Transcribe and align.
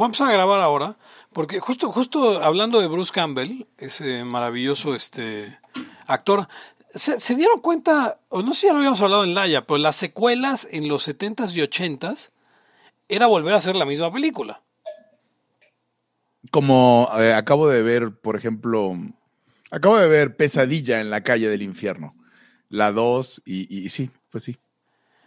vamos 0.00 0.20
a 0.20 0.32
grabar 0.32 0.60
ahora, 0.60 0.96
porque 1.32 1.60
justo, 1.60 1.92
justo 1.92 2.42
hablando 2.42 2.80
de 2.80 2.88
Bruce 2.88 3.12
Campbell, 3.12 3.66
ese 3.78 4.24
maravilloso 4.24 4.94
este 4.94 5.58
actor, 6.06 6.48
se, 6.92 7.34
dieron 7.36 7.60
cuenta, 7.60 8.18
o 8.30 8.42
no 8.42 8.52
sé 8.52 8.62
si 8.62 8.66
ya 8.66 8.72
lo 8.72 8.78
habíamos 8.78 9.00
hablado 9.02 9.22
en 9.22 9.34
Laia, 9.34 9.66
pero 9.66 9.78
las 9.78 9.94
secuelas 9.94 10.66
en 10.70 10.88
los 10.88 11.06
70s 11.06 11.54
y 11.54 11.60
80s 11.60 12.30
era 13.08 13.26
volver 13.26 13.54
a 13.54 13.58
hacer 13.58 13.76
la 13.76 13.84
misma 13.84 14.12
película. 14.12 14.62
Como 16.50 17.08
eh, 17.18 17.34
acabo 17.34 17.68
de 17.68 17.82
ver, 17.82 18.18
por 18.18 18.34
ejemplo, 18.34 18.96
acabo 19.70 19.98
de 19.98 20.08
ver 20.08 20.36
Pesadilla 20.36 21.00
en 21.00 21.10
la 21.10 21.22
calle 21.22 21.48
del 21.48 21.62
infierno. 21.62 22.16
La 22.70 22.90
2 22.90 23.42
y, 23.44 23.88
sí, 23.90 24.10
pues 24.30 24.44
sí. 24.44 24.56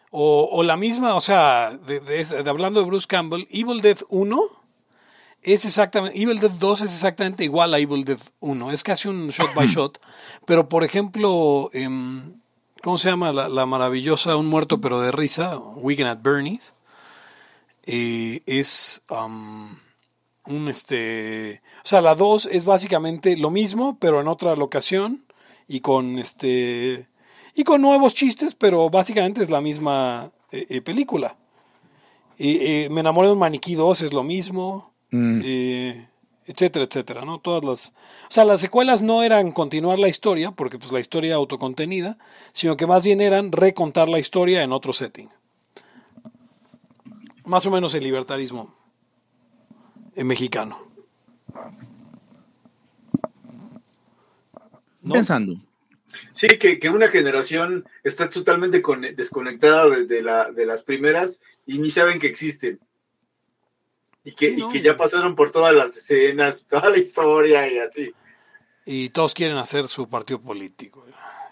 O, 0.09 0.63
la 0.63 0.77
misma, 0.77 1.15
o 1.15 1.21
sea, 1.21 1.71
de, 1.71 2.25
hablando 2.45 2.79
de 2.79 2.85
Bruce 2.85 3.07
Campbell, 3.07 3.47
Evil 3.49 3.81
Dead 3.81 3.97
1 4.09 4.62
es 5.43 5.65
exactamente, 5.65 6.21
Evil 6.21 6.39
Dead 6.39 6.51
2 6.51 6.81
es 6.81 6.91
exactamente 6.91 7.43
igual 7.43 7.73
a 7.73 7.79
Evil 7.79 8.05
Dead 8.05 8.19
1, 8.39 8.71
es 8.71 8.83
casi 8.83 9.07
un 9.07 9.29
shot 9.29 9.53
by 9.53 9.67
shot, 9.67 9.99
pero 10.45 10.69
por 10.69 10.83
ejemplo, 10.83 11.69
em, 11.73 12.41
¿cómo 12.81 12.97
se 12.97 13.09
llama 13.09 13.31
la, 13.31 13.65
maravillosa 13.65 14.35
Un 14.35 14.47
muerto 14.47 14.79
pero 14.79 15.01
de 15.01 15.11
risa, 15.11 15.57
Weekend 15.57 16.09
at 16.09 16.21
Bernie's? 16.21 16.73
Eh, 17.85 18.41
es 18.45 19.01
un 19.09 20.69
este, 20.69 21.61
o 21.83 21.87
sea, 21.87 22.01
la 22.01 22.15
2 22.15 22.49
es 22.51 22.65
básicamente 22.65 23.35
lo 23.35 23.49
mismo, 23.49 23.97
pero 23.99 24.21
en 24.21 24.27
otra 24.27 24.55
locación 24.55 25.25
y 25.67 25.81
con 25.81 26.19
este 26.19 27.07
y 27.55 27.63
con 27.63 27.81
nuevos 27.81 28.13
chistes, 28.13 28.55
pero 28.55 28.89
básicamente 28.89 29.43
es 29.43 29.49
la 29.49 29.61
misma 29.61 30.31
eh, 30.51 30.65
eh, 30.69 30.81
película. 30.81 31.37
me 32.39 32.99
enamoré 32.99 33.27
de 33.27 33.33
un 33.33 33.39
maniquí 33.39 33.75
2 33.75 34.01
es 34.01 34.13
lo 34.13 34.23
mismo. 34.23 34.92
Mm. 35.15 35.41
etcétera, 36.47 36.85
etcétera, 36.85 37.23
¿no? 37.23 37.39
Todas 37.39 37.63
las, 37.63 37.89
o 38.29 38.31
sea, 38.31 38.45
las 38.45 38.59
secuelas 38.61 39.03
no 39.03 39.21
eran 39.21 39.51
continuar 39.51 39.99
la 39.99 40.07
historia, 40.07 40.49
porque 40.51 40.79
pues 40.79 40.91
la 40.91 40.99
historia 40.99 41.35
autocontenida, 41.35 42.17
sino 42.51 42.75
que 42.77 42.87
más 42.87 43.05
bien 43.05 43.21
eran 43.21 43.51
recontar 43.51 44.09
la 44.09 44.17
historia 44.17 44.63
en 44.63 44.71
otro 44.71 44.91
setting. 44.91 45.29
Más 47.45 47.63
o 47.67 47.71
menos 47.71 47.93
el 47.93 48.03
libertarismo 48.03 48.75
en 50.15 50.25
mexicano. 50.25 50.79
Pensando. 55.07 55.61
Sí, 56.31 56.47
que, 56.47 56.89
una 56.89 57.09
generación 57.09 57.85
está 58.03 58.31
totalmente 58.31 58.81
desconectada 59.15 59.89
de, 59.89 60.21
la, 60.23 60.51
de 60.51 60.65
las 60.65 60.81
primeras 60.81 61.39
y 61.67 61.77
ni 61.77 61.91
saben 61.91 62.17
que 62.17 62.27
existen. 62.27 62.79
Y 64.23 64.33
que, 64.33 64.55
que 64.71 64.81
ya 64.81 64.95
pasaron 64.95 65.35
por 65.35 65.51
todas 65.51 65.73
las 65.75 65.97
escenas, 65.97 66.65
toda 66.69 66.89
la 66.89 66.97
historia 66.97 67.71
y 67.71 67.79
así. 67.79 68.13
Y 68.85 69.09
todos 69.09 69.33
quieren 69.33 69.57
hacer 69.57 69.87
su 69.87 70.09
partido 70.09 70.41
político. 70.41 71.05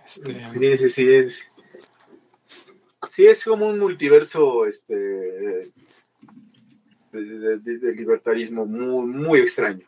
Este, 0.05 0.45
sí, 0.47 0.77
sí, 0.77 0.89
sí, 0.89 1.13
es. 1.13 1.51
Sí, 3.07 3.25
es 3.25 3.43
como 3.43 3.67
un 3.67 3.79
multiverso 3.79 4.65
este, 4.65 4.93
de, 7.11 7.93
libertarismo 7.95 8.65
muy, 8.65 9.05
muy 9.05 9.39
extraño. 9.39 9.85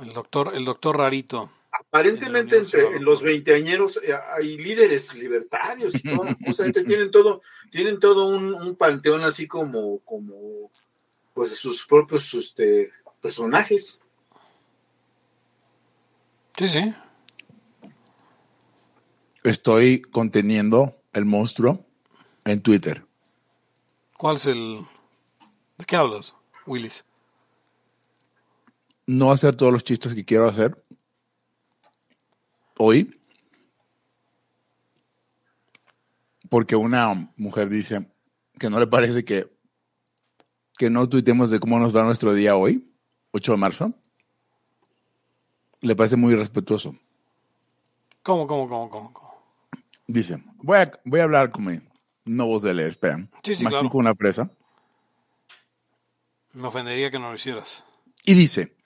El 0.00 0.12
doctor, 0.12 0.52
el 0.54 0.64
doctor 0.64 0.98
Rarito. 0.98 1.50
Aparentemente 1.70 2.56
entre 2.56 3.00
los 3.00 3.22
veinteañeros 3.22 4.00
eh, 4.02 4.14
hay 4.34 4.56
líderes 4.56 5.14
libertarios 5.14 5.94
y 5.94 6.02
todo. 6.02 6.26
o 6.46 6.52
sea, 6.52 6.70
tienen 6.72 7.10
todo, 7.10 7.42
tienen 7.72 7.98
todo 7.98 8.28
un, 8.28 8.76
panteón 8.76 9.24
así 9.24 9.48
como, 9.48 9.98
como 10.00 10.70
pues 11.32 11.56
sus 11.56 11.86
propios 11.86 12.34
este, 12.34 12.92
personajes. 13.22 14.02
Sí, 16.54 16.68
sí. 16.68 16.94
Estoy 19.42 20.02
conteniendo 20.02 21.00
el 21.14 21.24
monstruo 21.24 21.86
en 22.44 22.60
Twitter. 22.60 23.06
¿Cuál 24.18 24.36
es 24.36 24.46
el, 24.46 24.80
¿De 25.78 25.86
qué 25.86 25.96
hablas, 25.96 26.34
Willis? 26.66 27.06
No 29.06 29.32
hacer 29.32 29.56
todos 29.56 29.72
los 29.72 29.82
chistes 29.82 30.14
que 30.14 30.24
quiero 30.24 30.46
hacer 30.46 30.84
hoy. 32.76 33.18
Porque 36.52 36.76
una 36.76 37.32
mujer 37.38 37.70
dice 37.70 38.12
que 38.58 38.68
no 38.68 38.78
le 38.78 38.86
parece 38.86 39.24
que, 39.24 39.50
que 40.76 40.90
no 40.90 41.08
tuitemos 41.08 41.48
de 41.48 41.58
cómo 41.58 41.78
nos 41.78 41.96
va 41.96 42.04
nuestro 42.04 42.34
día 42.34 42.56
hoy, 42.56 42.92
8 43.30 43.52
de 43.52 43.56
marzo. 43.56 43.94
Le 45.80 45.96
parece 45.96 46.16
muy 46.16 46.34
irrespetuoso. 46.34 46.94
¿Cómo, 48.22 48.46
cómo, 48.46 48.68
cómo, 48.68 48.90
cómo? 48.90 49.34
Dice, 50.06 50.44
voy 50.58 50.76
a, 50.76 50.92
voy 51.06 51.20
a 51.20 51.24
hablar 51.24 51.52
con 51.52 51.64
mi 51.64 51.80
no 52.26 52.44
voz 52.44 52.60
de 52.60 52.74
leer, 52.74 52.90
espera. 52.90 53.26
Sí, 53.42 53.54
sí, 53.54 53.64
claro. 53.64 53.88
una 53.94 54.14
presa. 54.14 54.50
Me 56.52 56.66
ofendería 56.66 57.10
que 57.10 57.18
no 57.18 57.30
lo 57.30 57.34
hicieras. 57.34 57.86
Y 58.26 58.34
dice, 58.34 58.76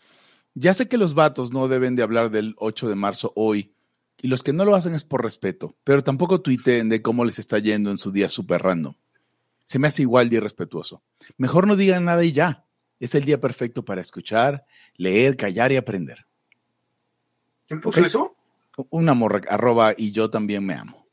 ya 0.55 0.73
sé 0.73 0.87
que 0.87 0.99
los 0.99 1.15
vatos 1.15 1.51
no 1.51 1.67
deben 1.67 1.97
de 1.97 2.05
hablar 2.05 2.31
del 2.31 2.55
8 2.59 2.89
de 2.89 2.95
marzo 2.95 3.33
hoy, 3.35 3.76
y 4.21 4.29
los 4.29 4.43
que 4.43 4.53
no 4.53 4.65
lo 4.65 4.75
hacen 4.75 4.95
es 4.95 5.05
por 5.05 5.23
respeto, 5.23 5.77
pero 5.85 6.03
tampoco 6.03 6.41
tuiteen 6.41 6.89
de 6.89 7.03
cómo 7.03 7.25
les 7.25 7.39
está 7.39 7.59
yendo 7.59 7.91
en 7.91 7.99
su 7.99 8.13
día 8.13 8.29
súper 8.29 8.63
random. 8.63 8.95
Se 9.65 9.79
me 9.79 9.89
hace 9.89 10.03
igual 10.03 10.29
de 10.29 10.37
irrespetuoso. 10.37 11.03
Mejor 11.37 11.67
no 11.67 11.77
digan 11.77 12.05
nada 12.05 12.25
y 12.25 12.33
ya. 12.33 12.65
Es 13.01 13.15
el 13.15 13.25
día 13.25 13.41
perfecto 13.41 13.85
para 13.85 14.01
escuchar, 14.01 14.65
leer, 14.97 15.37
callar 15.37 15.73
y 15.73 15.77
aprender. 15.77 16.27
¿Quién 17.67 17.81
puso 17.81 18.01
eso? 18.01 18.37
Una 18.91 19.15
morra, 19.15 19.41
arroba, 19.49 19.95
y 19.97 20.13
yo 20.13 20.31
también 20.31 20.65
me 20.65 20.75
amo. 20.75 21.07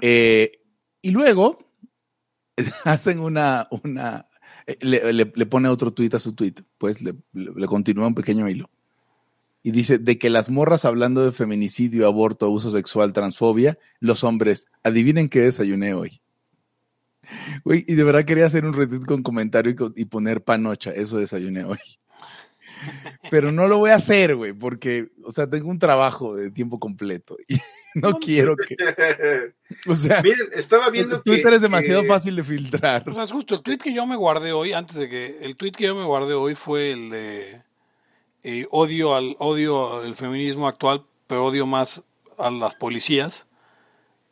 Eh, 0.00 0.60
y 1.02 1.10
luego 1.10 1.58
hacen 2.84 3.20
una, 3.20 3.68
una, 3.70 4.28
eh, 4.66 4.78
le, 4.82 5.46
pone 5.46 5.68
otro 5.68 5.92
tuit 5.92 6.14
a 6.14 6.18
su 6.18 6.34
tweet, 6.34 6.54
pues 6.76 7.00
le, 7.02 7.14
continúa 7.66 8.06
un 8.06 8.14
pequeño 8.14 8.48
hilo. 8.48 8.70
Y 9.62 9.72
dice, 9.72 9.98
de 9.98 10.18
que 10.18 10.30
las 10.30 10.50
morras 10.50 10.84
hablando 10.84 11.24
de 11.24 11.32
feminicidio, 11.32 12.06
aborto, 12.06 12.46
abuso 12.46 12.70
sexual, 12.70 13.12
transfobia, 13.12 13.78
los 14.00 14.24
hombres, 14.24 14.66
adivinen 14.82 15.28
qué 15.28 15.40
desayuné 15.40 15.94
hoy. 15.94 16.20
y 17.64 17.94
de 17.94 18.04
verdad 18.04 18.24
quería 18.24 18.46
hacer 18.46 18.64
un 18.64 18.72
retweet 18.72 19.04
con 19.04 19.22
comentario 19.22 19.72
y, 19.96 20.02
y 20.02 20.04
poner 20.06 20.42
panocha, 20.42 20.90
eso 20.92 21.18
desayuné 21.18 21.64
hoy. 21.64 21.78
Pero 23.30 23.52
no 23.52 23.66
lo 23.68 23.78
voy 23.78 23.90
a 23.90 23.96
hacer, 23.96 24.36
güey, 24.36 24.52
porque, 24.52 25.10
o 25.24 25.32
sea, 25.32 25.48
tengo 25.48 25.68
un 25.68 25.78
trabajo 25.78 26.36
de 26.36 26.50
tiempo 26.50 26.78
completo 26.78 27.36
y 27.48 27.58
no, 27.94 28.18
quiero 28.18 28.56
que. 28.56 28.76
O 29.86 29.94
sea, 29.94 30.22
miren, 30.22 30.48
estaba 30.54 30.88
viendo 30.88 31.20
Twitter 31.20 31.52
es 31.52 31.60
demasiado 31.60 32.02
fácil 32.04 32.36
de 32.36 32.42
filtrar. 32.42 33.08
O 33.08 33.14
sea, 33.14 33.24
es 33.24 33.32
justo 33.32 33.54
el 33.54 33.62
tweet 33.62 33.76
que 33.76 33.92
yo 33.92 34.06
me 34.06 34.16
guardé 34.16 34.52
hoy, 34.52 34.72
antes 34.72 34.96
de 34.96 35.08
que. 35.10 35.38
El 35.42 35.56
tweet 35.56 35.72
que 35.72 35.84
yo 35.84 35.94
me 35.94 36.04
guardé 36.04 36.32
hoy 36.32 36.54
fue 36.54 36.92
el 36.92 37.10
de. 37.10 37.62
Eh, 38.42 38.66
odio 38.70 39.14
al 39.14 39.36
odio 39.38 40.00
al 40.00 40.14
feminismo 40.14 40.68
actual, 40.68 41.04
pero 41.26 41.46
odio 41.46 41.66
más 41.66 42.04
a 42.36 42.50
las 42.50 42.74
policías. 42.74 43.46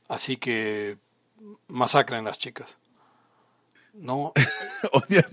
Así 0.09 0.37
que 0.37 0.99
masacren 1.69 2.25
las 2.25 2.39
chicas. 2.39 2.79
No. 3.93 4.33
Odias. 4.93 5.33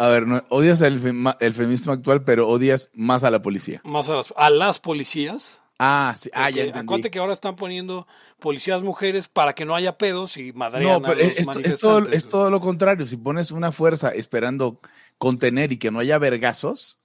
A 0.00 0.08
ver, 0.08 0.26
no, 0.26 0.42
odias 0.48 0.80
el, 0.80 0.98
feminismo 0.98 1.92
actual, 1.92 2.24
pero 2.24 2.48
odias 2.48 2.88
más 2.94 3.22
a 3.22 3.30
la 3.30 3.42
policía. 3.42 3.82
Más 3.84 4.08
a 4.08 4.16
las, 4.16 4.32
a 4.34 4.48
las 4.48 4.78
policías. 4.78 5.60
Ah, 5.78 6.14
sí. 6.16 6.30
Ah, 6.32 6.48
ya 6.48 6.62
entendí. 6.62 6.80
Acuérdate 6.80 7.10
que 7.10 7.18
ahora 7.18 7.34
están 7.34 7.54
poniendo 7.54 8.06
policías 8.38 8.82
mujeres 8.82 9.28
para 9.28 9.52
que 9.52 9.64
no 9.64 9.74
haya 9.74 9.98
pedos 9.98 10.38
y 10.38 10.52
madrean 10.52 11.02
no, 11.02 11.08
pero 11.08 11.20
es, 11.20 11.80
todo, 11.80 12.08
es 12.08 12.26
todo 12.26 12.50
lo 12.50 12.60
contrario. 12.60 13.06
Si 13.06 13.18
pones 13.18 13.50
una 13.50 13.72
fuerza 13.72 14.10
esperando 14.10 14.78
contener 15.20 15.70
y 15.70 15.78
que 15.78 15.92
no 15.92 16.00
haya 16.00 16.18
vergazos, 16.18 16.98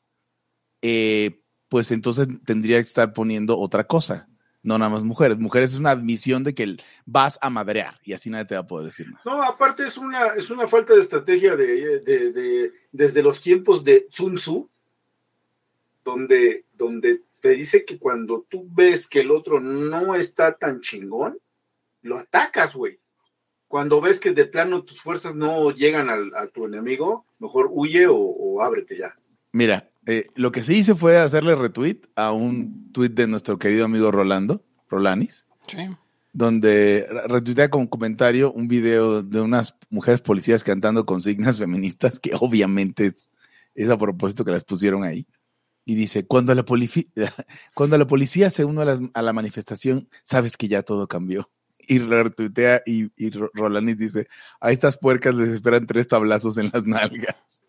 eh, 0.81 1.41
pues 1.69 1.91
entonces 1.91 2.27
tendría 2.45 2.77
que 2.77 2.87
estar 2.87 3.13
poniendo 3.13 3.59
otra 3.59 3.83
cosa 3.83 4.27
no 4.65 4.79
nada 4.79 4.89
más 4.89 5.03
mujeres. 5.03 5.37
Mujeres 5.37 5.73
es 5.73 5.77
una 5.77 5.91
admisión 5.91 6.43
de 6.43 6.55
que 6.55 6.77
vas 7.05 7.37
a 7.39 7.49
madrear 7.49 7.99
y 8.03 8.13
así 8.13 8.29
nadie 8.29 8.45
te 8.45 8.55
va 8.55 8.61
a 8.61 8.67
poder 8.67 8.87
decir 8.87 9.07
nada. 9.07 9.21
No, 9.23 9.43
aparte 9.43 9.85
es 9.85 9.95
una, 9.97 10.29
es 10.29 10.49
una 10.49 10.67
falta 10.67 10.93
de 10.95 11.01
estrategia 11.01 11.55
de, 11.55 12.73
desde 12.91 13.23
los 13.23 13.41
tiempos 13.41 13.83
de 13.83 14.07
Sun 14.09 14.35
Tzu, 14.35 14.67
donde, 16.03 16.65
donde 16.73 17.21
te 17.41 17.49
dice 17.49 17.85
que 17.85 17.99
cuando 17.99 18.45
tú 18.49 18.67
ves 18.71 19.07
que 19.07 19.19
el 19.19 19.29
otro 19.29 19.59
no 19.59 20.15
está 20.15 20.57
tan 20.57 20.81
chingón, 20.81 21.37
lo 22.01 22.17
atacas, 22.17 22.75
güey. 22.75 22.99
Cuando 23.75 23.99
ves 23.99 24.21
que 24.21 24.31
de 24.31 24.45
plano 24.45 24.83
tus 24.85 25.01
fuerzas 25.01 25.35
no 25.35 25.69
llegan 25.71 26.09
al, 26.09 26.33
a 26.33 26.47
tu 26.47 26.63
enemigo, 26.65 27.25
mejor 27.39 27.67
huye 27.69 28.07
o, 28.07 28.15
o 28.15 28.61
ábrete 28.61 28.97
ya. 28.97 29.13
Mira, 29.51 29.89
eh, 30.05 30.27
lo 30.35 30.53
que 30.53 30.63
sí 30.63 30.75
hice 30.77 30.95
fue 30.95 31.17
hacerle 31.17 31.55
retweet 31.55 31.99
a 32.15 32.31
un 32.31 32.93
tweet 32.93 33.09
de 33.09 33.27
nuestro 33.27 33.59
querido 33.59 33.83
amigo 33.83 34.11
Rolando, 34.11 34.63
Rolanis. 34.89 35.45
Sí. 35.67 35.79
donde 36.31 37.05
retuitea 37.27 37.69
como 37.69 37.89
comentario 37.89 38.53
un 38.53 38.69
video 38.69 39.21
de 39.23 39.41
unas 39.41 39.75
mujeres 39.89 40.21
policías 40.21 40.63
cantando 40.63 41.05
consignas 41.05 41.57
feministas, 41.57 42.21
que 42.21 42.31
obviamente 42.39 43.07
es, 43.07 43.29
es 43.73 43.89
a 43.89 43.97
propósito 43.97 44.45
que 44.45 44.51
las 44.51 44.63
pusieron 44.63 45.03
ahí. 45.03 45.27
Y 45.83 45.95
dice, 45.95 46.25
cuando 46.25 46.55
la, 46.55 46.63
cuando 47.75 47.97
la 47.97 48.07
policía 48.07 48.49
se 48.49 48.63
une 48.63 48.83
a, 48.83 48.85
las- 48.85 49.01
a 49.13 49.21
la 49.21 49.33
manifestación, 49.33 50.07
sabes 50.23 50.55
que 50.55 50.69
ya 50.69 50.81
todo 50.81 51.09
cambió. 51.09 51.49
Y 51.87 51.99
retuitea 51.99 52.81
y, 52.85 53.11
y 53.15 53.29
Ro- 53.31 53.51
Rolanis 53.53 53.97
dice, 53.97 54.27
a 54.59 54.71
estas 54.71 54.97
puercas 54.97 55.35
les 55.35 55.49
esperan 55.49 55.85
tres 55.87 56.07
tablazos 56.07 56.57
en 56.57 56.69
las 56.73 56.85
nalgas. 56.85 57.63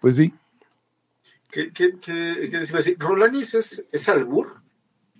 Pues 0.00 0.16
sí, 0.16 0.32
¿Qué, 1.50 1.72
qué, 1.72 1.98
qué, 2.00 2.48
qué 2.50 2.58
les 2.58 2.70
iba 2.70 2.78
a 2.78 2.82
decir? 2.82 2.96
¿Rolanis 2.98 3.54
es, 3.54 3.84
es 3.90 4.08
albur? 4.08 4.62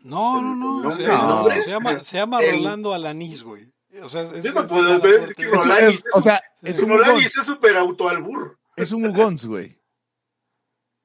No, 0.03 0.41
no, 0.41 0.55
no. 0.55 0.83
No, 0.85 0.91
se, 0.93 1.03
no, 1.05 1.09
llama, 1.13 1.41
hombre. 1.41 1.61
se 1.61 1.71
llama, 1.71 2.01
se 2.03 2.17
llama 2.19 2.41
El- 2.41 2.57
Rolando 2.59 2.95
Alanís, 2.95 3.43
güey. 3.43 3.69
O 4.05 4.09
sea, 4.09 4.23
es, 4.23 4.45
Yo 4.45 4.53
no 4.53 4.61
es- 4.63 4.69
puedo 4.71 5.01
ver 5.01 5.35
Rolanis 5.37 5.97
es- 5.97 6.05
es 6.07 6.15
o 6.15 6.17
un- 6.19 6.23
sea, 6.23 6.41
es 6.63 6.79
un 6.81 6.89
Rolanis 6.91 7.37
es 7.37 7.45
súper 7.45 7.77
autoalbur. 7.77 8.59
es 8.77 8.93
un 8.93 9.07
Ugons, 9.07 9.45
güey. 9.47 9.80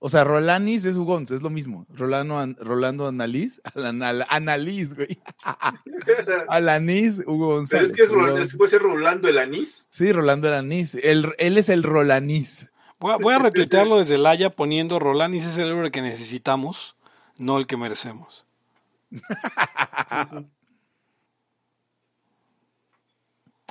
O 0.06 0.10
sea, 0.10 0.24
Rolanis 0.24 0.86
es 0.86 0.98
Ugons, 0.98 1.32
es 1.32 1.42
lo 1.42 1.50
mismo. 1.50 1.88
Rolando, 1.90 2.38
An- 2.38 2.56
Rolando 2.60 3.08
Analiz, 3.08 3.60
Alan- 3.74 4.04
Al- 4.04 4.28
Analiz, 4.30 4.94
güey. 4.94 5.18
Alanis, 6.48 7.22
Hugo 7.26 7.26
Pero 7.26 7.56
González. 7.56 7.90
es 7.90 7.96
que 7.96 8.04
es, 8.04 8.12
es- 8.12 8.56
puede 8.56 8.70
ser 8.70 8.84
Rolando 8.84 9.28
el 9.28 9.40
anís. 9.40 9.88
Sí, 9.90 10.12
Rolando. 10.12 10.54
El, 10.54 11.34
él 11.40 11.58
es 11.58 11.70
el 11.70 11.82
Rolanís. 11.82 12.70
Voy 13.00 13.14
a, 13.14 13.18
voy 13.18 13.34
a 13.34 13.40
retuitearlo 13.40 13.98
desde 13.98 14.14
el 14.14 14.28
Haya 14.28 14.52
poniendo 14.52 15.00
Rolanis 15.00 15.48
es 15.48 15.58
el 15.58 15.70
héroe 15.70 15.90
que 15.90 16.04
necesitamos, 16.04 16.96
no 17.38 17.58
el 17.58 17.66
que 17.66 17.76
merecemos. 17.76 18.46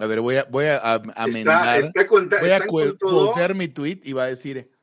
A 0.00 0.06
ver, 0.06 0.20
voy 0.20 0.36
a, 0.38 0.44
voy 0.50 0.64
a, 0.66 0.78
a- 0.78 0.94
a 0.94 0.96
Está, 0.96 1.22
amendar. 1.22 1.78
está 1.78 2.06
con, 2.08 2.28
voy 2.28 2.50
a 2.50 2.66
con 2.66 2.98
todo, 2.98 3.54
mi 3.54 3.68
tweet 3.68 4.00
y 4.02 4.12
va 4.14 4.24
a 4.24 4.26
decir, 4.26 4.73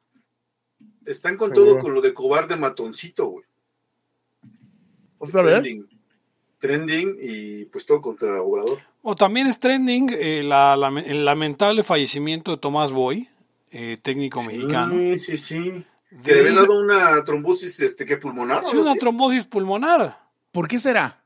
están 1.05 1.37
con 1.37 1.51
todo 1.53 1.79
con 1.79 1.93
lo 1.93 2.01
de 2.01 2.13
cobarde 2.13 2.55
matoncito, 2.55 3.27
güey. 3.27 3.45
¿otra 5.17 5.41
vez? 5.43 5.61
Trending. 5.61 5.89
Trending 6.59 7.17
y 7.21 7.65
pues 7.65 7.85
todo 7.85 8.01
contra 8.01 8.41
Obrador. 8.41 8.79
O 9.01 9.15
también 9.15 9.47
es 9.47 9.59
trending 9.59 10.09
eh, 10.13 10.43
la- 10.43 10.75
la- 10.77 10.89
el 11.01 11.25
lamentable 11.25 11.83
fallecimiento 11.83 12.51
de 12.51 12.57
Tomás 12.57 12.91
Boy, 12.91 13.27
eh, 13.71 13.97
técnico 14.01 14.43
mexicano. 14.43 14.93
Sí, 14.93 15.17
sí, 15.17 15.37
sí. 15.37 15.59
De- 16.11 16.21
Que 16.23 16.33
le 16.33 16.39
habían 16.41 16.55
dado 16.55 16.79
una 16.79 17.23
trombosis 17.23 17.79
este, 17.79 18.05
que 18.05 18.17
pulmonar. 18.17 18.63
Sí, 18.65 18.75
una 18.77 18.93
Sí. 18.93 18.99
trombosis 18.99 19.45
pulmonar. 19.45 20.17
¿Por 20.51 20.67
qué 20.67 20.79
será? 20.79 21.23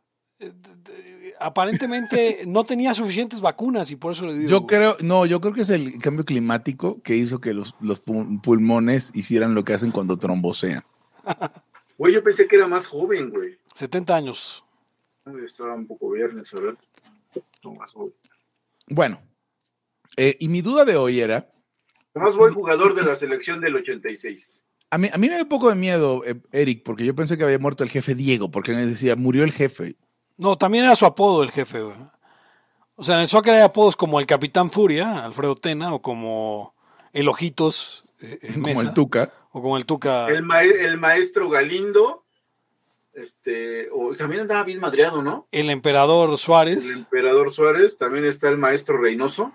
Aparentemente 1.40 2.42
no 2.48 2.64
tenía 2.64 2.94
suficientes 2.94 3.42
vacunas 3.42 3.92
y 3.92 3.96
por 3.96 4.12
eso 4.14 4.26
le 4.26 4.38
dio. 4.38 4.50
Yo 4.50 4.66
creo, 4.68 4.96
no, 5.02 5.26
yo 5.26 5.42
creo 5.42 5.54
que 5.54 5.62
es 5.62 5.70
el 5.70 5.98
cambio 6.00 6.26
climático 6.26 7.02
que 7.02 7.16
hizo 7.16 7.40
que 7.42 7.54
los, 7.54 7.76
los 7.82 8.04
pu- 8.04 8.42
pulmones 8.42 9.12
hicieran 9.14 9.54
lo 9.56 9.64
que 9.64 9.74
hacen 9.74 9.92
cuando 9.92 10.18
trombosean. 10.18 10.84
Güey, 11.98 12.14
yo 12.14 12.22
pensé 12.22 12.46
que 12.46 12.58
era 12.58 12.68
más 12.68 12.88
joven, 12.88 13.30
güey. 13.30 13.58
70 13.74 14.14
años. 14.14 14.66
Uy, 15.26 15.46
Estaba 15.46 15.74
un 15.76 15.88
poco 15.88 16.12
viernes, 16.12 16.54
a 16.54 16.60
ver. 16.60 16.76
No, 17.64 17.74
más 17.74 17.94
joven. 17.94 18.14
Bueno, 18.90 19.22
eh, 20.18 20.36
y 20.42 20.50
mi 20.50 20.62
duda 20.62 20.84
de 20.84 20.98
hoy 20.98 21.22
era, 21.22 21.50
Tomás 22.14 22.36
Boy, 22.36 22.52
jugador 22.52 22.96
de 22.96 23.04
la 23.04 23.16
selección 23.16 23.62
del 23.62 23.78
86. 23.78 24.62
a 24.90 24.98
mí, 24.98 25.10
a 25.12 25.18
mí 25.18 25.30
me 25.30 25.36
da 25.36 25.44
un 25.44 25.48
poco 25.48 25.70
de 25.70 25.76
miedo, 25.76 26.24
eh, 26.26 26.36
Eric, 26.52 26.84
porque 26.84 27.06
yo 27.06 27.16
pensé 27.16 27.38
que 27.38 27.46
había 27.46 27.60
muerto 27.60 27.86
el 27.86 27.90
jefe 27.90 28.14
Diego, 28.14 28.52
porque 28.52 28.74
me 28.74 28.86
decía, 28.86 29.16
murió 29.16 29.46
el 29.46 29.54
jefe. 29.54 29.96
No, 30.38 30.58
también 30.58 30.86
era 30.86 30.96
su 30.96 31.06
apodo 31.06 31.44
el 31.44 31.52
jefe, 31.52 31.82
güey. 31.82 31.96
O 32.96 33.04
sea, 33.04 33.16
en 33.16 33.22
el 33.22 33.28
soccer 33.28 33.54
hay 33.56 33.62
apodos 33.62 33.96
como 33.96 34.20
el 34.20 34.26
Capitán 34.26 34.70
Furia, 34.70 35.24
Alfredo 35.26 35.56
Tena, 35.56 35.94
o 35.94 36.02
como 36.02 36.74
el 37.14 37.28
Ojitos 37.28 38.04
eh, 38.22 38.40
eh, 38.42 38.54
Como 38.54 38.82
el 38.82 38.94
Tuca. 38.94 39.34
o 39.52 39.62
como 39.62 39.78
el 39.78 39.86
Tuca. 39.86 40.28
El, 40.28 40.44
mae- 40.44 40.86
el 40.86 40.98
maestro 40.98 41.50
Galindo. 41.50 42.24
Este, 43.14 43.90
o 43.94 44.14
también 44.14 44.42
andaba 44.42 44.64
bien 44.64 44.80
madreado, 44.82 45.22
¿no? 45.22 45.48
el 45.54 45.70
Emperador 45.70 46.32
El 46.32 46.38
Suárez. 46.38 46.90
emperador 46.98 47.52
Suárez. 47.52 47.98
También 47.98 48.26
está 48.26 48.50
el 48.50 48.58
maestro 48.58 48.98
Reynoso. 48.98 49.54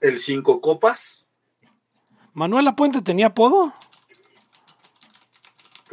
El 0.00 0.18
Cinco 0.18 0.60
Copas. 0.60 1.26
¿Manuel 2.32 2.74
Puente 2.74 3.00
tenía 3.00 3.26
apodo? 3.26 3.72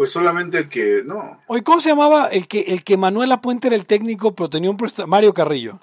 Pues 0.02 0.10
solamente 0.14 0.68
que, 0.68 1.04
no. 1.06 1.40
Oye, 1.46 1.62
¿cómo 1.62 1.80
se 1.80 1.90
llamaba 1.90 2.26
el 2.30 2.48
que, 2.48 2.62
el 2.62 2.84
que 2.84 2.98
Manuel 2.98 3.30
Puente 3.40 3.68
era 3.68 3.76
el 3.76 3.86
técnico, 3.86 4.34
pero 4.34 4.50
tenía 4.50 4.72
un 4.72 4.76
presta- 4.76 5.06
Mario 5.06 5.32
Carrillo? 5.32 5.80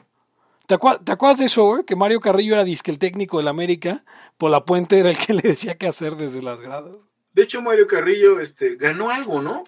¿Te, 0.67 0.75
acua- 0.75 0.99
te 0.99 1.13
acuerdas 1.13 1.39
de 1.39 1.45
eso? 1.45 1.85
Que 1.87 1.95
Mario 1.95 2.19
Carrillo 2.19 2.55
era 2.55 2.65
disque 2.65 2.91
el 2.91 2.99
técnico 2.99 3.37
del 3.37 3.47
América, 3.47 4.05
por 4.37 4.51
la 4.51 4.65
Puente 4.65 4.99
era 4.99 5.11
el 5.11 5.17
que 5.17 5.33
le 5.35 5.43
decía 5.43 5.77
qué 5.79 5.87
hacer 5.87 6.17
desde 6.17 6.43
las 6.43 6.61
gradas. 6.61 6.97
De 7.33 7.45
hecho, 7.45 7.63
Mario 7.63 7.87
Carrillo 7.87 8.41
este, 8.41 8.75
ganó 8.75 9.09
algo, 9.11 9.41
¿no? 9.41 9.63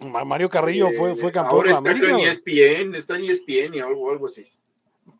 Ma- 0.00 0.24
Mario 0.24 0.50
Carrillo 0.50 0.88
fue, 0.90 1.12
Eh, 1.12 1.14
fue 1.14 1.30
campeón 1.30 1.54
Ahora 1.54 1.68
de 1.70 1.76
está 1.76 1.90
América. 1.90 2.18
en. 2.18 2.18
ESPN, 2.18 2.94
está 2.96 3.14
en 3.16 3.24
ESPN 3.26 3.74
y 3.76 3.78
algo, 3.78 4.10
algo 4.10 4.26
así. 4.26 4.44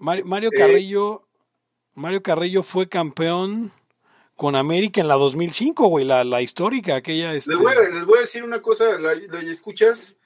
Mario, 0.01 0.25
Mario 0.27 0.51
Eh, 0.53 0.59
Carrillo, 0.59 1.23
Mario 1.95 2.25
Carrillo 2.25 2.65
fue 2.65 2.89
campeón 2.89 3.71
con 4.37 4.57
América 4.57 5.01
en 5.01 5.09
la 5.09 5.15
2005, 5.15 5.87
güey, 5.87 6.05
la, 6.05 6.25
la 6.25 6.43
histórica, 6.43 6.97
aquella. 6.97 7.35
Este, 7.35 7.53
Les 7.53 7.61
voy, 7.61 7.73
a, 7.73 7.89
les 7.89 8.05
voy 8.05 8.19
a 8.19 8.23
decir 8.23 8.43
una 8.43 8.61
cosa, 8.61 8.99
la, 8.99 9.15
la 9.15 9.41
escuchas, 9.41 10.19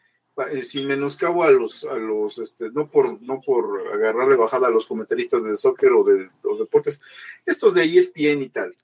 eh, 0.51 0.63
sin 0.63 0.87
menoscabo 0.87 1.45
a 1.45 1.51
los, 1.51 1.85
a 1.85 1.95
los, 1.95 2.39
este, 2.39 2.71
no 2.71 2.89
por, 2.89 3.21
no 3.23 3.41
por 3.41 3.93
agarrarle 3.93 4.37
bajada 4.37 4.69
a 4.69 4.71
los 4.71 4.87
comentaristas 4.87 5.43
de 5.45 5.57
soccer 5.57 5.93
o 5.93 6.05
de 6.05 6.31
los 6.45 6.59
deportes, 6.59 7.01
estos 7.45 7.75
de 7.75 7.85
ESPN 7.85 8.43
y 8.43 8.49
tal. 8.49 8.77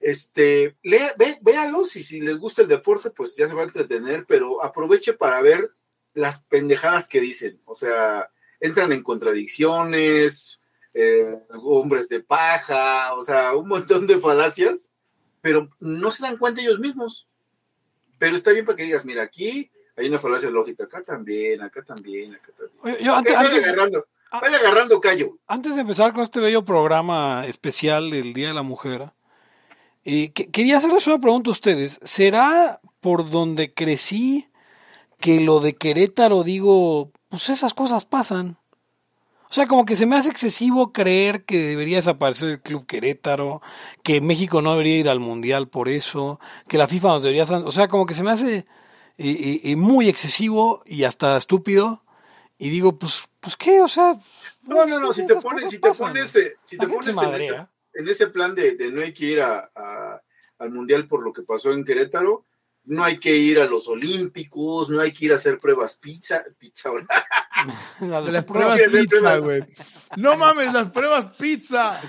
Este, 0.00 0.76
lea, 0.82 1.14
ve, 1.18 1.38
véalos 1.40 1.96
y 1.96 2.04
si 2.04 2.20
les 2.20 2.38
gusta 2.38 2.62
el 2.62 2.68
deporte, 2.68 3.10
pues 3.10 3.36
ya 3.36 3.48
se 3.48 3.54
va 3.54 3.62
a 3.62 3.66
entretener, 3.66 4.24
pero 4.26 4.62
aproveche 4.62 5.12
para 5.12 5.42
ver 5.42 5.72
las 6.14 6.42
pendejadas 6.44 7.08
que 7.08 7.20
dicen. 7.20 7.60
O 7.64 7.74
sea, 7.74 8.30
entran 8.58 8.92
en 8.92 9.02
contradicciones, 9.02 10.55
eh, 10.96 11.38
hombres 11.62 12.08
de 12.08 12.20
paja, 12.20 13.14
o 13.14 13.22
sea, 13.22 13.54
un 13.54 13.68
montón 13.68 14.06
de 14.06 14.18
falacias 14.18 14.90
pero 15.46 15.70
no 15.78 16.10
se 16.10 16.24
dan 16.24 16.38
cuenta 16.38 16.60
ellos 16.60 16.80
mismos. 16.80 17.28
Pero 18.18 18.34
está 18.34 18.50
bien 18.50 18.64
para 18.66 18.74
que 18.74 18.82
digas, 18.82 19.04
mira, 19.04 19.22
aquí 19.22 19.70
hay 19.96 20.08
una 20.08 20.18
falacia 20.18 20.50
lógica, 20.50 20.82
acá 20.82 21.04
también, 21.04 21.62
acá 21.62 21.84
también, 21.84 22.34
acá 22.34 22.48
también. 22.58 22.80
Oye, 22.82 23.04
yo 23.04 23.14
antes, 23.14 23.32
vaya, 23.32 23.48
antes, 23.48 23.68
agarrando, 23.68 24.06
ah. 24.32 24.40
vaya 24.40 24.56
agarrando 24.56 25.00
callo. 25.00 25.38
antes 25.46 25.76
de 25.76 25.82
empezar 25.82 26.12
con 26.12 26.24
este 26.24 26.40
bello 26.40 26.64
programa 26.64 27.46
especial 27.46 28.10
del 28.10 28.34
Día 28.34 28.48
de 28.48 28.54
la 28.54 28.64
Mujer, 28.64 29.12
eh, 30.04 30.32
que- 30.32 30.50
quería 30.50 30.78
hacerles 30.78 31.06
una 31.06 31.20
pregunta 31.20 31.50
a 31.50 31.52
ustedes. 31.52 32.00
¿Será 32.02 32.80
por 32.98 33.30
donde 33.30 33.72
crecí 33.72 34.48
que 35.20 35.38
lo 35.38 35.60
de 35.60 35.76
Querétaro 35.76 36.42
digo, 36.42 37.12
pues 37.28 37.50
esas 37.50 37.72
cosas 37.72 38.04
pasan? 38.04 38.58
O 39.48 39.52
sea, 39.52 39.66
como 39.66 39.84
que 39.84 39.96
se 39.96 40.06
me 40.06 40.16
hace 40.16 40.30
excesivo 40.30 40.92
creer 40.92 41.44
que 41.44 41.58
debería 41.58 41.96
desaparecer 41.96 42.48
el 42.50 42.60
Club 42.60 42.86
Querétaro, 42.86 43.62
que 44.02 44.20
México 44.20 44.60
no 44.60 44.72
debería 44.72 44.98
ir 44.98 45.08
al 45.08 45.20
Mundial 45.20 45.68
por 45.68 45.88
eso, 45.88 46.40
que 46.68 46.78
la 46.78 46.88
FIFA 46.88 47.08
nos 47.08 47.22
debería... 47.22 47.44
O 47.44 47.70
sea, 47.72 47.88
como 47.88 48.06
que 48.06 48.14
se 48.14 48.22
me 48.24 48.30
hace 48.32 48.56
eh, 48.56 48.64
eh, 49.18 49.60
eh, 49.64 49.76
muy 49.76 50.08
excesivo 50.08 50.82
y 50.84 51.04
hasta 51.04 51.36
estúpido. 51.36 52.02
Y 52.58 52.70
digo, 52.70 52.98
pues, 52.98 53.24
pues 53.40 53.54
qué, 53.56 53.80
o 53.82 53.88
sea... 53.88 54.18
No, 54.62 54.76
pues, 54.76 54.88
no, 54.88 55.00
no, 55.00 55.12
si 55.12 55.26
te 55.26 55.36
pones, 55.36 55.70
si 55.70 55.78
te 55.78 55.92
pones, 55.92 56.34
eh, 56.36 56.56
si 56.64 56.76
te 56.76 56.88
pones 56.88 57.06
en, 57.06 57.12
ese, 57.12 57.26
madrea. 57.26 57.70
en 57.94 58.08
ese 58.08 58.26
plan 58.26 58.54
de, 58.54 58.74
de 58.76 58.90
no 58.90 59.00
hay 59.00 59.14
que 59.14 59.26
ir 59.26 59.40
a, 59.40 59.70
a- 59.76 60.20
al 60.58 60.70
mundial 60.70 61.06
por 61.06 61.22
lo 61.22 61.32
que 61.32 61.42
pasó 61.42 61.72
en 61.72 61.84
Querétaro, 61.84 62.44
no 62.86 63.04
hay 63.04 63.18
que 63.18 63.36
ir 63.36 63.60
a 63.60 63.66
los 63.66 63.86
Olímpicos, 63.88 64.90
no 64.90 65.00
hay 65.00 65.12
que 65.12 65.26
ir 65.26 65.32
a 65.32 65.36
hacer 65.36 65.58
pruebas 65.58 65.96
pizza, 65.96 66.42
pizza. 66.58 66.90
La 68.00 68.20
de 68.22 68.32
las 68.32 68.32
la 68.32 68.42
pruebas 68.42 68.80
pizza, 68.90 69.38
güey. 69.38 69.62
No 70.16 70.36
mames, 70.36 70.72
las 70.72 70.90
pruebas 70.90 71.26
pizza. 71.36 72.00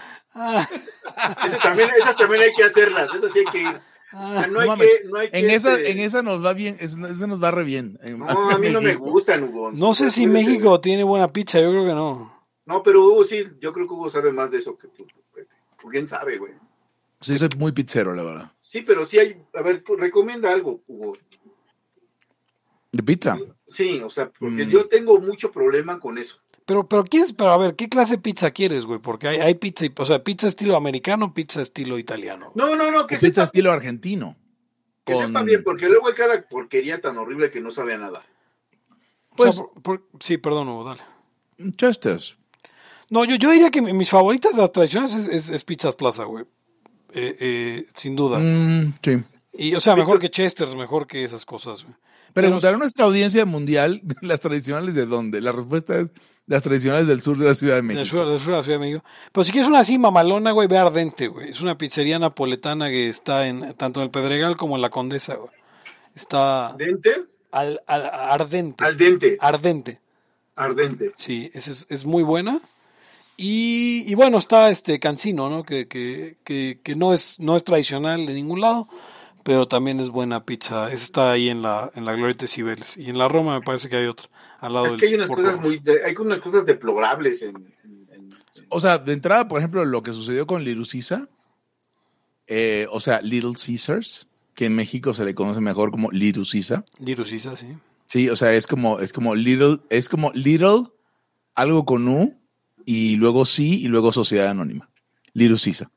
Esas 1.45 1.59
también, 1.61 1.89
esas 1.97 2.15
también 2.15 2.43
hay 2.43 2.51
que 2.53 2.63
hacerlas, 2.63 3.13
esas 3.13 3.31
sí 3.31 3.39
hay 3.39 3.45
que 3.45 3.61
ir. 3.61 3.81
Ah, 4.13 4.45
No 4.51 4.59
hay 4.61 4.69
que, 4.79 5.01
no 5.05 5.19
hay 5.19 5.29
que, 5.29 5.37
En 5.39 5.49
esa, 5.49 5.73
este, 5.73 5.91
en 5.91 5.99
esa 5.99 6.21
nos 6.21 6.43
va 6.45 6.53
bien, 6.53 6.77
es- 6.79 6.97
esa 6.97 7.27
nos 7.27 7.43
va 7.43 7.51
re 7.51 7.63
bien. 7.63 7.99
En- 8.03 8.19
No, 8.19 8.49
a 8.49 8.57
mí 8.57 8.69
no 8.69 8.79
me 8.81 8.95
gustan, 8.95 9.43
Hugo. 9.43 9.71
No 9.71 9.93
sé 9.93 10.11
si. 10.11 10.27
México 10.27 10.79
tiene 10.79 11.03
buena 11.03 11.27
pizza, 11.27 11.59
yo 11.59 11.69
creo 11.71 11.85
que 11.85 11.93
no. 11.93 12.33
No, 12.65 12.83
pero 12.83 13.03
Hugo 13.05 13.23
sí, 13.23 13.43
yo 13.59 13.73
creo 13.73 13.87
que 13.87 13.93
Hugo 13.93 14.09
sabe 14.09 14.31
más 14.31 14.51
de 14.51 14.59
eso 14.59 14.77
que 14.77 14.87
tú. 14.89 15.05
¿Quién 15.89 16.07
sabe, 16.07 16.37
güey? 16.37 16.51
Sí, 17.21 17.37
soy 17.37 17.49
muy 17.57 17.71
pizzero, 17.71 18.13
la 18.13 18.23
verdad. 18.23 18.51
Sí, 18.61 18.81
pero 18.81 19.05
sí 19.05 19.17
hay, 19.19 19.41
a 19.53 19.61
ver, 19.61 19.83
recomienda 19.97 20.51
algo, 20.51 20.81
Hugo. 20.87 21.17
¿De 22.91 23.03
pizza? 23.03 23.37
Sí, 23.67 23.99
o 24.01 24.09
sea, 24.09 24.29
porque 24.31 24.65
Mm. 24.65 24.69
yo 24.69 24.87
tengo 24.87 25.19
mucho 25.19 25.51
problema 25.51 25.99
con 25.99 26.17
eso. 26.17 26.37
Pero, 26.65 26.87
pero 26.87 27.03
quieres, 27.05 27.33
pero 27.33 27.51
a 27.51 27.57
ver, 27.57 27.75
¿qué 27.75 27.87
clase 27.89 28.15
de 28.17 28.21
pizza 28.21 28.51
quieres, 28.51 28.85
güey? 28.85 28.99
Porque 28.99 29.27
hay, 29.27 29.37
hay 29.39 29.55
pizza, 29.55 29.85
o 29.97 30.05
sea, 30.05 30.23
pizza 30.23 30.47
estilo 30.47 30.75
americano, 30.75 31.33
pizza 31.33 31.61
estilo 31.61 31.97
italiano. 31.97 32.51
No, 32.55 32.75
no, 32.75 32.91
no, 32.91 33.07
que 33.07 33.15
O 33.15 33.19
pizza 33.19 33.43
estilo 33.43 33.71
argentino. 33.71 34.35
que 35.05 35.13
con- 35.13 35.27
sepa 35.27 35.43
bien, 35.43 35.63
porque 35.63 35.87
luego 35.87 36.07
hay 36.07 36.13
cada 36.13 36.47
porquería 36.47 36.99
tan 36.99 37.17
horrible 37.17 37.49
que 37.49 37.61
no 37.61 37.71
sabe 37.71 37.93
a 37.93 37.97
nada. 37.97 38.23
Pues, 39.37 39.55
sea, 39.55 39.63
por- 39.63 39.81
por- 39.81 40.07
sí, 40.19 40.37
perdón, 40.37 40.67
Hugo, 40.67 40.83
dale. 40.83 41.01
Chesters. 41.77 42.37
No, 43.09 43.23
yo, 43.23 43.35
yo 43.37 43.49
diría 43.51 43.71
que 43.71 43.81
mi- 43.81 43.93
mis 43.93 44.09
favoritas 44.09 44.55
de 44.55 44.61
las 44.61 44.71
tradicionales 44.73 45.15
es, 45.15 45.27
es- 45.27 45.49
es 45.49 45.63
Pizzas 45.63 45.95
Plaza, 45.95 46.25
güey. 46.25 46.45
Eh, 47.17 47.35
eh, 47.39 47.85
sin 47.95 48.15
duda. 48.15 48.39
Mm, 48.39 48.93
sí. 49.03 49.17
Y, 49.53 49.75
o 49.75 49.79
sea, 49.79 49.95
mejor 49.95 50.19
que 50.19 50.29
Chester's, 50.29 50.75
mejor 50.75 51.07
que 51.07 51.23
esas 51.23 51.45
cosas, 51.45 51.83
güey. 51.83 51.95
Preguntar 52.33 52.75
a 52.75 52.77
nuestra 52.77 53.05
audiencia 53.05 53.45
mundial, 53.45 54.01
¿las 54.21 54.39
tradicionales 54.39 54.93
de 54.93 55.05
dónde? 55.07 55.41
La 55.41 55.51
respuesta 55.51 55.99
es 55.99 56.11
las 56.45 56.61
tradicionales 56.63 57.07
del 57.07 57.21
sur 57.21 57.37
de 57.37 57.45
la 57.45 57.55
Ciudad 57.55 57.75
de 57.75 57.81
México. 57.81 58.05
sur, 58.05 58.27
del 58.27 58.37
sur 58.39 58.51
de 58.51 58.57
la 58.57 58.63
Ciudad 58.63 58.79
de 58.79 58.85
México. 58.85 59.03
Pero 59.31 59.43
si 59.43 59.51
quieres 59.51 59.67
una 59.67 59.79
así 59.79 59.97
mamalona, 59.97 60.51
güey, 60.51 60.67
ve 60.67 60.77
Ardente, 60.77 61.27
güey. 61.27 61.49
Es 61.49 61.59
una 61.61 61.77
pizzería 61.77 62.19
napoletana 62.19 62.87
que 62.89 63.09
está 63.09 63.47
en 63.47 63.73
tanto 63.73 63.99
en 63.99 64.05
el 64.05 64.11
Pedregal 64.11 64.55
como 64.55 64.75
en 64.75 64.81
la 64.83 64.89
Condesa, 64.91 65.35
güey. 65.35 65.49
Está 66.15 66.73
Dente, 66.77 67.15
al, 67.51 67.81
al- 67.87 68.05
ardente. 68.13 68.83
al 68.83 68.97
dente, 68.97 69.37
Ardente. 69.39 69.99
ardente. 70.55 71.11
Sí, 71.15 71.49
esa 71.53 71.71
es, 71.71 71.87
es 71.89 72.05
muy 72.05 72.23
buena. 72.23 72.59
Y, 73.39 74.03
y 74.11 74.15
bueno, 74.15 74.39
está 74.39 74.69
este 74.71 74.99
Cancino, 74.99 75.49
¿no? 75.49 75.63
Que, 75.63 75.87
que, 75.87 76.37
que, 76.43 76.79
que 76.83 76.95
no 76.95 77.13
es, 77.13 77.39
no 77.39 77.55
es 77.55 77.63
tradicional 77.63 78.25
de 78.25 78.33
ningún 78.33 78.61
lado, 78.61 78.87
pero 79.43 79.67
también 79.67 79.99
es 79.99 80.09
buena 80.09 80.43
pizza. 80.43 80.91
Está 80.91 81.31
ahí 81.31 81.49
en 81.49 81.61
la, 81.61 81.91
en 81.95 82.03
la 82.05 82.13
Glorieta 82.13 82.41
de 82.41 82.47
Cibeles. 82.47 82.97
Y 82.97 83.09
en 83.11 83.17
la 83.19 83.27
Roma 83.27 83.59
me 83.59 83.63
parece 83.63 83.89
que 83.89 83.97
hay 83.97 84.07
otra, 84.07 84.27
al 84.59 84.73
lado 84.73 84.87
Es 84.87 84.93
que 84.95 85.05
hay 85.07 85.13
unas 85.13 85.29
cosas 85.29 85.61
muy, 85.61 85.77
de- 85.77 86.03
hay 86.03 86.15
unas 86.17 86.39
cosas 86.39 86.65
deplorables 86.65 87.43
en, 87.43 87.55
en- 87.83 88.07
en- 88.11 88.29
O 88.69 88.81
sea, 88.81 88.97
de 88.97 89.13
entrada, 89.13 89.47
por 89.47 89.59
ejemplo, 89.59 89.85
lo 89.85 90.01
que 90.01 90.13
sucedió 90.13 90.47
con 90.47 90.63
Little 90.63 90.87
Caesar, 90.91 91.29
eh, 92.47 92.87
o 92.91 92.99
sea, 92.99 93.21
Little 93.21 93.53
Caesars, 93.53 94.27
que 94.55 94.65
en 94.65 94.75
México 94.75 95.13
se 95.13 95.25
le 95.25 95.35
conoce 95.35 95.61
mejor 95.61 95.91
como 95.91 96.09
Little 96.11 96.43
Caesar. 96.51 96.83
Little 96.99 97.25
Caesar, 97.29 97.55
sí. 97.57 97.67
Sí, 98.07 98.29
o 98.29 98.35
sea, 98.35 98.53
es 98.55 98.65
como, 98.67 98.99
es 98.99 99.11
como 99.13 99.35
Little, 99.35 99.79
es 99.89 100.07
como 100.09 100.31
Little, 100.33 100.85
algo 101.55 101.85
con 101.85 102.07
U, 102.07 102.33
y 102.89 103.17
luego 103.17 103.43
sí, 103.45 103.81
y 103.83 103.87
luego 103.89 104.13
Sociedad 104.13 104.47
Anónima. 104.47 104.89
Caesar. 105.35 105.89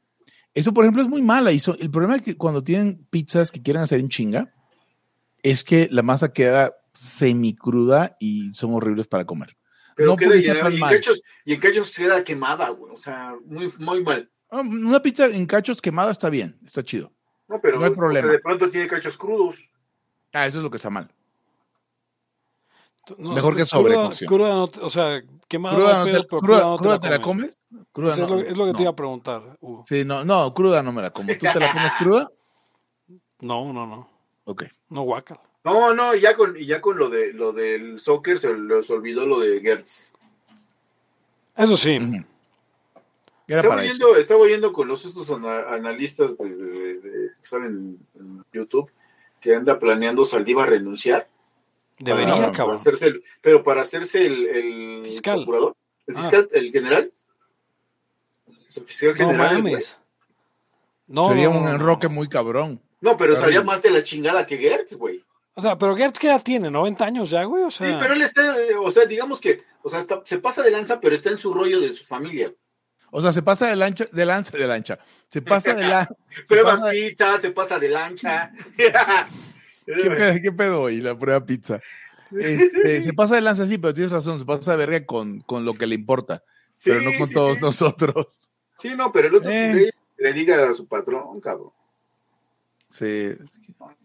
Eso, 0.52 0.74
por 0.74 0.84
ejemplo, 0.84 1.02
es 1.02 1.08
muy 1.08 1.22
mala. 1.22 1.52
Y 1.52 1.60
so- 1.60 1.78
el 1.78 1.88
problema 1.88 2.16
es 2.16 2.22
que 2.22 2.36
cuando 2.36 2.64
tienen 2.64 3.06
pizzas 3.10 3.52
que 3.52 3.62
quieren 3.62 3.80
hacer 3.80 4.00
en 4.00 4.08
chinga, 4.08 4.52
es 5.42 5.62
que 5.62 5.88
la 5.92 6.02
masa 6.02 6.32
queda 6.32 6.74
semicruda 6.92 8.16
y 8.18 8.52
son 8.54 8.74
horribles 8.74 9.06
para 9.06 9.24
comer. 9.24 9.56
pero 9.94 10.10
no 10.10 10.16
queda 10.16 10.34
y, 10.36 10.44
en 10.44 10.78
mal. 10.80 10.94
cachos, 10.94 11.22
y 11.44 11.52
en 11.54 11.60
cachos 11.60 11.94
queda 11.94 12.24
quemada, 12.24 12.70
güey. 12.70 12.92
O 12.92 12.96
sea, 12.96 13.34
muy, 13.46 13.70
muy 13.78 14.02
mal. 14.02 14.28
Ah, 14.50 14.60
Una 14.60 15.00
pizza 15.00 15.26
en 15.26 15.46
cachos 15.46 15.80
quemada 15.80 16.10
está 16.10 16.28
bien, 16.28 16.58
está 16.66 16.82
chido. 16.82 17.12
No, 17.48 17.60
pero 17.60 17.78
No 17.78 17.84
hay 17.84 17.90
o 17.90 17.94
sea, 17.94 17.98
problema. 17.98 18.32
de 18.32 18.38
pronto 18.40 18.68
tiene 18.70 18.86
cachos 18.88 19.16
crudos. 19.16 19.56
Ah, 20.32 20.46
eso 20.46 20.58
es 20.58 20.64
lo 20.64 20.70
que 20.70 20.76
está 20.78 20.90
mal. 20.90 21.08
No, 23.18 23.32
Mejor 23.32 23.54
que 23.56 23.62
cruda- 23.62 23.66
sobrecocción. 23.66 24.28
Cruda, 24.28 24.48
no 24.50 24.68
te- 24.68 24.80
o 24.80 24.90
sea, 24.90 25.22
quemada 25.48 25.74
¿Cruda, 25.76 25.92
no 25.92 25.98
no 25.98 26.04
hay 26.04 26.12
te, 26.12 26.18
pedo, 26.18 26.26
pero 26.28 26.40
cruda- 26.40 26.60
no 26.62 26.76
cruda 26.76 27.00
te 27.00 27.10
la 27.10 27.20
comes. 27.20 27.58
comes? 27.70 27.86
Cruda 27.92 28.06
Pues 28.14 28.18
es, 28.18 28.28
no, 28.30 28.36
lo, 28.36 28.40
es 28.42 28.56
lo 28.56 28.64
que 28.66 28.70
no. 28.72 28.76
te 28.76 28.82
iba 28.82 28.90
a 28.92 28.96
preguntar, 28.96 29.56
Hugo. 29.60 29.84
Sí, 29.86 30.04
no, 30.04 30.24
no, 30.24 30.54
cruda 30.54 30.82
no 30.82 30.92
me 30.92 31.02
la 31.02 31.10
como. 31.10 31.28
¿Tú 31.32 31.38
te 31.52 31.60
la 31.60 31.72
comes 31.72 31.94
cruda? 31.96 32.30
No, 33.40 33.72
no, 33.72 33.86
no. 33.86 34.06
Ok. 34.44 34.64
No 34.90 35.00
guacal. 35.02 35.40
No, 35.64 35.94
no, 35.94 36.14
y 36.14 36.20
ya 36.20 36.36
con, 36.36 36.54
ya 36.56 36.80
con 36.82 36.98
lo 36.98 37.08
de 37.08 37.32
lo 37.32 37.52
del 37.52 37.98
soccer 37.98 38.38
se 38.38 38.52
les 38.54 38.90
olvidó 38.90 39.24
lo 39.26 39.40
de 39.40 39.60
Gertz. 39.62 40.12
Eso 41.56 41.76
sí. 41.78 41.98
Ujú. 41.98 42.22
Era 43.48 43.60
Estaba 43.62 43.80
oyendo, 43.80 44.16
estaba 44.16 44.40
oyendo 44.42 44.72
con 44.74 44.88
los 44.88 45.04
estos 45.06 45.30
ana- 45.30 45.64
analistas 45.70 46.36
de, 46.38 46.54
de- 46.54 46.94
de- 47.00 47.00
que 47.00 47.42
están 47.42 47.64
en, 47.64 47.98
en 48.14 48.44
YouTube 48.52 48.92
que 49.40 49.56
anda 49.56 49.78
planeando 49.78 50.24
Saldívar 50.26 50.68
renunciar. 50.68 51.26
Debería, 52.00 52.34
para, 52.34 52.46
para 52.46 52.56
cabrón. 52.56 52.74
hacerse 52.76 53.06
el- 53.06 53.24
pero 53.40 53.62
para 53.62 53.82
hacerse 53.82 54.26
el, 54.26 54.46
el 54.48 55.00
Fiscal. 55.04 55.36
procurador, 55.36 55.76
el 56.06 56.16
Ah. 56.16 56.20
fiscal, 56.20 56.48
el 56.52 56.72
general. 56.72 57.12
El 58.76 58.84
fiscal 58.84 59.10
No 59.10 59.14
general. 59.26 59.56
el 59.56 59.62
mames. 59.62 59.98
No, 61.06 61.28
Sería 61.28 61.44
no, 61.44 61.50
un 61.50 61.56
no, 61.64 61.68
no. 61.70 61.74
enroque 61.74 62.08
muy 62.08 62.28
cabrón. 62.28 62.80
No, 63.00 63.16
pero 63.16 63.34
salía 63.36 63.62
más 63.62 63.82
de 63.82 63.90
la 63.90 64.02
chingada 64.02 64.46
que 64.46 64.56
Gertz, 64.58 64.94
güey. 64.94 65.24
O 65.54 65.60
sea, 65.60 65.76
pero 65.76 65.96
Gertz, 65.96 66.18
¿qué 66.18 66.28
edad 66.28 66.42
tiene? 66.42 66.70
¿90 66.70 67.00
años 67.04 67.28
ya, 67.30 67.44
güey? 67.44 67.64
O 67.64 67.70
sea, 67.70 67.88
Sí, 67.88 67.96
pero 68.00 68.14
él 68.14 68.22
está, 68.22 68.56
eh, 68.60 68.76
o 68.80 68.90
sea, 68.90 69.04
digamos 69.06 69.40
que, 69.40 69.62
o 69.82 69.90
sea, 69.90 69.98
está- 69.98 70.22
se 70.24 70.38
pasa 70.38 70.62
de 70.62 70.70
lanza, 70.70 71.00
pero 71.00 71.14
está 71.14 71.30
en 71.30 71.38
su 71.38 71.52
rollo 71.52 71.80
de 71.80 71.92
su 71.92 72.04
familia. 72.06 72.52
O 73.10 73.20
sea, 73.20 73.32
se 73.32 73.42
pasa 73.42 73.66
de 73.66 73.74
lancha, 73.74 74.06
de 74.12 74.24
lanza, 74.24 74.56
de 74.56 74.66
lancha. 74.68 74.98
Se 75.28 75.42
pasa 75.42 75.74
de 75.74 75.82
la. 75.82 76.06
se 76.36 76.42
Pruebas 76.46 76.80
pizza, 76.92 77.40
se 77.40 77.50
pasa 77.50 77.78
de 77.80 77.88
lancha. 77.88 78.52
¿Qué 79.86 80.10
pedo, 80.10 80.34
qué 80.42 80.52
pedo 80.52 80.80
hoy 80.82 81.00
la 81.00 81.18
prueba 81.18 81.44
pizza? 81.44 81.80
Este, 82.38 83.02
se 83.02 83.12
pasa 83.12 83.34
de 83.36 83.40
lanza, 83.40 83.66
sí, 83.66 83.78
pero 83.78 83.94
tienes 83.94 84.12
razón, 84.12 84.38
se 84.38 84.44
pasa 84.44 84.72
de 84.72 84.78
verga 84.86 85.04
con, 85.06 85.40
con 85.40 85.64
lo 85.64 85.74
que 85.74 85.86
le 85.86 85.94
importa, 85.96 86.42
pero 86.84 87.00
no 87.00 87.10
con 87.18 87.28
sí, 87.28 87.34
todos 87.34 87.54
sí. 87.56 87.60
nosotros. 87.60 88.48
Sí, 88.78 88.90
no, 88.96 89.10
pero 89.12 89.28
el 89.28 89.34
otro 89.34 89.50
Eh. 89.50 89.74
le, 89.74 89.90
le 90.24 90.32
diga 90.32 90.68
a 90.70 90.74
su 90.74 90.86
patrón, 90.86 91.40
cabrón. 91.40 91.70
Sí. 92.88 93.30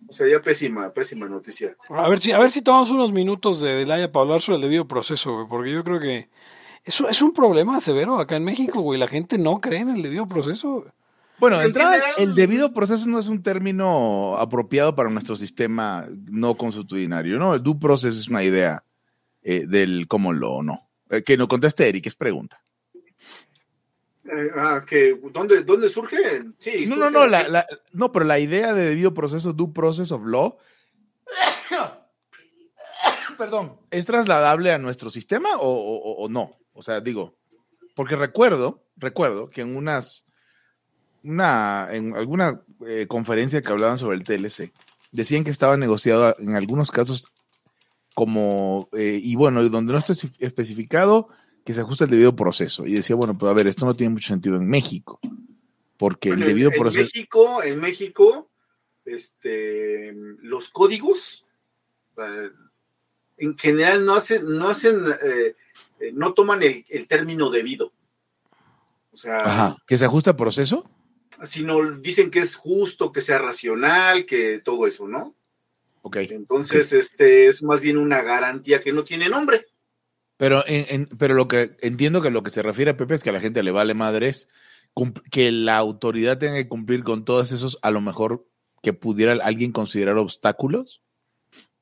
O 0.08 0.14
sea, 0.14 0.28
ya 0.28 0.40
pésima, 0.42 0.92
pésima 0.92 1.28
noticia. 1.28 1.76
a 1.90 2.08
ver 2.08 2.20
si, 2.22 2.32
a 2.32 2.40
ver 2.40 2.52
si 2.52 2.62
tomamos 2.62 2.92
unos 2.92 3.12
minutos 3.12 3.60
de 3.62 3.70
Delaya 3.76 4.12
para 4.12 4.24
hablar 4.26 4.42
sobre 4.42 4.58
el 4.58 4.62
debido 4.62 4.88
proceso, 4.88 5.34
güey, 5.34 5.48
porque 5.48 5.72
yo 5.72 5.84
creo 5.84 6.00
que 6.00 6.30
es, 6.84 7.00
un- 7.02 7.10
es 7.10 7.22
un 7.24 7.34
problema 7.34 7.82
severo 7.82 8.20
acá 8.20 8.36
en 8.36 8.44
México, 8.44 8.82
güey. 8.82 9.00
La 9.00 9.08
gente 9.08 9.38
no 9.40 9.60
cree 9.60 9.80
en 9.80 9.90
el 9.90 10.04
debido 10.04 10.28
proceso. 10.28 10.86
Bueno, 11.38 11.58
de 11.58 11.64
En 11.64 11.68
entrada, 11.70 12.02
el 12.18 12.34
debido 12.36 12.74
proceso 12.74 13.08
no 13.08 13.20
es 13.20 13.28
un 13.28 13.44
término 13.44 14.38
apropiado 14.38 14.96
para 14.96 15.10
nuestro 15.10 15.36
sistema 15.36 16.08
no 16.32 16.56
consuetudinario, 16.56 17.38
¿no? 17.38 17.54
El 17.56 17.64
due 17.64 17.76
process 17.80 18.18
es 18.18 18.28
una 18.30 18.44
idea 18.44 18.84
eh, 19.44 19.66
del 19.68 20.08
cómo 20.08 20.32
lo 20.34 20.54
o 20.54 20.64
no. 20.64 20.90
Eh, 21.10 21.24
que 21.24 21.38
no 21.38 21.48
conteste 21.48 21.88
Eric, 21.88 22.08
es 22.08 22.16
pregunta. 22.16 22.62
Eh, 24.24 24.50
ah, 24.58 24.84
que, 24.88 25.20
¿dónde, 25.32 25.64
¿Dónde 25.64 25.88
surge? 25.90 26.18
Sí, 26.58 26.86
No, 26.88 26.96
surge 26.96 27.00
no, 27.00 27.10
no, 27.12 27.28
la- 27.28 27.48
la- 27.48 27.68
no, 27.92 28.12
pero 28.12 28.26
la 28.26 28.40
idea 28.40 28.74
de 28.74 28.90
debido 28.90 29.14
proceso, 29.14 29.54
due 29.54 29.72
process 29.74 30.12
of 30.12 30.24
law, 30.26 30.58
perdón, 33.38 33.78
¿es 33.92 34.06
trasladable 34.06 34.72
a 34.72 34.78
nuestro 34.78 35.10
sistema 35.10 35.58
o, 35.58 35.68
o- 35.70 36.24
o 36.26 36.30
no? 36.30 36.52
O 36.74 36.82
sea, 36.82 37.02
digo, 37.02 37.36
porque 37.96 38.16
recuerdo, 38.16 38.84
recuerdo 38.98 39.50
que 39.50 39.62
en 39.62 39.76
unas, 39.76 40.26
una, 41.26 41.88
en 41.92 42.16
alguna 42.16 42.62
eh, 42.88 43.08
conferencia 43.08 43.62
que 43.62 43.72
hablaban 43.72 43.98
sobre 43.98 44.18
el 44.18 44.24
TLC, 44.24 44.72
decían 45.12 45.44
que 45.44 45.50
estaba 45.52 45.78
negociado 45.78 46.36
en 46.40 46.56
algunos 46.56 46.92
casos 46.92 47.32
como, 48.14 48.90
eh, 48.94 49.20
y 49.22 49.36
bueno, 49.36 49.68
donde 49.70 49.92
no 49.94 50.00
está 50.00 50.14
espe- 50.14 50.36
especificado, 50.40 51.28
que 51.66 51.74
se 51.74 51.82
ajusta 51.82 52.06
el 52.06 52.12
debido 52.12 52.36
proceso. 52.36 52.86
Y 52.86 52.94
decía, 52.94 53.16
bueno, 53.16 53.38
pues 53.38 53.50
a 53.50 53.54
ver, 53.54 53.68
esto 53.68 53.86
no 53.86 53.96
tiene 53.96 54.14
mucho 54.14 54.28
sentido 54.28 54.56
en 54.56 54.68
México, 54.68 55.20
porque 55.98 56.30
Bueno, 56.30 56.44
el 56.44 56.50
debido 56.50 56.70
en, 56.70 56.76
en 56.76 56.80
proceso... 56.82 57.04
México, 57.14 57.64
en 57.64 57.80
México, 57.82 58.50
este, 59.04 60.14
los 60.42 60.70
códigos, 60.70 61.46
eh, 62.18 62.50
en 63.38 63.58
general 63.58 64.06
no 64.06 64.14
hacen, 64.16 64.46
no 64.58 64.70
hacen, 64.70 65.04
no 66.14 66.34
toman 66.34 66.64
el, 66.64 66.86
el 66.90 67.08
término 67.08 67.50
debido. 67.50 67.92
O 69.12 69.18
sea, 69.18 69.38
Ajá, 69.38 69.78
que 69.88 69.98
se 69.98 70.06
ajusta 70.06 70.32
a 70.32 70.38
proceso. 70.38 70.90
Sino 71.44 71.92
dicen 72.00 72.32
que 72.32 72.40
es 72.40 72.56
justo, 72.56 73.12
que 73.12 73.22
sea 73.22 73.38
racional, 73.40 74.26
que 74.26 74.60
todo 74.60 74.88
eso, 74.88 75.08
¿no? 75.08 75.36
Ok. 76.02 76.18
Entonces, 76.30 76.94
este 76.94 77.48
es 77.48 77.64
más 77.64 77.82
bien 77.82 77.98
una 77.98 78.22
garantía 78.22 78.80
que 78.82 78.94
no 78.94 79.04
tiene 79.04 79.28
nombre. 79.30 79.66
Pero, 80.38 80.64
en, 80.68 80.86
en- 80.90 81.06
pero 81.18 81.34
lo 81.34 81.48
que 81.48 81.78
entiendo 81.82 82.22
que 82.22 82.30
lo 82.32 82.44
que 82.44 82.52
se 82.52 82.62
refiere 82.62 82.92
a 82.92 82.98
Pepe 82.98 83.16
es 83.16 83.24
que 83.24 83.30
a 83.30 83.34
la 83.34 83.40
gente 83.40 83.64
le 83.64 83.72
vale 83.72 83.94
madres 83.94 84.48
que 85.32 85.52
la 85.52 85.78
autoridad 85.78 86.38
tenga 86.38 86.56
que 86.56 86.68
cumplir 86.70 87.04
con 87.04 87.26
todos 87.26 87.52
esos, 87.52 87.78
a 87.82 87.92
lo 87.92 88.02
mejor 88.02 88.48
que 88.82 88.94
pudiera 88.94 89.34
alguien 89.44 89.72
considerar 89.72 90.18
obstáculos 90.18 91.02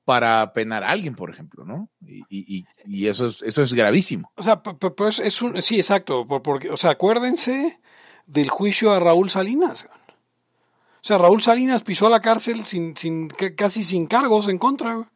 para 0.05 0.51
penar 0.53 0.83
a 0.83 0.89
alguien, 0.89 1.15
por 1.15 1.29
ejemplo, 1.29 1.63
¿no? 1.65 1.89
Y, 2.05 2.65
y- 2.87 3.07
eso, 3.07 3.27
es, 3.27 3.41
eso 3.41 3.61
es 3.61 3.73
gravísimo. 3.73 4.31
O 4.35 4.43
sea, 4.43 4.61
pero 4.63 5.07
es, 5.07 5.19
es 5.19 5.41
un, 5.41 5.61
sí, 5.61 5.77
exacto, 5.77 6.27
por- 6.27 6.41
porque, 6.41 6.69
o 6.69 6.77
sea, 6.77 6.91
acuérdense 6.91 7.79
del 8.25 8.49
juicio 8.49 8.91
a 8.91 8.99
Raúl 8.99 9.29
Salinas. 9.29 9.85
O 9.85 11.05
sea, 11.05 11.17
Raúl 11.17 11.41
Salinas 11.41 11.83
pisó 11.83 12.07
a 12.07 12.09
la 12.09 12.21
cárcel 12.21 12.63
sin, 12.65 12.95
sin, 12.95 13.27
ca- 13.27 13.53
casi 13.55 13.83
sin 13.83 14.07
cargos 14.07 14.47
en 14.47 14.57
contra. 14.57 15.09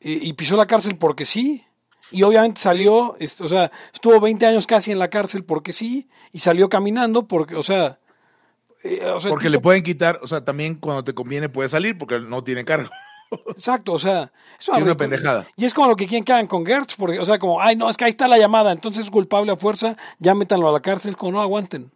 Y, 0.00 0.28
y 0.28 0.32
pisó 0.34 0.56
la 0.56 0.66
cárcel 0.66 0.96
porque 0.98 1.24
sí. 1.24 1.64
Y 2.10 2.22
obviamente 2.24 2.60
salió, 2.60 3.16
o 3.18 3.48
sea, 3.48 3.70
estuvo 3.92 4.20
20 4.20 4.44
años 4.44 4.66
casi 4.66 4.92
en 4.92 4.98
la 4.98 5.08
cárcel 5.08 5.44
porque 5.44 5.72
sí. 5.72 6.08
Y 6.32 6.40
salió 6.40 6.68
caminando 6.68 7.26
porque, 7.26 7.54
o 7.56 7.62
sea... 7.62 7.98
eh, 8.84 9.02
o 9.06 9.18
sea, 9.20 9.30
Porque 9.30 9.48
le 9.48 9.60
pueden 9.60 9.82
quitar, 9.82 10.18
o 10.22 10.26
sea, 10.26 10.44
también 10.44 10.74
cuando 10.74 11.04
te 11.04 11.14
conviene 11.14 11.48
puede 11.48 11.68
salir 11.70 11.96
porque 11.96 12.20
no 12.20 12.44
tiene 12.44 12.64
cargo. 12.66 12.90
Exacto, 13.48 13.92
o 13.92 13.98
sea, 13.98 14.32
es 14.58 14.68
una 14.68 14.96
pendejada. 14.96 15.46
Y 15.56 15.64
es 15.64 15.74
como 15.74 15.88
lo 15.88 15.96
que 15.96 16.06
quieren 16.06 16.24
que 16.24 16.32
hagan 16.32 16.46
con 16.46 16.64
Gertz, 16.64 16.94
porque, 16.96 17.18
o 17.18 17.24
sea, 17.24 17.38
como, 17.38 17.60
ay, 17.60 17.76
no, 17.76 17.88
es 17.88 17.96
que 17.96 18.04
ahí 18.04 18.10
está 18.10 18.28
la 18.28 18.38
llamada, 18.38 18.72
entonces 18.72 19.04
es 19.04 19.10
culpable 19.10 19.52
a 19.52 19.56
fuerza, 19.56 19.96
ya 20.18 20.34
métanlo 20.34 20.68
a 20.68 20.72
la 20.72 20.80
cárcel, 20.80 21.16
como 21.16 21.32
no 21.32 21.40
aguanten. 21.40 21.90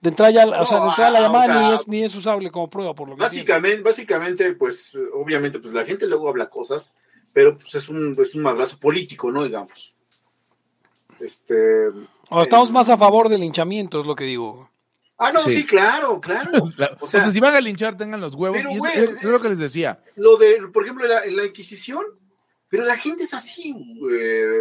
De 0.00 0.08
entrada, 0.08 0.30
ya, 0.30 0.46
o 0.46 0.64
sea, 0.64 0.80
de 0.80 0.88
entrada 0.88 1.10
la 1.10 1.20
o 1.20 1.22
llamada 1.22 1.46
sea, 1.46 1.68
ni, 1.68 1.74
es, 1.74 1.88
ni 1.88 2.02
es 2.02 2.14
usable 2.14 2.50
como 2.50 2.70
prueba, 2.70 2.94
por 2.94 3.08
lo 3.08 3.16
que 3.16 3.22
entiendo. 3.22 3.52
Básicamente, 3.52 3.82
básicamente, 3.82 4.52
pues, 4.54 4.92
obviamente, 5.14 5.58
pues 5.58 5.74
la 5.74 5.84
gente 5.84 6.06
luego 6.06 6.28
habla 6.28 6.48
cosas, 6.48 6.94
pero 7.32 7.56
pues 7.56 7.74
es 7.74 7.88
un, 7.88 8.16
es 8.18 8.34
un 8.34 8.42
madrazo 8.42 8.78
político, 8.78 9.30
¿no? 9.30 9.44
Digamos. 9.44 9.94
Este. 11.20 11.88
O 12.30 12.40
estamos 12.40 12.70
más 12.72 12.88
a 12.88 12.96
favor 12.96 13.28
del 13.28 13.40
linchamiento, 13.40 14.00
es 14.00 14.06
lo 14.06 14.16
que 14.16 14.24
digo. 14.24 14.70
Ah, 15.22 15.32
no, 15.32 15.40
sí, 15.40 15.66
claro, 15.66 16.18
claro. 16.20 16.50
O 17.00 17.06
sea, 17.06 17.30
si 17.30 17.38
van 17.40 17.54
a 17.54 17.60
linchar, 17.60 17.96
tengan 17.96 18.20
los 18.20 18.34
huevos. 18.34 18.56
Pero, 18.58 18.70
güey, 18.70 18.92
es, 18.96 19.10
es 19.16 19.22
lo 19.24 19.40
que 19.40 19.50
les 19.50 19.58
decía. 19.58 19.98
Lo 20.16 20.36
de, 20.36 20.62
por 20.72 20.82
ejemplo, 20.84 21.06
la, 21.06 21.24
la 21.26 21.44
Inquisición, 21.44 22.04
pero 22.68 22.84
la 22.84 22.96
gente 22.96 23.24
es 23.24 23.34
así, 23.34 23.74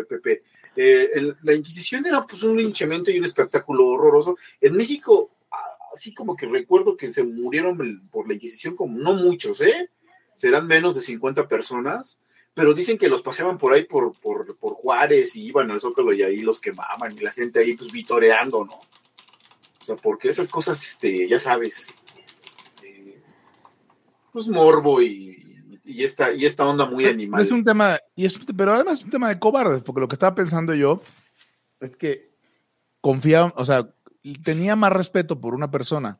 Pepe. 0.07 0.43
Eh, 0.75 1.09
el- 1.13 1.37
la 1.43 1.53
Inquisición 1.53 2.05
era 2.05 2.25
pues 2.25 2.43
un 2.43 2.57
linchamiento 2.57 3.09
y 3.11 3.19
un 3.19 3.25
espectáculo 3.25 3.87
horroroso. 3.87 4.37
En 4.61 4.75
México, 4.75 5.31
así 5.93 6.13
como 6.13 6.35
que 6.35 6.45
recuerdo 6.45 6.95
que 6.97 7.07
se 7.07 7.23
murieron 7.23 8.09
por 8.11 8.27
la 8.27 8.33
Inquisición 8.33 8.75
como 8.75 8.97
no 8.97 9.13
muchos, 9.13 9.61
¿eh? 9.61 9.89
Serán 10.35 10.67
menos 10.67 10.95
de 10.95 11.01
50 11.01 11.47
personas, 11.47 12.19
pero 12.53 12.73
dicen 12.73 12.97
que 12.97 13.09
los 13.09 13.21
paseaban 13.21 13.57
por 13.57 13.73
ahí 13.73 13.83
por, 13.85 14.11
por, 14.19 14.55
por 14.57 14.73
Juárez 14.73 15.35
y 15.35 15.47
iban 15.47 15.71
al 15.71 15.81
Zócalo 15.81 16.13
y 16.13 16.23
ahí 16.23 16.39
los 16.39 16.59
quemaban 16.59 17.11
y 17.17 17.21
la 17.21 17.31
gente 17.31 17.59
ahí 17.59 17.75
pues 17.75 17.91
vitoreando, 17.91 18.65
¿no? 18.65 18.79
Sea, 19.89 19.95
porque 20.01 20.29
esas 20.29 20.47
cosas, 20.49 20.81
este, 20.85 21.27
ya 21.27 21.39
sabes, 21.39 21.93
eh, 22.83 23.19
pues 24.31 24.47
morbo 24.47 25.01
y, 25.01 25.79
y 25.83 26.03
esta, 26.03 26.31
y 26.31 26.45
esta 26.45 26.65
onda 26.67 26.85
muy 26.85 27.05
animal. 27.05 27.41
Es 27.41 27.51
un 27.51 27.63
tema, 27.63 27.97
y 28.15 28.25
es 28.25 28.39
pero 28.55 28.73
además 28.73 28.99
es 28.99 29.05
un 29.05 29.09
tema 29.11 29.29
de 29.29 29.39
cobardes, 29.39 29.81
porque 29.81 30.01
lo 30.01 30.07
que 30.07 30.15
estaba 30.15 30.35
pensando 30.35 30.73
yo 30.75 31.01
es 31.79 31.95
que 31.95 32.29
confiaba, 33.01 33.53
o 33.55 33.65
sea, 33.65 33.89
tenía 34.43 34.75
más 34.75 34.91
respeto 34.93 35.39
por 35.39 35.55
una 35.55 35.71
persona 35.71 36.19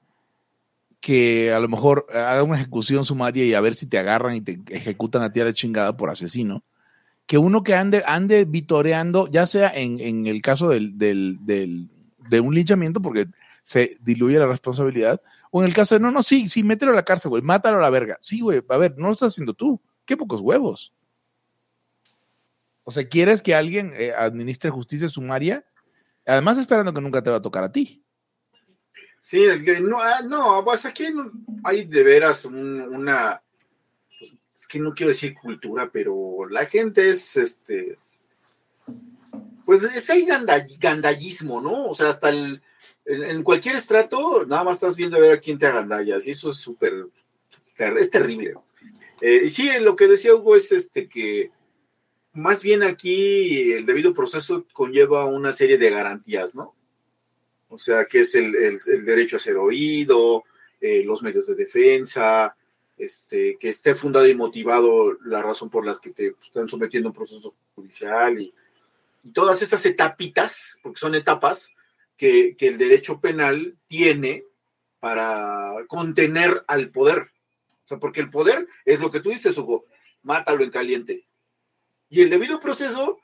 que 0.99 1.53
a 1.53 1.59
lo 1.59 1.67
mejor 1.69 2.05
haga 2.09 2.43
una 2.43 2.57
ejecución 2.57 3.05
sumaria 3.05 3.45
y 3.45 3.53
a 3.53 3.61
ver 3.61 3.73
si 3.75 3.87
te 3.87 3.97
agarran 3.99 4.35
y 4.35 4.41
te 4.41 4.59
ejecutan 4.75 5.21
a 5.21 5.31
ti 5.31 5.39
a 5.39 5.45
la 5.45 5.53
chingada 5.53 5.95
por 5.95 6.09
asesino, 6.09 6.63
que 7.25 7.37
uno 7.37 7.63
que 7.63 7.75
ande, 7.75 8.03
ande 8.07 8.45
vitoreando, 8.45 9.27
ya 9.27 9.45
sea 9.45 9.69
en, 9.69 9.99
en 9.99 10.25
el 10.27 10.41
caso 10.41 10.69
del, 10.69 10.97
del, 10.97 11.37
del- 11.45 11.87
de 12.29 12.39
un 12.41 12.53
linchamiento, 12.53 13.01
porque 13.01 13.27
se 13.63 13.97
diluye 14.01 14.39
la 14.39 14.47
responsabilidad, 14.47 15.21
o 15.51 15.61
en 15.61 15.67
el 15.67 15.73
caso 15.73 15.95
de, 15.95 15.99
no, 16.01 16.11
no, 16.11 16.21
sí, 16.23 16.47
sí, 16.47 16.63
mételo 16.63 16.91
a 16.91 16.95
la 16.95 17.05
cárcel, 17.05 17.29
güey, 17.29 17.41
mátalo 17.41 17.77
a 17.77 17.81
la 17.81 17.89
verga. 17.89 18.17
Sí, 18.21 18.39
güey, 18.41 18.63
a 18.69 18.77
ver, 18.77 18.97
no 18.97 19.07
lo 19.07 19.13
estás 19.13 19.33
haciendo 19.33 19.53
tú. 19.53 19.81
Qué 20.05 20.15
pocos 20.17 20.41
huevos. 20.41 20.93
O 22.83 22.91
sea, 22.91 23.07
¿quieres 23.07 23.41
que 23.41 23.53
alguien 23.53 23.93
eh, 23.95 24.11
administre 24.15 24.69
justicia 24.71 25.07
sumaria? 25.07 25.65
Además, 26.25 26.57
esperando 26.57 26.93
que 26.93 27.01
nunca 27.01 27.21
te 27.21 27.29
va 27.29 27.37
a 27.37 27.41
tocar 27.41 27.63
a 27.63 27.71
ti. 27.71 28.03
Sí, 29.21 29.45
no, 29.81 29.99
ah, 30.01 30.21
no, 30.23 30.63
pues 30.63 30.85
aquí 30.85 31.07
hay 31.63 31.85
de 31.85 32.03
veras 32.03 32.45
un- 32.45 32.81
una, 32.81 33.41
pues, 34.17 34.33
es 34.51 34.67
que 34.67 34.79
no 34.79 34.93
quiero 34.93 35.09
decir 35.09 35.35
cultura, 35.35 35.89
pero 35.91 36.47
la 36.49 36.65
gente 36.65 37.09
es, 37.09 37.37
este, 37.37 37.97
pues 39.65 39.83
es 39.83 40.09
el 40.09 40.25
ganda- 40.25 40.65
gandallismo, 40.79 41.61
¿no? 41.61 41.87
O 41.87 41.93
sea, 41.93 42.09
hasta 42.09 42.29
el, 42.29 42.61
en, 43.05 43.23
en 43.23 43.43
cualquier 43.43 43.75
estrato, 43.75 44.45
nada 44.45 44.63
más 44.63 44.77
estás 44.77 44.95
viendo 44.95 45.17
a 45.17 45.19
ver 45.21 45.31
a 45.31 45.39
quién 45.39 45.57
te 45.57 45.65
agandallas, 45.67 46.27
y 46.27 46.31
eso 46.31 46.49
es 46.49 46.57
súper, 46.57 47.07
es 47.77 48.09
terrible. 48.09 48.55
Eh, 49.21 49.41
y 49.45 49.49
sí, 49.49 49.69
lo 49.81 49.95
que 49.95 50.07
decía 50.07 50.35
Hugo 50.35 50.55
es 50.55 50.71
este 50.71 51.07
que 51.09 51.51
más 52.33 52.61
bien 52.63 52.83
aquí 52.83 53.71
el 53.73 53.85
debido 53.85 54.13
proceso 54.13 54.65
conlleva 54.71 55.25
una 55.25 55.51
serie 55.51 55.77
de 55.77 55.89
garantías, 55.89 56.55
¿no? 56.55 56.75
O 57.67 57.77
sea, 57.77 58.05
que 58.05 58.21
es 58.21 58.33
el, 58.35 58.55
el- 58.55 58.79
el 58.87 59.05
derecho 59.05 59.35
a 59.35 59.39
ser 59.39 59.57
oído, 59.57 60.43
eh, 60.81 61.03
los 61.03 61.21
medios 61.21 61.47
de 61.47 61.55
defensa, 61.55 62.55
este, 62.97 63.57
que 63.59 63.69
esté 63.69 63.95
fundado 63.95 64.27
y 64.27 64.35
motivado 64.35 65.13
la 65.25 65.41
razón 65.41 65.69
por 65.69 65.85
las 65.85 65.99
que 65.99 66.11
te 66.11 66.33
están 66.43 66.67
sometiendo 66.67 67.09
a 67.09 67.11
un 67.11 67.15
proceso 67.15 67.53
judicial 67.75 68.39
y, 68.41 68.53
y 69.23 69.31
todas 69.31 69.61
esas 69.61 69.85
etapitas, 69.85 70.77
porque 70.81 70.99
son 70.99 71.15
etapas 71.15 71.71
que, 72.19 72.55
el 72.59 72.77
derecho 72.77 73.21
penal 73.21 73.77
tiene 73.87 74.43
para 74.99 75.73
contener 75.87 76.63
al 76.67 76.89
poder. 76.89 77.31
O 77.85 77.87
sea, 77.87 77.97
porque 77.97 78.19
el 78.19 78.29
poder 78.29 78.67
es 78.85 78.99
lo 78.99 79.09
que 79.09 79.21
tú 79.21 79.29
dices, 79.29 79.57
Hugo, 79.57 79.85
mátalo 80.21 80.63
en 80.63 80.69
caliente. 80.69 81.25
Y 82.09 82.21
el 82.21 82.29
debido 82.29 82.59
proceso, 82.59 83.19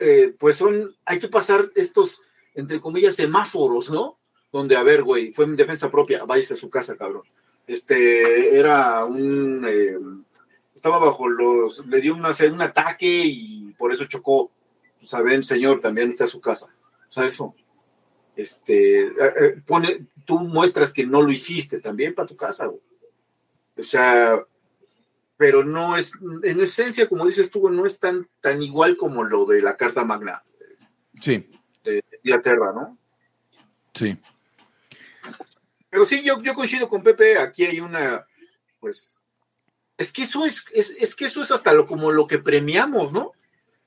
eh, 0.00 0.34
pues 0.36 0.56
son, 0.56 0.96
hay 1.04 1.20
que 1.20 1.28
pasar 1.28 1.70
estos, 1.76 2.22
entre 2.54 2.80
comillas, 2.80 3.14
semáforos, 3.14 3.88
¿no? 3.88 4.18
Donde, 4.52 4.76
a 4.76 4.82
ver, 4.82 5.04
güey, 5.04 5.32
fue 5.32 5.44
en 5.44 5.56
defensa 5.56 5.90
propia, 5.90 6.24
váyase 6.24 6.54
a 6.54 6.58
su 6.58 6.68
casa, 6.68 6.96
cabrón. 6.96 7.22
Este, 7.66 8.58
era 8.58 9.04
un, 9.04 9.64
eh, 9.66 9.96
estaba 10.74 10.98
bajo 10.98 11.28
los, 11.28 11.86
le 11.86 12.00
dio 12.00 12.14
una, 12.14 12.32
un 12.52 12.62
ataque 12.62 13.22
y 13.24 13.72
por 13.78 13.92
eso 13.92 14.06
chocó. 14.06 14.50
Saben, 15.04 15.44
señor, 15.44 15.80
también 15.80 16.10
está 16.10 16.24
a 16.24 16.28
su 16.28 16.40
casa. 16.40 16.66
O 17.08 17.12
sea, 17.12 17.26
eso. 17.26 17.54
Este, 18.36 19.02
eh, 19.02 19.12
eh, 19.40 19.62
pone, 19.64 20.06
tú 20.24 20.40
muestras 20.40 20.92
que 20.92 21.06
no 21.06 21.22
lo 21.22 21.30
hiciste 21.30 21.80
también 21.80 22.14
para 22.14 22.28
tu 22.28 22.36
casa, 22.36 22.66
güey. 22.66 22.80
O 23.76 23.84
sea, 23.84 24.44
pero 25.36 25.64
no 25.64 25.96
es, 25.96 26.12
en 26.42 26.60
esencia, 26.60 27.08
como 27.08 27.26
dices 27.26 27.50
tú, 27.50 27.68
no 27.70 27.86
es 27.86 27.98
tan, 27.98 28.28
tan 28.40 28.62
igual 28.62 28.96
como 28.96 29.24
lo 29.24 29.44
de 29.46 29.62
la 29.62 29.76
Carta 29.76 30.04
Magna 30.04 30.42
Sí, 31.20 31.48
de 31.84 32.04
Inglaterra, 32.22 32.72
¿no? 32.72 32.98
sí. 33.92 34.18
Pero 35.90 36.04
sí, 36.04 36.24
yo, 36.24 36.42
yo 36.42 36.54
coincido 36.54 36.88
con 36.88 37.04
Pepe, 37.04 37.38
aquí 37.38 37.64
hay 37.64 37.78
una, 37.78 38.26
pues, 38.80 39.20
es 39.96 40.12
que 40.12 40.22
eso 40.22 40.44
es, 40.44 40.64
es, 40.72 40.90
es 40.98 41.14
que 41.14 41.26
eso 41.26 41.40
es 41.40 41.52
hasta 41.52 41.72
lo 41.72 41.86
como 41.86 42.10
lo 42.10 42.26
que 42.26 42.38
premiamos, 42.38 43.12
¿no? 43.12 43.30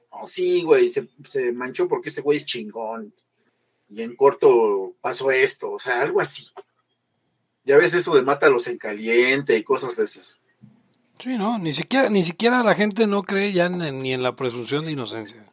Oh, 0.10 0.26
sí, 0.26 0.64
güey, 0.64 0.90
se, 0.90 1.10
se 1.26 1.52
manchó 1.52 1.88
porque 1.90 2.08
ese 2.08 2.22
güey 2.22 2.38
es 2.38 2.46
chingón. 2.46 3.14
Y 3.90 4.02
en 4.02 4.16
corto 4.16 4.96
pasó 5.02 5.32
esto, 5.32 5.72
o 5.72 5.80
sea, 5.80 6.02
algo 6.02 6.20
así. 6.22 6.48
Ya 7.64 7.78
ves 7.78 7.94
eso 7.94 8.16
de 8.16 8.22
mátalos 8.22 8.68
en 8.68 8.78
caliente 8.78 9.58
y 9.58 9.64
cosas 9.64 9.96
de 9.98 10.04
esas. 10.04 10.40
Sí, 11.20 11.38
no, 11.38 11.58
ni 11.58 11.74
siquiera, 11.74 12.10
ni 12.10 12.24
siquiera 12.24 12.64
la 12.64 12.76
gente 12.76 13.08
no 13.08 13.24
cree 13.24 13.52
ya 13.52 13.66
en- 13.66 14.02
ni 14.02 14.14
en 14.14 14.24
la 14.24 14.36
presunción 14.36 14.86
de 14.86 14.92
inocencia. 14.92 15.44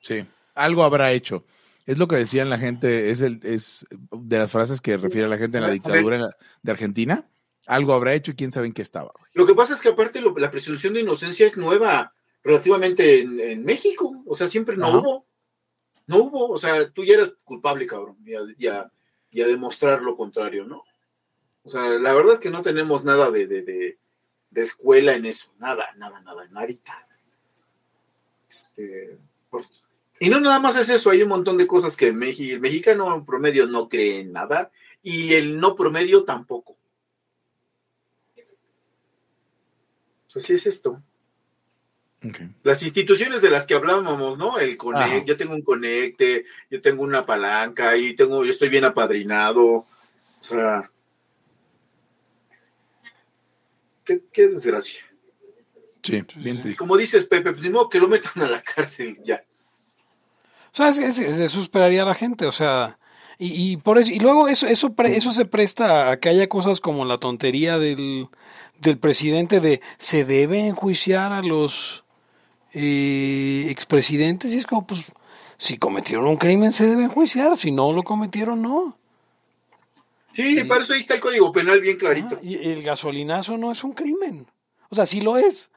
Sí, 0.00 0.24
algo 0.54 0.82
habrá 0.84 1.12
hecho. 1.12 1.44
Es 1.86 1.98
lo 1.98 2.08
que 2.08 2.16
decían 2.16 2.48
la 2.48 2.58
gente, 2.58 3.10
es, 3.10 3.20
el, 3.20 3.40
es 3.42 3.86
de 4.10 4.38
las 4.38 4.50
frases 4.50 4.80
que 4.80 4.96
refiere 4.96 5.28
la 5.28 5.36
gente 5.36 5.58
en 5.58 5.64
la 5.64 5.68
A 5.68 5.72
dictadura 5.72 6.30
de 6.62 6.72
Argentina. 6.72 7.28
Algo 7.66 7.92
habrá 7.94 8.14
hecho 8.14 8.30
y 8.30 8.34
quién 8.34 8.52
sabe 8.52 8.66
en 8.66 8.72
qué 8.72 8.82
estaba. 8.82 9.12
Lo 9.34 9.46
que 9.46 9.54
pasa 9.54 9.74
es 9.74 9.80
que 9.80 9.88
aparte 9.88 10.20
lo- 10.20 10.34
la 10.36 10.50
presunción 10.50 10.94
de 10.94 11.00
inocencia 11.00 11.46
es 11.46 11.56
nueva 11.56 12.14
relativamente 12.42 13.20
en, 13.20 13.38
en 13.40 13.64
México. 13.64 14.22
O 14.26 14.34
sea, 14.34 14.46
siempre 14.48 14.76
no 14.76 14.86
Ajá. 14.86 14.98
hubo. 14.98 15.26
No 16.06 16.18
hubo. 16.18 16.50
O 16.50 16.58
sea, 16.58 16.90
tú 16.90 17.04
ya 17.04 17.14
eres 17.14 17.34
culpable, 17.44 17.86
cabrón. 17.86 18.18
Y 18.58 18.66
a, 18.66 18.90
demostrar 19.30 20.02
lo 20.02 20.16
contrario, 20.16 20.64
¿no? 20.64 20.84
O 21.64 21.70
sea, 21.70 21.98
la 21.98 22.12
verdad 22.14 22.34
es 22.34 22.40
que 22.40 22.50
no 22.50 22.62
tenemos 22.62 23.04
nada 23.04 23.30
de, 23.30 23.46
de, 23.46 23.62
de- 23.62 23.98
escuela 24.54 25.14
en 25.14 25.26
eso. 25.26 25.52
Nada, 25.58 25.88
nada, 25.96 26.20
nada, 26.20 26.46
nadita. 26.50 27.08
Este, 28.48 29.18
pues, 29.50 29.66
y 30.20 30.28
no 30.28 30.40
nada 30.40 30.58
más 30.58 30.76
es 30.76 30.88
eso, 30.88 31.10
hay 31.10 31.22
un 31.22 31.28
montón 31.28 31.56
de 31.56 31.66
cosas 31.66 31.96
que 31.96 32.08
el, 32.08 32.14
mexicano 32.14 33.24
promedio 33.26 33.66
no 33.66 33.88
cree 33.88 34.20
en 34.20 34.32
nada 34.32 34.70
y 35.02 35.34
el 35.34 35.58
no 35.58 35.74
promedio 35.74 36.24
tampoco. 36.24 36.76
O 40.34 40.40
sí 40.40 40.54
es 40.54 40.66
esto. 40.66 41.02
Las 42.62 42.82
instituciones 42.82 43.42
de 43.42 43.50
las 43.50 43.66
que 43.66 43.74
hablábamos, 43.74 44.38
¿no? 44.38 44.58
El 44.58 44.76
Conect, 44.76 45.04
Ajá. 45.06 45.24
yo 45.24 45.36
tengo 45.36 45.54
un 45.54 45.62
Conecte, 45.62 46.44
yo 46.70 46.80
tengo 46.80 47.02
una 47.02 47.26
palanca, 47.26 47.96
y 47.96 48.14
tengo, 48.16 48.44
yo 48.44 48.50
estoy 48.50 48.68
bien 48.70 48.84
apadrinado. 48.84 49.64
O 49.66 49.86
sea, 50.40 50.90
qué, 54.04 54.22
qué 54.32 54.48
desgracia. 54.48 55.04
Sí, 56.02 56.22
bien 56.36 56.60
triste. 56.60 56.76
Como 56.76 56.96
dices, 56.96 57.24
Pepe, 57.24 57.52
pues 57.52 57.62
ni 57.62 57.70
modo 57.70 57.88
que 57.88 57.98
lo 57.98 58.08
metan 58.08 58.42
a 58.42 58.48
la 58.48 58.62
cárcel 58.62 59.18
ya. 59.24 59.42
O 60.72 60.76
sea, 60.76 60.88
es, 60.88 60.98
es- 60.98 61.18
es- 61.18 61.40
eso 61.40 61.60
esperaría 61.60 62.04
la 62.04 62.14
gente, 62.14 62.46
o 62.46 62.52
sea, 62.52 62.98
y, 63.38 63.72
y 63.72 63.76
por 63.78 63.98
eso, 63.98 64.10
y 64.12 64.18
luego 64.18 64.48
eso, 64.48 64.66
eso, 64.66 64.94
pre- 64.94 65.16
eso 65.16 65.30
se 65.32 65.44
presta 65.46 66.10
a 66.10 66.18
que 66.20 66.28
haya 66.28 66.48
cosas 66.48 66.80
como 66.80 67.04
la 67.04 67.18
tontería 67.18 67.78
del, 67.78 68.28
del 68.80 68.98
presidente 68.98 69.60
de 69.60 69.80
se 69.98 70.24
debe 70.24 70.66
enjuiciar 70.66 71.32
a 71.32 71.42
los 71.42 72.03
eh, 72.74 73.66
expresidentes, 73.70 74.52
y 74.52 74.58
es 74.58 74.66
como, 74.66 74.86
pues, 74.86 75.04
si 75.56 75.78
cometieron 75.78 76.26
un 76.26 76.36
crimen 76.36 76.72
se 76.72 76.86
debe 76.86 77.04
enjuiciar, 77.04 77.56
si 77.56 77.70
no 77.70 77.92
lo 77.92 78.02
cometieron, 78.02 78.60
no. 78.60 78.98
Sí, 80.34 80.64
para 80.64 80.82
eso 80.82 80.92
ahí 80.94 81.00
está 81.00 81.14
el 81.14 81.20
código 81.20 81.52
penal 81.52 81.80
bien 81.80 81.96
clarito. 81.96 82.34
Ah, 82.36 82.40
y 82.42 82.56
el 82.70 82.82
gasolinazo 82.82 83.56
no 83.56 83.70
es 83.70 83.84
un 83.84 83.92
crimen. 83.92 84.46
O 84.90 84.96
sea, 84.96 85.06
sí 85.06 85.20
lo 85.20 85.36
es, 85.36 85.70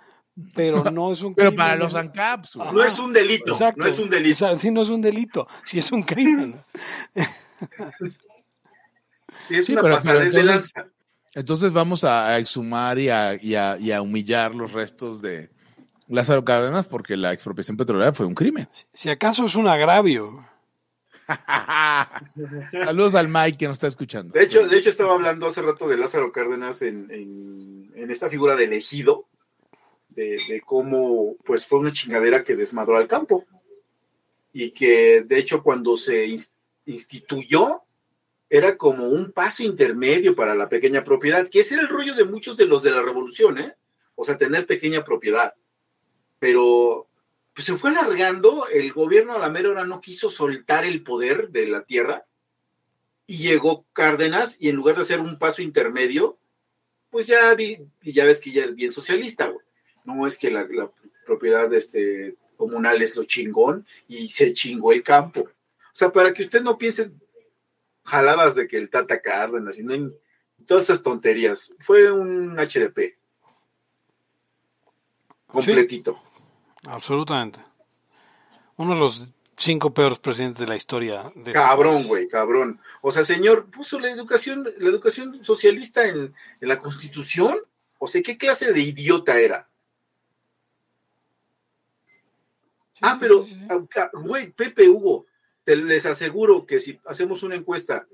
pero 0.56 0.84
no 0.92 1.12
es 1.12 1.22
un 1.22 1.36
Pero 1.36 1.52
crimen. 1.52 1.58
para 1.68 1.76
los 1.76 1.94
ANCAPs. 1.94 2.56
No 2.56 2.84
es 2.84 2.98
un 2.98 3.14
delito, 3.14 3.52
Exacto. 3.52 3.82
no 3.84 3.88
es 3.88 4.00
un 4.00 4.10
delito. 4.10 4.34
O 4.34 4.50
sea, 4.50 4.58
sí, 4.58 4.72
no 4.72 4.82
es 4.82 4.90
un 4.90 5.02
delito, 5.02 5.48
sí 5.64 5.78
es 5.78 5.92
un 5.92 6.02
crimen. 6.02 6.56
Sí, 9.48 9.56
es 9.56 9.66
Sí, 9.66 9.74
una 9.74 9.82
pero- 9.84 9.96
pasada 9.96 10.20
pero 10.20 10.32
de 10.32 10.40
entonces- 10.40 10.74
lanza. 10.76 10.88
Entonces 11.36 11.72
vamos 11.72 12.04
a, 12.04 12.26
a 12.30 12.40
exhumar 12.40 12.98
y 12.98 13.10
a, 13.10 13.36
y 13.40 13.54
a- 13.54 13.78
y 13.80 13.92
a 13.92 14.02
humillar 14.02 14.56
los 14.56 14.72
restos 14.72 15.22
de, 15.22 15.52
Lázaro 16.08 16.46
Cárdenas 16.46 16.88
porque 16.88 17.18
la 17.18 17.34
expropiación 17.34 17.78
petrolera 17.78 18.14
fue 18.14 18.26
un 18.26 18.36
crimen. 18.36 18.68
Si 18.94 19.10
acaso 19.10 19.46
es 19.46 19.56
un 19.56 19.68
agravio. 19.68 20.46
Saludos 22.72 23.16
al 23.16 23.28
Mike 23.28 23.58
que 23.58 23.68
nos 23.68 23.78
está 23.78 23.88
escuchando. 23.88 24.34
De 24.34 24.44
hecho, 24.44 24.68
de 24.68 24.78
hecho 24.78 24.90
estaba 24.90 25.14
hablando 25.14 25.48
hace 25.48 25.62
rato 25.62 25.88
de 25.88 25.98
Lázaro 25.98 26.32
Cárdenas 26.32 26.82
en, 26.82 27.12
en, 27.12 27.92
en 27.96 28.12
esta 28.12 28.30
figura 28.30 28.56
de 28.56 28.66
elegido, 28.66 29.26
de, 30.10 30.40
de, 30.48 30.62
cómo 30.66 31.36
pues 31.46 31.66
fue 31.66 31.80
una 31.80 31.92
chingadera 31.92 32.44
que 32.44 32.56
desmadró 32.56 32.98
al 32.98 33.08
campo. 33.08 33.46
Y 34.54 34.72
que 34.72 35.22
de 35.22 35.38
hecho 35.38 35.62
cuando 35.62 35.98
se 35.98 36.28
instituyó 36.86 37.84
era 38.50 38.78
como 38.78 39.10
un 39.10 39.32
paso 39.32 39.64
intermedio 39.64 40.36
para 40.36 40.56
la 40.56 40.70
pequeña 40.70 41.04
propiedad, 41.04 41.50
que 41.50 41.60
ese 41.60 41.76
era 41.76 41.84
el 41.84 41.90
rollo 41.90 42.16
de 42.16 42.24
muchos 42.24 42.56
de 42.56 42.66
los 42.66 42.82
de 42.82 42.92
la 42.92 43.02
revolución, 43.02 43.58
¿eh? 43.60 43.76
O 44.16 44.24
sea, 44.24 44.38
tener 44.38 44.66
pequeña 44.66 45.04
propiedad. 45.04 45.54
Pero 46.40 47.08
pues 47.54 47.66
se 47.66 47.76
fue 47.76 47.90
alargando, 47.90 48.68
el 48.68 48.94
gobierno 48.94 49.34
a 49.34 49.40
la 49.40 49.50
mera 49.50 49.70
hora 49.70 49.86
no 49.86 50.00
quiso 50.00 50.30
soltar 50.30 50.86
el 50.86 51.02
poder 51.02 51.50
de 51.50 51.68
la 51.68 51.84
tierra 51.84 52.26
y 53.26 53.38
llegó 53.38 53.86
Cárdenas 53.94 54.58
y 54.60 54.70
en 54.70 54.76
lugar 54.76 54.96
de 54.96 55.02
hacer 55.02 55.20
un 55.20 55.40
paso 55.40 55.64
intermedio, 55.64 56.38
pues 57.10 57.26
ya 57.26 57.54
vi, 57.56 57.80
y 58.04 58.14
ya 58.14 58.26
ves 58.26 58.40
que 58.40 58.52
ya 58.52 58.64
es 58.64 58.76
bien 58.76 58.92
socialista, 58.92 59.48
güey. 59.48 59.66
No 60.06 60.28
es 60.28 60.38
que 60.38 60.52
la, 60.52 60.68
la 60.70 60.92
propiedad 61.26 61.74
este, 61.74 62.36
comunal 62.58 63.02
es 63.02 63.16
lo 63.16 63.24
chingón 63.24 63.86
y 64.08 64.30
se 64.30 64.54
chingó 64.54 64.92
el 64.92 65.02
campo. 65.02 65.42
O 65.42 65.94
sea, 65.94 66.12
para 66.12 66.34
que 66.34 66.44
usted 66.44 66.62
no 66.62 66.78
piense 66.78 67.12
jaladas 68.04 68.54
de 68.54 68.68
que 68.68 68.78
el 68.78 68.90
Tata 68.90 69.22
Cárdenas 69.22 69.80
y 69.80 69.84
no 69.84 69.94
hay, 69.94 70.12
todas 70.66 70.86
esas 70.86 71.02
tonterías. 71.02 71.72
Fue 71.80 72.12
un 72.12 72.56
HDP. 72.56 73.18
Completito. 75.48 76.22
Sí. 76.24 76.27
Absolutamente. 76.88 77.60
Uno 78.78 78.94
de 78.94 79.00
los 79.00 79.32
cinco 79.58 79.94
peores 79.94 80.20
presidentes 80.20 80.60
de 80.60 80.68
la 80.68 80.76
historia. 80.76 81.32
De 81.36 81.52
cabrón, 81.52 81.96
este 81.96 82.08
güey, 82.08 82.28
cabrón. 82.28 82.80
O 83.02 83.12
sea, 83.12 83.26
señor, 83.26 83.70
puso 83.70 84.00
la 84.00 84.10
educación, 84.10 84.68
la 84.78 84.90
educación 84.90 85.44
socialista 85.44 86.08
en, 86.08 86.34
en, 86.62 86.68
la 86.68 86.78
Constitución. 86.78 87.58
O 87.98 88.08
sea, 88.08 88.22
¿qué 88.22 88.38
clase 88.38 88.72
de 88.72 88.80
idiota 88.80 89.40
era? 89.40 89.68
Sí, 92.94 93.02
ah, 93.02 93.14
sí, 93.14 93.20
pero, 93.20 93.44
sí, 93.44 93.60
güey, 94.14 94.52
Pepe 94.52 94.88
Hugo, 94.88 95.26
te 95.64 95.76
les 95.76 96.06
aseguro 96.06 96.66
que 96.66 96.80
si 96.80 97.00
hacemos 97.06 97.44
una 97.44 97.56
encuesta, 97.56 98.08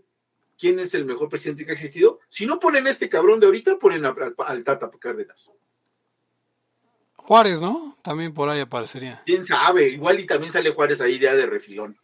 ¿quién 0.57 0.79
es 0.79 0.93
el 0.93 1.05
mejor 1.05 1.29
presidente 1.29 1.65
que 1.65 1.71
ha 1.71 1.75
existido? 1.75 2.19
Si 2.29 2.45
no 2.45 2.59
ponen 2.59 2.87
a 2.87 2.89
este 2.89 3.07
cabrón 3.07 3.39
de 3.39 3.45
ahorita, 3.45 3.77
ponen 3.77 4.05
al, 4.05 4.35
al 4.37 4.63
Tata 4.63 4.89
Cárdenas. 4.99 5.51
Juárez, 7.23 7.61
¿no? 7.61 7.97
También 8.01 8.33
por 8.33 8.49
ahí 8.49 8.59
aparecería. 8.59 9.21
¿Quién 9.25 9.45
sabe? 9.45 9.89
Igual 9.89 10.19
y 10.19 10.25
también 10.25 10.51
sale 10.51 10.71
Juárez 10.71 11.01
ahí 11.01 11.19
ya 11.19 11.33
de 11.35 11.45
refilón. 11.45 11.97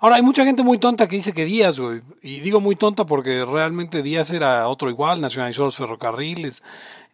Ahora, 0.00 0.16
hay 0.16 0.22
mucha 0.22 0.44
gente 0.44 0.62
muy 0.62 0.78
tonta 0.78 1.08
que 1.08 1.16
dice 1.16 1.32
que 1.32 1.44
Díaz, 1.44 1.78
güey. 1.78 2.02
Y 2.20 2.40
digo 2.40 2.60
muy 2.60 2.74
tonta 2.74 3.06
porque 3.06 3.44
realmente 3.44 4.02
Díaz 4.02 4.30
era 4.32 4.66
otro 4.68 4.90
igual, 4.90 5.20
nacionalizó 5.20 5.64
los 5.64 5.76
ferrocarriles, 5.76 6.64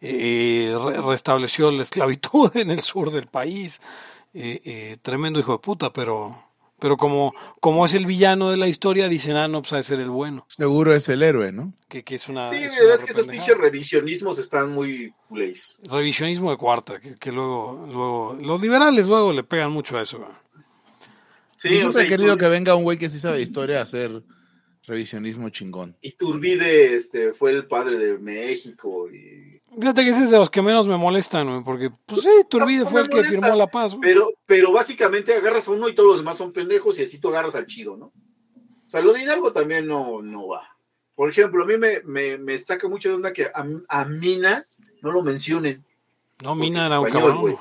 eh, 0.01 0.75
re 0.83 1.01
restableció 1.01 1.69
la 1.69 1.83
esclavitud 1.83 2.49
en 2.55 2.71
el 2.71 2.81
sur 2.81 3.11
del 3.11 3.27
país. 3.27 3.81
Eh, 4.33 4.61
eh, 4.63 4.97
tremendo 5.01 5.39
hijo 5.39 5.51
de 5.51 5.59
puta, 5.59 5.91
pero, 5.93 6.41
pero 6.81 6.97
como, 6.97 7.35
como 7.59 7.85
es 7.85 7.93
el 7.93 8.07
villano 8.07 8.49
de 8.49 8.57
la 8.57 8.67
historia, 8.67 9.07
dicen, 9.07 9.35
ah, 9.35 9.47
no, 9.47 9.61
pues 9.61 9.71
ha 9.73 9.77
de 9.77 9.83
ser 9.83 9.99
el 9.99 10.09
bueno. 10.09 10.47
Seguro 10.49 10.95
es 10.95 11.07
el 11.09 11.21
héroe, 11.21 11.51
¿no? 11.51 11.75
Que, 11.87 12.03
que 12.03 12.15
es 12.15 12.27
una. 12.27 12.49
Sí, 12.49 12.55
es, 12.55 12.73
verdad 12.73 12.85
una 12.85 12.95
es 12.95 13.03
que 13.03 13.11
esos 13.11 13.27
pinches 13.27 13.55
revisionismos 13.55 14.39
están 14.39 14.71
muy 14.71 15.13
culés. 15.29 15.77
Revisionismo 15.91 16.49
de 16.49 16.57
cuarta, 16.57 16.99
que, 16.99 17.13
que, 17.13 17.31
luego, 17.31 17.85
luego. 17.85 18.37
Los 18.41 18.63
liberales 18.63 19.07
luego 19.07 19.31
le 19.31 19.43
pegan 19.43 19.71
mucho 19.71 19.95
a 19.95 20.01
eso, 20.01 20.17
güey. 20.17 20.31
Sí, 21.55 21.69
Yo 21.69 21.75
siempre 21.75 21.87
o 21.87 21.91
sea, 21.91 22.03
he 22.03 22.07
querido 22.07 22.35
que 22.35 22.47
venga 22.47 22.73
un 22.73 22.83
güey 22.83 22.97
que 22.97 23.09
sí 23.09 23.19
sabe 23.19 23.37
de 23.37 23.43
historia 23.43 23.77
a 23.77 23.83
hacer 23.83 24.23
revisionismo 24.87 25.51
chingón. 25.51 25.95
Iturbide 26.01 26.95
este, 26.95 27.33
fue 27.33 27.51
el 27.51 27.67
padre 27.67 27.99
de 27.99 28.17
México 28.17 29.07
y 29.07 29.60
Fíjate 29.79 30.03
que 30.03 30.09
ese 30.09 30.23
es 30.25 30.31
de 30.31 30.37
los 30.37 30.49
que 30.49 30.61
menos 30.61 30.87
me 30.87 30.97
molestan, 30.97 31.47
güey, 31.47 31.63
porque, 31.63 31.91
pues 32.05 32.21
sí, 32.21 32.29
Turbide 32.49 32.83
no, 32.83 32.89
fue 32.89 33.01
el 33.01 33.09
molesta, 33.09 33.29
que 33.29 33.39
firmó 33.39 33.55
la 33.55 33.67
paz. 33.67 33.95
Güey. 33.95 34.01
Pero, 34.01 34.33
pero 34.45 34.71
básicamente 34.73 35.33
agarras 35.33 35.67
a 35.67 35.71
uno 35.71 35.87
y 35.87 35.95
todos 35.95 36.09
los 36.09 36.17
demás 36.17 36.37
son 36.37 36.51
pendejos 36.51 36.99
y 36.99 37.03
así 37.03 37.19
tú 37.19 37.29
agarras 37.29 37.55
al 37.55 37.67
chido, 37.67 37.95
¿no? 37.95 38.07
O 38.07 38.89
sea, 38.89 39.01
lo 39.01 39.13
de 39.13 39.21
Hidalgo 39.21 39.53
también 39.53 39.87
no, 39.87 40.21
no 40.21 40.47
va. 40.47 40.75
Por 41.15 41.29
ejemplo, 41.29 41.63
a 41.63 41.67
mí 41.67 41.77
me, 41.77 42.01
me, 42.01 42.37
me 42.37 42.57
saca 42.57 42.89
mucho 42.89 43.07
de 43.07 43.15
onda 43.15 43.31
que 43.31 43.45
a, 43.45 43.65
a, 43.87 44.05
Mina 44.05 44.67
no 45.01 45.11
lo 45.11 45.23
mencionen. 45.23 45.85
No, 46.43 46.53
Mina 46.55 46.87
era 46.87 46.99
un 46.99 47.09
cabrón. 47.09 47.39
Güey. 47.39 47.55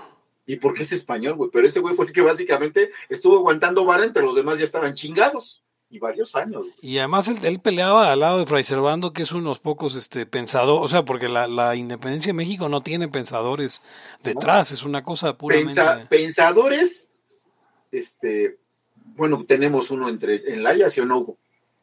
¿Y 0.46 0.56
por 0.56 0.74
qué 0.74 0.82
es 0.82 0.92
español, 0.92 1.36
güey? 1.36 1.50
Pero 1.52 1.68
ese 1.68 1.78
güey 1.78 1.94
fue 1.94 2.06
el 2.06 2.12
que 2.12 2.22
básicamente 2.22 2.90
estuvo 3.08 3.36
aguantando 3.36 3.84
vara 3.84 4.04
entre 4.04 4.24
los 4.24 4.34
demás 4.34 4.58
ya 4.58 4.64
estaban 4.64 4.94
chingados 4.94 5.62
y 5.90 5.98
varios 5.98 6.36
años. 6.36 6.66
Y 6.80 6.98
además 6.98 7.28
él, 7.28 7.38
él, 7.42 7.58
peleaba 7.58 8.12
al 8.12 8.20
lado 8.20 8.38
de 8.38 8.46
Fray 8.46 8.62
Servando, 8.62 9.12
que 9.12 9.22
es 9.22 9.32
unos 9.32 9.58
pocos 9.58 9.96
este, 9.96 10.24
pensadores, 10.24 10.84
o 10.84 10.88
sea, 10.88 11.04
porque 11.04 11.28
la, 11.28 11.48
la, 11.48 11.74
independencia 11.74 12.30
de 12.30 12.36
México 12.36 12.68
no 12.68 12.80
tiene 12.82 13.08
pensadores 13.08 13.82
detrás, 14.22 14.70
no. 14.70 14.76
es 14.76 14.82
una 14.84 15.02
cosa 15.02 15.36
puramente... 15.36 15.74
Pensa, 15.74 16.06
pensadores, 16.08 17.10
este, 17.90 18.58
bueno, 19.16 19.44
tenemos 19.46 19.90
uno 19.90 20.08
entre, 20.08 20.52
en 20.52 20.62
Laia, 20.62 20.88
¿sí 20.88 21.00
o 21.00 21.06
no? 21.06 21.36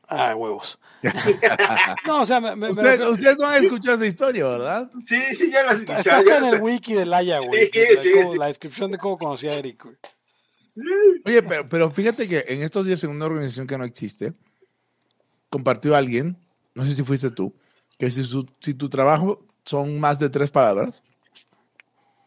Ah, 0.07 0.33
huevos. 0.35 0.79
no, 2.05 2.21
o 2.21 2.25
sea, 2.25 2.39
me, 2.39 2.55
me, 2.55 2.69
Usted, 2.69 2.99
me... 2.99 3.09
ustedes 3.09 3.37
no 3.37 3.45
han 3.45 3.61
escuchado 3.65 3.97
esa 3.97 4.05
historia, 4.05 4.45
¿verdad? 4.45 4.89
Sí, 5.01 5.21
sí, 5.35 5.51
ya 5.51 5.63
la 5.63 5.73
escuché. 5.73 5.99
Está, 5.99 6.19
está 6.19 6.37
en 6.37 6.45
el 6.45 6.61
wiki 6.61 6.93
de 6.93 7.05
Laia, 7.05 7.39
güey. 7.39 7.69
Sí, 7.69 7.79
la, 7.79 8.01
sí, 8.01 8.09
sí. 8.13 8.37
la 8.37 8.47
descripción 8.47 8.89
de 8.89 8.97
cómo 8.97 9.17
conocí 9.17 9.49
a 9.49 9.55
Eric, 9.55 9.83
güey. 9.83 9.97
Oye, 11.25 11.41
pero, 11.43 11.67
pero, 11.67 11.91
fíjate 11.91 12.27
que 12.27 12.45
en 12.47 12.61
estos 12.61 12.85
días 12.85 13.03
en 13.03 13.09
una 13.09 13.25
organización 13.25 13.67
que 13.67 13.77
no 13.77 13.83
existe, 13.83 14.33
compartió 15.49 15.95
alguien, 15.95 16.37
no 16.75 16.85
sé 16.85 16.95
si 16.95 17.03
fuiste 17.03 17.31
tú, 17.31 17.55
que 17.97 18.11
si, 18.11 18.23
su, 18.23 18.45
si 18.59 18.73
tu 18.73 18.89
trabajo 18.89 19.45
son 19.65 19.99
más 19.99 20.19
de 20.19 20.29
tres 20.29 20.51
palabras, 20.51 21.01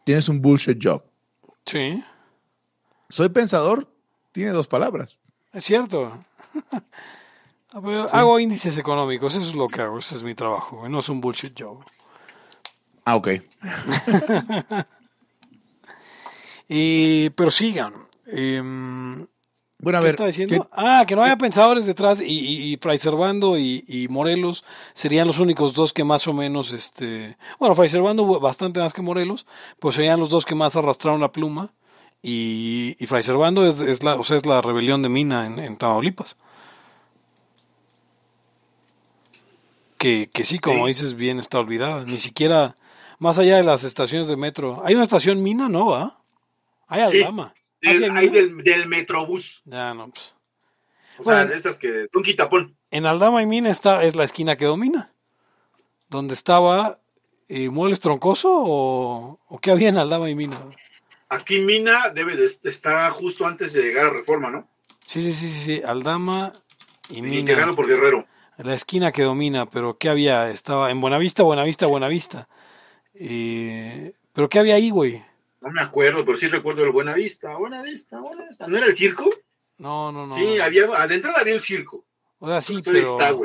tienes 0.03 0.27
un 0.27 0.41
bullshit 0.41 0.77
job. 0.81 1.03
Sí. 1.65 2.03
Soy 3.09 3.29
pensador, 3.29 3.87
tiene 4.31 4.51
dos 4.51 4.67
palabras. 4.67 5.17
Es 5.53 5.63
cierto. 5.63 6.25
sí. 6.53 8.09
Hago 8.11 8.39
índices 8.39 8.77
económicos, 8.77 9.33
eso 9.35 9.47
es 9.47 9.55
lo 9.55 9.69
que 9.69 9.81
hago, 9.81 9.99
ese 9.99 10.15
es 10.15 10.23
mi 10.23 10.35
trabajo, 10.35 10.87
no 10.89 10.99
es 10.99 11.09
un 11.09 11.21
bullshit 11.21 11.57
job. 11.57 11.83
Ah, 13.05 13.15
ok. 13.15 13.29
y, 16.69 17.29
pero 17.31 17.49
sigan. 17.49 18.10
Eh, 18.31 18.61
bueno, 19.81 19.97
a 19.97 20.01
¿Qué 20.01 20.05
ver. 20.05 20.15
está 20.15 20.27
diciendo? 20.27 20.63
¿qué? 20.63 20.69
Ah, 20.73 21.05
que 21.07 21.15
no 21.15 21.23
haya 21.23 21.37
pensadores 21.37 21.87
detrás 21.87 22.21
y, 22.21 22.25
y, 22.25 22.73
y 22.73 22.77
Fray 22.77 22.99
Servando 22.99 23.57
y, 23.57 23.83
y, 23.87 24.07
Morelos 24.09 24.63
serían 24.93 25.25
los 25.25 25.39
únicos 25.39 25.73
dos 25.73 25.91
que 25.91 26.03
más 26.03 26.27
o 26.27 26.33
menos, 26.33 26.71
este, 26.71 27.35
bueno, 27.59 27.73
Fray 27.73 27.89
Servando 27.89 28.39
bastante 28.39 28.79
más 28.79 28.93
que 28.93 29.01
Morelos, 29.01 29.47
pues 29.79 29.95
serían 29.95 30.19
los 30.19 30.29
dos 30.29 30.45
que 30.45 30.53
más 30.53 30.75
arrastraron 30.75 31.19
la 31.19 31.31
pluma 31.31 31.73
y, 32.21 32.95
y 32.99 33.07
Fray 33.07 33.23
Servando 33.23 33.65
es, 33.65 33.79
es, 33.79 34.03
la, 34.03 34.15
o 34.15 34.23
sea, 34.23 34.37
es 34.37 34.45
la 34.45 34.61
rebelión 34.61 35.01
de 35.01 35.09
Mina 35.09 35.47
en, 35.47 35.57
en 35.57 35.77
Tamaulipas. 35.77 36.37
Que, 39.97 40.29
que 40.31 40.43
sí, 40.43 40.59
como 40.59 40.85
sí. 40.85 40.89
dices, 40.89 41.15
bien 41.15 41.39
está 41.39 41.59
olvidada. 41.59 42.03
Ni 42.05 42.19
siquiera, 42.19 42.75
más 43.17 43.39
allá 43.39 43.57
de 43.57 43.63
las 43.63 43.83
estaciones 43.83 44.27
de 44.27 44.35
metro. 44.35 44.81
¿Hay 44.85 44.93
una 44.93 45.03
estación 45.03 45.41
Mina? 45.41 45.69
No, 45.69 45.87
¿va? 45.87 46.19
Hay 46.87 47.01
Aldama. 47.01 47.53
Sí. 47.55 47.60
Del, 47.81 48.15
hay 48.15 48.29
del, 48.29 48.63
del, 48.63 48.87
Metrobús. 48.87 49.61
Ya, 49.65 49.93
no, 49.93 50.09
pues. 50.09 50.35
O 51.17 51.23
sea, 51.23 51.33
bueno, 51.33 51.49
de 51.49 51.57
esas 51.57 51.77
que 51.77 52.05
son 52.11 52.23
quitapón. 52.23 52.77
En 52.91 53.05
Aldama 53.05 53.41
y 53.41 53.45
Mina 53.45 53.69
está, 53.69 54.03
es 54.03 54.15
la 54.15 54.23
esquina 54.23 54.55
que 54.55 54.65
domina. 54.65 55.11
Donde 56.09 56.33
estaba 56.33 56.99
eh, 57.47 57.69
Muebles 57.69 57.99
Troncoso 57.99 58.49
o, 58.51 59.39
o, 59.47 59.59
qué 59.59 59.71
había 59.71 59.89
en 59.89 59.97
Aldama 59.97 60.29
y 60.29 60.35
Mina. 60.35 60.57
Aquí 61.29 61.59
Mina 61.59 62.09
debe 62.09 62.35
de 62.35 62.45
estar 62.45 63.09
justo 63.11 63.45
antes 63.45 63.73
de 63.73 63.81
llegar 63.81 64.07
a 64.07 64.09
Reforma, 64.11 64.49
¿no? 64.49 64.67
Sí, 65.05 65.21
sí, 65.21 65.33
sí, 65.33 65.49
sí, 65.49 65.61
sí. 65.61 65.81
Aldama 65.85 66.53
y, 67.09 67.19
y 67.19 67.21
Mina. 67.21 67.53
Llegando 67.53 67.75
por 67.75 67.87
Guerrero. 67.87 68.27
La 68.57 68.75
esquina 68.75 69.11
que 69.11 69.23
domina, 69.23 69.69
pero 69.69 69.97
¿qué 69.97 70.09
había? 70.09 70.49
Estaba 70.51 70.91
en 70.91 71.01
Buenavista, 71.01 71.41
Buenavista, 71.41 71.87
Buenavista. 71.87 72.47
Eh, 73.15 74.13
pero 74.33 74.49
¿qué 74.49 74.59
había 74.59 74.75
ahí, 74.75 74.91
güey? 74.91 75.23
No 75.61 75.69
me 75.69 75.81
acuerdo, 75.81 76.25
pero 76.25 76.37
sí 76.37 76.47
recuerdo 76.47 76.83
el 76.83 76.91
Buenavista, 76.91 77.55
Buenavista, 77.55 78.19
Buenavista. 78.19 78.67
¿No 78.67 78.77
era 78.77 78.87
el 78.87 78.95
circo? 78.95 79.29
No, 79.77 80.11
no, 80.11 80.25
no. 80.25 80.35
Sí, 80.35 80.55
no. 80.57 80.63
había, 80.63 80.85
adentro 80.85 81.31
había 81.37 81.53
un 81.53 81.61
circo. 81.61 82.03
O 82.39 82.47
sea, 82.47 82.61
sí, 82.61 82.81
pero... 82.83 83.11
Está, 83.11 83.35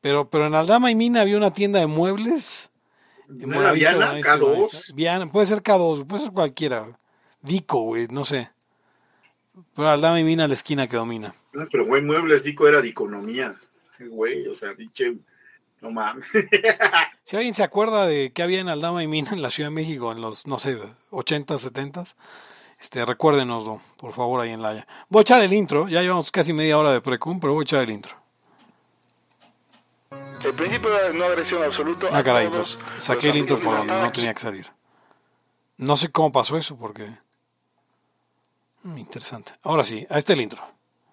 pero, 0.00 0.28
pero 0.28 0.46
en 0.46 0.54
Aldama 0.54 0.90
y 0.90 0.94
Mina 0.96 1.20
había 1.20 1.36
una 1.36 1.52
tienda 1.52 1.78
de 1.78 1.86
muebles. 1.86 2.72
En 3.28 3.48
¿No 3.48 3.56
Buenavista, 3.56 3.96
Viana, 3.96 4.20
K2? 4.20 4.94
Viana, 4.94 5.32
puede 5.32 5.46
ser 5.46 5.62
K2, 5.62 6.06
puede 6.06 6.22
ser 6.24 6.32
cualquiera. 6.32 6.98
Dico, 7.40 7.82
güey, 7.82 8.08
no 8.08 8.24
sé. 8.24 8.50
Pero 9.74 9.88
Aldama 9.88 10.20
y 10.20 10.24
Mina 10.24 10.48
la 10.48 10.54
esquina 10.54 10.88
que 10.88 10.96
domina. 10.96 11.34
No, 11.52 11.68
pero 11.70 11.86
güey, 11.86 12.02
muebles 12.02 12.42
Dico 12.42 12.66
era 12.66 12.82
de 12.82 12.88
economía. 12.88 13.56
Güey, 14.00 14.46
o 14.48 14.54
sea, 14.54 14.74
diche... 14.74 15.16
No 15.86 15.92
mames. 15.92 16.26
Si 17.22 17.36
alguien 17.36 17.54
se 17.54 17.62
acuerda 17.62 18.06
de 18.06 18.32
qué 18.32 18.42
había 18.42 18.60
en 18.60 18.68
Aldama 18.68 19.02
y 19.02 19.06
Mina 19.06 19.30
en 19.32 19.42
la 19.42 19.50
Ciudad 19.50 19.70
de 19.70 19.74
México 19.74 20.10
en 20.12 20.20
los, 20.20 20.46
no 20.46 20.58
sé, 20.58 20.78
80, 21.10 21.58
70, 21.58 22.04
este, 22.80 23.04
recuérdenoslo, 23.04 23.80
por 23.96 24.12
favor, 24.12 24.40
ahí 24.40 24.50
en 24.50 24.62
la... 24.62 24.86
Voy 25.08 25.20
a 25.20 25.22
echar 25.22 25.42
el 25.42 25.52
intro, 25.52 25.88
ya 25.88 26.02
llevamos 26.02 26.30
casi 26.30 26.52
media 26.52 26.76
hora 26.78 26.90
de 26.92 27.00
precum, 27.00 27.38
pero 27.40 27.52
voy 27.54 27.62
a 27.62 27.64
echar 27.64 27.82
el 27.82 27.90
intro. 27.90 28.16
El 30.44 30.52
principio 30.54 30.90
de 30.90 31.14
no 31.14 31.24
agresión 31.24 31.62
absoluto 31.62 32.08
Ah, 32.12 32.18
a 32.18 32.22
caray, 32.22 32.48
todos 32.48 32.78
lo- 32.94 33.00
saqué 33.00 33.30
el 33.30 33.36
intro 33.36 33.58
por 33.58 33.72
de 33.72 33.78
donde 33.78 33.94
no 34.02 34.12
tenía 34.12 34.34
que 34.34 34.40
salir. 34.40 34.70
No 35.78 35.96
sé 35.96 36.10
cómo 36.10 36.30
pasó 36.32 36.56
eso, 36.56 36.76
porque... 36.76 37.08
Mm, 38.82 38.98
Interesante. 38.98 39.52
Ahora 39.62 39.82
sí, 39.84 40.06
a 40.10 40.18
este 40.18 40.32
el 40.34 40.40
intro. 40.42 40.62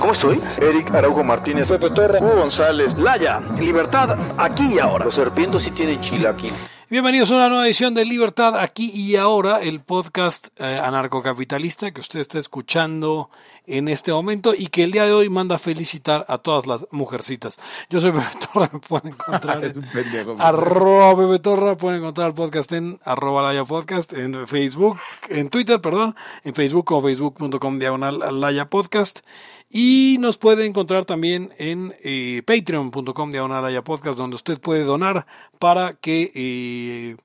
¿Cómo 0.00 0.12
estoy? 0.12 0.38
Eric 0.60 0.94
Araujo 0.94 1.24
Martínez, 1.24 1.68
Pepe 1.68 1.88
Torra, 1.90 2.18
Hugo 2.20 2.36
González, 2.36 2.98
Laya, 2.98 3.40
Libertad, 3.58 4.16
aquí 4.38 4.74
y 4.74 4.78
ahora. 4.78 5.04
Los 5.04 5.14
serpientes 5.14 5.62
sí 5.62 5.70
tienen 5.70 6.00
chilaquil. 6.00 6.52
Bienvenidos 6.88 7.32
a 7.32 7.36
una 7.36 7.48
nueva 7.48 7.66
edición 7.66 7.94
de 7.94 8.04
Libertad 8.04 8.56
aquí 8.60 8.90
y 8.94 9.16
ahora, 9.16 9.60
el 9.60 9.80
podcast 9.80 10.48
eh, 10.58 10.80
anarcocapitalista 10.82 11.90
que 11.90 12.00
usted 12.00 12.20
está 12.20 12.38
escuchando 12.38 13.28
en 13.66 13.88
este 13.88 14.12
momento 14.12 14.54
y 14.56 14.68
que 14.68 14.84
el 14.84 14.92
día 14.92 15.02
de 15.04 15.12
hoy 15.12 15.28
manda 15.28 15.56
a 15.56 15.58
felicitar 15.58 16.24
a 16.28 16.38
todas 16.38 16.68
las 16.68 16.86
mujercitas. 16.92 17.58
Yo 17.90 18.00
soy 18.00 18.12
Pepe 18.12 18.26
Torra, 18.52 18.70
me 18.72 18.78
pueden 18.78 19.08
encontrar 19.14 19.64
Es 19.64 19.74
un 19.76 19.82
en 19.82 19.90
pendejo. 19.90 20.36
arroba 20.38 21.16
Pepe 21.16 21.40
Torra, 21.40 21.76
pueden 21.76 21.98
encontrar 21.98 22.28
el 22.28 22.34
podcast 22.34 22.70
en 22.72 23.00
arroba 23.04 23.42
Laya 23.42 23.64
Podcast, 23.64 24.12
en 24.12 24.46
Facebook, 24.46 25.00
en 25.28 25.48
Twitter, 25.48 25.80
perdón, 25.80 26.14
en 26.44 26.54
Facebook 26.54 26.84
como 26.84 27.02
facebook.com 27.02 27.80
diagonal 27.80 28.40
Laya 28.40 28.66
Podcast. 28.70 29.20
Y 29.68 30.18
nos 30.20 30.38
puede 30.38 30.64
encontrar 30.64 31.04
también 31.04 31.50
en 31.58 31.92
eh, 32.02 32.42
patreon.com 32.46 33.30
Laya 33.30 33.82
Podcast, 33.82 34.16
donde 34.16 34.36
usted 34.36 34.60
puede 34.60 34.84
donar 34.84 35.26
para 35.58 35.94
que 35.94 36.30
eh, 36.34 37.16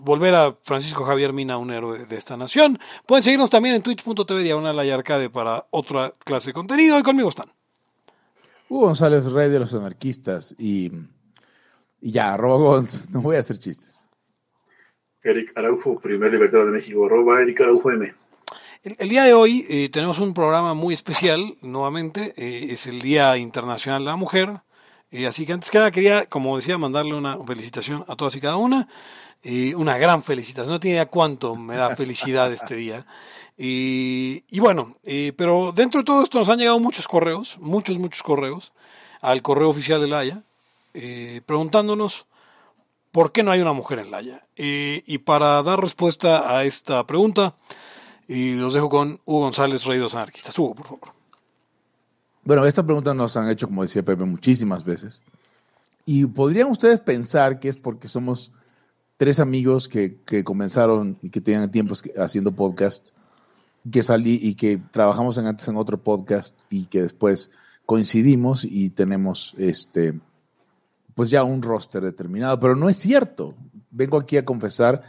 volver 0.00 0.34
a 0.34 0.56
Francisco 0.62 1.04
Javier 1.04 1.32
Mina, 1.32 1.58
un 1.58 1.70
héroe 1.70 2.06
de 2.06 2.16
esta 2.16 2.36
nación. 2.36 2.78
Pueden 3.06 3.22
seguirnos 3.22 3.50
también 3.50 3.74
en 3.76 3.82
twitch.tv 3.82 4.42
diagonal 4.42 4.76
Laya 4.76 4.94
Arcade 4.94 5.30
para 5.30 5.66
otra 5.70 6.14
clase 6.24 6.50
de 6.50 6.54
contenido. 6.54 6.98
Y 6.98 7.02
conmigo 7.02 7.28
están. 7.28 7.46
Hugo 8.68 8.86
González, 8.86 9.30
rey 9.30 9.50
de 9.50 9.60
los 9.60 9.74
anarquistas. 9.74 10.54
Y, 10.58 10.90
y 12.00 12.10
ya, 12.10 12.34
arroba 12.34 12.56
Gonz. 12.56 13.10
No 13.10 13.20
voy 13.20 13.36
a 13.36 13.40
hacer 13.40 13.58
chistes. 13.58 14.08
Eric 15.22 15.52
Araujo, 15.56 15.98
primer 16.00 16.32
libertador 16.32 16.66
de 16.66 16.72
México, 16.72 17.06
arroba 17.06 17.40
Eric 17.40 17.60
Araujo 17.60 17.90
M. 17.90 18.14
El, 18.84 19.08
día 19.08 19.24
de 19.24 19.32
hoy 19.32 19.64
eh, 19.70 19.88
tenemos 19.88 20.18
un 20.18 20.34
programa 20.34 20.74
muy 20.74 20.92
especial, 20.92 21.56
nuevamente, 21.62 22.34
eh, 22.36 22.66
es 22.70 22.86
el 22.86 23.00
Día 23.00 23.34
Internacional 23.38 24.02
de 24.02 24.10
la 24.10 24.16
Mujer, 24.16 24.60
eh, 25.10 25.26
así 25.26 25.46
que 25.46 25.54
antes 25.54 25.70
que 25.70 25.78
nada 25.78 25.90
quería, 25.90 26.26
como 26.26 26.54
decía, 26.54 26.76
mandarle 26.76 27.14
una 27.14 27.38
felicitación 27.46 28.04
a 28.08 28.14
todas 28.14 28.36
y 28.36 28.42
cada 28.42 28.56
una, 28.56 28.86
una 29.74 29.96
gran 29.96 30.22
felicitación, 30.22 30.70
no 30.70 30.80
tiene 30.80 30.96
idea 30.96 31.06
cuánto 31.06 31.54
me 31.54 31.76
da 31.76 31.96
felicidad 31.96 32.52
este 32.52 32.74
día. 32.76 33.06
Y, 33.56 34.42
bueno, 34.58 34.94
pero 35.34 35.72
dentro 35.74 36.00
de 36.00 36.04
todo 36.04 36.22
esto 36.22 36.38
nos 36.38 36.50
han 36.50 36.58
llegado 36.58 36.78
muchos 36.78 37.08
correos, 37.08 37.56
muchos, 37.60 37.96
muchos 37.96 38.22
correos, 38.22 38.74
al 39.22 39.40
correo 39.40 39.70
oficial 39.70 40.02
de 40.02 40.08
la 40.08 40.18
Haya, 40.18 40.42
preguntándonos 41.46 42.26
por 43.12 43.32
qué 43.32 43.42
no 43.42 43.50
hay 43.50 43.60
una 43.60 43.72
mujer 43.72 44.00
en 44.00 44.10
la 44.10 44.18
Haya. 44.18 44.46
Y 44.56 45.18
para 45.18 45.62
dar 45.62 45.80
respuesta 45.80 46.54
a 46.54 46.64
esta 46.64 47.06
pregunta, 47.06 47.54
y 48.28 48.54
los 48.54 48.74
dejo 48.74 48.88
con 48.88 49.20
Hugo 49.24 49.40
González, 49.40 49.84
Rey 49.84 49.98
de 49.98 50.04
los 50.04 50.14
Anarquistas. 50.14 50.58
Hugo, 50.58 50.74
por 50.74 50.86
favor. 50.86 51.14
Bueno, 52.44 52.66
esta 52.66 52.84
pregunta 52.84 53.14
nos 53.14 53.36
han 53.36 53.48
hecho, 53.48 53.66
como 53.66 53.82
decía 53.82 54.02
Pepe, 54.02 54.24
muchísimas 54.24 54.84
veces. 54.84 55.22
Y 56.04 56.26
podrían 56.26 56.70
ustedes 56.70 57.00
pensar 57.00 57.58
que 57.58 57.68
es 57.68 57.78
porque 57.78 58.08
somos 58.08 58.52
tres 59.16 59.40
amigos 59.40 59.88
que, 59.88 60.20
que 60.26 60.44
comenzaron 60.44 61.18
y 61.22 61.30
que 61.30 61.40
tenían 61.40 61.70
tiempos 61.70 62.02
haciendo 62.18 62.52
podcast, 62.52 63.10
que 63.90 64.02
salí 64.02 64.38
y 64.42 64.54
que 64.54 64.76
trabajamos 64.76 65.38
en, 65.38 65.46
antes 65.46 65.68
en 65.68 65.76
otro 65.76 66.02
podcast 66.02 66.60
y 66.70 66.86
que 66.86 67.02
después 67.02 67.50
coincidimos 67.86 68.64
y 68.64 68.90
tenemos 68.90 69.54
este 69.58 70.18
pues 71.14 71.30
ya 71.30 71.44
un 71.44 71.62
roster 71.62 72.02
determinado, 72.02 72.58
pero 72.58 72.74
no 72.74 72.88
es 72.88 72.96
cierto. 72.96 73.54
Vengo 73.90 74.18
aquí 74.18 74.36
a 74.36 74.44
confesar 74.44 75.02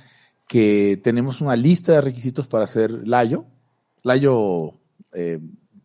que 0.48 1.00
tenemos 1.04 1.42
una 1.42 1.56
lista 1.56 1.94
de 1.94 2.02
requisitos 2.02 2.48
para 2.48 2.66
hacer 2.66 3.08
layo, 3.08 3.46
layo 4.04 4.80
eh, 5.12 5.40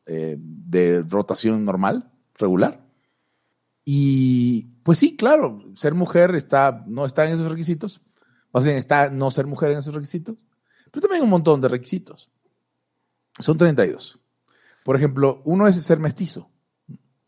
eh, 0.06 0.36
de 0.38 1.02
rotación 1.08 1.64
normal, 1.64 2.10
regular. 2.34 2.86
Y 3.84 4.68
pues 4.82 4.98
sí, 4.98 5.16
claro, 5.16 5.64
ser 5.74 5.94
mujer 5.94 6.34
está, 6.34 6.84
no 6.86 7.06
está 7.06 7.26
en 7.26 7.34
esos 7.34 7.50
requisitos. 7.50 8.02
O 8.52 8.60
sea, 8.60 8.76
está 8.76 9.10
no 9.10 9.30
ser 9.30 9.46
mujer 9.46 9.72
en 9.72 9.78
esos 9.78 9.94
requisitos. 9.94 10.44
Pero 10.90 11.02
también 11.02 11.22
un 11.22 11.30
montón 11.30 11.60
de 11.60 11.68
requisitos. 11.68 12.30
Son 13.38 13.56
32. 13.56 14.18
Por 14.84 14.96
ejemplo, 14.96 15.42
uno 15.44 15.68
es 15.68 15.76
ser 15.76 15.98
mestizo. 15.98 16.50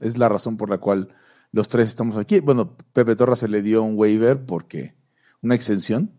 Es 0.00 0.18
la 0.18 0.28
razón 0.28 0.56
por 0.56 0.68
la 0.68 0.78
cual 0.78 1.14
los 1.52 1.68
tres 1.68 1.88
estamos 1.88 2.16
aquí. 2.16 2.40
Bueno, 2.40 2.76
Pepe 2.92 3.14
Torra 3.14 3.36
se 3.36 3.48
le 3.48 3.62
dio 3.62 3.82
un 3.82 3.96
waiver 3.96 4.44
porque, 4.44 4.96
una 5.42 5.54
extensión, 5.54 6.12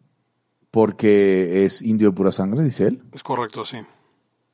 porque 0.74 1.66
es 1.66 1.84
indio 1.84 2.10
de 2.10 2.16
pura 2.16 2.32
sangre, 2.32 2.64
dice 2.64 2.88
él. 2.88 3.04
Es 3.12 3.22
correcto, 3.22 3.64
sí. 3.64 3.78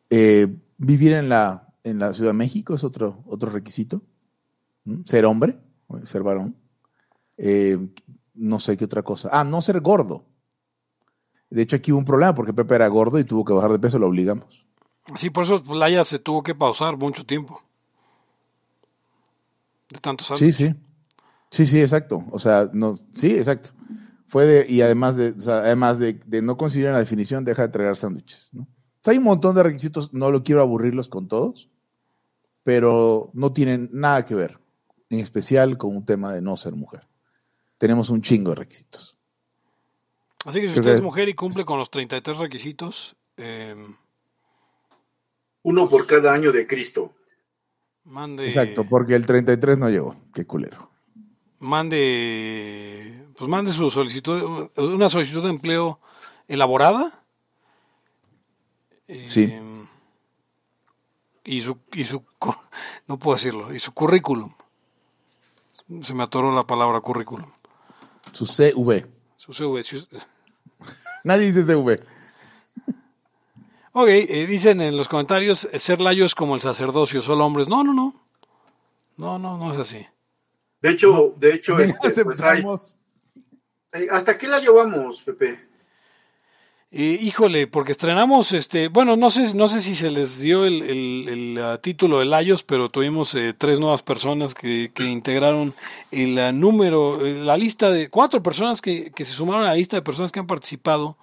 Eh, 0.10 0.54
vivir 0.78 1.14
en 1.14 1.30
la, 1.30 1.74
en 1.86 1.98
la 1.98 2.14
Ciudad 2.14 2.32
de 2.32 2.38
México 2.38 2.76
es 2.76 2.84
otro, 2.84 3.24
otro 3.26 3.50
requisito. 3.50 4.02
¿Mm? 4.84 5.04
Ser 5.06 5.26
hombre, 5.26 5.58
ser 6.04 6.22
varón. 6.22 6.58
Eh, 7.38 7.78
no 8.34 8.60
sé 8.60 8.76
qué 8.76 8.84
otra 8.84 9.02
cosa. 9.02 9.30
Ah, 9.32 9.46
no 9.46 9.62
ser 9.62 9.80
gordo. 9.80 10.26
De 11.50 11.62
hecho, 11.62 11.78
aquí 11.78 11.94
hubo 11.94 12.00
un 12.00 12.06
problema 12.06 12.36
porque 12.36 12.52
Pepe 12.52 12.76
era 12.76 12.90
gordo 12.90 13.18
y 13.18 13.24
tuvo 13.24 13.46
que 13.46 13.54
bajar 13.54 13.72
de 13.72 13.80
peso, 13.80 13.98
lo 13.98 14.08
obligamos. 14.08 14.68
Sí, 15.16 15.30
por 15.30 15.46
eso 15.46 15.64
Laya 15.74 16.04
se 16.04 16.20
tuvo 16.20 16.44
que 16.44 16.54
pausar 16.54 16.98
mucho 16.98 17.26
tiempo. 17.26 17.64
De 19.90 20.00
tantos 20.00 20.30
años. 20.32 20.40
Sí, 20.40 20.52
sí. 20.52 20.76
Sí, 21.50 21.66
sí, 21.66 21.80
exacto. 21.80 22.26
O 22.30 22.40
sea, 22.40 22.70
no, 22.74 22.96
sí, 23.14 23.38
exacto. 23.38 23.70
Fue 24.30 24.46
de, 24.46 24.66
y 24.72 24.82
además 24.82 25.18
de, 25.18 25.32
o 25.32 25.40
sea, 25.40 25.58
además 25.58 26.00
de, 26.00 26.14
de 26.14 26.42
no 26.42 26.56
considerar 26.56 26.94
la 26.94 27.00
definición, 27.00 27.44
deja 27.44 27.64
de 27.64 27.70
traer 27.70 27.96
sándwiches, 27.96 28.52
¿no? 28.54 28.62
O 28.62 29.02
sea, 29.04 29.12
hay 29.12 29.18
un 29.18 29.24
montón 29.24 29.56
de 29.56 29.64
requisitos, 29.64 30.14
no 30.14 30.30
lo 30.32 30.44
quiero 30.44 30.62
aburrirlos 30.62 31.10
con 31.10 31.28
todos, 31.28 31.70
pero 32.64 33.32
no 33.34 33.52
tienen 33.54 33.90
nada 33.92 34.24
que 34.26 34.36
ver, 34.36 34.60
en 35.10 35.20
especial 35.20 35.78
con 35.78 35.96
un 35.96 36.06
tema 36.06 36.32
de 36.34 36.42
no 36.42 36.56
ser 36.56 36.76
mujer. 36.76 37.08
Tenemos 37.80 38.10
un 38.10 38.22
chingo 38.22 38.52
de 38.52 38.58
requisitos. 38.58 39.18
Así 40.46 40.62
que 40.62 40.68
si 40.68 40.74
Creo 40.74 40.82
usted 40.82 40.94
es 40.94 41.02
mujer 41.02 41.28
y 41.28 41.34
cumple 41.34 41.66
con 41.66 41.80
los 41.80 41.90
33 41.90 42.38
requisitos, 42.38 43.16
eh, 43.38 43.76
Uno 45.64 45.90
por 45.90 46.06
cada 46.06 46.34
año 46.34 46.52
de 46.52 46.68
Cristo. 46.68 47.14
mande. 48.04 48.46
Exacto, 48.46 48.84
porque 48.88 49.16
el 49.16 49.26
33 49.26 49.78
no 49.78 49.90
llegó. 49.90 50.16
Qué 50.34 50.46
culero. 50.46 50.92
Mande. 51.60 53.19
Pues 53.40 53.50
mande 53.50 53.72
su 53.72 53.90
solicitud, 53.90 54.70
una 54.78 55.10
solicitud 55.10 55.42
de 55.44 55.50
empleo 55.50 56.00
elaborada. 56.48 57.24
Eh, 59.08 59.26
Sí. 59.28 59.54
Y 61.46 61.62
su, 61.62 61.78
y 61.94 62.04
su. 62.06 62.24
No 63.08 63.18
puedo 63.18 63.36
decirlo. 63.38 63.74
Y 63.74 63.80
su 63.80 63.92
currículum. 63.94 64.54
Se 66.04 66.14
me 66.14 66.22
atoró 66.24 66.54
la 66.54 66.68
palabra 66.68 67.00
currículum. 67.02 67.50
Su 68.34 68.46
CV. 68.46 69.08
Su 69.38 69.54
CV. 69.54 69.82
su- 69.84 70.08
Nadie 71.24 71.48
dice 71.52 71.64
CV. 71.64 71.94
Ok, 71.94 72.94
Ok, 73.94 74.08
eh, 74.10 74.46
dicen 74.48 74.82
en 74.82 74.96
los 74.96 75.08
comentarios, 75.10 75.68
ser 75.78 76.00
layo 76.02 76.26
es 76.26 76.36
como 76.36 76.56
el 76.56 76.62
sacerdocio, 76.62 77.22
solo 77.22 77.46
hombres. 77.46 77.68
No, 77.68 77.84
no, 77.84 77.94
no. 77.94 78.14
No, 79.18 79.40
no, 79.40 79.58
no 79.58 79.72
es 79.72 79.78
así. 79.80 80.06
De 80.82 80.92
hecho, 80.92 81.34
de 81.38 81.56
hecho, 81.56 81.80
este, 81.80 82.24
pues 82.24 82.42
hay- 82.42 82.64
¿hasta 84.12 84.38
qué 84.38 84.48
la 84.48 84.60
llevamos, 84.60 85.22
Pepe? 85.22 85.60
Eh, 86.92 87.20
híjole, 87.22 87.68
porque 87.68 87.92
estrenamos, 87.92 88.52
este, 88.52 88.88
bueno, 88.88 89.16
no 89.16 89.30
sé, 89.30 89.54
no 89.54 89.68
sé 89.68 89.80
si 89.80 89.94
se 89.94 90.10
les 90.10 90.40
dio 90.40 90.66
el, 90.66 90.82
el- 90.82 91.58
el, 91.60 91.80
título 91.82 92.18
de 92.18 92.26
Layos, 92.26 92.64
pero 92.64 92.90
tuvimos 92.90 93.36
eh, 93.36 93.54
tres 93.56 93.80
nuevas 93.80 94.02
personas 94.02 94.56
que, 94.56 94.90
que 94.92 95.04
integraron 95.06 95.76
el 96.10 96.60
número, 96.60 97.24
eh, 97.24 97.36
la 97.44 97.58
lista 97.58 97.92
de 97.92 98.10
cuatro 98.10 98.42
personas 98.42 98.82
que, 98.82 99.12
que 99.12 99.24
se 99.24 99.34
sumaron 99.34 99.66
a 99.66 99.70
la 99.70 99.76
lista 99.76 99.98
de 99.98 100.02
personas 100.02 100.32
que 100.32 100.40
han 100.40 100.48
participado 100.48 101.16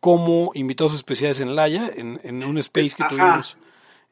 como 0.00 0.50
invitados 0.54 0.92
especiales 0.94 1.38
en 1.38 1.54
Laya, 1.54 1.88
en, 1.94 2.20
en 2.24 2.42
un 2.42 2.58
space 2.58 2.90
que 2.96 3.04
Ajá. 3.04 3.08
tuvimos. 3.14 3.56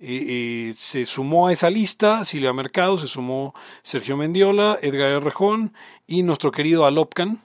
Eh, 0.01 0.69
eh, 0.71 0.75
se 0.77 1.05
sumó 1.07 1.49
a 1.49 1.53
esa 1.53 1.71
lista 1.71 2.25
Silvia 2.25 2.53
Mercado, 2.53 2.99
se 2.99 3.09
sumó 3.09 3.55
Sergio 3.83 4.17
Mendiola, 4.17 4.79
Edgar. 4.83 5.23
Rejón 5.25 5.73
y 6.07 6.23
nuestro 6.23 6.53
querido 6.53 6.87
Alopcan. 6.87 7.41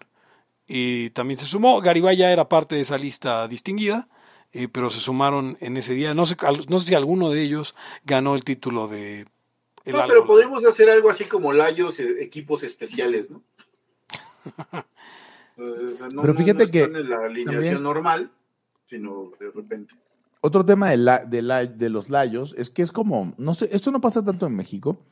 Y 0.72 1.10
también 1.10 1.40
se 1.40 1.48
sumó. 1.48 1.82
Garibay 1.82 2.16
ya 2.16 2.32
era 2.32 2.48
parte 2.48 2.76
de 2.76 2.82
esa 2.82 2.98
lista 3.00 3.48
distinguida, 3.48 4.08
eh, 4.54 4.68
pero 4.68 4.92
se 4.92 5.00
sumaron 5.00 5.58
en 5.62 5.78
ese 5.78 5.96
día. 5.96 6.14
No 6.14 6.28
sé, 6.28 6.38
no 6.70 6.80
sé 6.80 6.88
si 6.90 6.94
alguno 6.94 7.32
de 7.32 7.42
ellos 7.42 7.76
ganó 8.06 8.36
el 8.36 8.44
título 8.44 8.88
de. 8.88 9.22
el 9.86 9.94
No, 9.96 10.06
pero 10.08 10.26
podríamos 10.28 10.64
hacer 10.66 10.90
algo 10.92 11.10
así 11.10 11.26
como 11.26 11.54
Layos, 11.54 12.00
eh, 12.00 12.22
equipos 12.22 12.64
especiales, 12.64 13.32
¿no? 13.32 13.42
Entonces, 15.58 16.00
no- 16.14 16.22
Pero 16.22 16.34
no- 16.34 16.40
fíjate 16.40 16.66
no 16.66 16.72
que 16.72 16.82
están 16.84 16.96
en 17.02 17.10
la 17.10 17.18
alineación 17.18 17.62
también- 17.64 17.84
normal, 17.84 18.32
sino 18.86 19.32
de 19.40 19.52
repente. 19.52 19.96
Otro 20.42 20.64
tema 20.66 20.90
de, 20.92 20.98
la, 20.98 21.26
de, 21.26 21.42
la- 21.42 21.66
de 21.66 21.90
los 21.90 22.10
layos 22.10 22.56
es 22.58 22.70
que 22.70 22.82
es 22.82 22.92
como, 22.94 23.34
no 23.38 23.54
sé, 23.54 23.70
esto 23.74 23.92
no 23.92 24.00
pasa 24.00 24.24
tanto 24.24 24.46
en 24.48 24.56
México, 24.56 25.04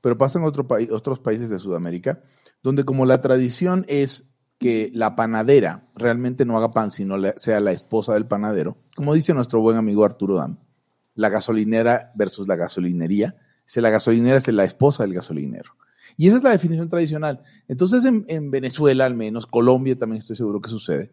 pero 0.00 0.16
pasa 0.16 0.38
en 0.38 0.44
otro 0.44 0.68
país, 0.68 0.90
otros 0.92 1.18
países 1.18 1.50
de 1.50 1.58
Sudamérica, 1.58 2.22
donde 2.62 2.84
como 2.84 3.04
la 3.06 3.20
tradición 3.20 3.84
es 3.88 4.28
que 4.58 4.90
la 4.92 5.16
panadera 5.16 5.88
realmente 5.94 6.44
no 6.44 6.56
haga 6.56 6.72
pan, 6.72 6.90
sino 6.90 7.16
sea 7.36 7.60
la 7.60 7.72
esposa 7.72 8.14
del 8.14 8.26
panadero, 8.26 8.78
como 8.96 9.14
dice 9.14 9.34
nuestro 9.34 9.60
buen 9.60 9.76
amigo 9.76 10.04
Arturo 10.04 10.36
Dam, 10.36 10.58
la 11.14 11.28
gasolinera 11.28 12.12
versus 12.14 12.48
la 12.48 12.56
gasolinería, 12.56 13.36
si 13.64 13.80
la 13.80 13.90
gasolinera 13.90 14.36
es 14.36 14.48
la 14.48 14.64
esposa 14.64 15.04
del 15.04 15.14
gasolinero. 15.14 15.72
Y 16.16 16.26
esa 16.26 16.38
es 16.38 16.42
la 16.42 16.50
definición 16.50 16.88
tradicional. 16.88 17.42
Entonces 17.68 18.04
en, 18.04 18.24
en 18.28 18.50
Venezuela 18.50 19.06
al 19.06 19.14
menos, 19.14 19.46
Colombia 19.46 19.96
también 19.96 20.18
estoy 20.18 20.36
seguro 20.36 20.60
que 20.60 20.70
sucede, 20.70 21.12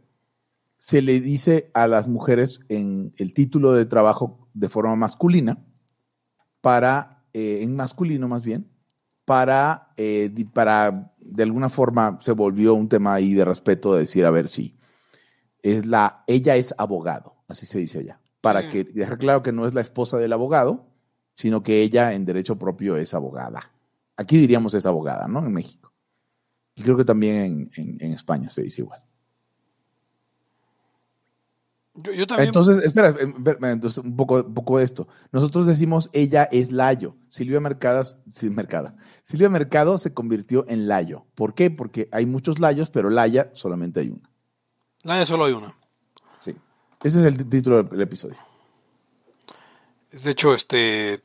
se 0.77 1.01
le 1.01 1.19
dice 1.21 1.71
a 1.73 1.87
las 1.87 2.07
mujeres 2.07 2.61
en 2.69 3.13
el 3.17 3.33
título 3.33 3.73
de 3.73 3.85
trabajo 3.85 4.49
de 4.53 4.69
forma 4.69 4.95
masculina, 4.95 5.63
para, 6.65 7.23
eh, 7.33 7.59
en 7.61 7.75
masculino 7.75 8.27
más 8.27 8.43
bien, 8.43 8.67
para, 9.23 9.93
eh, 9.97 10.33
para, 10.51 11.14
de 11.25 11.43
alguna 11.43 11.69
forma 11.69 12.17
se 12.21 12.31
volvió 12.31 12.73
un 12.73 12.87
tema 12.89 13.13
ahí 13.13 13.33
de 13.33 13.43
respeto 13.45 13.93
de 13.93 13.99
decir, 14.01 14.25
a 14.25 14.31
ver 14.31 14.47
si 14.47 14.77
es 15.63 15.85
la, 15.85 16.23
ella 16.27 16.55
es 16.55 16.73
abogado, 16.77 17.35
así 17.47 17.65
se 17.65 17.79
dice 17.79 18.01
ella, 18.01 18.19
para 18.41 18.61
Sí. 18.61 18.69
que 18.69 18.83
dejar 18.85 19.17
claro 19.17 19.41
que 19.43 19.51
no 19.51 19.65
es 19.65 19.73
la 19.73 19.81
esposa 19.81 20.17
del 20.17 20.33
abogado, 20.33 20.87
sino 21.35 21.63
que 21.63 21.81
ella 21.81 22.13
en 22.13 22.25
derecho 22.25 22.57
propio 22.57 22.97
es 22.97 23.13
abogada. 23.13 23.71
Aquí 24.15 24.37
diríamos 24.37 24.73
es 24.73 24.85
abogada, 24.85 25.27
¿no? 25.27 25.45
En 25.45 25.51
México. 25.51 25.91
Y 26.75 26.83
creo 26.83 26.95
que 26.97 27.05
también 27.05 27.37
en- 27.37 27.71
en- 27.75 27.97
en 27.99 28.11
España 28.13 28.49
se 28.49 28.61
dice 28.63 28.81
igual. 28.81 29.01
Yo, 31.95 32.11
yo 32.11 32.27
también. 32.27 32.47
Entonces, 32.47 32.83
espera, 32.83 33.11
ver- 33.11 33.57
entonces 33.63 34.03
un 34.03 34.15
poco, 34.17 34.35
un 34.35 34.53
poco 34.53 34.79
de 34.79 34.83
esto. 34.85 35.07
Nosotros 35.31 35.65
decimos 35.65 36.09
ella 36.11 36.43
es 36.51 36.71
Layo. 36.71 37.15
Silvia 37.29 37.61
Mercadas, 37.61 38.19
sí, 38.27 38.49
Mercada. 38.49 38.95
Silvia 39.23 39.49
Mercado 39.49 39.97
se 39.97 40.13
convirtió 40.13 40.65
en 40.67 40.87
Layo. 40.87 41.25
¿Por 41.35 41.53
qué? 41.53 41.71
Porque 41.71 42.09
hay 42.11 42.25
muchos 42.25 42.59
Layos, 42.59 42.89
pero 42.89 43.09
Laya 43.09 43.49
solamente 43.53 44.01
hay 44.01 44.09
una. 44.09 44.29
Laya 45.03 45.25
solo 45.25 45.45
hay 45.45 45.53
una. 45.53 45.73
Sí. 46.39 46.55
Ese 47.03 47.19
es 47.21 47.25
el 47.25 47.49
título 47.49 47.83
del, 47.83 48.01
episodio. 48.01 48.37
Es 50.11 50.23
de 50.23 50.31
hecho, 50.31 50.53
este. 50.53 51.21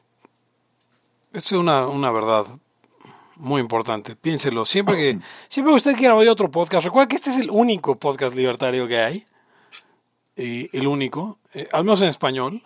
Es 1.33 1.51
una, 1.53 1.89
una 1.89 2.13
verdad 2.13 2.47
muy 3.37 3.61
importante. 3.61 4.15
Piénselo. 4.15 4.65
Siempre 4.65 4.97
que, 4.97 5.19
siempre 5.49 5.73
que 5.73 5.77
usted 5.77 5.97
quiera 5.97 6.15
oír 6.15 6.29
otro 6.29 6.49
podcast, 6.49 6.85
recuerda 6.85 7.09
que 7.09 7.17
este 7.17 7.31
es 7.31 7.39
el 7.39 7.51
único 7.51 7.97
podcast 7.97 8.37
libertario 8.37 8.87
que 8.87 9.01
hay. 9.01 9.27
Y 10.41 10.75
el 10.77 10.87
único, 10.87 11.39
eh, 11.53 11.69
al 11.73 11.85
menos 11.85 12.01
en 12.03 12.09
español. 12.09 12.63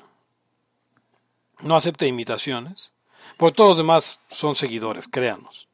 No 1.61 1.77
acepta 1.77 2.07
imitaciones. 2.07 2.93
Porque 3.37 3.57
todos 3.57 3.71
los 3.71 3.79
demás 3.79 4.21
son 4.31 4.55
seguidores, 4.55 5.09
créanos. 5.09 5.69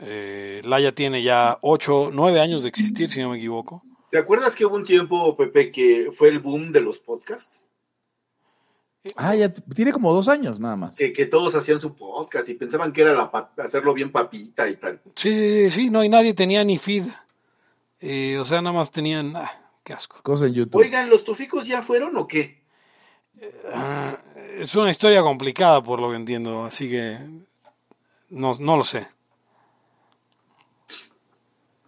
Eh, 0.00 0.60
Laya 0.64 0.94
tiene 0.94 1.22
ya 1.22 1.58
8, 1.62 2.10
9 2.12 2.40
años 2.40 2.62
de 2.62 2.68
existir, 2.68 3.08
si 3.08 3.20
no 3.20 3.30
me 3.30 3.38
equivoco. 3.38 3.82
¿Te 4.10 4.18
acuerdas 4.18 4.54
que 4.54 4.66
hubo 4.66 4.76
un 4.76 4.84
tiempo, 4.84 5.36
Pepe, 5.36 5.70
que 5.72 6.08
fue 6.12 6.28
el 6.28 6.40
boom 6.40 6.72
de 6.72 6.80
los 6.80 6.98
podcasts? 6.98 7.64
Ah, 9.16 9.34
ya 9.34 9.50
tiene 9.52 9.92
como 9.92 10.12
dos 10.12 10.28
años 10.28 10.60
nada 10.60 10.76
más. 10.76 10.96
Que, 10.96 11.12
que 11.12 11.26
todos 11.26 11.54
hacían 11.54 11.80
su 11.80 11.94
podcast 11.94 12.48
y 12.48 12.54
pensaban 12.54 12.92
que 12.92 13.02
era 13.02 13.12
la 13.14 13.30
hacerlo 13.58 13.94
bien 13.94 14.12
papita 14.12 14.68
y 14.68 14.76
tal. 14.76 15.00
Sí, 15.14 15.32
sí, 15.32 15.50
sí, 15.50 15.70
sí, 15.70 15.90
no, 15.90 16.04
y 16.04 16.08
nadie 16.08 16.34
tenía 16.34 16.64
ni 16.64 16.78
feed. 16.78 17.04
Eh, 18.00 18.38
o 18.38 18.44
sea, 18.44 18.60
nada 18.60 18.76
más 18.76 18.90
tenían. 18.90 19.34
Ah, 19.36 19.67
qué 19.88 19.94
asco. 19.94 20.20
En 20.44 20.52
YouTube. 20.52 20.80
Oigan, 20.82 21.08
¿los 21.08 21.24
tuficos 21.24 21.66
ya 21.66 21.80
fueron 21.80 22.14
o 22.18 22.28
qué? 22.28 22.62
Es 24.58 24.74
una 24.74 24.90
historia 24.90 25.22
complicada, 25.22 25.82
por 25.82 25.98
lo 25.98 26.10
que 26.10 26.16
entiendo, 26.16 26.64
así 26.64 26.90
que. 26.90 27.16
No, 28.28 28.54
no 28.60 28.76
lo 28.76 28.84
sé. 28.84 29.08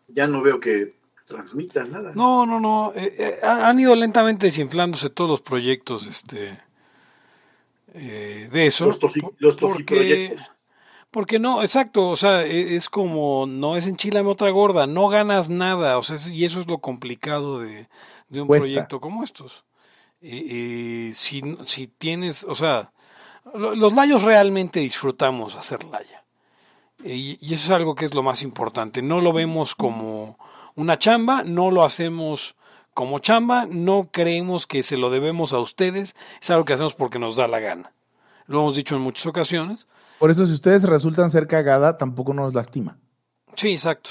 Ya 0.08 0.26
no 0.26 0.40
veo 0.40 0.58
que 0.58 0.94
transmitan 1.26 1.92
nada. 1.92 2.12
No, 2.14 2.46
no, 2.46 2.58
no. 2.58 2.92
eh, 2.94 3.14
eh, 3.18 3.38
han 3.46 3.78
ido 3.78 3.94
lentamente 3.94 4.46
desinflándose 4.46 5.10
todos 5.10 5.28
los 5.28 5.42
proyectos 5.42 6.06
este, 6.06 6.58
eh, 7.92 8.48
de 8.50 8.66
eso. 8.66 8.86
Los, 8.86 8.98
tofi- 8.98 9.20
Por- 9.20 9.34
los 9.38 9.56
porque, 9.56 9.74
tofiproyectos. 9.84 10.52
Porque 11.10 11.38
no, 11.38 11.62
exacto. 11.62 12.08
O 12.08 12.16
sea, 12.16 12.44
e- 12.44 12.76
es 12.76 12.88
como 12.88 13.46
no 13.46 13.76
es 13.76 13.86
enchilame 13.86 14.28
otra 14.28 14.50
gorda, 14.50 14.86
no 14.86 15.08
ganas 15.08 15.48
nada. 15.48 15.98
O 15.98 16.02
sea, 16.02 16.16
y 16.32 16.44
eso 16.44 16.60
es 16.60 16.66
lo 16.66 16.78
complicado 16.78 17.60
de, 17.60 17.88
de 18.28 18.40
un 18.40 18.46
Cuesta. 18.48 18.64
proyecto 18.64 19.00
como 19.00 19.24
estos. 19.24 19.64
Y, 20.20 20.36
y 21.08 21.14
si, 21.14 21.42
si 21.64 21.86
tienes, 21.86 22.44
o 22.44 22.54
sea, 22.54 22.92
lo- 23.54 23.74
los 23.74 23.94
layos 23.94 24.22
realmente 24.22 24.80
disfrutamos 24.80 25.56
hacer 25.56 25.84
laya. 25.84 26.24
Y, 27.02 27.38
y 27.40 27.54
eso 27.54 27.64
es 27.64 27.70
algo 27.70 27.94
que 27.94 28.04
es 28.04 28.14
lo 28.14 28.22
más 28.22 28.42
importante. 28.42 29.00
No 29.02 29.20
lo 29.20 29.32
vemos 29.32 29.74
como 29.74 30.38
una 30.74 30.98
chamba, 30.98 31.42
no 31.44 31.70
lo 31.70 31.82
hacemos 31.84 32.54
como 32.92 33.20
chamba, 33.20 33.66
no 33.66 34.10
creemos 34.12 34.66
que 34.66 34.82
se 34.82 34.98
lo 34.98 35.08
debemos 35.10 35.54
a 35.54 35.58
ustedes, 35.60 36.14
es 36.42 36.50
algo 36.50 36.64
que 36.66 36.74
hacemos 36.74 36.94
porque 36.94 37.18
nos 37.18 37.36
da 37.36 37.48
la 37.48 37.60
gana. 37.60 37.92
Lo 38.46 38.60
hemos 38.60 38.74
dicho 38.76 38.96
en 38.96 39.00
muchas 39.02 39.26
ocasiones. 39.26 39.86
Por 40.20 40.30
eso, 40.30 40.46
si 40.46 40.52
ustedes 40.52 40.84
resultan 40.84 41.30
ser 41.30 41.48
cagada, 41.48 41.96
tampoco 41.96 42.32
nos 42.34 42.54
lastima. 42.54 42.98
Sí, 43.56 43.72
exacto. 43.72 44.10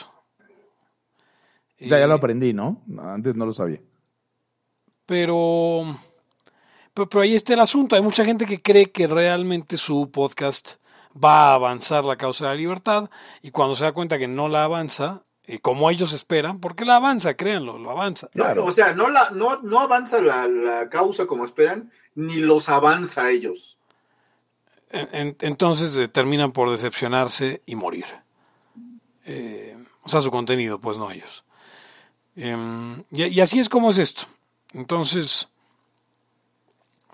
Ya, 1.79 1.97
ya 1.99 2.07
lo 2.07 2.15
Eh, 2.15 2.17
aprendí, 2.17 2.51
¿no? 2.51 2.81
Antes 3.01 3.35
no 3.37 3.45
lo 3.45 3.53
sabía. 3.53 3.79
pero, 5.05 5.97
pero, 6.93 7.07
pero 7.07 7.21
ahí 7.21 7.35
está 7.35 7.53
el 7.53 7.59
asunto. 7.61 7.95
Hay 7.95 8.01
mucha 8.01 8.25
gente 8.25 8.45
que 8.45 8.61
cree 8.61 8.91
que 8.91 9.07
realmente 9.07 9.77
su 9.77 10.11
podcast 10.11 10.73
va 11.15 11.51
a 11.51 11.53
avanzar 11.53 12.03
la 12.05 12.17
causa 12.17 12.45
de 12.45 12.49
la 12.51 12.55
libertad 12.57 13.09
y 13.41 13.51
cuando 13.51 13.75
se 13.75 13.83
da 13.83 13.91
cuenta 13.93 14.17
que 14.17 14.27
no 14.27 14.49
la 14.49 14.63
avanza, 14.65 15.23
eh, 15.43 15.59
como 15.59 15.89
ellos 15.89 16.13
esperan, 16.13 16.59
porque 16.59 16.85
la 16.85 16.97
avanza, 16.97 17.35
créanlo, 17.35 17.77
lo 17.77 17.91
avanza. 17.91 18.29
No, 18.33 18.43
Claro. 18.43 18.65
o 18.65 18.71
sea, 18.71 18.93
no, 18.93 19.09
la, 19.09 19.29
no, 19.31 19.61
no 19.61 19.79
avanza 19.79 20.21
la, 20.21 20.47
la 20.47 20.89
causa 20.89 21.25
como 21.25 21.45
esperan, 21.45 21.91
ni 22.15 22.35
los 22.35 22.69
avanza 22.69 23.23
a 23.25 23.31
ellos. 23.31 23.78
En- 24.91 25.09
en- 25.13 25.37
entonces 25.41 25.95
eh, 25.97 26.07
terminan 26.07 26.51
por 26.51 26.69
decepcionarse 26.71 27.61
y 27.65 27.75
morir. 27.75 28.05
Eh, 29.25 29.77
o 30.03 30.09
sea, 30.09 30.21
su 30.21 30.31
contenido, 30.31 30.79
pues 30.79 30.97
no 30.97 31.11
ellos. 31.11 31.43
Em, 32.35 33.03
y, 33.11 33.25
y 33.25 33.41
así 33.41 33.59
es 33.59 33.69
como 33.69 33.89
es 33.91 33.97
esto. 33.99 34.23
Entonces, 34.73 35.47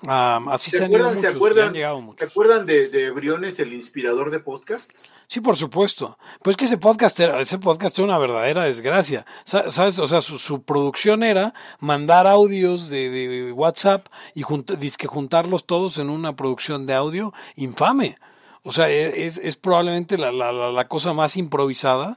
así 0.07 0.71
se, 0.71 0.77
¿Se 0.77 0.85
han 0.85 0.91
ido 0.91 0.99
acuerdan, 0.99 1.15
muchos, 1.15 1.21
¿se 1.21 1.27
y 1.27 1.35
acuerdan, 1.35 1.67
han 1.67 1.73
llegado 1.73 1.95
¿se 1.97 2.01
muchos. 2.03 2.29
acuerdan 2.29 2.65
de, 2.65 2.89
de 2.89 3.11
Briones, 3.11 3.59
el 3.59 3.73
inspirador 3.73 4.31
de 4.31 4.39
podcasts? 4.39 5.09
Sí, 5.27 5.41
por 5.41 5.57
supuesto. 5.57 6.17
Pues 6.43 6.55
que 6.55 6.65
ese 6.65 6.77
podcast 6.77 7.19
era, 7.19 7.39
ese 7.41 7.57
podcast 7.57 7.97
era 7.97 8.05
una 8.07 8.17
verdadera 8.19 8.63
desgracia. 8.65 9.25
Sa- 9.43 9.69
¿Sabes? 9.71 9.97
O 9.99 10.07
sea, 10.07 10.21
su, 10.21 10.61
producción 10.63 11.23
era 11.23 11.53
mandar 11.79 12.27
audios 12.27 12.89
de, 12.89 13.09
de 13.09 13.51
WhatsApp 13.51 14.07
y 14.35 14.43
junta- 14.43 14.75
dizque 14.75 15.07
juntarlos 15.07 15.65
todos 15.65 15.97
en 15.97 16.09
una 16.09 16.35
producción 16.35 16.85
de 16.85 16.93
audio 16.93 17.33
infame. 17.55 18.17
O 18.63 18.71
sea, 18.71 18.89
e- 18.89 19.25
es, 19.25 19.37
es 19.39 19.55
probablemente 19.57 20.17
la, 20.17 20.31
la, 20.31 20.51
la- 20.51 20.87
cosa 20.87 21.13
más 21.13 21.37
improvisada 21.37 22.15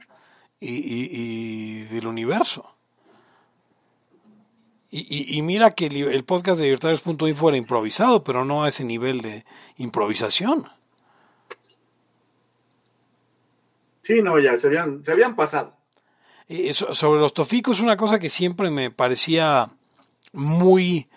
y, 0.59 0.73
y- 0.75 1.83
del 1.85 2.05
universo. 2.07 2.75
Y, 4.91 5.37
y- 5.37 5.41
mira 5.43 5.71
que 5.71 5.85
el, 5.85 5.97
el 5.97 6.23
podcast 6.25 6.59
de 6.59 6.65
libertarios.info 6.65 7.49
era 7.49 7.57
improvisado, 7.57 8.23
pero 8.23 8.43
no 8.45 8.63
a 8.63 8.69
ese 8.69 8.83
nivel 8.83 9.21
de 9.21 9.45
improvisación. 9.77 10.67
Sí, 14.09 14.23
no, 14.23 14.39
ya 14.39 14.57
se 14.57 14.65
habían, 14.65 15.05
se 15.05 15.11
habían 15.11 15.35
pasado. 15.35 15.77
So- 16.71 16.95
sobre 16.95 17.19
los 17.19 17.31
toficos, 17.35 17.79
una 17.79 17.95
cosa 17.95 18.17
que 18.17 18.27
siempre 18.27 18.71
me 18.71 18.89
parecía 18.89 19.69
muy 20.33 21.07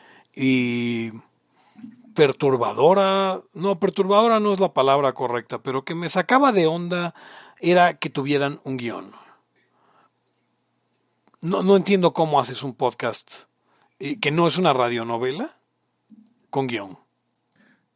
perturbadora, 2.15 3.41
no, 3.55 3.81
perturbadora 3.81 4.41
no 4.41 4.53
es 4.53 4.61
la 4.61 4.75
palabra 4.75 5.15
correcta, 5.15 5.63
pero 5.63 5.87
que 5.87 5.95
me 5.95 6.11
sacaba 6.11 6.53
de 6.53 6.67
onda 6.67 7.15
era 7.61 7.95
que 7.95 8.11
tuvieran 8.11 8.61
un 8.65 8.77
guion. 8.77 9.11
No, 11.41 11.63
no 11.63 11.77
entiendo 11.77 12.13
cómo 12.13 12.41
haces 12.41 12.63
un 12.63 12.75
podcast 12.75 13.45
eh, 14.01 14.21
que 14.21 14.31
no 14.31 14.47
es 14.47 14.59
una 14.59 14.75
radionovela 14.75 15.57
con 16.51 16.67
guion. 16.67 16.99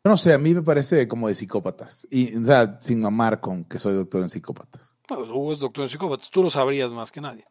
No 0.06 0.16
sé, 0.16 0.32
a 0.32 0.38
mí 0.38 0.54
me 0.54 0.62
parece 0.62 1.08
como 1.08 1.26
de 1.26 1.34
psicópatas. 1.34 2.06
Y, 2.12 2.36
o 2.36 2.44
sea, 2.44 2.78
sin 2.80 3.00
mamar 3.00 3.40
con 3.40 3.64
que 3.64 3.80
soy 3.80 3.94
doctor 3.94 4.22
en 4.22 4.30
psicópatas. 4.30 4.96
Bueno, 5.08 5.34
Hugo 5.34 5.52
es 5.52 5.58
doctor 5.58 5.82
en 5.82 5.90
psicópatas, 5.90 6.30
tú 6.30 6.44
lo 6.44 6.50
sabrías 6.50 6.92
más 6.92 7.10
que 7.10 7.20
nadie. 7.20 7.44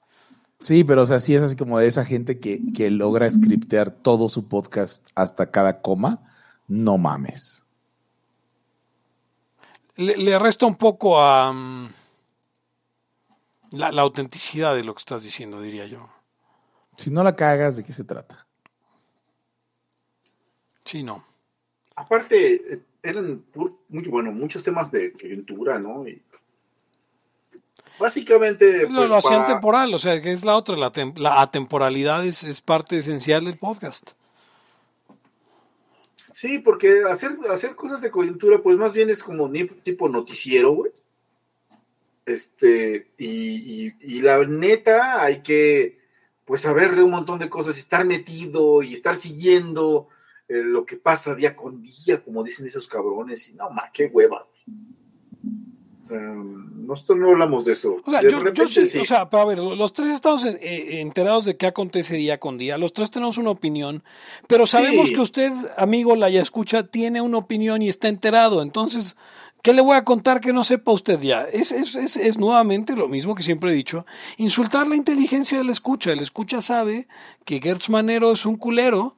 Sí, 0.58 0.86
pero 0.86 1.02
o 1.02 1.06
sea, 1.06 1.20
sí 1.20 1.36
es 1.36 1.44
así 1.44 1.58
como 1.58 1.80
de 1.80 1.88
esa 1.88 2.06
gente 2.06 2.40
que, 2.40 2.62
que 2.74 2.90
logra 2.92 3.30
scriptear 3.30 3.92
todo 3.92 4.30
su 4.30 4.48
podcast 4.48 5.06
hasta 5.16 5.52
cada 5.52 5.82
coma. 5.82 6.24
No 6.70 6.98
mames. 6.98 7.66
Le, 9.98 10.16
le 10.16 10.40
resta 10.40 10.66
un 10.66 10.76
poco 10.76 11.20
a 11.20 11.52
mm, 11.52 11.90
la, 13.72 13.92
la 13.92 14.02
autenticidad 14.02 14.74
de 14.76 14.84
lo 14.84 14.94
que 14.94 15.00
estás 15.00 15.24
diciendo, 15.24 15.60
diría 15.60 15.88
yo. 15.88 16.08
Si 16.96 17.12
no 17.12 17.22
la 17.22 17.36
cagas, 17.36 17.76
¿de 17.76 17.84
qué 17.84 17.92
se 17.92 18.06
trata? 18.06 18.48
Sí, 20.86 21.04
no. 21.04 21.35
Aparte, 21.96 22.82
eran 23.02 23.44
muy, 23.54 24.04
bueno, 24.10 24.32
muchos 24.32 24.64
temas 24.64 24.92
de 24.92 25.14
coyuntura, 25.14 25.80
¿no? 25.80 26.08
Y 26.08 26.22
básicamente, 28.00 28.84
lo, 28.90 28.96
pues, 28.96 29.10
lo 29.10 29.16
hacían 29.18 29.42
para- 29.42 29.54
temporal, 29.54 29.94
o 29.94 30.00
sea, 30.00 30.22
que 30.22 30.32
es 30.32 30.44
la 30.44 30.56
otra, 30.56 30.76
la, 30.76 30.92
tem- 30.92 31.18
la 31.18 31.42
atemporalidad 31.42 32.26
es, 32.26 32.44
es 32.44 32.62
parte 32.62 32.98
esencial 32.98 33.46
del 33.46 33.58
podcast. 33.58 34.12
Sí, 36.34 36.60
porque 36.60 37.04
hacer, 37.10 37.38
hacer 37.50 37.76
cosas 37.76 38.02
de 38.02 38.12
coyuntura, 38.12 38.62
pues 38.62 38.76
más 38.78 38.92
bien 38.94 39.10
es 39.10 39.24
como 39.24 39.50
tipo 39.84 40.10
noticiero, 40.10 40.72
güey. 40.74 40.92
Este, 42.26 43.08
y, 43.18 43.86
y- 43.88 43.96
y 44.02 44.22
la 44.22 44.44
neta, 44.46 45.24
hay 45.24 45.42
que, 45.44 46.00
pues, 46.44 46.62
saber 46.62 46.96
de 46.96 47.04
un 47.04 47.12
montón 47.12 47.40
de 47.40 47.50
cosas, 47.50 47.78
estar 47.78 48.04
metido 48.04 48.82
y 48.84 48.94
estar 48.94 49.16
siguiendo 49.16 50.10
eh, 50.48 50.62
lo 50.64 50.86
que 50.86 50.98
pasa 50.98 51.36
día 51.36 51.56
con 51.56 51.82
día, 51.82 52.24
como 52.24 52.44
dicen 52.44 52.68
esos 52.68 52.88
cabrones, 52.88 53.50
y 53.50 53.54
no, 53.54 53.70
ma, 53.70 53.90
qué 53.92 54.06
hueva. 54.06 54.48
O 56.04 56.08
sea, 56.08 56.20
nosotros 56.20 57.18
no 57.18 57.32
hablamos 57.32 57.66
de 57.66 57.72
eso. 57.72 57.98
O 58.06 58.12
sea, 58.12 58.22
de 58.22 58.30
yo, 58.30 58.54
yo 58.54 58.68
sí, 58.68 58.86
sí. 58.86 59.00
o 59.00 59.06
sea, 59.06 59.28
pero 59.28 59.42
a 59.42 59.46
ver, 59.48 59.58
los 59.58 59.92
tres 59.92 60.14
estamos 60.14 60.46
eh, 60.46 61.02
enterados 61.02 61.46
de 61.46 61.58
qué 61.58 61.66
acontece 61.66 62.16
día 62.16 62.40
con 62.40 62.60
día, 62.60 62.78
los 62.78 62.94
tres 62.94 63.10
tenemos 63.10 63.40
una 63.40 63.50
opinión, 63.50 64.04
pero 64.48 64.68
sabemos 64.68 65.08
Sí. 65.08 65.16
que 65.16 65.22
usted, 65.22 65.52
amigo 65.78 66.16
la 66.16 66.30
ya 66.30 66.42
escucha, 66.44 66.84
tiene 66.84 67.22
una 67.22 67.40
opinión 67.40 67.82
y 67.82 67.90
está 67.90 68.08
enterado, 68.08 68.62
entonces, 68.62 69.18
¿qué 69.64 69.74
le 69.74 69.82
voy 69.82 69.98
a 69.98 70.04
contar 70.04 70.42
que 70.42 70.54
no 70.54 70.64
sepa 70.64 70.92
usted 70.92 71.20
ya? 71.22 71.42
Es, 71.52 71.72
es, 71.72 71.96
es, 71.96 72.18
es 72.18 72.38
nuevamente 72.38 72.96
lo 72.96 73.08
mismo 73.08 73.34
que 73.34 73.42
siempre 73.42 73.72
he 73.72 73.74
dicho, 73.74 74.06
insultar 74.38 74.88
la 74.88 74.96
inteligencia 74.96 75.58
del 75.58 75.72
escucha, 75.72 76.12
el 76.12 76.20
escucha 76.20 76.62
sabe 76.62 77.08
que 77.46 77.60
Gertz 77.60 77.90
Manero 77.90 78.32
es 78.32 78.46
un 78.46 78.58
culero 78.58 79.16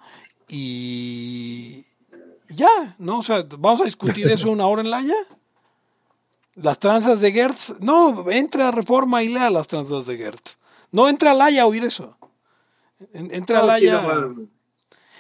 y 0.50 1.84
ya, 2.50 2.96
¿no? 2.98 3.20
O 3.20 3.24
sea, 3.24 3.46
vamos 3.58 3.82
a 3.82 3.86
discutir 3.86 4.30
eso 4.32 4.50
una 4.50 4.68
hora 4.68 4.82
en 4.82 4.90
la 4.92 5.02
ya. 5.02 5.16
Las 6.56 6.80
tranzas 6.80 7.20
de 7.20 7.32
Gertz. 7.32 7.76
No, 7.82 8.32
entre 8.32 8.64
a 8.64 8.72
Reforma 8.72 9.22
y 9.24 9.30
lea 9.30 9.50
las 9.50 9.68
tranzas 9.68 10.06
de 10.08 10.18
Gertz. 10.18 10.58
No 10.92 11.08
entra 11.08 11.32
a 11.32 11.34
Laya 11.34 11.64
a 11.64 11.66
oír 11.68 11.84
eso. 11.84 12.18
En- 13.14 13.34
Entra 13.34 13.60
a 13.60 13.64
Laya. 13.66 14.02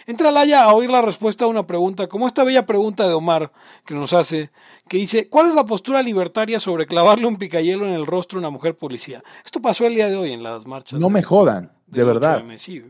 Entra 0.07 0.30
a 0.30 0.32
Laya 0.32 0.63
a 0.63 0.73
oír 0.73 0.89
la 0.89 1.01
respuesta 1.01 1.43
a 1.45 1.47
una 1.49 1.67
pregunta, 1.67 2.07
como 2.07 2.25
esta 2.28 2.43
bella 2.45 2.65
pregunta 2.65 3.05
de 3.07 3.13
Omar 3.13 3.51
que 3.86 3.93
nos 3.93 4.13
hace, 4.13 4.51
que 4.88 4.97
dice, 4.97 5.28
¿cuál 5.28 5.47
es 5.47 5.53
la 5.53 5.65
postura 5.65 6.01
libertaria 6.01 6.59
sobre 6.61 6.88
clavarle 6.88 7.28
un 7.28 7.36
picayelo 7.38 7.86
en 7.86 7.93
el 7.93 8.05
rostro 8.05 8.38
a 8.38 8.39
una 8.39 8.49
mujer 8.49 8.78
policía? 8.78 9.21
Esto 9.43 9.61
pasó 9.61 9.86
el 9.86 9.95
día 9.95 10.07
de 10.07 10.15
hoy 10.15 10.32
en 10.32 10.43
las 10.43 10.65
marchas. 10.65 10.97
No 10.99 11.09
me 11.09 11.21
jodan, 11.23 11.73
de 11.88 12.03
verdad. 12.05 12.41
8M, 12.41 12.57
sí. 12.57 12.84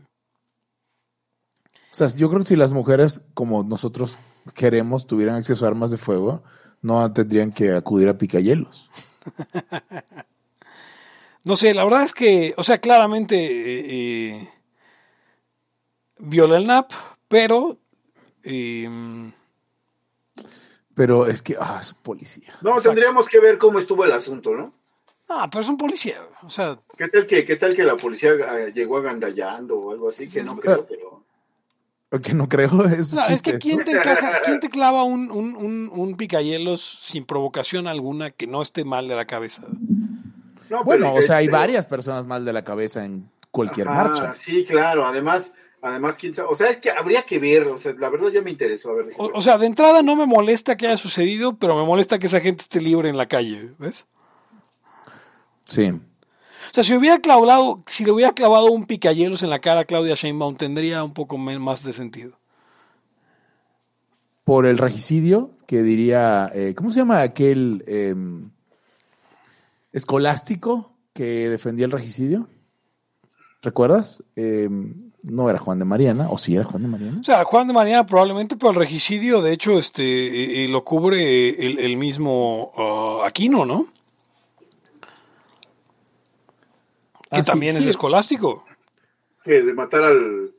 O 2.00 2.06
sea, 2.08 2.16
yo 2.16 2.28
creo 2.28 2.40
que 2.42 2.46
si 2.46 2.54
las 2.54 2.72
mujeres, 2.72 3.22
como 3.34 3.64
nosotros 3.64 4.20
queremos, 4.54 5.08
tuvieran 5.08 5.34
acceso 5.34 5.64
a 5.64 5.68
armas 5.68 5.90
de 5.90 5.96
fuego, 5.96 6.44
no 6.80 7.12
tendrían 7.12 7.50
que 7.50 7.72
acudir 7.72 8.08
a 8.08 8.16
picayelos. 8.16 8.88
No 11.44 11.56
sé, 11.56 11.72
la 11.72 11.82
verdad 11.84 12.02
es 12.02 12.12
que, 12.12 12.52
o 12.58 12.62
sea, 12.62 12.78
claramente 12.78 13.36
eh, 13.36 13.84
eh, 13.88 14.48
viola 16.18 16.58
el 16.58 16.66
NAP, 16.66 16.90
pero 17.26 17.78
eh, 18.42 19.30
Pero 20.94 21.26
es 21.26 21.40
que, 21.40 21.56
ah, 21.58 21.78
es 21.80 21.94
policía. 21.94 22.52
No, 22.60 22.78
tendríamos 22.78 23.28
que 23.28 23.40
ver 23.40 23.56
cómo 23.56 23.78
estuvo 23.78 24.04
el 24.04 24.12
asunto, 24.12 24.54
¿no? 24.54 24.74
ah, 25.28 25.48
pero 25.50 25.62
es 25.62 25.68
un 25.70 25.78
policía, 25.78 26.18
o 26.42 26.50
sea, 26.50 26.78
¿Qué 26.98 27.08
tal 27.08 27.26
que, 27.26 27.44
qué 27.46 27.56
tal 27.56 27.74
que 27.74 27.84
la 27.84 27.96
policía 27.96 28.32
eh, 28.32 28.72
llegó 28.74 28.98
agandallando 28.98 29.78
o 29.78 29.92
algo 29.92 30.10
así? 30.10 30.26
Que 30.26 30.42
no 30.42 30.58
creo, 30.58 30.84
pero... 30.86 31.07
Que 32.22 32.32
no 32.32 32.48
creo, 32.48 32.84
es, 32.86 33.14
es 33.28 33.42
que. 33.42 33.58
¿quién 33.58 33.84
te, 33.84 33.90
encaja, 33.90 34.40
quién 34.44 34.60
te 34.60 34.70
clava 34.70 35.04
un, 35.04 35.30
un, 35.30 35.54
un, 35.56 35.90
un 35.92 36.16
picayelos 36.16 36.80
sin 37.02 37.26
provocación 37.26 37.86
alguna 37.86 38.30
que 38.30 38.46
no 38.46 38.62
esté 38.62 38.84
mal 38.84 39.08
de 39.08 39.16
la 39.16 39.26
cabeza? 39.26 39.64
No, 40.70 40.84
Bueno, 40.84 41.08
pero, 41.08 41.18
o 41.18 41.22
sea, 41.22 41.36
hay 41.36 41.46
este, 41.46 41.56
varias 41.56 41.86
personas 41.86 42.24
mal 42.24 42.46
de 42.46 42.52
la 42.54 42.64
cabeza 42.64 43.04
en 43.04 43.30
cualquier 43.50 43.88
ajá, 43.88 44.04
marcha. 44.04 44.34
Sí, 44.34 44.64
claro. 44.64 45.06
Además, 45.06 45.52
además, 45.82 46.16
quién 46.16 46.32
sabe. 46.32 46.48
O 46.50 46.54
sea, 46.54 46.70
es 46.70 46.78
que 46.78 46.90
habría 46.90 47.22
que 47.22 47.38
ver. 47.38 47.66
O 47.68 47.76
sea, 47.76 47.92
la 47.98 48.08
verdad 48.08 48.28
ya 48.28 48.40
me 48.40 48.50
interesó. 48.50 48.92
A 48.92 48.94
ver, 48.94 49.06
O, 49.18 49.30
o 49.34 49.42
sea, 49.42 49.58
de 49.58 49.66
entrada 49.66 50.02
no 50.02 50.16
me 50.16 50.24
molesta 50.24 50.78
que 50.78 50.86
haya 50.86 50.96
sucedido, 50.96 51.58
pero 51.58 51.76
me 51.76 51.84
molesta 51.84 52.18
que 52.18 52.26
esa 52.26 52.40
gente 52.40 52.62
esté 52.62 52.80
libre 52.80 53.10
en 53.10 53.18
la 53.18 53.26
calle, 53.26 53.72
¿ves? 53.78 54.06
Sí. 55.66 55.92
O 56.70 56.74
sea, 56.74 56.84
si 56.84 56.94
hubiera 56.94 57.18
clavado, 57.18 57.82
si 57.86 58.04
le 58.04 58.12
hubiera 58.12 58.32
clavado 58.32 58.66
un 58.66 58.86
picayelos 58.86 59.42
en 59.42 59.50
la 59.50 59.58
cara 59.58 59.80
a 59.80 59.84
Claudia 59.84 60.14
Sheinbaum, 60.14 60.56
tendría 60.56 61.02
un 61.04 61.12
poco 61.12 61.38
más 61.38 61.82
de 61.82 61.92
sentido. 61.92 62.38
Por 64.44 64.66
el 64.66 64.78
regicidio, 64.78 65.50
que 65.66 65.82
diría, 65.82 66.50
eh, 66.54 66.74
¿cómo 66.74 66.90
se 66.90 67.00
llama 67.00 67.22
aquel 67.22 67.84
eh, 67.86 68.14
escolástico 69.92 70.92
que 71.12 71.50
defendía 71.50 71.86
el 71.86 71.92
regicidio? 71.92 72.48
¿Recuerdas? 73.60 74.22
Eh, 74.36 74.68
no 75.22 75.50
era 75.50 75.58
Juan 75.58 75.78
de 75.78 75.84
Mariana, 75.84 76.28
o 76.30 76.38
sí 76.38 76.54
era 76.54 76.64
Juan 76.64 76.82
de 76.82 76.88
Mariana. 76.88 77.18
O 77.20 77.24
sea, 77.24 77.44
Juan 77.44 77.66
de 77.66 77.74
Mariana 77.74 78.06
probablemente, 78.06 78.56
pero 78.56 78.70
el 78.70 78.76
regicidio, 78.76 79.42
de 79.42 79.52
hecho, 79.52 79.78
este, 79.78 80.02
eh, 80.02 80.64
eh, 80.64 80.68
lo 80.68 80.84
cubre 80.84 81.50
el, 81.50 81.78
el 81.78 81.96
mismo 81.96 82.72
ah, 82.76 83.26
Aquino, 83.26 83.64
¿no? 83.64 83.86
Que 87.30 87.36
Ah, 87.36 87.44
sí, 87.44 87.50
también 87.50 87.76
es 87.76 87.84
sí. 87.84 87.90
escolástico. 87.90 88.64
que 89.44 89.62
de 89.62 89.72
matar 89.72 90.02
al, 90.02 90.54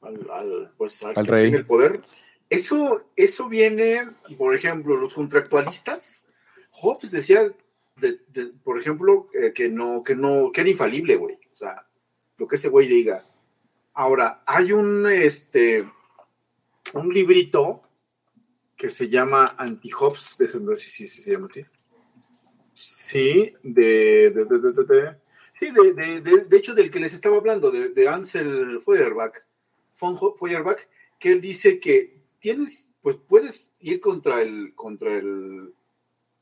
al, 0.00 0.30
al, 0.30 0.72
pues, 0.76 1.02
al, 1.04 1.12
Al 1.16 1.24
que 1.26 1.30
rey. 1.30 1.42
tiene 1.44 1.58
el 1.58 1.66
poder. 1.66 2.02
Eso, 2.50 3.04
eso 3.16 3.48
viene, 3.48 4.08
por 4.36 4.54
ejemplo, 4.56 4.96
los 4.96 5.14
contractualistas. 5.14 6.26
Hobbes 6.72 7.10
decía, 7.12 7.42
de- 7.96 8.20
de- 8.28 8.46
por 8.64 8.78
ejemplo, 8.80 9.28
eh, 9.34 9.52
que 9.52 9.68
no, 9.68 10.02
que 10.02 10.14
no, 10.16 10.50
que 10.52 10.62
era 10.62 10.70
infalible, 10.70 11.16
güey. 11.16 11.36
O 11.52 11.56
sea, 11.56 11.86
lo 12.38 12.48
que 12.48 12.56
ese 12.56 12.68
güey 12.70 12.88
diga. 12.88 13.24
Ahora, 13.94 14.42
hay 14.46 14.72
un, 14.72 15.06
este, 15.08 15.88
un 16.94 17.08
librito 17.14 17.82
que 18.76 18.90
se 18.90 19.08
llama 19.08 19.54
Anti-Hobbes, 19.58 20.36
déjenme 20.38 20.70
ver 20.70 20.80
si, 20.80 20.90
si- 20.90 21.06
si 21.08 21.20
se 21.22 21.32
llama 21.32 21.46
así. 21.50 21.64
Sí, 22.74 23.54
de, 23.62 24.30
de, 24.30 24.44
de, 24.44 24.58
de, 24.58 24.72
de- 24.72 24.84
de- 24.84 25.21
sí, 25.66 25.70
de, 25.70 25.92
de, 25.94 26.20
de- 26.20 26.44
de 26.44 26.56
hecho 26.56 26.74
del 26.74 26.90
que 26.90 27.00
les 27.00 27.14
estaba 27.14 27.36
hablando, 27.36 27.70
de, 27.70 28.08
Ansel 28.08 28.80
Feuerbach, 28.80 29.34
von 30.00 30.16
Feuerbach, 30.36 30.80
que 31.18 31.30
él 31.30 31.40
dice 31.40 31.78
que 31.78 32.18
tienes, 32.40 32.88
pues 33.00 33.16
puedes 33.16 33.72
ir 33.80 34.00
contra 34.00 34.42
el, 34.42 34.74
contra 34.74 35.16
el, 35.16 35.72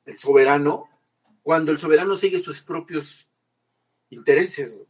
el 0.07 0.19
soberano 0.19 0.89
cuando 1.43 1.73
el 1.73 1.79
soberano 1.79 2.17
sigue 2.17 2.41
sus 2.41 2.63
propios 2.63 3.29
intereses, 4.11 4.83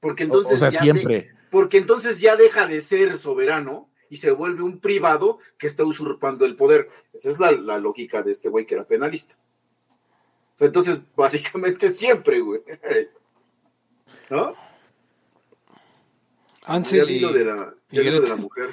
porque 0.00 0.24
entonces 0.24 0.56
o 0.56 0.58
sea, 0.58 0.70
ya 0.70 0.80
siempre. 0.80 1.32
porque 1.50 1.78
entonces 1.78 2.20
ya 2.20 2.36
deja 2.36 2.66
de 2.66 2.80
ser 2.80 3.16
soberano 3.18 3.88
y 4.10 4.16
se 4.16 4.30
vuelve 4.30 4.62
un 4.62 4.78
privado 4.78 5.38
que 5.58 5.66
está 5.66 5.84
usurpando 5.84 6.44
el 6.44 6.54
poder. 6.56 6.88
Esa 7.12 7.30
es 7.30 7.38
la, 7.38 7.52
la 7.52 7.78
lógica 7.78 8.22
de 8.22 8.30
este 8.32 8.48
güey 8.48 8.66
que 8.66 8.74
era 8.74 8.86
penalista. 8.86 9.36
O 10.54 10.58
sea, 10.58 10.66
entonces, 10.66 11.00
básicamente 11.16 11.88
siempre, 11.88 12.40
güey. 12.40 12.60
¿No? 14.30 14.54
Ansel 16.66 17.10
y, 17.10 17.20
de 17.20 17.44
la, 17.44 17.74
y 17.90 17.98
de 17.98 18.20
la 18.20 18.36
mujer. 18.36 18.66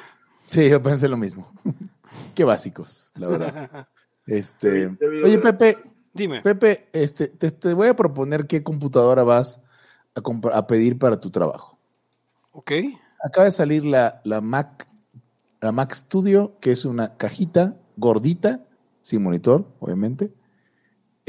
Sí, 0.45 0.69
yo 0.69 0.81
pensé 0.81 1.09
lo 1.09 1.17
mismo. 1.17 1.51
Qué 2.35 2.43
básicos, 2.43 3.11
la 3.15 3.27
verdad. 3.27 3.87
Este, 4.25 4.95
oye, 5.23 5.39
Pepe, 5.39 5.75
Dime. 6.13 6.41
Pepe, 6.41 6.87
este, 6.93 7.27
te, 7.27 7.51
te 7.51 7.73
voy 7.73 7.87
a 7.87 7.95
proponer 7.95 8.47
qué 8.47 8.63
computadora 8.63 9.23
vas 9.23 9.61
a, 10.15 10.21
a 10.53 10.67
pedir 10.67 10.97
para 10.97 11.19
tu 11.19 11.29
trabajo. 11.29 11.79
Ok. 12.51 12.71
Acaba 13.23 13.45
de 13.45 13.51
salir 13.51 13.85
la, 13.85 14.21
la 14.23 14.41
Mac, 14.41 14.87
la 15.61 15.71
Mac 15.71 15.93
Studio, 15.93 16.57
que 16.59 16.71
es 16.71 16.85
una 16.85 17.15
cajita 17.17 17.75
gordita, 17.97 18.65
sin 19.01 19.23
monitor, 19.23 19.65
obviamente. 19.79 20.33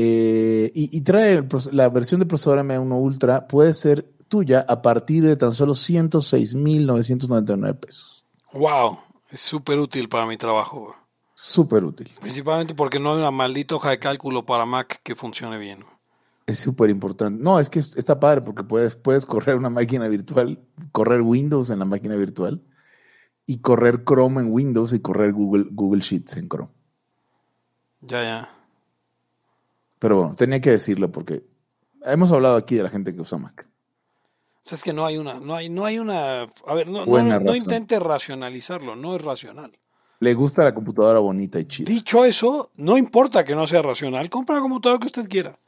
Eh, 0.02 0.72
y, 0.74 0.96
y 0.96 1.00
trae 1.02 1.46
la 1.72 1.90
versión 1.90 2.20
de 2.20 2.26
procesador 2.26 2.64
M1 2.64 2.98
Ultra, 2.98 3.46
puede 3.46 3.74
ser 3.74 4.10
tuya 4.28 4.64
a 4.66 4.80
partir 4.80 5.22
de 5.24 5.36
tan 5.36 5.54
solo 5.54 5.74
106.999 5.74 7.78
pesos. 7.80 8.24
Wow. 8.52 8.98
Es 9.30 9.40
súper 9.42 9.78
útil 9.78 10.08
para 10.08 10.26
mi 10.26 10.36
trabajo. 10.36 10.94
Súper 11.34 11.84
útil. 11.84 12.10
Principalmente 12.20 12.74
porque 12.74 12.98
no 12.98 13.12
hay 13.12 13.18
una 13.18 13.30
maldita 13.30 13.74
hoja 13.76 13.90
de 13.90 13.98
cálculo 13.98 14.44
para 14.46 14.64
Mac 14.66 15.00
que 15.02 15.14
funcione 15.14 15.58
bien. 15.58 15.84
Es 16.46 16.58
súper 16.58 16.90
importante. 16.90 17.42
No, 17.42 17.60
es 17.60 17.70
que 17.70 17.78
es- 17.78 17.96
está 17.96 18.18
padre 18.18 18.40
porque 18.42 18.64
puedes, 18.64 18.96
puedes 18.96 19.24
correr 19.26 19.56
una 19.56 19.70
máquina 19.70 20.08
virtual, 20.08 20.66
correr 20.92 21.20
Windows 21.20 21.70
en 21.70 21.78
la 21.78 21.84
máquina 21.84 22.16
virtual 22.16 22.62
y 23.46 23.60
correr 23.60 24.04
Chrome 24.04 24.40
en 24.40 24.52
Windows 24.52 24.92
y 24.92 25.00
correr 25.00 25.32
Google, 25.32 25.66
Google 25.70 26.00
Sheets 26.02 26.36
en 26.38 26.48
Chrome. 26.48 26.72
Ya, 28.00 28.22
ya. 28.22 28.59
Pero 30.00 30.16
bueno, 30.16 30.34
tenía 30.34 30.60
que 30.60 30.70
decirlo 30.70 31.12
porque 31.12 31.44
hemos 32.04 32.32
hablado 32.32 32.56
aquí 32.56 32.74
de 32.74 32.82
la 32.82 32.88
gente 32.88 33.14
que 33.14 33.20
usa 33.20 33.38
Mac. 33.38 33.68
O 34.56 34.60
sea, 34.62 34.76
es 34.76 34.82
que 34.82 34.92
no 34.92 35.06
hay 35.06 35.16
una, 35.16 35.38
no 35.38 35.54
hay, 35.54 35.68
no 35.68 35.84
hay 35.84 35.98
una, 35.98 36.42
a 36.42 36.74
ver, 36.74 36.88
no, 36.88 37.06
no, 37.06 37.40
no 37.40 37.54
intente 37.54 37.98
racionalizarlo, 37.98 38.96
no 38.96 39.14
es 39.14 39.22
racional. 39.22 39.78
Le 40.18 40.34
gusta 40.34 40.64
la 40.64 40.74
computadora 40.74 41.18
bonita 41.18 41.58
y 41.60 41.64
chida. 41.66 41.90
Dicho 41.90 42.24
eso, 42.24 42.70
no 42.76 42.98
importa 42.98 43.44
que 43.44 43.54
no 43.54 43.66
sea 43.66 43.80
racional, 43.82 44.28
compra 44.28 44.56
la 44.56 44.62
computadora 44.62 44.98
que 45.00 45.06
usted 45.06 45.28
quiera. 45.28 45.58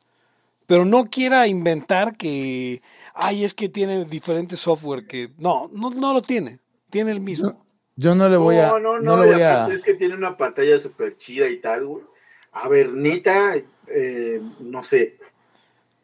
Pero 0.67 0.85
no 0.85 1.05
quiera 1.07 1.47
inventar 1.47 2.17
que, 2.17 2.83
ay, 3.15 3.45
es 3.45 3.55
que 3.55 3.69
tiene 3.69 4.05
diferente 4.05 4.57
software 4.57 5.07
que, 5.07 5.33
no, 5.39 5.71
no, 5.73 5.91
no 5.91 6.13
lo 6.15 6.23
tiene, 6.23 6.61
tiene 6.91 7.13
el 7.13 7.21
mismo. 7.21 7.65
Yo 7.97 8.15
no 8.15 8.29
le 8.29 8.37
voy 8.37 8.57
a. 8.57 8.69
no, 8.69 8.79
no, 8.79 9.01
no 9.01 9.17
no, 9.17 9.25
le 9.25 9.33
voy 9.33 9.43
a. 9.43 9.67
es 9.67 9.83
que 9.83 9.95
tiene 9.95 10.15
una 10.15 10.37
pantalla 10.37 10.79
súper 10.79 11.17
chida 11.17 11.49
y 11.49 11.59
tal, 11.59 11.87
güey. 11.87 12.05
A 12.53 12.69
ver, 12.69 12.93
neta, 12.93 13.55
eh, 13.89 14.41
no 14.61 14.83
sé. 14.83 15.19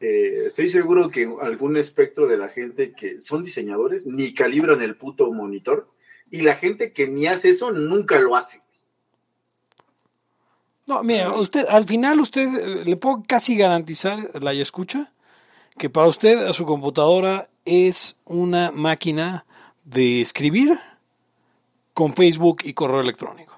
Eh, 0.00 0.44
estoy 0.46 0.68
seguro 0.68 1.10
que 1.10 1.28
algún 1.42 1.76
espectro 1.76 2.26
de 2.26 2.38
la 2.38 2.48
gente 2.48 2.92
que 2.92 3.18
son 3.20 3.42
diseñadores 3.44 4.06
ni 4.06 4.32
calibran 4.32 4.80
el 4.82 4.96
puto 4.96 5.30
monitor. 5.32 5.88
Y 6.30 6.42
la 6.42 6.54
gente 6.54 6.92
que 6.92 7.08
ni 7.08 7.26
hace 7.26 7.50
eso 7.50 7.72
nunca 7.72 8.20
lo 8.20 8.36
hace. 8.36 8.62
No, 10.86 11.02
mira, 11.02 11.32
usted, 11.34 11.66
al 11.68 11.84
final 11.84 12.20
usted, 12.20 12.48
eh, 12.54 12.84
le 12.84 12.96
puedo 12.96 13.22
casi 13.26 13.56
garantizar, 13.56 14.42
la 14.42 14.54
ya 14.54 14.62
escucha, 14.62 15.12
que 15.76 15.90
para 15.90 16.06
usted 16.06 16.46
a 16.46 16.52
su 16.52 16.64
computadora 16.64 17.50
es 17.64 18.16
una 18.24 18.70
máquina 18.72 19.44
de 19.84 20.20
escribir 20.20 20.78
con 21.92 22.14
Facebook 22.14 22.58
y 22.64 22.74
correo 22.74 23.00
electrónico 23.00 23.54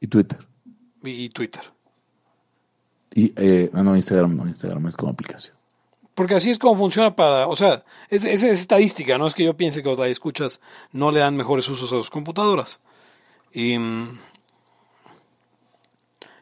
Y 0.00 0.06
Twitter. 0.08 0.38
y, 1.04 1.24
y 1.24 1.28
Twitter. 1.28 1.71
Y, 3.14 3.32
eh, 3.36 3.70
no, 3.72 3.94
Instagram 3.94 4.36
no, 4.36 4.46
Instagram 4.46 4.86
es 4.88 4.96
como 4.96 5.12
aplicación. 5.12 5.56
Porque 6.14 6.34
así 6.34 6.50
es 6.50 6.58
como 6.58 6.76
funciona 6.76 7.16
para, 7.16 7.46
o 7.46 7.56
sea, 7.56 7.84
es, 8.08 8.24
es, 8.24 8.42
es 8.42 8.60
estadística, 8.60 9.16
no 9.16 9.26
es 9.26 9.34
que 9.34 9.44
yo 9.44 9.56
piense 9.56 9.82
que 9.82 9.88
los 9.88 9.98
escuchas 10.06 10.60
no 10.92 11.10
le 11.10 11.20
dan 11.20 11.36
mejores 11.36 11.68
usos 11.68 11.90
a 11.92 11.96
sus 11.96 12.10
computadoras. 12.10 12.80
Y, 13.52 13.78
mm, 13.78 14.18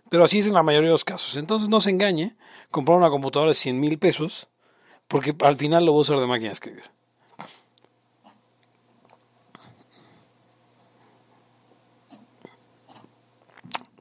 pero 0.08 0.24
así 0.24 0.40
es 0.40 0.48
en 0.48 0.54
la 0.54 0.62
mayoría 0.62 0.88
de 0.88 0.94
los 0.94 1.04
casos. 1.04 1.36
Entonces 1.36 1.68
no 1.68 1.80
se 1.80 1.90
engañe, 1.90 2.34
comprar 2.70 2.98
una 2.98 3.10
computadora 3.10 3.50
de 3.50 3.54
100 3.54 3.78
mil 3.78 3.98
pesos, 3.98 4.48
porque 5.06 5.34
al 5.40 5.56
final 5.56 5.86
lo 5.86 5.92
voy 5.92 6.00
a 6.00 6.02
usar 6.02 6.18
de 6.18 6.26
máquina 6.26 6.48
de 6.48 6.54
escribir. 6.54 6.84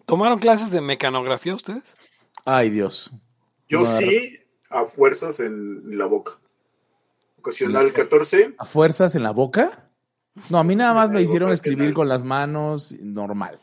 ¿Tomaron 0.08 0.40
clases 0.40 0.72
de 0.72 0.82
mecanografía 0.82 1.54
ustedes? 1.54 1.96
Ay, 2.52 2.70
Dios. 2.70 3.12
Yo 3.68 3.86
sí, 3.86 4.40
a 4.70 4.86
fuerzas 4.86 5.40
en 5.40 5.98
la 5.98 6.06
boca. 6.08 6.34
Ocasional 7.38 7.94
14. 7.94 8.56
¿A 8.58 8.66
fuerzas 8.66 9.14
en 9.16 9.24
la 9.24 9.32
boca? 9.32 9.90
No, 10.50 10.58
a 10.58 10.64
mí 10.64 10.76
nada 10.76 10.94
más 10.94 11.10
me 11.12 11.22
hicieron 11.22 11.52
escribir 11.52 11.94
con 11.94 12.08
las 12.10 12.24
manos 12.24 12.92
normal. 13.02 13.60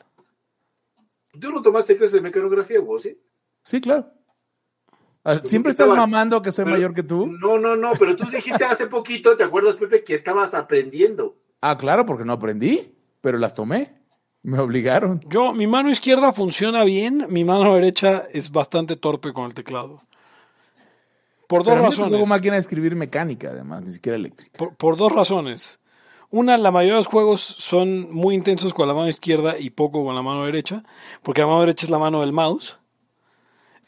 ¿Tú 1.40 1.50
no 1.52 1.60
tomaste 1.62 1.96
clases 1.96 2.14
de 2.14 2.20
mecanografía, 2.20 2.80
vos, 2.80 3.02
sí? 3.02 3.18
Sí, 3.62 3.80
claro. 3.80 4.12
Ah, 5.24 5.40
Siempre 5.44 5.70
estás 5.70 5.86
estaba- 5.88 6.06
mamando 6.06 6.40
que 6.40 6.52
soy 6.52 6.64
Pero- 6.64 6.76
mayor 6.76 6.94
que 6.94 7.02
tú. 7.02 7.26
No, 7.26 7.58
no, 7.58 7.74
no, 7.76 7.92
pero 7.98 8.14
tú 8.14 8.24
dijiste 8.30 8.64
hace 8.64 8.86
poquito, 8.86 9.36
¿te 9.36 9.42
acuerdas, 9.42 9.76
Pepe, 9.76 10.04
que 10.04 10.14
estabas 10.14 10.54
aprendiendo? 10.54 11.36
Ah, 11.60 11.76
claro, 11.76 12.06
porque 12.06 12.24
no 12.24 12.32
aprendí, 12.34 12.94
pero 13.20 13.36
las 13.38 13.52
tomé. 13.52 14.00
Me 14.46 14.60
obligaron. 14.60 15.20
Yo, 15.28 15.52
mi 15.52 15.66
mano 15.66 15.90
izquierda 15.90 16.32
funciona 16.32 16.84
bien, 16.84 17.26
mi 17.30 17.42
mano 17.42 17.74
derecha 17.74 18.22
es 18.32 18.52
bastante 18.52 18.94
torpe 18.94 19.32
con 19.32 19.46
el 19.46 19.54
teclado. 19.54 20.02
Por 21.48 21.64
dos 21.64 21.74
Pero 21.74 21.84
a 21.84 21.90
mí 21.90 21.96
me 21.96 21.96
tocó 21.96 22.10
razones. 22.10 22.28
máquina 22.28 22.54
de 22.54 22.60
escribir 22.60 22.94
mecánica, 22.94 23.48
además, 23.50 23.82
ni 23.82 23.92
siquiera 23.92 24.14
eléctrica. 24.14 24.56
Por, 24.56 24.76
por 24.76 24.96
dos 24.96 25.10
razones. 25.10 25.80
Una, 26.30 26.56
la 26.58 26.70
mayoría 26.70 26.92
de 26.92 27.00
los 27.00 27.08
juegos 27.08 27.40
son 27.40 28.14
muy 28.14 28.36
intensos 28.36 28.72
con 28.72 28.86
la 28.86 28.94
mano 28.94 29.08
izquierda 29.08 29.58
y 29.58 29.70
poco 29.70 30.04
con 30.04 30.14
la 30.14 30.22
mano 30.22 30.44
derecha, 30.44 30.84
porque 31.24 31.40
la 31.40 31.48
mano 31.48 31.60
derecha 31.62 31.86
es 31.86 31.90
la 31.90 31.98
mano 31.98 32.20
del 32.20 32.30
mouse. 32.30 32.78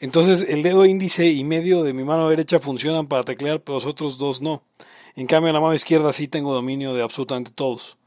Entonces 0.01 0.45
el 0.49 0.61
dedo 0.61 0.85
índice 0.85 1.27
y 1.29 1.45
medio 1.45 1.83
de 1.83 1.93
mi 1.93 2.03
mano 2.03 2.27
derecha 2.27 2.59
funcionan 2.59 3.07
para 3.07 3.23
teclear, 3.23 3.61
pero 3.61 3.75
los 3.75 3.85
otros 3.85 4.17
dos 4.17 4.41
no. 4.41 4.61
En 5.15 5.25
cambio, 5.25 5.47
en 5.47 5.55
la 5.55 5.61
mano 5.61 5.73
izquierda 5.73 6.11
sí 6.11 6.27
tengo 6.27 6.53
dominio 6.53 6.93
de 6.93 7.01
absolutamente 7.01 7.51
todos. 7.51 7.97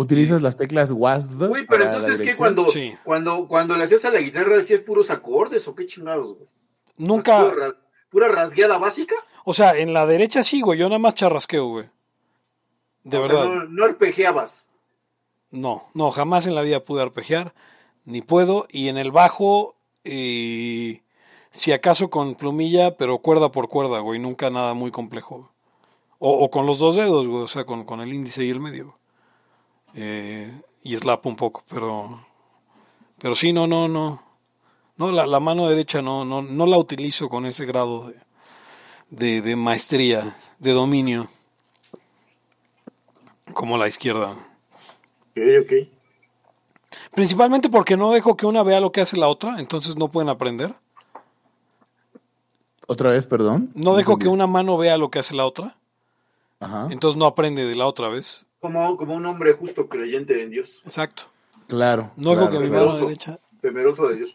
¿Utilizas 0.00 0.42
las 0.42 0.56
teclas 0.56 0.92
WASD? 0.92 1.50
Uy, 1.50 1.66
pero 1.68 1.84
entonces, 1.84 2.18
¿qué? 2.18 2.24
dirección? 2.24 2.36
Cuando, 2.54 2.70
Sí. 2.70 2.94
cuando, 3.04 3.48
cuando 3.48 3.76
le 3.76 3.84
hacías 3.84 4.04
a 4.04 4.10
la 4.12 4.20
guitarra, 4.20 4.56
¿hacías 4.56 4.80
puros 4.82 5.10
acordes 5.10 5.66
o 5.66 5.74
qué 5.74 5.86
chingados, 5.86 6.34
güey? 6.36 6.48
Nunca, 6.96 7.40
¿Pura, 7.50 7.66
ra- 7.66 7.76
pura 8.08 8.28
rasgueada 8.28 8.78
básica? 8.78 9.14
o 9.44 9.52
sea, 9.54 9.76
en 9.76 9.92
la 9.92 10.06
derecha 10.06 10.42
sí, 10.44 10.60
güey, 10.60 10.78
yo 10.78 10.88
nada 10.88 10.98
más 10.98 11.14
charrasqueo, 11.14 11.66
güey. 11.66 11.90
De 13.02 13.18
o 13.18 13.22
verdad. 13.22 13.42
sea, 13.44 13.54
no, 13.54 13.64
no 13.64 13.84
arpegiabas. 13.84 14.70
No, 15.50 15.88
no, 15.94 16.10
jamás 16.10 16.46
en 16.46 16.54
la 16.54 16.62
vida 16.62 16.80
pude 16.82 17.02
arpegiar, 17.02 17.54
ni 18.04 18.20
puedo. 18.22 18.66
Y 18.70 18.88
en 18.88 18.98
el 18.98 19.10
bajo, 19.10 19.74
eh, 20.04 21.02
si 21.50 21.72
acaso 21.72 22.10
con 22.10 22.34
plumilla, 22.34 22.96
pero 22.96 23.18
cuerda 23.18 23.50
por 23.50 23.68
cuerda, 23.68 23.98
güey, 24.00 24.20
nunca 24.20 24.50
nada 24.50 24.74
muy 24.74 24.90
complejo. 24.90 25.50
O, 26.18 26.30
o 26.44 26.50
con 26.50 26.66
los 26.66 26.78
dos 26.78 26.96
dedos, 26.96 27.26
güey, 27.28 27.42
o 27.44 27.48
sea, 27.48 27.64
con, 27.64 27.84
con 27.84 28.00
el 28.00 28.12
índice 28.12 28.44
y 28.44 28.50
el 28.50 28.60
medio. 28.60 28.97
Eh, 29.94 30.52
y 30.82 30.96
slap 30.96 31.26
un 31.26 31.36
poco, 31.36 31.64
pero, 31.68 32.24
pero 33.18 33.34
sí, 33.34 33.52
no, 33.52 33.66
no, 33.66 33.88
no. 33.88 34.22
No, 34.96 35.12
la, 35.12 35.26
la 35.26 35.38
mano 35.40 35.68
derecha 35.68 36.02
no, 36.02 36.24
no, 36.24 36.42
no 36.42 36.66
la 36.66 36.76
utilizo 36.76 37.28
con 37.28 37.46
ese 37.46 37.66
grado 37.66 38.08
de, 38.08 38.16
de, 39.10 39.42
de 39.42 39.56
maestría, 39.56 40.36
de 40.58 40.72
dominio, 40.72 41.28
como 43.54 43.78
la 43.78 43.86
izquierda. 43.86 44.32
Ok, 44.32 45.42
ok. 45.62 45.72
Principalmente 47.14 47.68
porque 47.68 47.96
no 47.96 48.10
dejo 48.10 48.36
que 48.36 48.46
una 48.46 48.62
vea 48.62 48.80
lo 48.80 48.92
que 48.92 49.00
hace 49.00 49.16
la 49.16 49.28
otra, 49.28 49.60
entonces 49.60 49.96
no 49.96 50.08
pueden 50.08 50.28
aprender. 50.28 50.74
Otra 52.86 53.10
vez, 53.10 53.26
perdón. 53.26 53.70
No 53.74 53.94
dejo 53.96 54.18
que 54.18 54.28
una 54.28 54.46
mano 54.46 54.78
vea 54.78 54.96
lo 54.96 55.10
que 55.10 55.18
hace 55.18 55.34
la 55.36 55.44
otra, 55.44 55.76
Ajá. 56.58 56.88
entonces 56.90 57.18
no 57.18 57.26
aprende 57.26 57.66
de 57.66 57.74
la 57.74 57.86
otra 57.86 58.08
vez. 58.08 58.46
Como, 58.60 58.96
como 58.96 59.14
un 59.14 59.24
hombre 59.26 59.52
justo 59.52 59.88
creyente 59.88 60.42
en 60.42 60.50
Dios, 60.50 60.82
Exacto. 60.84 61.24
Claro. 61.68 62.10
No 62.16 62.32
claro, 62.34 62.50
que 62.50 62.58
mi 62.60 62.68
claro. 62.68 62.86
mano 62.86 62.92
Temeroso. 62.98 63.06
derecha. 63.06 63.38
temeroso 63.60 64.08
de 64.08 64.16
Dios. 64.16 64.34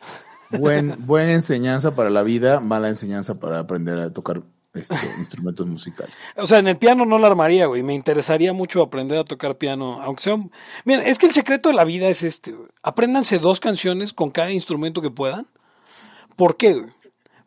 Buen, 0.59 0.95
buena 1.07 1.33
enseñanza 1.33 1.95
para 1.95 2.09
la 2.11 2.21
vida, 2.23 2.59
mala 2.59 2.89
enseñanza 2.89 3.39
para 3.39 3.57
aprender 3.59 3.97
a 3.97 4.13
tocar 4.13 4.43
este, 4.73 4.95
instrumentos 5.19 5.65
musicales. 5.65 6.13
O 6.37 6.45
sea, 6.45 6.59
en 6.59 6.67
el 6.67 6.77
piano 6.77 7.05
no 7.05 7.17
la 7.17 7.27
armaría, 7.27 7.65
güey. 7.65 7.81
Me 7.81 7.95
interesaría 7.95 8.53
mucho 8.53 8.81
aprender 8.83 9.17
a 9.17 9.23
tocar 9.23 9.57
piano, 9.57 9.99
aunque 10.03 10.21
sea... 10.23 10.35
un- 10.35 10.51
Miren, 10.85 11.07
es 11.07 11.17
que 11.17 11.25
el 11.25 11.33
secreto 11.33 11.69
de 11.69 11.75
la 11.75 11.83
vida 11.85 12.07
es 12.07 12.21
este, 12.21 12.51
güey. 12.51 12.69
Apréndanse 12.83 13.39
dos 13.39 13.59
canciones 13.59 14.13
con 14.13 14.29
cada 14.29 14.51
instrumento 14.51 15.01
que 15.01 15.09
puedan. 15.09 15.47
¿Por 16.35 16.55
qué, 16.55 16.73
güey? 16.73 16.91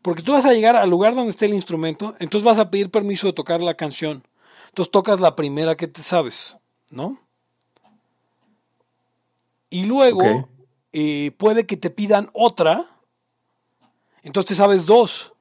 Porque 0.02 0.22
tú 0.22 0.32
vas 0.32 0.46
a 0.46 0.52
llegar 0.52 0.76
al 0.76 0.90
lugar 0.90 1.14
donde 1.14 1.30
esté 1.30 1.46
el 1.46 1.54
instrumento, 1.54 2.14
entonces 2.20 2.44
vas 2.44 2.58
a 2.58 2.70
pedir 2.70 2.90
permiso 2.90 3.26
de 3.28 3.32
tocar 3.32 3.62
la 3.62 3.74
canción. 3.74 4.24
Entonces 4.68 4.90
tocas 4.92 5.20
la 5.20 5.34
primera 5.36 5.76
que 5.76 5.88
te 5.88 6.02
sabes, 6.02 6.56
¿no? 6.90 7.20
Y 9.70 9.84
luego 9.84 10.48
eh, 10.92 11.32
puede 11.36 11.66
que 11.66 11.76
te 11.76 11.90
pidan 11.90 12.30
otra, 12.32 12.88
entonces 14.22 14.48
te 14.48 14.54
sabes 14.54 14.86
dos. 14.86 15.34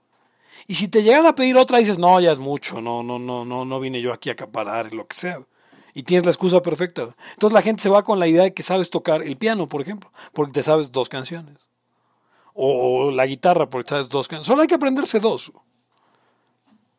Y 0.68 0.76
si 0.76 0.88
te 0.88 1.04
llegan 1.04 1.26
a 1.28 1.36
pedir 1.36 1.58
otra, 1.58 1.78
dices, 1.78 2.00
no, 2.00 2.20
ya 2.20 2.32
es 2.32 2.39
mucho, 2.39 2.82
no, 2.82 3.04
no, 3.04 3.20
no, 3.20 3.46
no, 3.46 3.66
no 3.66 3.80
vine 3.80 4.02
yo 4.02 4.12
aquí 4.12 4.30
a 4.30 4.34
acaparar, 4.34 4.93
lo 4.93 5.08
que 5.08 5.16
sea. 5.16 5.46
Y 5.93 6.04
tienes 6.04 6.26
la 6.26 6.32
excusa 6.32 6.62
perfecta. 6.62 7.16
Entonces 7.34 7.54
la 7.54 7.62
gente 7.62 7.84
se 7.84 7.89
va 7.89 8.04
con 8.04 8.20
la 8.20 8.28
idea 8.28 8.43
de 8.43 8.54
que 8.54 8.64
sabes 8.64 8.89
tocar 8.89 9.22
el 9.22 9.38
piano, 9.38 9.70
por 9.70 9.82
ejemplo, 9.82 10.12
porque 10.34 10.52
te 10.52 10.64
sabes 10.64 10.91
dos 10.91 11.08
canciones. 11.08 11.70
O, 12.54 13.08
o 13.08 13.12
la 13.12 13.26
guitarra, 13.26 13.70
porque 13.70 13.89
sabes 13.89 14.10
dos 14.10 14.28
canciones. 14.28 14.48
Solo 14.48 14.62
hay 14.64 14.68
que 14.68 14.76
aprenderse 14.76 15.20
dos. 15.20 15.52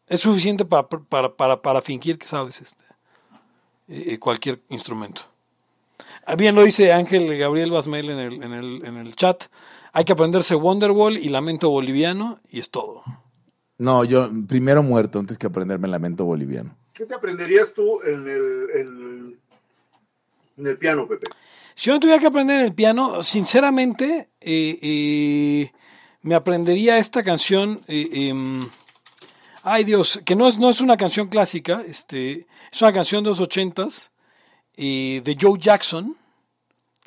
Es 0.06 0.20
suficiente 0.20 0.64
para, 0.64 0.88
para, 0.88 1.36
para, 1.36 1.60
para 1.60 1.82
fingir 1.82 2.18
que 2.18 2.26
sabes 2.26 2.60
este, 2.60 2.84
eh, 3.88 4.18
cualquier 4.18 4.60
instrumento. 4.68 5.22
Ah, 6.26 6.34
Bien 6.36 6.54
lo 6.54 6.62
dice 6.64 6.92
Ángel 6.92 7.36
Gabriel 7.38 7.70
Basmel 7.70 8.10
en 8.10 8.18
el, 8.18 8.42
en, 8.42 8.52
el, 8.52 8.84
en 8.84 8.96
el 8.96 9.14
chat. 9.16 9.44
Hay 9.92 10.04
que 10.04 10.12
aprenderse 10.12 10.54
Wonderwall 10.54 11.16
y 11.16 11.28
Lamento 11.28 11.70
Boliviano 11.70 12.40
y 12.50 12.60
es 12.60 12.70
todo. 12.70 13.02
No, 13.78 14.04
yo 14.04 14.30
primero 14.48 14.82
muerto 14.82 15.18
antes 15.18 15.38
que 15.38 15.46
aprenderme 15.46 15.86
el 15.86 15.92
lamento 15.92 16.24
boliviano. 16.24 16.74
¿Qué 16.94 17.04
te 17.04 17.14
aprenderías 17.14 17.74
tú 17.74 18.00
en 18.02 18.26
el, 18.28 18.66
en, 18.74 19.40
en 20.56 20.66
el 20.66 20.78
piano, 20.78 21.06
Pepe? 21.06 21.26
Si 21.74 21.86
yo 21.88 21.92
no 21.94 22.00
tuviera 22.00 22.18
que 22.18 22.26
aprender 22.26 22.64
el 22.64 22.72
piano, 22.74 23.22
sinceramente, 23.22 24.30
eh, 24.40 24.78
eh, 24.80 25.72
me 26.22 26.34
aprendería 26.34 26.96
esta 26.98 27.22
canción. 27.22 27.80
eh, 27.86 28.08
em, 28.30 28.66
ay 29.62 29.84
Dios, 29.84 30.20
que 30.24 30.34
no 30.34 30.48
es, 30.48 30.58
no 30.58 30.70
es 30.70 30.80
una 30.80 30.96
canción 30.96 31.28
clásica, 31.28 31.82
este, 31.86 32.46
es 32.76 32.82
una 32.82 32.92
canción 32.92 33.24
de 33.24 33.30
los 33.30 33.40
ochentas 33.40 34.12
eh, 34.76 35.22
de 35.24 35.34
Joe 35.40 35.58
Jackson, 35.58 36.14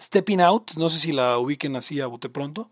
Stepping 0.01 0.41
Out. 0.41 0.71
No 0.77 0.89
sé 0.89 0.97
si 0.97 1.11
la 1.11 1.37
ubiquen 1.37 1.75
así 1.75 2.01
a 2.01 2.07
bote 2.07 2.27
pronto. 2.27 2.71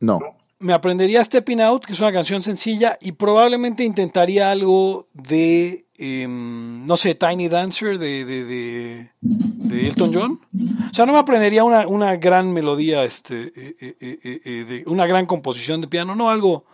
No. 0.00 0.18
me 0.58 0.72
aprendería 0.72 1.22
Stepping 1.22 1.60
Out, 1.60 1.84
que 1.84 1.92
es 1.92 2.00
una 2.00 2.12
canción 2.12 2.42
sencilla, 2.42 2.98
y 3.00 3.12
probablemente 3.12 3.84
intentaría 3.84 4.50
algo 4.50 5.06
de, 5.12 5.86
em, 5.98 6.84
no 6.84 6.96
sé, 6.96 7.14
Tiny 7.14 7.48
Dancer 7.48 7.98
de, 7.98 8.24
de, 8.24 8.44
de, 8.44 9.10
de 9.20 9.86
Elton 9.86 10.12
John. 10.12 10.40
O 10.90 10.94
sea, 10.94 11.06
no 11.06 11.12
me 11.12 11.20
aprendería 11.20 11.62
una, 11.62 11.86
una 11.86 12.16
gran 12.16 12.52
melodía, 12.52 13.04
este, 13.04 13.52
eh, 13.54 13.76
eh, 13.80 13.96
eh, 14.00 14.20
eh, 14.24 14.40
eh, 14.44 14.64
de 14.64 14.84
una 14.86 15.06
gran 15.06 15.26
composición 15.26 15.80
de 15.80 15.86
piano, 15.86 16.16
no, 16.16 16.28
algo 16.28 16.64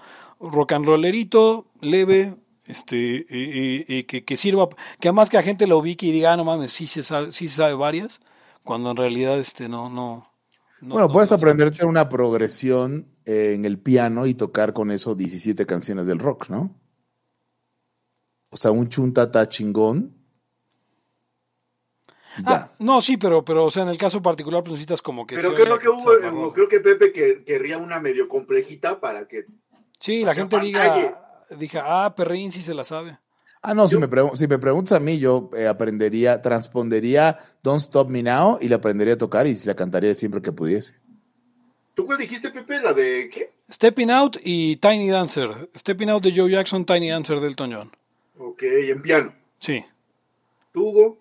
rock 0.40 0.72
and 0.72 0.86
rollerito, 0.86 1.66
leve, 1.82 2.34
este, 2.68 3.16
eh, 3.16 3.26
eh, 3.30 3.84
eh, 3.88 4.06
que, 4.06 4.24
que 4.24 4.36
sirva, 4.36 4.68
que 5.00 5.08
además 5.08 5.30
que 5.30 5.36
la 5.38 5.42
gente 5.42 5.66
lo 5.66 5.78
ubique 5.78 6.06
y 6.06 6.12
diga, 6.12 6.32
ah, 6.32 6.36
no 6.36 6.44
mames, 6.44 6.72
sí 6.72 6.86
se 6.86 7.02
sabe, 7.02 7.32
sí 7.32 7.48
se 7.48 7.56
sabe 7.56 7.74
varias, 7.74 8.20
cuando 8.62 8.90
en 8.90 8.96
realidad, 8.96 9.38
este, 9.38 9.68
no, 9.68 9.88
no. 9.90 10.24
no- 10.80 10.94
bueno, 10.94 11.08
no 11.08 11.12
puedes 11.12 11.30
las- 11.30 11.40
aprenderte 11.40 11.84
una 11.86 12.08
progresión 12.08 13.08
eh, 13.24 13.52
en 13.54 13.64
el 13.64 13.78
piano 13.78 14.26
y 14.26 14.34
tocar 14.34 14.72
con 14.72 14.90
eso 14.90 15.14
17 15.14 15.66
canciones 15.66 16.06
del 16.06 16.18
rock, 16.18 16.48
¿no? 16.50 16.74
O 18.50 18.56
sea, 18.56 18.70
un 18.70 18.88
chuntata 18.88 19.46
chingón. 19.48 20.14
y 22.38 22.42
ya. 22.44 22.50
Ah, 22.56 22.70
no, 22.78 23.00
sí, 23.02 23.16
pero, 23.16 23.44
pero, 23.44 23.66
o 23.66 23.70
sea, 23.70 23.82
en 23.82 23.90
el 23.90 23.98
caso 23.98 24.22
particular, 24.22 24.62
pues 24.62 24.72
necesitas 24.72 25.02
como 25.02 25.26
que. 25.26 25.36
Pero 25.36 25.52
creo 25.54 25.78
que 25.78 25.88
hubo, 25.88 26.10
agarró. 26.12 26.52
creo 26.52 26.68
que 26.68 26.80
Pepe 26.80 27.12
que, 27.12 27.44
querría 27.44 27.76
una 27.78 28.00
medio 28.00 28.28
complejita 28.28 29.00
para 29.00 29.26
que 29.28 29.44
Sí, 30.00 30.24
la 30.24 30.32
que 30.34 30.40
gente 30.42 30.60
diga, 30.60 31.28
diga, 31.59 31.82
ah, 32.05 32.14
Perrín 32.14 32.51
sí 32.53 32.62
se 32.62 32.74
la 32.74 32.84
sabe. 32.84 33.18
Ah, 33.62 33.74
no, 33.74 33.88
si 33.88 33.96
me, 33.99 34.09
si 34.34 34.46
me 34.46 34.59
preguntas 34.59 34.92
a 34.92 35.01
mí, 35.01 35.18
yo 35.18 35.51
eh, 35.57 35.66
aprendería, 35.66 36.40
transpondría 36.42 37.38
Don't 37.62 37.80
Stop 37.80 38.09
Me 38.09 38.22
Now 38.22 38.59
y 38.61 38.68
la 38.68 38.76
aprendería 38.76 39.14
a 39.14 39.18
tocar 39.18 39.46
y 39.49 39.55
la 39.64 39.74
cantaría 39.74 40.14
siempre 40.14 40.40
que 40.40 40.53
pudiese. 40.53 40.94
¿Tú 41.94 42.07
cuál 42.07 42.18
dijiste, 42.18 42.51
Pepe? 42.51 42.80
¿La 42.80 42.92
de 42.92 43.28
qué? 43.32 43.53
Stepping 43.70 44.11
Out 44.12 44.36
y 44.44 44.76
Tiny 44.76 45.09
Dancer. 45.09 45.68
Stepping 45.76 46.09
Out 46.11 46.22
de 46.22 46.32
Joe 46.34 46.51
Jackson, 46.51 46.84
Tiny 46.84 47.11
Dancer 47.11 47.40
del 47.40 47.51
Elton 47.51 47.72
John. 47.72 47.90
Ok, 48.38 48.62
en 48.62 49.03
piano. 49.03 49.34
Sí. 49.59 49.84
¿Tú, 50.72 50.88
Hugo? 50.90 51.18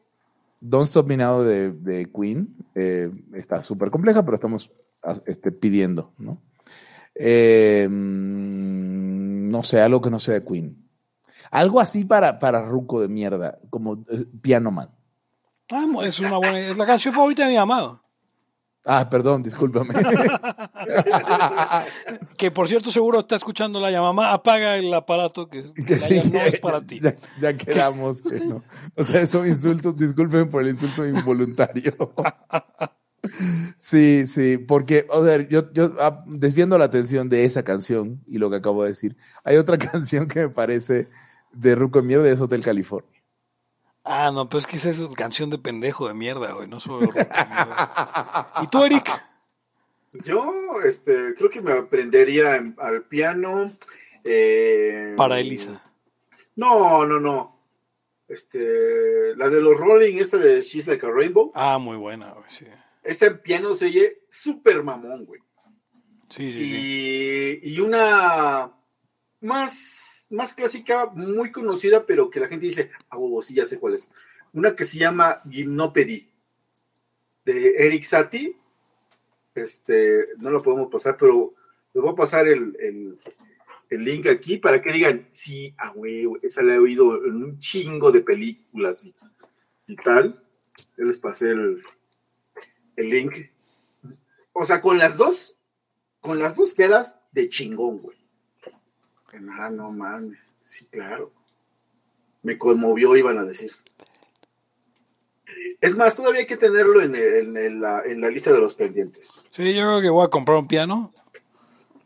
Don't 0.61 0.87
Stop 0.87 1.07
Me 1.07 1.17
Now 1.17 1.41
de, 1.41 1.71
de 1.71 2.05
Queen 2.11 2.55
eh, 2.75 3.09
está 3.33 3.63
súper 3.63 3.89
compleja, 3.89 4.23
pero 4.23 4.35
estamos 4.35 4.71
a- 5.01 5.19
este, 5.25 5.51
pidiendo, 5.51 6.11
¿no? 6.19 6.39
Eh, 7.19 7.87
no 7.89 9.63
sé, 9.63 9.81
algo 9.81 10.01
que 10.01 10.09
no 10.09 10.19
sea 10.19 10.35
de 10.35 10.45
Queen. 10.45 10.87
Algo 11.51 11.79
así 11.79 12.05
para, 12.05 12.39
para 12.39 12.65
Ruco 12.65 13.01
de 13.01 13.07
mierda, 13.07 13.59
como 13.69 13.93
eh, 13.93 14.25
Piano 14.41 14.71
Man. 14.71 14.89
Ah, 15.71 15.85
es 16.03 16.19
una 16.19 16.37
buena, 16.37 16.59
es 16.59 16.77
la 16.77 16.85
canción 16.85 17.13
favorita 17.13 17.43
de 17.43 17.49
mi 17.49 17.57
amado. 17.57 18.01
Ah, 18.89 19.09
perdón, 19.09 19.43
discúlpame. 19.43 19.93
Que 22.37 22.51
por 22.51 22.67
cierto, 22.67 22.91
seguro 22.91 23.19
está 23.19 23.35
escuchando 23.35 23.79
la 23.79 23.91
llamada. 23.91 24.31
Apaga 24.31 24.77
el 24.77 24.93
aparato 24.93 25.49
que, 25.49 25.73
que 25.75 25.83
Que 25.83 25.97
sí, 25.97 26.21
no 26.31 26.39
es 26.39 26.59
para 26.59 26.79
ti. 26.81 26.99
Ya, 27.01 27.15
ya 27.41 27.57
quedamos 27.57 28.21
que 28.21 28.39
no. 28.39 28.63
O 28.95 29.03
sea, 29.03 29.27
son 29.27 29.47
insultos, 29.47 29.97
discúlpenme 29.97 30.45
por 30.45 30.61
el 30.61 30.69
insulto 30.69 31.05
involuntario. 31.05 32.13
Sí, 33.77 34.25
sí, 34.27 34.57
porque, 34.57 35.05
o 35.09 35.23
sea, 35.23 35.47
yo, 35.47 35.71
yo 35.73 35.91
ah, 35.99 36.23
desviando 36.27 36.77
la 36.77 36.85
atención 36.85 37.29
de 37.29 37.45
esa 37.45 37.63
canción 37.63 38.21
y 38.27 38.37
lo 38.37 38.49
que 38.49 38.57
acabo 38.57 38.83
de 38.83 38.89
decir, 38.89 39.15
hay 39.43 39.57
otra 39.57 39.77
canción 39.91 40.27
que 40.27 40.39
me 40.41 40.49
parece 40.49 41.07
de 41.51 41.75
Ruco 41.75 42.01
de 42.01 42.07
Mierda, 42.07 42.29
es 42.29 42.41
Hotel 42.41 42.63
California. 42.63 43.09
Ah, 44.09 44.31
no, 44.33 44.47
pues 44.47 44.63
es 44.63 44.67
que 44.67 44.77
esa 44.77 44.89
es 44.89 45.01
canción 45.15 45.49
de 45.49 45.57
pendejo 45.57 46.07
de 46.07 46.13
mierda, 46.13 46.53
güey. 46.53 46.67
No 46.67 46.79
solo 46.79 46.99
de 46.99 47.05
rock 47.07 47.15
de 47.15 47.23
mierda. 47.45 48.53
¿Y 48.63 48.67
tú, 48.67 48.83
Eric? 48.83 49.09
Yo, 50.23 50.53
este, 50.85 51.33
creo 51.35 51.49
que 51.49 51.61
me 51.61 51.73
aprendería 51.73 52.55
en- 52.55 52.75
al 52.79 53.03
piano. 53.03 53.69
eh, 54.23 55.13
Para 55.17 55.39
Elisa. 55.39 55.81
No, 56.55 57.05
no, 57.05 57.19
no. 57.19 57.59
Este, 58.29 59.35
la 59.35 59.49
de 59.49 59.61
los 59.61 59.77
Rolling, 59.77 60.17
esta 60.17 60.37
de 60.37 60.61
She's 60.61 60.87
Like 60.87 61.05
a 61.05 61.11
Rainbow. 61.11 61.51
Ah, 61.53 61.77
muy 61.77 61.97
buena, 61.97 62.31
güey. 62.31 62.45
Sí, 62.49 62.65
Esa 63.07 63.27
en 63.27 63.39
piano 63.39 63.73
se 63.73 63.85
oye 63.85 64.21
súper 64.29 64.83
mamón, 64.83 65.25
güey. 65.25 65.41
sí, 66.29 66.51
sí. 66.51 66.59
sí. 66.59 67.61
Y, 67.63 67.73
y 67.73 67.79
una 67.79 68.71
más, 69.41 70.27
más 70.29 70.53
clásica, 70.53 71.07
muy 71.07 71.51
conocida, 71.51 72.05
pero 72.05 72.29
que 72.29 72.39
la 72.39 72.47
gente 72.47 72.65
dice, 72.65 72.91
ah, 73.09 73.17
huevo, 73.17 73.41
sí, 73.41 73.53
ya 73.55 73.65
sé 73.65 73.79
cuál 73.79 73.95
es. 73.95 74.09
Una 74.53 74.75
que 74.75 74.83
se 74.85 74.97
llama 74.99 75.41
Gymnopédie, 75.49 76.29
de 77.45 77.75
Eric 77.77 78.03
Satie. 78.03 78.57
Este, 79.55 80.27
no 80.37 80.51
lo 80.51 80.61
podemos 80.61 80.91
pasar, 80.91 81.17
pero 81.17 81.53
les 81.93 82.01
voy 82.03 82.11
a 82.11 82.15
pasar 82.15 82.47
el, 82.47 82.75
el- 82.79 83.17
el 83.89 84.03
link 84.03 84.27
aquí 84.27 84.57
para 84.57 84.81
que 84.81 84.91
digan, 84.91 85.25
sí, 85.29 85.73
ah, 85.77 85.93
huevo, 85.95 86.37
esa 86.41 86.61
la 86.61 86.75
he 86.75 86.77
oído 86.79 87.23
en 87.25 87.35
un 87.41 87.57
chingo 87.59 88.11
de 88.11 88.19
películas 88.19 89.05
y, 89.05 89.13
y 89.87 89.95
tal. 89.95 90.43
Yo 90.97 91.05
les 91.05 91.21
pasé 91.21 91.51
el, 91.51 91.81
el 92.97 93.09
link. 93.09 93.37
O 94.51 94.65
sea, 94.65 94.81
con 94.81 94.97
las 94.97 95.17
dos, 95.17 95.55
con 96.19 96.39
las 96.39 96.55
dos 96.55 96.73
quedas 96.73 97.17
de 97.31 97.47
chingón, 97.47 97.99
güey. 97.99 98.17
Ah, 99.59 99.69
no 99.69 99.91
mames. 99.91 100.39
Sí, 100.63 100.85
claro. 100.87 101.31
Me 102.41 102.57
conmovió, 102.57 103.15
iban 103.15 103.37
a 103.37 103.45
decir. 103.45 103.71
Es 105.79 105.95
más, 105.95 106.15
todavía 106.15 106.41
hay 106.41 106.47
que 106.47 106.57
tenerlo 106.57 107.01
en, 107.01 107.15
en 107.15 107.81
la 107.81 108.29
lista 108.29 108.51
de 108.51 108.59
los 108.59 108.73
pendientes. 108.73 109.45
Sí, 109.49 109.73
yo 109.73 109.81
creo 109.81 110.01
que 110.01 110.09
voy 110.09 110.25
a 110.25 110.29
comprar 110.29 110.57
un 110.57 110.67
piano. 110.67 111.13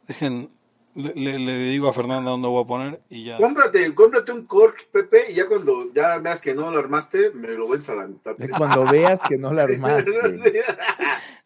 Dejen, 0.07 0.49
le, 0.95 1.13
le- 1.15 1.39
le 1.39 1.57
digo 1.69 1.87
a 1.89 1.93
Fernanda 1.93 2.31
dónde 2.31 2.47
voy 2.47 2.63
a 2.63 2.67
poner 2.67 3.01
y 3.09 3.25
ya. 3.25 3.37
Cómprate, 3.37 3.93
cómprate 3.95 4.31
un 4.31 4.45
cork, 4.45 4.87
Pepe, 4.91 5.31
y 5.31 5.35
ya 5.35 5.47
cuando 5.47 5.91
ya 5.93 6.17
veas 6.19 6.41
que 6.41 6.53
no 6.53 6.69
lo 6.71 6.77
armaste, 6.79 7.31
me 7.31 7.49
lo 7.49 7.67
vendes 7.67 7.89
a 7.89 7.95
la 7.95 8.07
mitad. 8.07 8.35
Cuando 8.57 8.85
veas 8.85 9.19
que 9.21 9.37
no 9.37 9.53
la 9.53 9.63
armaste. 9.63 10.11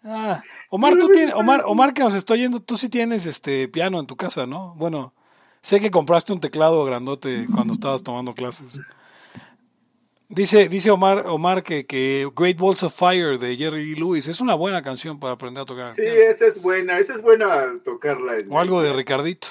Ah, 0.08 0.44
Omar, 0.70 0.96
tú 0.98 1.08
tienes, 1.10 1.34
Omar, 1.34 1.64
Omar 1.66 1.92
que 1.94 2.04
nos 2.04 2.14
estoy 2.14 2.38
yendo, 2.40 2.60
tú 2.60 2.78
sí 2.78 2.90
tienes 2.90 3.26
este 3.26 3.68
piano 3.68 4.00
en 4.00 4.06
tu 4.06 4.16
casa, 4.16 4.46
¿no? 4.46 4.76
Bueno, 4.76 5.14
sé 5.62 5.80
que 5.80 5.90
compraste 5.90 6.32
un 6.32 6.40
teclado 6.40 6.86
grandote 6.86 7.48
cuando 7.52 7.74
estabas 7.74 8.04
tomando 8.04 8.36
clases. 8.36 8.80
Dice, 10.28 10.70
dice 10.70 10.90
Omar, 10.90 11.24
Omar 11.28 11.62
que, 11.62 11.86
que 11.86 12.28
Great 12.36 12.58
Balls 12.58 12.82
of 12.84 12.96
Fire 12.96 13.38
de 13.38 13.56
Jerry 13.56 13.86
Lee 13.94 13.96
Lewis 14.00 14.28
es 14.28 14.42
una 14.42 14.56
buena 14.56 14.82
canción 14.82 15.20
para 15.20 15.34
aprender 15.34 15.62
a 15.62 15.66
tocar. 15.66 15.94
Sí, 15.94 16.02
esa 16.04 16.48
es 16.48 16.60
buena, 16.62 16.98
esa 16.98 17.14
es 17.14 17.22
buena 17.22 17.76
tocarla. 17.84 18.38
en- 18.40 18.52
O 18.52 18.60
algo 18.60 18.82
de 18.82 18.92
Ricardito. 18.92 19.50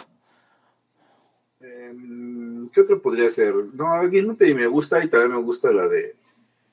Em, 1.60 2.68
¿Qué 2.70 2.80
otro 2.80 3.00
podría 3.00 3.28
ser? 3.30 3.54
No, 3.72 3.92
alguien 3.92 4.26
no 4.26 4.36
me 4.38 4.66
gusta 4.66 5.02
y 5.04 5.08
también 5.08 5.32
me 5.32 5.38
gusta 5.42 5.70
la 5.72 5.86
de 5.86 6.16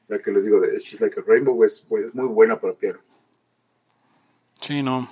la 0.08 0.20
que 0.20 0.32
les 0.32 0.46
digo 0.46 0.60
de 0.60 0.78
She's 0.80 1.00
Like 1.00 1.20
a 1.20 1.24
Rainbow, 1.26 1.64
es, 1.64 1.86
es 1.90 2.14
muy 2.16 2.26
buena 2.28 2.60
para 2.60 2.74
piano. 2.74 3.00
Sí, 4.60 4.82
no. 4.82 5.08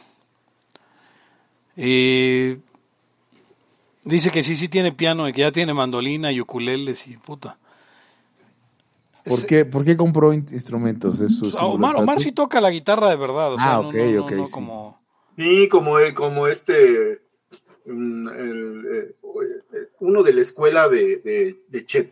Eh, 1.78 2.58
dice 4.04 4.32
que 4.32 4.44
sí, 4.44 4.56
sí 4.56 4.68
tiene 4.68 4.92
piano 4.92 5.30
y 5.30 5.34
que 5.34 5.42
ya 5.42 5.52
tiene 5.52 5.74
mandolina 5.74 6.32
y 6.32 6.42
ukuleles 6.42 7.08
y 7.08 7.18
puta. 7.18 7.58
¿Por 9.26 9.46
qué, 9.46 9.66
¿Por 9.66 9.86
qué 9.86 9.96
compró 9.98 10.34
in- 10.34 10.46
instrumentos? 10.52 11.20
¿Es 11.20 11.36
su 11.36 11.50
símbolo 11.52 11.74
Omar, 11.76 11.96
Omar 11.98 12.20
sí 12.20 12.32
toca 12.32 12.62
la 12.62 12.70
guitarra 12.72 13.10
de 13.10 13.16
verdad. 13.16 13.54
O 13.54 13.58
sea, 13.60 13.74
Ah, 13.76 13.80
ok, 13.80 13.94
no, 13.94 14.12
no, 14.12 14.24
ok, 14.26 14.32
no 14.32 14.48
sí. 14.48 14.52
como... 14.54 15.00
Y 15.38 15.68
como, 15.70 15.96
como 16.16 16.48
este, 16.48 17.22
mm, 17.86 18.28
el, 18.30 18.86
eh, 18.92 19.16
uno 20.00 20.24
de 20.24 20.34
la 20.34 20.42
escuela 20.42 20.90
de, 20.90 21.18
de, 21.18 21.64
de 21.68 21.86
Chet, 21.86 22.12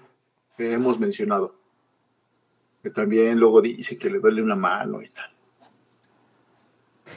que 0.55 0.71
hemos 0.73 0.99
mencionado. 0.99 1.55
que 2.83 2.89
también 2.91 3.37
luego 3.37 3.61
dice 3.61 3.97
que 3.97 4.09
le 4.09 4.19
duele 4.19 4.41
una 4.41 4.55
mano 4.55 5.01
y 5.01 5.09
tal. 5.09 5.29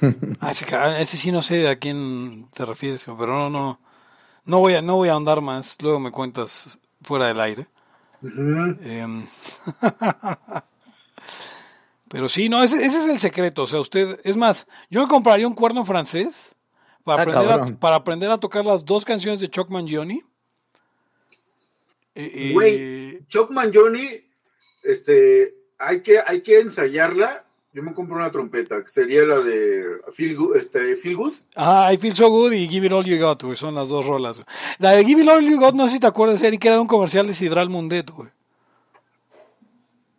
Ah, 0.41 0.51
ese, 0.53 0.64
ca- 0.66 1.01
ese 1.01 1.16
sí 1.16 1.30
no 1.32 1.43
sé 1.43 1.68
a 1.68 1.78
quién 1.78 2.49
te 2.55 2.64
refieres, 2.64 3.05
pero 3.05 3.26
no, 3.34 3.51
no, 3.51 3.80
no 4.47 4.59
voy 4.59 4.74
a, 4.74 4.82
no 4.82 4.97
voy 4.97 5.09
a 5.11 5.12
ahondar 5.12 5.41
más. 5.43 5.76
Luego 5.82 6.01
me 6.01 6.11
cuentas 6.11 6.78
fuera 7.03 7.26
del 7.26 7.41
aire. 7.41 7.66
Em, 8.22 9.26
pero 12.08 12.28
sí, 12.28 12.48
no, 12.48 12.62
ese, 12.62 12.84
ese 12.84 12.98
es 12.98 13.06
el 13.06 13.18
secreto. 13.18 13.62
O 13.62 13.66
sea, 13.66 13.80
usted, 13.80 14.20
es 14.24 14.36
más, 14.36 14.66
yo 14.90 15.00
me 15.00 15.08
compraría 15.08 15.46
un 15.46 15.54
cuerno 15.54 15.84
francés 15.84 16.50
para, 17.04 17.22
Ah, 17.22 17.24
aprender, 17.24 17.50
a, 17.50 17.66
para 17.78 17.96
aprender 17.96 18.30
a 18.30 18.38
tocar 18.38 18.64
las 18.64 18.84
dos 18.84 19.04
canciones 19.04 19.40
de 19.40 19.48
Chuck 19.48 19.70
Mangione. 19.70 20.22
Eh, 22.14 22.30
eh, 22.34 22.52
Güey, 22.52 23.26
Chuck 23.26 23.50
Mangione, 23.50 24.28
este, 24.82 25.54
hay 25.78 26.02
que, 26.02 26.20
hay 26.26 26.42
que 26.42 26.60
ensayarla. 26.60 27.46
Yo 27.72 27.82
me 27.84 27.94
compro 27.94 28.16
una 28.16 28.32
trompeta, 28.32 28.82
que 28.82 28.88
sería 28.88 29.22
la 29.22 29.38
de 29.40 30.00
Feel 30.12 30.36
Good, 30.36 30.56
este, 30.56 30.96
Feel 30.96 31.16
Good. 31.16 31.34
Ah, 31.54 31.92
I 31.92 31.98
Feel 31.98 32.14
So 32.14 32.28
Good 32.28 32.52
y 32.52 32.68
Give 32.68 32.84
It 32.86 32.92
All 32.92 33.04
You 33.04 33.16
Got, 33.18 33.44
güey, 33.44 33.56
son 33.56 33.76
las 33.76 33.90
dos 33.90 34.06
rolas. 34.06 34.38
güey. 34.38 34.46
La 34.78 34.90
de 34.92 35.04
Give 35.04 35.22
It 35.22 35.28
All 35.28 35.44
You 35.48 35.60
Got, 35.60 35.74
no 35.74 35.84
sé 35.86 35.92
si 35.92 36.00
te 36.00 36.06
acuerdas, 36.08 36.42
Eric, 36.42 36.60
que 36.60 36.66
era 36.68 36.76
de 36.76 36.82
un 36.82 36.88
comercial 36.88 37.28
de 37.28 37.34
Sidral 37.34 37.68
Mundet, 37.68 38.10
güey. 38.10 38.28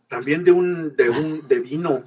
También 0.08 0.44
de 0.44 0.52
un, 0.52 0.96
de 0.96 1.10
un, 1.10 1.48
de 1.48 1.60
vino. 1.60 2.04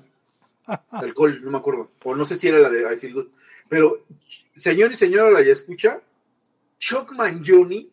Alcohol, 0.91 1.41
no 1.43 1.51
me 1.51 1.59
acuerdo. 1.59 1.91
O 2.05 2.15
no 2.15 2.25
sé 2.25 2.37
si 2.37 2.49
era 2.49 2.59
la 2.59 2.71
de 2.71 2.95
I 2.95 2.97
Feel 2.97 3.15
Good. 3.15 3.27
Pero, 3.69 4.05
señor 4.55 4.93
y 4.93 4.95
señora, 4.97 5.31
la 5.31 5.43
ya 5.43 5.53
escucha. 5.53 6.01
Chuck 6.79 7.13
Mangione 7.13 7.87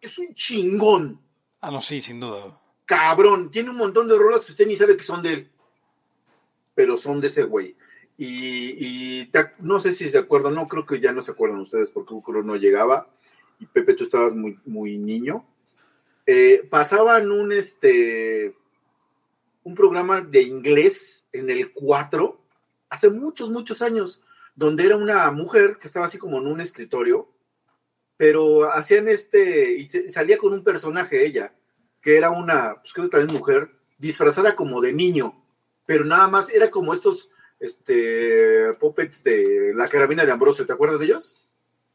es 0.00 0.18
un 0.18 0.34
chingón. 0.34 1.20
Ah, 1.60 1.70
no, 1.70 1.80
sí, 1.80 2.00
sin 2.02 2.20
duda. 2.20 2.38
cabrón. 2.84 3.50
Tiene 3.50 3.70
un 3.70 3.76
montón 3.76 4.08
de 4.08 4.16
rolas 4.16 4.44
que 4.44 4.52
usted 4.52 4.66
ni 4.66 4.76
sabe 4.76 4.96
que 4.96 5.02
son 5.04 5.22
de 5.22 5.32
él. 5.32 5.50
Pero 6.74 6.96
son 6.96 7.20
de 7.20 7.28
ese 7.28 7.44
güey. 7.44 7.76
Y, 8.16 9.30
no 9.58 9.80
sé 9.80 9.92
si 9.92 10.08
se 10.08 10.18
acuerdan, 10.18 10.54
no 10.54 10.68
creo 10.68 10.86
que 10.86 11.00
ya 11.00 11.12
no 11.12 11.22
se 11.22 11.32
acuerdan 11.32 11.60
ustedes 11.60 11.90
porque 11.90 12.10
Cúculo 12.10 12.42
no 12.42 12.56
llegaba. 12.56 13.08
Y 13.58 13.66
Pepe, 13.66 13.94
tú 13.94 14.04
estabas 14.04 14.34
muy, 14.34 14.58
muy 14.64 14.98
niño. 14.98 15.44
Eh, 16.26 16.66
pasaban 16.70 17.30
un 17.30 17.52
este 17.52 18.54
un 19.64 19.74
programa 19.74 20.20
de 20.20 20.42
inglés 20.42 21.26
en 21.32 21.50
el 21.50 21.72
4 21.72 22.38
hace 22.90 23.10
muchos, 23.10 23.50
muchos 23.50 23.82
años, 23.82 24.22
donde 24.54 24.84
era 24.84 24.96
una 24.96 25.30
mujer 25.32 25.78
que 25.80 25.86
estaba 25.86 26.06
así 26.06 26.18
como 26.18 26.38
en 26.38 26.46
un 26.46 26.60
escritorio, 26.60 27.28
pero 28.16 28.70
hacían 28.70 29.08
este, 29.08 29.72
y 29.72 29.88
salía 29.88 30.38
con 30.38 30.52
un 30.52 30.62
personaje 30.62 31.26
ella, 31.26 31.54
que 32.00 32.16
era 32.16 32.30
una, 32.30 32.76
pues 32.80 32.92
creo 32.92 33.06
que 33.06 33.16
también 33.16 33.36
mujer, 33.36 33.70
disfrazada 33.98 34.54
como 34.54 34.80
de 34.80 34.92
niño, 34.92 35.43
pero 35.86 36.04
nada 36.04 36.28
más 36.28 36.48
era 36.50 36.70
como 36.70 36.92
estos 36.94 37.30
este 37.60 38.74
puppets 38.80 39.24
de 39.24 39.72
la 39.74 39.88
carabina 39.88 40.24
de 40.24 40.32
Ambrosio, 40.32 40.66
¿te 40.66 40.72
acuerdas 40.72 41.00
de 41.00 41.06
ellos? 41.06 41.36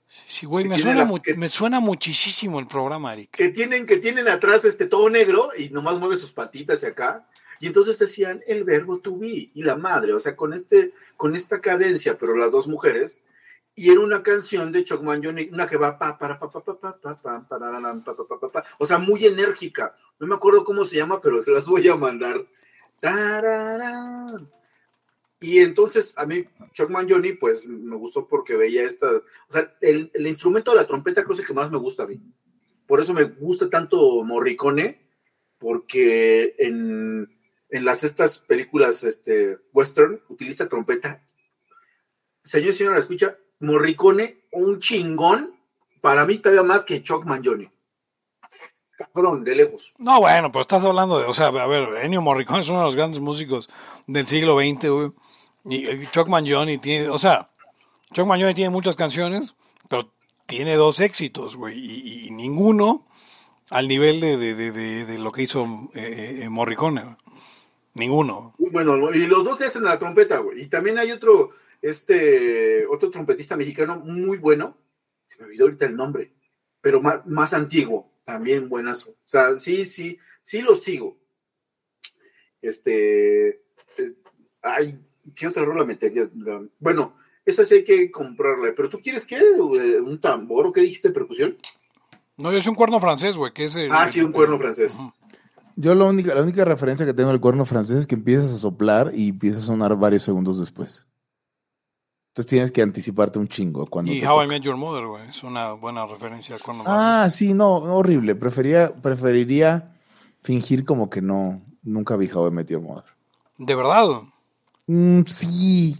Sí, 0.08 0.46
güey, 0.48 0.68
me 0.68 0.80
suena, 0.80 1.00
la- 1.02 1.06
mu- 1.06 1.22
que- 1.22 1.36
me 1.36 1.50
suena 1.50 1.80
muchísimo 1.80 2.60
el 2.60 2.68
programa, 2.68 3.14
Eric. 3.14 3.30
Que 3.32 3.50
tienen, 3.50 3.86
que 3.86 3.98
tienen 3.98 4.28
atrás 4.28 4.66
este 4.66 4.88
todo 4.88 5.10
negro 5.10 5.52
y 5.56 5.70
nomás 5.70 5.98
mueve 6.00 6.16
sus 6.18 6.32
patitas 6.32 6.78
hacia 6.78 6.90
acá. 6.90 7.28
Y 7.60 7.68
entonces 7.68 8.00
decían 8.00 8.42
el 8.48 8.64
verbo 8.64 9.00
to 9.00 9.16
be 9.18 9.52
y 9.54 9.64
la 9.64 9.76
madre, 9.76 10.14
o 10.14 10.20
sea, 10.20 10.36
con 10.36 10.54
este, 10.54 10.94
con 11.18 11.36
esta 11.36 11.60
cadencia, 11.62 12.18
pero 12.18 12.36
las 12.36 12.52
dos 12.52 12.68
mujeres, 12.68 13.20
y 13.76 13.92
era 13.92 14.00
una 14.00 14.24
canción 14.24 14.72
de 14.72 14.84
Chuck 14.86 15.04
Mangione, 15.04 15.50
una 15.52 15.68
que 15.68 15.78
va 15.78 16.00
pa 16.00 16.18
para 16.18 16.40
pa 16.40 16.50
pa 16.50 16.64
pa 16.64 16.80
pa 16.80 16.98
pa 17.00 17.22
pa 17.22 17.48
pararam, 17.48 18.04
pa 18.04 18.16
pa 18.16 18.24
pa 18.28 18.40
pa 18.40 18.50
pa, 18.50 18.64
o 18.80 18.86
sea, 18.86 18.98
muy 18.98 19.26
enérgica. 19.26 19.94
No 20.20 20.26
me 20.28 20.36
acuerdo 20.36 20.64
cómo 20.64 20.86
se 20.86 20.96
llama, 20.96 21.22
pero 21.22 21.44
se 21.44 21.52
las 21.52 21.68
voy 21.68 21.88
a 21.90 21.96
mandar. 21.96 22.44
Y 25.41 25.60
entonces 25.60 26.14
a 26.18 26.26
mí 26.26 26.45
Chuck 26.74 26.89
Mangione 26.89 27.34
pues 27.34 27.66
me 27.66 27.95
gustó 27.95 28.28
porque 28.28 28.58
veía 28.58 28.84
esta, 28.84 29.10
o 29.10 29.24
sea, 29.52 29.74
el, 29.82 30.12
el 30.14 30.28
instrumento 30.28 30.72
de 30.72 30.78
la 30.78 30.88
trompeta 30.88 31.24
creo 31.24 31.30
que 31.30 31.34
es 31.36 31.39
el 31.41 31.47
que 31.47 31.54
más 31.54 31.72
me 31.72 31.78
gusta 31.78 32.04
a 32.04 32.08
mí. 32.08 32.20
Por 32.88 33.00
eso 33.00 33.14
me 33.14 33.24
gusta 33.24 33.70
tanto 33.70 34.24
Morricone, 34.24 35.00
porque 35.60 36.56
en, 36.58 37.30
en 37.70 37.86
las 37.86 38.04
estas 38.04 38.39
películas 38.39 39.04
este, 39.04 39.60
western 39.74 40.22
utiliza 40.30 40.68
trompeta. 40.68 41.24
Señor 42.43 42.70
y 42.70 42.74
señora, 42.74 42.97
escucha, 42.97 43.38
Morricone, 43.60 44.45
un 44.52 44.80
chingón, 44.80 45.56
para 46.02 46.26
mí 46.26 46.39
todavía 46.39 46.64
más 46.64 46.86
que 46.86 47.04
Chuck 47.04 47.26
Mangione. 47.26 47.72
Cabrón, 49.00 49.45
de 49.45 49.56
lejos. 49.56 49.93
No, 49.97 50.20
bueno, 50.20 50.52
pero 50.52 50.62
estás 50.62 50.84
hablando 50.84 51.20
de, 51.20 51.26
o 51.26 51.34
sea, 51.34 51.47
a 51.47 51.68
ver, 51.68 51.88
Ennio 52.04 52.22
Morricone 52.22 52.60
es 52.60 52.70
uno 52.70 52.80
de 52.80 52.86
los 52.86 52.97
grandes 52.97 53.22
músicos 53.22 53.70
del 54.08 54.28
siglo 54.28 54.60
XX, 54.60 54.89
güey. 54.89 55.12
Y 55.64 55.88
eh, 55.88 56.10
Chuck 56.12 56.28
Mangione 56.28 56.78
tiene, 56.80 57.08
o 57.08 57.18
sea, 57.18 57.50
Chuck 58.14 58.26
Mangione 58.26 58.54
tiene 58.54 58.70
muchas 58.72 58.97
canciones, 58.97 59.56
pero 59.88 60.12
tiene 60.45 60.76
dos 60.76 61.00
éxitos, 61.00 61.56
güey, 61.56 61.80
y, 61.80 62.28
y 62.28 62.32
ninguno 62.32 63.06
al 63.70 63.88
nivel 63.88 64.20
de, 64.20 64.36
de, 64.36 64.56
de, 64.56 65.06
de, 65.06 65.18
lo 65.18 65.32
que 65.32 65.43
hizo 65.43 65.66
eh, 65.93 66.41
eh, 66.43 66.50
Morricone. 66.50 67.02
güey. 67.02 67.16
Ninguno. 67.93 68.54
Bueno, 68.58 69.14
y 69.14 69.28
los 69.28 69.45
dos 69.45 69.60
le 69.60 69.68
hacen 69.68 69.84
la 69.84 69.97
trompeta, 69.97 70.39
güey. 70.39 70.64
Y 70.64 70.68
también 70.68 70.97
hay 70.97 71.12
otro, 71.12 71.52
este, 71.82 72.86
otro 72.88 73.10
trompetista 73.10 73.56
mexicano 73.56 73.97
muy 73.97 74.38
bueno, 74.38 74.78
se 75.28 75.39
me 75.39 75.45
olvidó 75.45 75.66
ahorita 75.66 75.86
el 75.86 75.95
nombre, 75.95 76.34
pero 76.82 77.02
más, 77.02 77.26
más 77.28 77.54
antiguo, 77.54 78.12
también 78.34 78.70
buenazo. 78.70 79.10
O 79.12 79.16
sea, 79.26 79.58
sí, 79.58 79.86
sí, 79.86 80.20
sí 80.44 80.62
lo 80.62 80.76
sigo. 80.76 81.18
Este, 82.62 83.50
eh, 83.98 84.14
ay, 84.62 85.00
¿qué 85.36 85.48
otra 85.48 85.66
rola 85.66 85.84
metería? 85.84 86.30
Bueno, 86.80 87.16
esa 87.44 87.66
sí 87.66 87.76
hay 87.76 87.84
que 87.84 88.12
comprarla, 88.12 88.72
pero 88.76 88.88
¿tú 88.90 89.00
quieres 89.00 89.26
qué? 89.26 89.38
Eh, 89.38 90.00
¿Un 90.00 90.20
tambor 90.22 90.68
o 90.68 90.72
qué 90.72 90.82
dijiste, 90.82 91.10
percusión? 91.10 91.58
No, 92.38 92.52
yo 92.54 92.62
soy 92.62 92.70
un 92.70 92.76
cuerno 92.76 93.00
francés, 93.00 93.36
güey, 93.36 93.52
que 93.52 93.66
es 93.66 93.76
el- 93.76 93.92
Ah, 93.92 94.06
sí, 94.06 94.22
un 94.22 94.32
cuerno 94.32 94.58
francés. 94.60 94.98
Yo 95.76 95.96
la 95.96 96.06
única, 96.06 96.36
la 96.36 96.44
única 96.44 96.64
referencia 96.66 97.06
que 97.06 97.14
tengo 97.14 97.32
del 97.32 97.40
cuerno 97.42 97.66
francés 97.66 97.98
es 98.00 98.08
que 98.08 98.16
empiezas 98.16 98.52
a 98.52 98.58
soplar 98.58 99.12
y 99.16 99.30
empieza 99.30 99.58
a 99.58 99.62
sonar 99.62 99.96
varios 99.98 100.22
segundos 100.24 100.60
después. 100.60 101.08
Entonces 102.30 102.50
tienes 102.50 102.72
que 102.72 102.82
anticiparte 102.82 103.40
un 103.40 103.48
chingo 103.48 103.86
cuando 103.88 104.12
Y 104.14 104.22
te 104.22 104.28
How 104.28 104.44
I. 104.44 104.48
Met 104.48 104.62
Your 104.64 104.78
Mother, 104.78 105.06
güey, 105.06 105.28
es 105.30 105.44
una 105.44 105.74
buena 105.74 106.06
referencia 106.06 106.58
francés. 106.58 106.86
Ah, 106.88 107.28
sí, 107.32 107.54
no, 107.54 107.86
no, 107.86 107.96
horrible. 107.98 108.36
Prefería, 108.36 108.94
preferiría 108.94 109.96
fingir 110.42 110.86
como 110.86 111.10
que 111.10 111.22
no, 111.22 111.62
nunca 111.84 112.16
vi 112.16 112.30
How 112.32 112.48
I 112.48 112.52
Met 112.52 112.68
Your 112.70 112.82
Mother. 112.82 113.04
De 113.58 113.76
verdad. 113.76 114.06
Mm, 114.88 115.22
sí, 115.28 115.98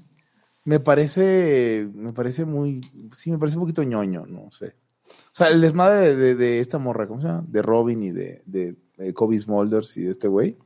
me 0.64 0.80
parece, 0.80 1.90
me 1.94 2.14
parece 2.14 2.46
muy, 2.46 2.80
sí, 3.14 3.32
me 3.32 3.38
parece 3.38 3.58
un 3.58 3.64
poquito 3.64 3.84
ñoño, 3.84 4.26
no 4.28 4.50
sé. 4.52 4.76
O 5.08 5.32
sea, 5.34 5.48
el 5.50 5.60
desmadre 5.62 6.00
de, 6.00 6.16
de- 6.16 6.36
de 6.36 6.60
esta 6.60 6.78
morra, 6.78 7.08
¿cómo 7.08 7.20
se 7.22 7.28
llama? 7.28 7.44
De 7.48 7.62
Robin 7.64 8.04
y 8.04 8.12
de, 8.12 8.44
de, 8.46 8.76
de 8.98 9.14
Kobe 9.14 9.38
Smulders 9.40 9.98
y 9.98 10.04
de 10.04 10.12
este 10.12 10.28
güey, 10.28 10.58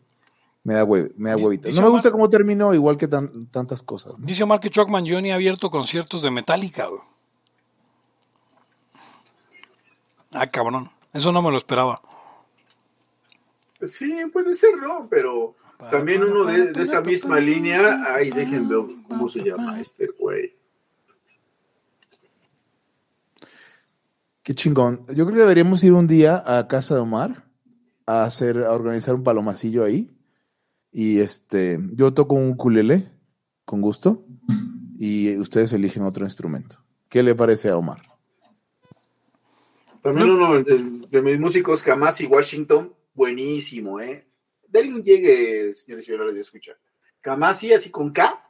me 0.64 0.76
da, 0.76 0.84
hue- 0.86 1.12
me 1.18 1.30
da 1.32 1.38
huevita. 1.38 1.68
dice 1.68 1.76
No 1.80 1.82
me 1.84 1.88
Omar- 1.90 1.98
gusta 2.00 2.12
cómo 2.12 2.30
terminó, 2.30 2.74
igual 2.74 2.98
que 2.98 3.08
tan- 3.08 3.48
tantas 3.48 3.84
cosas. 3.84 4.18
¿no? 4.18 4.26
Dice 4.26 4.44
Omar 4.44 4.60
que 4.60 4.70
Chuck 4.70 4.90
Mangione 4.90 5.32
ha 5.32 5.36
abierto 5.36 5.70
conciertos 5.70 6.22
de 6.22 6.32
Metallica. 6.32 6.88
Ah, 10.32 10.48
cabrón. 10.48 10.90
Eso 11.14 11.32
no 11.32 11.42
me 11.42 11.52
lo 11.52 11.58
esperaba. 11.58 12.02
Sí, 13.86 14.14
puede 14.32 14.54
ser, 14.54 14.78
¿no? 14.78 15.08
Pero 15.10 15.56
también 15.92 16.24
uno 16.24 16.46
de, 16.46 16.72
de 16.72 16.82
esa 16.82 17.02
misma 17.02 17.40
línea, 17.40 18.04
ay, 18.16 18.32
déjenme 18.32 18.68
ver 18.76 18.86
cómo 19.08 19.28
se 19.28 19.44
llama 19.44 19.80
este 19.80 20.08
güey. 20.18 20.56
Qué 24.42 24.56
chingón. 24.56 25.06
Yo 25.08 25.26
creo 25.26 25.28
que 25.36 25.40
deberíamos 25.42 25.84
ir 25.84 25.94
un 25.94 26.08
día 26.08 26.42
a 26.46 26.68
casa 26.68 26.96
de 26.96 27.02
Omar 27.02 27.46
a 28.06 28.24
hacer, 28.24 28.58
a 28.64 28.72
organizar 28.72 29.16
un 29.16 29.24
palomacillo 29.24 29.84
ahí. 29.86 30.13
Y 30.94 31.20
este, 31.20 31.80
yo 31.94 32.14
toco 32.14 32.36
un 32.36 32.52
ukulele, 32.52 33.10
con 33.66 33.82
gusto, 33.82 34.24
y 35.00 35.36
ustedes 35.38 35.74
eligen 35.74 36.04
otro 36.04 36.24
instrumento. 36.24 36.78
¿Qué 37.10 37.24
le 37.24 37.34
parece 37.36 37.70
a 37.70 37.78
Omar? 37.78 38.02
También 40.02 40.30
uno 40.30 40.62
de, 40.64 41.08
de 41.10 41.22
mis 41.22 41.40
músicos, 41.40 41.82
Kamasi 41.82 42.28
Washington, 42.28 42.94
buenísimo, 43.14 44.00
¿eh? 44.00 44.28
Denle 44.68 44.94
un 44.96 45.04
llegue, 45.04 45.72
señores 45.74 46.04
y 46.04 46.12
señores, 46.12 46.36
de 46.36 46.42
escucha. 46.42 46.74
Kamasi, 47.22 47.74
así 47.74 47.90
con 47.90 48.12
K, 48.12 48.44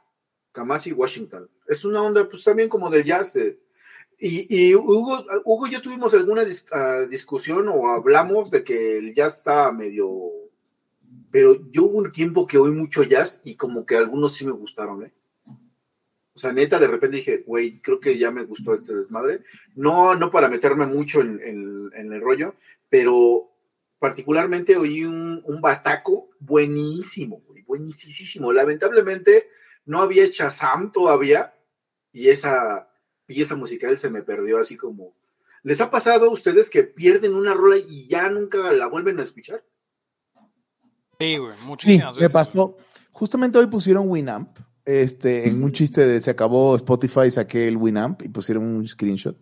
Kamasi 0.52 0.92
Washington. 0.92 1.48
Es 1.66 1.84
una 1.84 2.02
onda, 2.02 2.28
pues 2.28 2.44
también 2.44 2.68
como 2.68 2.90
del 2.90 3.04
jazz. 3.04 3.34
de- 3.34 3.58
y, 4.18 4.46
y 4.70 4.74
Hugo, 4.74 5.24
Hugo 5.44 5.66
y 5.66 5.70
yo 5.70 5.82
tuvimos 5.82 6.12
alguna 6.14 6.42
dis- 6.44 6.66
ah, 6.72 7.06
discusión 7.08 7.68
o 7.68 7.88
hablamos 7.88 8.50
de 8.50 8.62
que 8.64 8.98
el 8.98 9.14
jazz 9.14 9.38
estaba 9.38 9.72
medio. 9.72 10.08
Pero 11.34 11.68
yo 11.72 11.86
hubo 11.86 11.98
un 11.98 12.12
tiempo 12.12 12.46
que 12.46 12.58
oí 12.58 12.70
mucho 12.70 13.02
jazz 13.02 13.40
y 13.42 13.56
como 13.56 13.84
que 13.84 13.96
algunos 13.96 14.34
sí 14.34 14.46
me 14.46 14.52
gustaron, 14.52 15.02
¿eh? 15.02 15.12
O 16.32 16.38
sea, 16.38 16.52
neta, 16.52 16.78
de 16.78 16.86
repente 16.86 17.16
dije, 17.16 17.42
güey, 17.44 17.80
creo 17.80 17.98
que 17.98 18.16
ya 18.16 18.30
me 18.30 18.44
gustó 18.44 18.72
este 18.72 18.94
desmadre. 18.94 19.42
No, 19.74 20.14
no 20.14 20.30
para 20.30 20.48
meterme 20.48 20.86
mucho 20.86 21.22
en, 21.22 21.90
el 21.92 22.20
rollo, 22.20 22.54
pero 22.88 23.50
particularmente 23.98 24.76
oí 24.76 25.04
un, 25.04 25.42
un 25.44 25.60
bataco 25.60 26.30
buenísimo, 26.38 27.42
güey, 27.48 27.64
buenísimo. 27.64 28.52
Lamentablemente 28.52 29.48
no 29.86 30.02
había 30.02 30.26
Shazam 30.26 30.92
todavía 30.92 31.52
y 32.12 32.28
esa 32.28 32.88
pieza 33.26 33.56
musical 33.56 33.98
se 33.98 34.08
me 34.08 34.22
perdió 34.22 34.58
así 34.58 34.76
como... 34.76 35.16
¿Les 35.64 35.80
ha 35.80 35.90
pasado 35.90 36.26
a 36.26 36.32
ustedes 36.32 36.70
que 36.70 36.84
pierden 36.84 37.34
una 37.34 37.54
rola 37.54 37.76
y 37.76 38.06
ya 38.06 38.28
nunca 38.28 38.72
la 38.72 38.86
vuelven 38.86 39.18
a 39.18 39.24
escuchar? 39.24 39.64
Sí, 41.18 41.36
güey, 41.36 41.52
Sí, 41.52 41.58
muchísimas 41.66 42.14
me 42.16 42.20
veces. 42.22 42.32
pasó. 42.32 42.76
Justamente 43.12 43.58
hoy 43.58 43.66
pusieron 43.68 44.08
Winamp. 44.08 44.58
Este, 44.84 45.48
en 45.48 45.62
un 45.62 45.72
chiste 45.72 46.04
de 46.06 46.20
se 46.20 46.30
acabó 46.30 46.76
Spotify, 46.76 47.30
saqué 47.30 47.68
el 47.68 47.76
Winamp 47.78 48.20
y 48.22 48.28
pusieron 48.28 48.64
un 48.64 48.86
screenshot. 48.86 49.36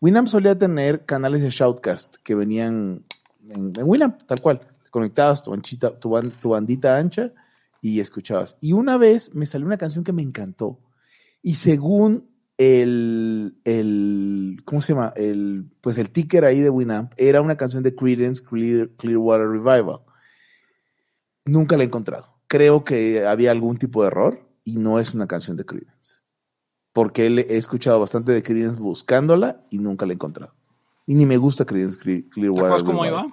Winamp 0.00 0.28
solía 0.28 0.56
tener 0.56 1.04
canales 1.04 1.42
de 1.42 1.50
shoutcast 1.50 2.16
que 2.22 2.34
venían 2.36 3.04
en, 3.48 3.72
en 3.76 3.82
Winamp, 3.84 4.22
tal 4.26 4.40
cual. 4.40 4.60
Conectabas 4.90 5.42
tu, 5.42 5.52
anchita, 5.52 5.98
tu, 5.98 6.10
ban- 6.10 6.30
tu 6.40 6.50
bandita 6.50 6.96
ancha 6.96 7.32
y 7.82 7.98
escuchabas. 7.98 8.56
Y 8.60 8.72
una 8.74 8.96
vez 8.96 9.34
me 9.34 9.46
salió 9.46 9.66
una 9.66 9.78
canción 9.78 10.04
que 10.04 10.12
me 10.12 10.22
encantó. 10.22 10.78
Y 11.42 11.54
según 11.56 12.30
el, 12.56 13.56
el 13.64 14.62
¿cómo 14.64 14.80
se 14.80 14.92
llama? 14.92 15.12
El, 15.16 15.70
pues 15.80 15.98
el 15.98 16.10
ticker 16.10 16.44
ahí 16.44 16.60
de 16.60 16.70
Winamp 16.70 17.12
era 17.16 17.40
una 17.40 17.56
canción 17.56 17.82
de 17.82 17.94
Creedence 17.96 18.42
Clear, 18.44 18.90
Clearwater 18.96 19.48
Revival. 19.48 20.00
Nunca 21.44 21.76
la 21.76 21.82
he 21.82 21.86
encontrado. 21.86 22.28
Creo 22.46 22.84
que 22.84 23.26
había 23.26 23.50
algún 23.50 23.76
tipo 23.76 24.02
de 24.02 24.08
error 24.08 24.48
y 24.64 24.76
no 24.78 24.98
es 24.98 25.14
una 25.14 25.26
canción 25.26 25.56
de 25.56 25.64
Creedence. 25.66 26.22
Porque 26.92 27.26
he 27.26 27.56
escuchado 27.56 27.98
bastante 28.00 28.32
de 28.32 28.42
Creedence 28.42 28.80
buscándola 28.80 29.60
y 29.70 29.78
nunca 29.78 30.06
la 30.06 30.12
he 30.12 30.14
encontrado. 30.14 30.54
Y 31.06 31.14
ni 31.16 31.26
me 31.26 31.36
gusta 31.36 31.64
Creedence 31.64 31.98
Cle- 31.98 32.22
¿Te 32.22 32.28
Clearwater 32.30 32.64
acuerdas 32.66 32.82
cómo 32.84 33.04
iba? 33.04 33.26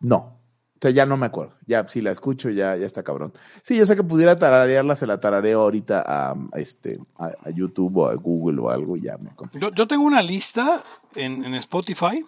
No. 0.00 0.16
O 0.16 0.78
sea, 0.86 0.90
ya 0.90 1.06
no 1.06 1.16
me 1.16 1.26
acuerdo. 1.26 1.56
Ya, 1.66 1.86
si 1.88 2.02
la 2.02 2.10
escucho, 2.10 2.50
ya, 2.50 2.76
ya 2.76 2.84
está 2.84 3.02
cabrón. 3.02 3.32
Sí, 3.62 3.76
yo 3.76 3.86
sé 3.86 3.96
que 3.96 4.02
pudiera 4.02 4.38
tararearla, 4.38 4.96
se 4.96 5.06
la 5.06 5.18
tarareo 5.20 5.62
ahorita 5.62 6.02
a, 6.06 6.32
a 6.52 6.58
este, 6.58 6.98
a, 7.16 7.26
a 7.44 7.50
YouTube 7.50 7.96
o 7.98 8.08
a 8.08 8.14
Google 8.16 8.60
o 8.60 8.70
algo 8.70 8.96
y 8.96 9.02
ya 9.02 9.16
me. 9.16 9.30
Yo, 9.58 9.70
yo 9.70 9.86
tengo 9.86 10.02
una 10.04 10.20
lista 10.22 10.82
en, 11.14 11.44
en 11.44 11.54
Spotify 11.54 12.22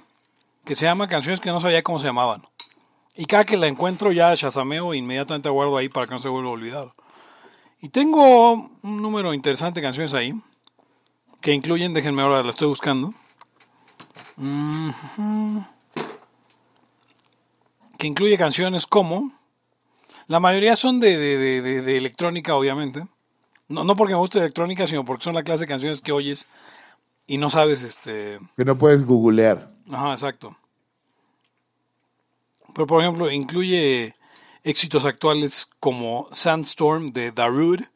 que 0.65 0.75
se 0.75 0.87
llama 0.87 1.07
canciones 1.09 1.41
que 1.41 1.51
no 1.51 1.61
sabía 1.61 1.83
cómo 1.83 1.99
se 1.99 2.07
llamaban. 2.07 2.43
Y 3.17 3.25
cada 3.27 3.45
que 3.45 3.57
la 3.57 3.67
encuentro 3.67 4.13
ya 4.13 4.35
shazameo 4.35 4.93
e 4.93 4.99
inmediatamente 4.99 5.49
guardo 5.49 5.77
ahí 5.77 5.89
para 5.89 6.07
que 6.07 6.13
no 6.15 6.19
se 6.19 6.29
vuelva 6.29 6.51
a 6.51 6.53
olvidar. 6.53 6.93
Y 7.81 7.89
tengo 7.89 8.53
un 8.55 9.03
número 9.03 9.33
interesante 9.35 9.81
de 9.81 9.87
canciones 9.87 10.13
ahí 10.15 10.33
que 11.41 11.53
incluyen, 11.53 11.95
déjenme 11.95 12.23
ahora, 12.23 12.43
la 12.43 12.51
estoy 12.51 12.69
buscando. 12.69 13.15
Mhm. 14.37 15.65
Que 17.99 18.07
incluye 18.07 18.37
canciones 18.37 18.87
como, 18.87 19.33
la 20.27 20.41
mayoría 20.41 20.77
son 20.77 21.01
de, 21.01 21.17
de- 21.17 21.39
de- 21.39 21.63
de- 21.63 21.83
de 21.83 21.97
electrónica, 21.97 22.55
obviamente. 22.55 23.07
No, 23.69 23.85
no 23.85 23.97
porque 23.97 24.13
me 24.15 24.19
guste 24.21 24.39
electrónica, 24.39 24.87
sino 24.87 25.05
porque 25.05 25.25
son 25.25 25.35
la 25.35 25.43
clase 25.43 25.65
de 25.65 25.69
canciones 25.69 26.01
que 26.01 26.13
oyes 26.13 26.47
y 27.27 27.39
no 27.39 27.49
sabes, 27.51 27.83
este, 27.83 28.39
Que 28.57 28.65
no 28.65 28.77
puedes 28.77 29.05
googlear. 29.07 29.69
Ajá, 29.91 30.13
exacto. 30.13 30.57
Pero, 32.77 32.87
por 32.87 33.01
ejemplo, 33.01 33.31
incluye 33.31 34.15
éxitos 34.63 35.07
actuales 35.07 35.67
como 35.81 36.29
Sandstorm 36.31 37.11
de 37.13 37.33
Darude 37.33 37.89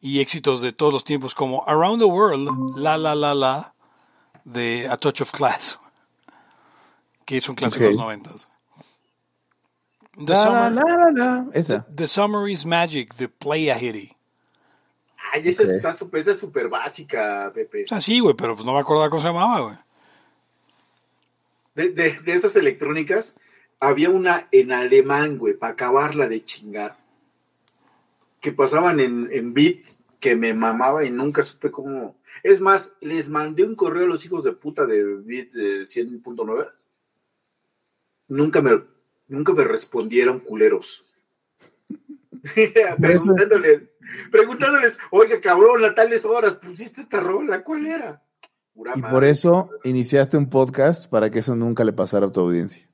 y 0.00 0.20
éxitos 0.20 0.60
de 0.60 0.72
todos 0.72 0.92
los 0.92 1.02
tiempos 1.02 1.34
como 1.34 1.64
Around 1.68 1.98
the 1.98 2.04
World, 2.04 2.76
La 2.78 2.96
La 2.96 3.16
La 3.16 3.34
La 3.34 3.74
de 4.44 4.86
A 4.88 4.96
Touch 4.96 5.22
of 5.22 5.32
Class, 5.32 5.80
que 7.26 7.36
es 7.38 7.48
un 7.48 7.56
clásico 7.56 7.82
de 7.82 7.90
los 7.90 7.98
noventas. 7.98 8.48
The, 10.14 10.32
La, 10.34 10.36
la, 10.36 10.44
Summer- 10.44 10.72
la, 10.84 10.84
la, 10.84 11.10
la. 11.42 11.46
Esa. 11.52 11.84
The 11.92 12.06
Summer 12.06 12.48
is 12.48 12.64
Magic 12.64 13.14
de 13.16 13.28
Play 13.28 13.70
a 13.70 13.76
Hitty. 13.80 14.14
Ay, 15.32 15.48
esa 15.48 15.64
Ok. 15.64 15.68
es 15.70 15.96
súper 15.98 16.20
esa 16.20 16.30
es 16.30 16.38
súper 16.38 16.68
básica, 16.68 17.50
Pepe. 17.52 17.84
O 17.86 17.88
sea, 17.88 18.00
sí, 18.00 18.20
güey, 18.20 18.36
pero 18.36 18.54
pues 18.54 18.64
no 18.64 18.74
me 18.74 18.78
acordaba 18.78 19.10
cómo 19.10 19.20
se 19.20 19.26
llamaba, 19.28 19.58
güey. 19.60 19.76
De, 21.74 21.88
de- 21.90 22.20
de 22.20 22.32
esas 22.32 22.54
electrónicas, 22.56 23.36
había 23.82 24.10
una 24.10 24.46
en 24.52 24.70
alemán, 24.70 25.38
güey, 25.38 25.54
para 25.54 25.72
acabarla 25.72 26.28
de 26.28 26.44
chingar. 26.44 26.96
Que 28.40 28.52
pasaban 28.52 29.00
en, 29.00 29.28
en 29.32 29.52
beat 29.54 29.84
que 30.20 30.36
me 30.36 30.54
mamaba 30.54 31.04
y 31.04 31.10
nunca 31.10 31.42
supe 31.42 31.72
cómo. 31.72 32.14
Es 32.44 32.60
más, 32.60 32.94
les 33.00 33.28
mandé 33.28 33.64
un 33.64 33.74
correo 33.74 34.04
a 34.04 34.08
los 34.08 34.24
hijos 34.24 34.44
de 34.44 34.52
puta 34.52 34.86
de 34.86 35.02
beat 35.16 35.50
de 35.50 35.82
100.9. 35.82 36.70
Nunca 38.28 38.62
me, 38.62 38.84
nunca 39.26 39.52
me 39.52 39.64
respondieron 39.64 40.38
culeros. 40.38 41.04
preguntándoles, 43.00 43.82
preguntándoles, 44.30 45.00
oiga, 45.10 45.40
cabrón, 45.40 45.84
a 45.84 45.92
tales 45.92 46.24
horas 46.24 46.54
pusiste 46.54 47.00
esta 47.00 47.18
rola, 47.18 47.64
¿cuál 47.64 47.86
era? 47.86 48.22
Pura 48.74 48.92
Y 48.94 49.00
madre. 49.00 49.12
por 49.12 49.24
eso 49.24 49.70
iniciaste 49.82 50.36
un 50.36 50.48
podcast 50.48 51.10
para 51.10 51.30
que 51.30 51.40
eso 51.40 51.56
nunca 51.56 51.82
le 51.82 51.92
pasara 51.92 52.26
a 52.26 52.32
tu 52.32 52.40
audiencia. 52.40 52.91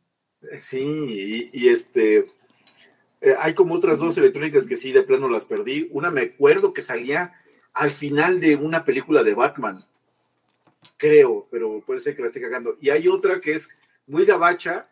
Sí, 0.58 0.78
y, 0.80 1.50
y 1.52 1.68
este. 1.68 2.26
eh, 3.20 3.34
hay 3.38 3.54
como 3.54 3.74
otras 3.74 3.98
dos 3.98 4.16
electrónicas 4.18 4.66
que 4.66 4.76
sí, 4.76 4.92
de 4.92 5.02
plano 5.02 5.28
las 5.28 5.44
perdí. 5.44 5.88
Una 5.92 6.10
me 6.10 6.22
acuerdo 6.22 6.72
que 6.72 6.82
salía 6.82 7.32
al 7.74 7.90
final 7.90 8.40
de 8.40 8.56
una 8.56 8.84
película 8.84 9.22
de 9.22 9.34
Batman. 9.34 9.84
Creo, 10.96 11.46
pero 11.50 11.80
puede 11.84 12.00
ser 12.00 12.14
que 12.16 12.22
la 12.22 12.28
esté 12.28 12.40
cagando. 12.40 12.76
Y 12.80 12.90
hay 12.90 13.08
otra 13.08 13.40
que 13.40 13.52
es 13.52 13.76
muy 14.06 14.24
gabacha. 14.24 14.88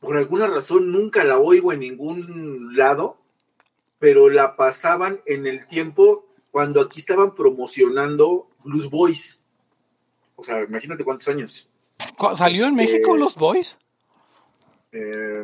Por 0.00 0.16
alguna 0.16 0.46
razón 0.46 0.90
nunca 0.90 1.22
la 1.24 1.38
oigo 1.38 1.72
en 1.72 1.80
ningún 1.80 2.76
lado, 2.76 3.18
pero 3.98 4.28
la 4.30 4.56
pasaban 4.56 5.20
en 5.26 5.46
el 5.46 5.66
tiempo 5.68 6.26
cuando 6.50 6.80
aquí 6.80 6.98
estaban 7.00 7.34
promocionando 7.34 8.48
Blues 8.64 8.90
Boys. 8.90 9.40
O 10.34 10.42
sea, 10.42 10.62
imagínate 10.64 11.04
cuántos 11.04 11.28
años. 11.28 11.68
¿Cu- 12.18 12.34
¿Salió 12.34 12.66
en 12.66 12.78
Este- 12.80 12.92
México 12.94 13.16
los 13.16 13.36
Boys? 13.36 13.78
Eh, 14.94 15.42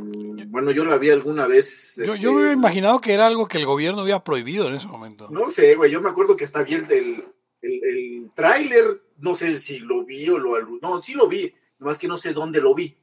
bueno, 0.48 0.70
yo 0.72 0.84
la 0.84 0.98
vi 0.98 1.08
alguna 1.08 1.46
vez. 1.46 1.96
Yo, 1.96 2.04
este, 2.04 2.18
yo 2.18 2.32
me 2.32 2.38
hubiera 2.38 2.52
imaginado 2.52 3.00
que 3.00 3.14
era 3.14 3.26
algo 3.26 3.48
que 3.48 3.56
el 3.56 3.64
gobierno 3.64 4.02
había 4.02 4.22
prohibido 4.22 4.68
en 4.68 4.74
ese 4.74 4.86
momento. 4.86 5.28
No 5.30 5.48
sé, 5.48 5.74
güey, 5.74 5.90
yo 5.90 6.02
me 6.02 6.10
acuerdo 6.10 6.36
que 6.36 6.44
está 6.44 6.62
bien 6.62 6.86
el, 6.90 7.24
el, 7.62 7.84
el 7.84 8.30
tráiler, 8.34 9.02
no 9.16 9.34
sé 9.34 9.56
si 9.56 9.78
lo 9.78 10.04
vi 10.04 10.28
o 10.28 10.38
lo... 10.38 10.60
No, 10.82 11.02
sí 11.02 11.14
lo 11.14 11.28
vi, 11.28 11.54
nomás 11.78 11.98
que 11.98 12.08
no 12.08 12.18
sé 12.18 12.34
dónde 12.34 12.60
lo 12.60 12.74
vi. 12.74 12.98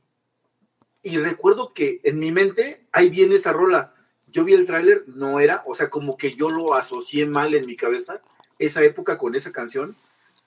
Y 1.02 1.18
recuerdo 1.18 1.74
que 1.74 2.00
en 2.04 2.20
mi 2.20 2.32
mente, 2.32 2.86
ahí 2.92 3.10
viene 3.10 3.36
esa 3.36 3.52
rola. 3.52 3.96
Yo 4.28 4.44
vi 4.44 4.54
el 4.54 4.68
tráiler, 4.68 5.04
no 5.08 5.40
era, 5.40 5.64
o 5.66 5.74
sea, 5.74 5.90
como 5.90 6.16
que 6.16 6.36
yo 6.36 6.50
lo 6.52 6.76
asocié 6.76 7.26
mal 7.26 7.56
en 7.56 7.66
mi 7.66 7.76
cabeza, 7.76 8.22
esa 8.60 8.84
época 8.84 9.18
con 9.18 9.34
esa 9.34 9.52
canción. 9.52 9.96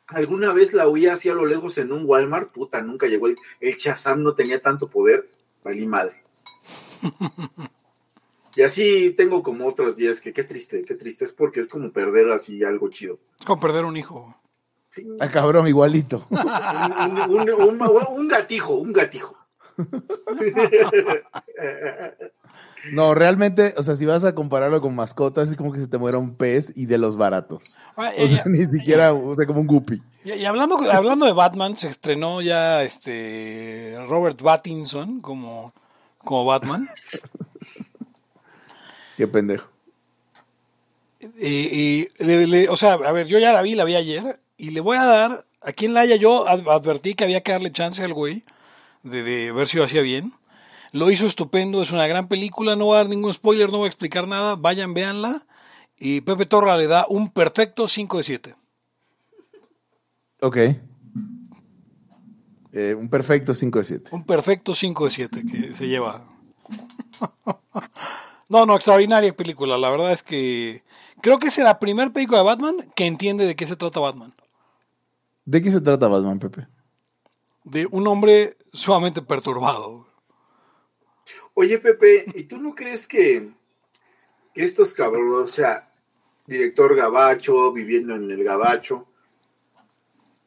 Alguna 0.06 0.52
vez 0.52 0.74
la 0.74 0.88
oí 0.88 1.06
así 1.06 1.28
a 1.28 1.34
lo 1.34 1.44
lejos 1.44 1.76
en 1.78 1.92
un 1.92 2.04
Walmart, 2.04 2.52
puta, 2.52 2.82
nunca 2.82 3.08
llegó 3.08 3.26
el, 3.26 3.36
el 3.60 3.76
Shazam, 3.76 4.22
no 4.22 4.34
tenía 4.34 4.60
tanto 4.60 4.88
poder, 4.88 5.28
valí 5.64 5.86
madre. 5.86 6.24
Y 8.56 8.62
así 8.62 9.12
tengo 9.12 9.44
como 9.44 9.68
otros 9.68 9.94
días 9.94 10.20
que 10.20 10.32
qué 10.32 10.42
triste, 10.42 10.82
qué 10.84 10.94
triste 10.96 11.24
es 11.24 11.32
porque 11.32 11.60
es 11.60 11.68
como 11.68 11.92
perder 11.92 12.32
así 12.32 12.64
algo 12.64 12.88
chido. 12.88 13.20
Es 13.38 13.46
como 13.46 13.60
perder 13.60 13.84
un 13.84 13.96
hijo. 13.96 14.34
Sí, 14.90 15.06
Ah, 15.20 15.28
cabrón, 15.28 15.68
igualito. 15.68 16.26
un, 16.30 16.38
un- 17.30 17.50
un- 17.50 17.80
un- 17.82 18.06
un 18.18 18.26
gatijo, 18.28 18.74
un 18.74 18.92
gatijo. 18.92 19.37
No, 22.92 23.14
realmente, 23.14 23.74
o 23.76 23.82
sea, 23.82 23.96
si 23.96 24.06
vas 24.06 24.24
a 24.24 24.34
compararlo 24.34 24.80
con 24.80 24.94
mascotas, 24.94 25.50
es 25.50 25.56
como 25.56 25.72
que 25.72 25.80
se 25.80 25.88
te 25.88 25.98
muera 25.98 26.18
un 26.18 26.34
pez 26.36 26.72
y 26.76 26.86
de 26.86 26.96
los 26.98 27.16
baratos. 27.16 27.76
Ah, 27.96 28.12
O 28.18 28.28
sea, 28.28 28.38
eh, 28.38 28.42
ni 28.46 28.64
siquiera, 28.64 29.12
o 29.12 29.34
sea, 29.34 29.46
como 29.46 29.60
un 29.60 29.66
guppy. 29.66 30.00
Y, 30.24 30.32
y 30.32 30.44
hablando, 30.44 30.78
hablando 30.90 31.26
de 31.26 31.32
Batman, 31.32 31.76
se 31.76 31.88
estrenó 31.88 32.40
ya 32.40 32.82
este 32.84 33.96
Robert 34.08 34.40
Pattinson 34.40 35.20
como, 35.20 35.72
como 36.18 36.44
Batman. 36.46 36.88
Qué 39.16 39.26
pendejo. 39.26 39.68
Le- 41.38 42.46
le- 42.46 42.68
o 42.68 42.76
sea, 42.76 42.92
a 42.92 43.12
ver, 43.12 43.26
yo 43.26 43.38
ya 43.38 43.52
la 43.52 43.62
vi, 43.62 43.74
la 43.74 43.84
vi 43.84 43.96
ayer, 43.96 44.38
y 44.56 44.70
le 44.70 44.80
voy 44.80 44.96
a 44.96 45.04
dar, 45.04 45.44
aquí 45.60 45.86
en 45.86 45.94
la 45.94 46.00
Haya 46.02 46.16
yo 46.16 46.46
ad- 46.48 46.68
advertí 46.68 47.14
que 47.14 47.24
había 47.24 47.40
que 47.42 47.52
darle 47.52 47.72
chance 47.72 48.02
al 48.02 48.14
güey 48.14 48.44
de, 49.02 49.22
de 49.22 49.52
ver 49.52 49.66
si 49.66 49.76
lo 49.78 49.84
hacía 49.84 50.02
bien. 50.02 50.32
Lo 50.92 51.10
hizo 51.10 51.26
estupendo, 51.26 51.82
es 51.82 51.90
una 51.90 52.06
gran 52.06 52.28
película, 52.28 52.76
no 52.76 52.86
voy 52.86 52.94
a 52.94 52.98
dar 52.98 53.08
ningún 53.08 53.34
spoiler, 53.34 53.70
no 53.70 53.78
voy 53.78 53.86
a 53.86 53.88
explicar 53.88 54.26
nada, 54.26 54.54
vayan, 54.54 54.94
véanla. 54.94 55.46
Y 55.98 56.20
Pepe 56.20 56.46
Torra 56.46 56.76
le 56.76 56.86
da 56.86 57.06
un 57.08 57.28
perfecto 57.28 57.88
5 57.88 58.16
de 58.18 58.22
7. 58.22 58.54
Ok. 60.40 60.56
Eh, 62.72 62.94
un 62.94 63.08
perfecto 63.08 63.54
5 63.54 63.78
de 63.78 63.84
7. 63.84 64.10
Un 64.12 64.24
perfecto 64.24 64.74
5 64.74 65.04
de 65.06 65.10
7 65.10 65.44
que 65.50 65.74
se 65.74 65.88
lleva. 65.88 66.24
no, 68.48 68.64
no, 68.64 68.76
extraordinaria 68.76 69.34
película. 69.34 69.76
La 69.76 69.90
verdad 69.90 70.12
es 70.12 70.22
que 70.22 70.84
creo 71.20 71.38
que 71.38 71.48
es 71.48 71.58
la 71.58 71.80
primera 71.80 72.12
película 72.12 72.38
de 72.38 72.44
Batman 72.44 72.76
que 72.94 73.06
entiende 73.06 73.46
de 73.46 73.56
qué 73.56 73.66
se 73.66 73.76
trata 73.76 74.00
Batman. 74.00 74.34
¿De 75.44 75.60
qué 75.60 75.72
se 75.72 75.80
trata 75.80 76.08
Batman, 76.08 76.38
Pepe? 76.38 76.68
De 77.64 77.86
un 77.90 78.06
hombre 78.06 78.57
sumamente 78.72 79.22
perturbado. 79.22 80.06
Oye, 81.54 81.78
Pepe, 81.78 82.24
¿y 82.34 82.44
tú 82.44 82.58
no 82.58 82.74
crees 82.74 83.06
que 83.06 83.50
estos 84.54 84.94
cabrones, 84.94 85.44
o 85.44 85.46
sea, 85.54 85.92
director 86.46 86.94
gabacho, 86.96 87.72
viviendo 87.72 88.14
en 88.14 88.30
el 88.30 88.42
gabacho, 88.42 89.06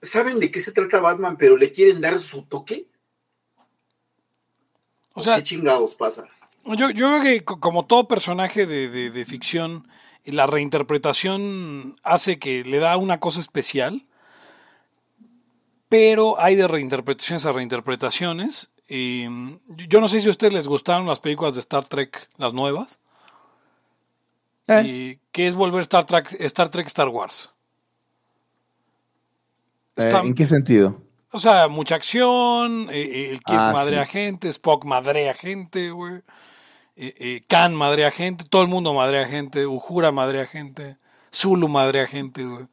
saben 0.01 0.39
de 0.39 0.51
qué 0.51 0.59
se 0.59 0.71
trata 0.71 0.99
Batman, 0.99 1.37
pero 1.37 1.57
le 1.57 1.71
quieren 1.71 2.01
dar 2.01 2.17
su 2.19 2.43
toque. 2.43 2.87
O 5.13 5.21
sea, 5.21 5.35
¿Qué 5.37 5.43
chingados 5.43 5.95
pasa? 5.95 6.25
Yo, 6.65 6.89
yo 6.91 7.07
creo 7.07 7.21
que 7.21 7.43
co- 7.43 7.59
como 7.59 7.85
todo 7.85 8.07
personaje 8.07 8.65
de, 8.65 8.89
de- 8.89 9.11
de 9.11 9.25
ficción, 9.25 9.87
la 10.25 10.47
reinterpretación 10.47 11.95
hace 12.03 12.39
que 12.39 12.63
le 12.63 12.79
da 12.79 12.97
una 12.97 13.19
cosa 13.19 13.41
especial, 13.41 14.07
pero 15.91 16.39
hay 16.39 16.55
de 16.55 16.69
reinterpretaciones 16.69 17.45
a 17.45 17.51
reinterpretaciones. 17.51 18.71
Yo 18.87 19.99
no 19.99 20.07
sé 20.07 20.21
si 20.21 20.27
a 20.29 20.31
ustedes 20.31 20.53
les 20.53 20.65
gustaron 20.65 21.05
las 21.05 21.19
películas 21.19 21.55
de 21.55 21.59
Star 21.59 21.83
Trek, 21.83 22.29
las 22.37 22.53
nuevas, 22.53 23.01
Eh, 24.69 24.83
y 24.85 25.19
que 25.33 25.47
es 25.47 25.55
volver 25.55 25.81
Star 25.81 26.05
Trek, 26.05 26.33
Star 26.39 26.69
Trek 26.69 26.87
Star 26.87 27.09
Wars. 27.09 27.51
eh, 29.97 30.11
¿En 30.23 30.33
qué 30.33 30.47
sentido? 30.47 31.01
O 31.33 31.39
sea, 31.41 31.67
mucha 31.67 31.95
acción, 31.95 32.87
eh, 32.89 33.01
eh, 33.01 33.29
el 33.31 33.41
Kirk 33.41 33.59
Ah, 33.59 33.73
madrea 33.73 34.05
sí. 34.05 34.11
gente, 34.13 34.47
Spock 34.47 34.85
madrea 34.85 35.33
gente, 35.33 35.91
güey. 35.91 36.21
Khan 37.49 37.75
madrea 37.75 38.11
gente, 38.11 38.45
todo 38.45 38.61
el 38.61 38.69
mundo 38.69 38.93
madrea 38.93 39.27
gente, 39.27 39.67
Uhura 39.67 40.11
madrea 40.13 40.47
gente, 40.47 40.95
Zulu 41.33 41.67
madrea 41.67 42.07
gente, 42.07 42.45
güey. 42.45 42.67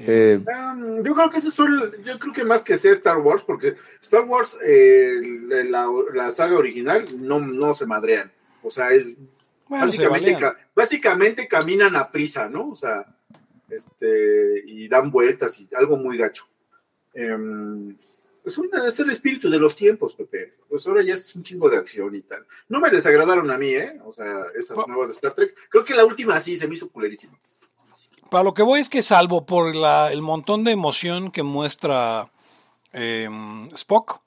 Eh, 0.00 0.38
Um, 0.46 1.02
yo 1.02 1.14
creo 1.14 1.28
que 1.30 1.38
eso 1.38 1.50
son, 1.50 1.92
yo 2.04 2.18
creo 2.18 2.32
que 2.32 2.44
más 2.44 2.62
que 2.62 2.76
sea 2.76 2.92
Star 2.92 3.18
Wars, 3.18 3.42
porque 3.44 3.74
Star 4.00 4.24
Wars, 4.24 4.56
eh, 4.62 5.20
la, 5.68 5.86
la 6.14 6.30
saga 6.30 6.56
original, 6.56 7.06
no, 7.18 7.40
no 7.40 7.74
se 7.74 7.86
madrean. 7.86 8.30
O 8.62 8.70
sea, 8.70 8.90
es 8.92 9.14
Bueno, 9.66 9.84
básicamente, 9.86 10.36
ca- 10.38 10.56
básicamente 10.74 11.48
caminan 11.48 11.96
a 11.96 12.10
prisa, 12.10 12.48
¿no? 12.48 12.70
O 12.70 12.76
sea, 12.76 13.04
este, 13.70 14.62
y 14.66 14.88
dan 14.88 15.10
vueltas 15.10 15.60
y 15.60 15.68
algo 15.74 15.96
muy 15.96 16.16
gacho. 16.16 16.44
Em, 17.14 17.96
es, 18.44 18.58
una- 18.58 18.86
es 18.86 18.98
el 19.00 19.10
espíritu 19.10 19.50
de 19.50 19.58
los 19.58 19.74
tiempos, 19.74 20.14
Pepe. 20.14 20.54
Pues 20.68 20.86
ahora 20.86 21.02
ya 21.02 21.14
es 21.14 21.34
un 21.34 21.42
chingo 21.42 21.68
de 21.68 21.76
acción 21.76 22.14
y 22.14 22.22
tal. 22.22 22.46
No 22.68 22.80
me 22.80 22.90
desagradaron 22.90 23.50
a 23.50 23.58
mí, 23.58 23.70
¿eh? 23.74 23.98
O 24.04 24.12
sea, 24.12 24.44
esas 24.56 24.76
Bueno. 24.76 24.94
nuevas 24.94 25.08
de 25.10 25.14
Star 25.14 25.34
Trek. 25.34 25.54
Creo 25.68 25.84
que 25.84 25.94
la 25.94 26.04
última 26.04 26.38
sí 26.40 26.56
se 26.56 26.68
me 26.68 26.74
hizo 26.74 26.88
culerísima. 26.88 27.38
Para 28.30 28.44
lo 28.44 28.52
que 28.54 28.62
voy 28.62 28.80
es 28.80 28.88
que 28.88 29.02
salvo 29.02 29.46
por 29.46 29.74
la, 29.74 30.12
el 30.12 30.20
montón 30.22 30.64
de 30.64 30.72
emoción 30.72 31.30
que 31.30 31.42
muestra 31.42 32.30
eh, 32.92 33.28
Spock, 33.74 34.20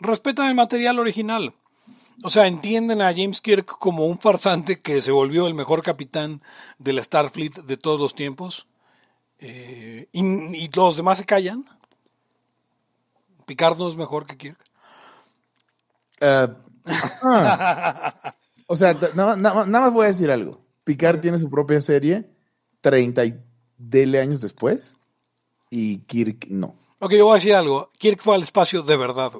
respetan 0.00 0.48
el 0.48 0.54
material 0.54 0.98
original. 0.98 1.52
O 2.22 2.30
sea, 2.30 2.46
entienden 2.46 3.02
a 3.02 3.12
James 3.14 3.42
Kirk 3.42 3.66
como 3.66 4.06
un 4.06 4.18
farsante 4.18 4.80
que 4.80 5.02
se 5.02 5.12
volvió 5.12 5.46
el 5.46 5.54
mejor 5.54 5.82
capitán 5.82 6.40
de 6.78 6.94
la 6.94 7.04
Starfleet 7.04 7.52
de 7.64 7.76
todos 7.76 8.00
los 8.00 8.14
tiempos. 8.14 8.66
Eh, 9.38 10.08
y, 10.12 10.24
y 10.56 10.70
los 10.74 10.96
demás 10.96 11.18
se 11.18 11.26
callan. 11.26 11.64
Picard 13.44 13.76
no 13.78 13.86
es 13.88 13.96
mejor 13.96 14.26
que 14.26 14.38
Kirk. 14.38 14.58
eh, 16.20 16.48
ajá. 16.86 18.14
o 18.66 18.76
sea, 18.76 18.94
t- 18.94 19.08
nada, 19.14 19.36
nada- 19.36 19.66
nada 19.66 19.84
más 19.84 19.92
voy 19.92 20.04
a 20.04 20.08
decir 20.08 20.30
algo. 20.30 20.62
Picard 20.84 21.20
tiene 21.20 21.38
su 21.38 21.50
propia 21.50 21.80
serie 21.82 22.30
30 22.90 23.24
y 23.24 23.34
dele 23.78 24.20
años 24.20 24.40
después 24.40 24.96
y 25.70 25.98
Kirk 26.02 26.46
no. 26.50 26.76
Ok, 27.00 27.14
yo 27.14 27.24
voy 27.24 27.32
a 27.32 27.34
decir 27.36 27.52
algo. 27.54 27.90
Kirk 27.98 28.20
fue 28.22 28.36
al 28.36 28.42
espacio 28.44 28.82
de 28.84 28.96
verdad. 28.96 29.32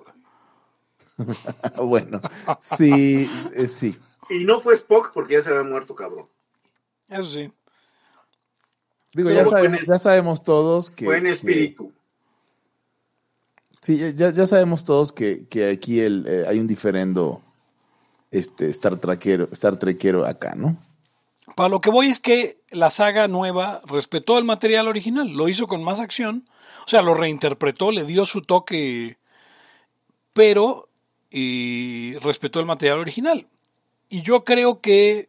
bueno, 1.79 2.21
sí, 2.61 3.31
eh, 3.55 3.69
sí. 3.69 3.97
Y 4.31 4.43
no 4.45 4.61
fue 4.61 4.75
Spock 4.75 5.13
porque 5.15 5.35
ya 5.35 5.43
se 5.43 5.51
había 5.51 5.63
muerto, 5.63 5.95
cabrón. 5.95 6.27
Eso 7.09 7.23
sí. 7.25 7.53
Digo, 9.15 9.31
ya 9.31 9.47
sabemos, 9.47 9.81
es- 9.83 9.87
ya 9.87 9.99
sabemos 9.99 10.43
todos 10.43 10.91
que... 10.91 11.05
fue 11.05 11.19
en 11.19 11.23
que- 11.25 11.31
espíritu. 11.31 11.93
sí, 13.81 14.13
ya, 14.17 14.33
ya 14.33 14.47
sabemos 14.49 14.83
todos 14.83 15.13
que, 15.13 15.47
que 15.47 15.71
aquí 15.71 16.01
el, 16.01 16.27
eh, 16.27 16.45
hay 16.49 16.59
un 16.59 16.67
diferendo 16.67 17.41
este, 18.33 18.69
Star 18.71 18.97
Trekero, 18.99 19.49
Star 19.53 19.79
Trekero 19.79 20.27
acá, 20.27 20.55
¿no? 20.57 20.77
Para 21.55 21.69
lo 21.69 21.81
que 21.81 21.91
voy 21.91 22.09
es 22.09 22.21
que 22.21 22.59
la 22.71 22.91
saga 22.91 23.29
nueva 23.29 23.81
respetó 23.87 24.37
el 24.39 24.45
material 24.45 24.89
original, 24.89 25.31
lo 25.31 25.49
hizo 25.49 25.67
con 25.67 25.85
más 25.85 26.01
acción, 26.01 26.49
o 26.85 26.89
sea, 26.89 27.03
lo 27.03 27.15
reinterpretó, 27.15 27.93
le 27.93 28.05
dio 28.05 28.27
su 28.27 28.43
toque, 28.43 29.17
pero 30.33 30.89
respetó 31.31 32.61
el 32.61 32.67
material 32.67 32.99
original. 32.99 33.47
Y 34.09 34.23
yo 34.23 34.45
creo 34.45 34.81
que 34.81 35.29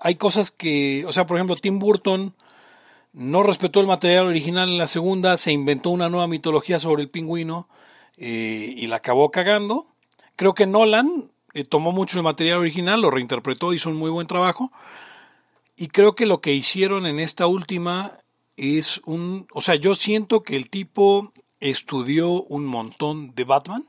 hay 0.00 0.14
cosas 0.14 0.50
que, 0.50 1.04
o 1.06 1.12
sea, 1.12 1.26
por 1.26 1.36
ejemplo, 1.36 1.56
Tim 1.56 1.78
Burton 1.78 2.34
no 3.12 3.42
respetó 3.42 3.80
el 3.80 3.86
material 3.86 4.26
original 4.26 4.68
en 4.68 4.78
la 4.78 4.86
segunda, 4.86 5.36
se 5.36 5.52
inventó 5.52 5.90
una 5.90 6.08
nueva 6.08 6.26
mitología 6.26 6.78
sobre 6.78 7.02
el 7.02 7.10
pingüino 7.10 7.68
eh, 8.16 8.72
y 8.76 8.86
la 8.86 8.96
acabó 8.96 9.30
cagando. 9.30 9.86
Creo 10.36 10.54
que 10.54 10.66
Nolan 10.66 11.30
eh, 11.54 11.64
tomó 11.64 11.92
mucho 11.92 12.18
el 12.18 12.24
material 12.24 12.58
original, 12.58 13.02
lo 13.02 13.10
reinterpretó, 13.10 13.72
hizo 13.72 13.90
un 13.90 13.96
muy 13.96 14.10
buen 14.10 14.26
trabajo. 14.26 14.72
Y 15.80 15.88
creo 15.88 16.14
que 16.14 16.26
lo 16.26 16.42
que 16.42 16.52
hicieron 16.52 17.06
en 17.06 17.18
esta 17.18 17.46
última 17.46 18.12
es 18.58 19.00
un, 19.06 19.46
o 19.54 19.62
sea, 19.62 19.76
yo 19.76 19.94
siento 19.94 20.42
que 20.42 20.54
el 20.54 20.68
tipo 20.68 21.32
estudió 21.58 22.28
un 22.30 22.66
montón 22.66 23.34
de 23.34 23.44
Batman, 23.44 23.86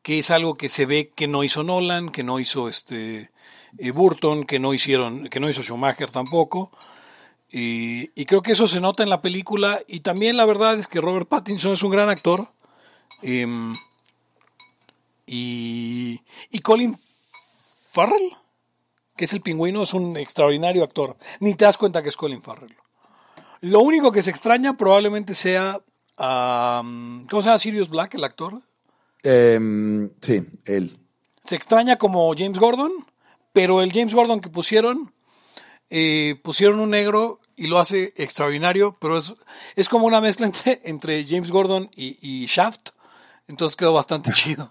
que 0.00 0.18
es 0.18 0.30
algo 0.30 0.54
que 0.54 0.70
se 0.70 0.86
ve 0.86 1.10
que 1.14 1.28
no 1.28 1.44
hizo 1.44 1.62
Nolan, 1.62 2.08
que 2.08 2.22
no 2.22 2.40
hizo 2.40 2.66
este 2.66 3.30
eh, 3.76 3.90
Burton, 3.90 4.46
que 4.46 4.58
no 4.58 4.72
hicieron, 4.72 5.28
que 5.28 5.38
no 5.38 5.50
hizo 5.50 5.62
Schumacher 5.62 6.10
tampoco. 6.10 6.70
Y, 7.50 8.06
creo 8.24 8.40
que 8.40 8.52
eso 8.52 8.66
se 8.66 8.80
nota 8.80 9.02
en 9.02 9.10
la 9.10 9.20
película. 9.20 9.82
Y 9.86 10.00
también 10.00 10.38
la 10.38 10.46
verdad 10.46 10.78
es 10.78 10.88
que 10.88 11.02
Robert 11.02 11.28
Pattinson 11.28 11.72
es 11.72 11.82
un 11.82 11.90
gran 11.90 12.08
actor. 12.08 12.48
Em, 13.20 13.74
y, 15.26 16.22
y 16.50 16.58
Colin 16.60 16.96
Farrell, 17.92 18.34
que 19.16 19.24
es 19.24 19.32
el 19.32 19.40
pingüino, 19.40 19.82
es 19.82 19.94
un 19.94 20.16
extraordinario 20.16 20.84
actor. 20.84 21.16
Ni 21.40 21.54
te 21.54 21.64
das 21.64 21.78
cuenta 21.78 22.02
que 22.02 22.10
es 22.10 22.16
Colin 22.16 22.42
Farrell. 22.42 22.76
Lo 23.60 23.80
único 23.80 24.12
que 24.12 24.22
se 24.22 24.30
extraña 24.30 24.76
probablemente 24.76 25.34
sea, 25.34 25.80
¿cómo 26.16 27.42
se 27.42 27.46
llama 27.46 27.58
Sirius 27.58 27.88
Black, 27.88 28.14
el 28.14 28.24
actor? 28.24 28.60
Em, 29.22 30.10
sí, 30.20 30.46
él. 30.66 30.98
Se 31.44 31.56
extraña 31.56 31.96
como 31.96 32.32
James 32.36 32.58
Gordon, 32.58 32.92
pero 33.52 33.82
el 33.82 33.92
James 33.92 34.14
Gordon 34.14 34.40
que 34.40 34.50
pusieron, 34.50 35.12
eh, 35.90 36.38
pusieron 36.42 36.78
un 36.80 36.90
negro 36.90 37.40
y 37.56 37.68
lo 37.68 37.78
hace 37.78 38.12
extraordinario, 38.16 38.96
pero 39.00 39.16
es, 39.16 39.32
es 39.74 39.88
como 39.88 40.06
una 40.06 40.20
mezcla 40.20 40.46
entre, 40.46 40.80
entre 40.84 41.24
James 41.24 41.50
Gordon 41.50 41.90
y, 41.96 42.18
y 42.20 42.46
Shaft, 42.46 42.90
entonces 43.48 43.76
quedó 43.76 43.94
bastante 43.94 44.32
chido. 44.34 44.70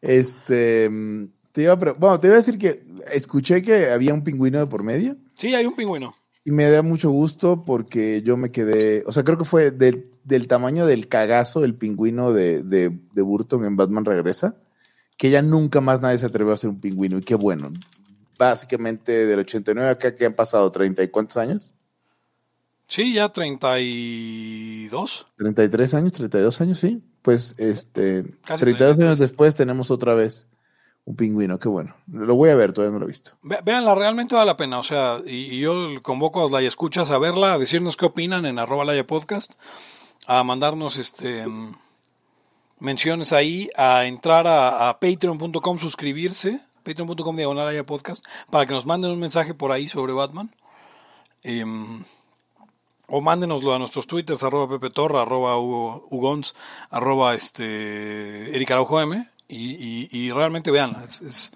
Este, 0.00 0.88
mm, 0.88 1.28
te 1.56 1.62
iba 1.62 1.72
a, 1.72 1.76
bueno, 1.76 2.20
te 2.20 2.26
iba 2.26 2.34
a 2.34 2.36
decir 2.36 2.58
que 2.58 2.84
escuché 3.10 3.62
que 3.62 3.88
había 3.88 4.12
un 4.12 4.22
pingüino 4.22 4.58
de 4.58 4.66
por 4.66 4.82
medio 4.82 5.16
Sí, 5.32 5.54
hay 5.54 5.64
un 5.64 5.74
pingüino. 5.74 6.14
y 6.44 6.50
me 6.50 6.70
da 6.70 6.82
mucho 6.82 7.08
gusto 7.10 7.64
porque 7.64 8.20
yo 8.22 8.36
me 8.36 8.50
quedé, 8.50 9.02
o 9.06 9.12
sea, 9.12 9.24
creo 9.24 9.38
que 9.38 9.46
fue 9.46 9.70
del, 9.70 10.10
del 10.24 10.48
tamaño 10.48 10.84
del 10.84 11.08
cagazo 11.08 11.64
el 11.64 11.74
pingüino 11.74 12.34
de, 12.34 12.62
de, 12.62 12.90
de 13.14 13.22
Burton 13.22 13.64
en 13.64 13.74
Batman 13.76 14.04
Regresa, 14.04 14.54
que 15.16 15.30
ya 15.30 15.40
nunca 15.40 15.80
más 15.80 16.02
nadie 16.02 16.18
se 16.18 16.26
atrevió 16.26 16.50
a 16.50 16.56
hacer 16.56 16.68
un 16.68 16.78
pingüino 16.78 17.16
y 17.16 17.22
qué 17.22 17.36
bueno. 17.36 17.72
Básicamente 18.38 19.24
del 19.24 19.38
89 19.38 19.88
acá 19.88 20.14
que 20.14 20.26
han 20.26 20.34
pasado 20.34 20.70
30 20.70 21.02
y 21.04 21.08
cuántos 21.08 21.38
años? 21.38 21.72
Sí, 22.86 23.14
ya 23.14 23.30
32. 23.30 25.26
33 25.38 25.94
años, 25.94 26.12
32 26.12 26.60
años, 26.60 26.78
sí. 26.78 27.02
Pues 27.22 27.54
este, 27.58 28.24
Casi 28.44 28.60
32 28.64 28.88
años 28.98 29.16
33. 29.16 29.18
después 29.18 29.54
tenemos 29.54 29.90
otra 29.90 30.12
vez 30.14 30.48
un 31.06 31.16
pingüino, 31.16 31.58
qué 31.58 31.68
bueno. 31.68 31.94
Lo 32.12 32.34
voy 32.34 32.50
a 32.50 32.54
ver, 32.56 32.72
todavía 32.72 32.92
no 32.92 32.98
lo 32.98 33.04
he 33.06 33.08
visto. 33.08 33.30
Ve- 33.42 33.60
Véanla, 33.64 33.94
realmente 33.94 34.34
vale 34.34 34.46
la 34.46 34.56
pena. 34.56 34.78
O 34.78 34.82
sea, 34.82 35.18
y, 35.24 35.54
y 35.54 35.60
yo 35.60 35.74
convoco 36.02 36.46
a 36.46 36.50
las 36.50 36.62
escuchas 36.64 37.10
a 37.10 37.18
verla, 37.18 37.54
a 37.54 37.58
decirnos 37.58 37.96
qué 37.96 38.06
opinan 38.06 38.44
en 38.44 38.58
arroba 38.58 38.84
laya 38.84 39.06
podcast, 39.06 39.54
a 40.26 40.42
mandarnos 40.44 40.98
este 40.98 41.46
menciones 42.78 43.32
ahí, 43.32 43.70
a 43.76 44.04
entrar 44.06 44.46
a, 44.46 44.98
patreon.com, 45.00 45.78
suscribirse, 45.78 46.60
patreon.com 46.84 47.36
diagonal 47.36 47.66
Laya 47.66 47.86
podcast, 47.86 48.24
para 48.50 48.66
que 48.66 48.72
nos 48.74 48.84
manden 48.86 49.12
un 49.12 49.20
mensaje 49.20 49.54
por 49.54 49.72
ahí 49.72 49.88
sobre 49.88 50.12
Batman. 50.12 50.54
Em, 51.42 52.02
o 53.08 53.20
mándenoslo 53.20 53.74
a 53.74 53.78
nuestros 53.78 54.06
twitters, 54.06 54.42
arroba 54.42 54.68
Pepe 54.68 54.90
Torra, 54.92 55.22
arroba 55.22 55.56
Hugo, 55.58 56.06
Hugons, 56.10 56.54
arroba 56.90 57.34
este, 57.34 58.54
Eric 58.54 58.72
Araujo 58.72 59.00
M, 59.00 59.30
y, 59.48 60.08
y, 60.08 60.08
y 60.12 60.32
realmente 60.32 60.70
veanla. 60.70 61.02
Es, 61.04 61.20
es, 61.22 61.52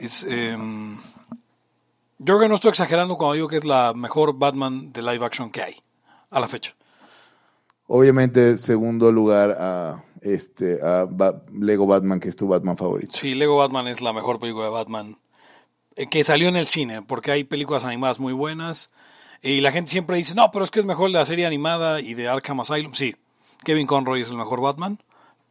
es, 0.00 0.24
em, 0.24 0.96
yo 2.18 2.24
creo 2.26 2.38
que 2.40 2.48
no 2.48 2.54
estoy 2.54 2.70
exagerando 2.70 3.16
cuando 3.16 3.34
digo 3.34 3.48
que 3.48 3.56
es 3.56 3.64
la 3.64 3.92
mejor 3.94 4.36
Batman 4.38 4.92
de 4.92 5.02
live 5.02 5.24
action 5.24 5.50
que 5.50 5.62
hay 5.62 5.74
a 6.30 6.40
la 6.40 6.48
fecha. 6.48 6.74
Obviamente, 7.86 8.56
segundo 8.56 9.12
lugar 9.12 9.56
a 9.60 10.04
este 10.22 10.80
a 10.82 11.04
Ba- 11.08 11.42
Lego 11.52 11.86
Batman, 11.86 12.18
que 12.18 12.28
es 12.30 12.36
tu 12.36 12.48
Batman 12.48 12.76
favorito. 12.76 13.12
Sí, 13.16 13.34
Lego 13.34 13.56
Batman 13.58 13.88
es 13.88 14.00
la 14.00 14.12
mejor 14.12 14.38
película 14.38 14.64
de 14.64 14.70
Batman 14.70 15.18
eh, 15.96 16.06
que 16.06 16.24
salió 16.24 16.48
en 16.48 16.56
el 16.56 16.66
cine, 16.66 17.02
porque 17.02 17.30
hay 17.30 17.44
películas 17.44 17.84
animadas 17.84 18.18
muy 18.20 18.32
buenas. 18.32 18.90
Y 19.42 19.60
la 19.60 19.70
gente 19.72 19.90
siempre 19.90 20.16
dice, 20.16 20.34
no, 20.34 20.50
pero 20.50 20.64
es 20.64 20.70
que 20.70 20.80
es 20.80 20.86
mejor 20.86 21.10
la 21.10 21.26
serie 21.26 21.44
animada 21.46 22.00
y 22.00 22.14
de 22.14 22.26
Arkham 22.28 22.60
Asylum. 22.60 22.94
Sí, 22.94 23.14
Kevin 23.64 23.86
Conroy 23.86 24.22
es 24.22 24.30
el 24.30 24.36
mejor 24.38 24.62
Batman, 24.62 24.98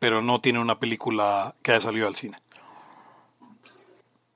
pero 0.04 0.22
no 0.22 0.42
tiene 0.42 0.60
una 0.60 0.76
película 0.76 1.56
que 1.62 1.72
haya 1.72 1.80
salido 1.80 2.08
al 2.08 2.16
cine. 2.16 2.36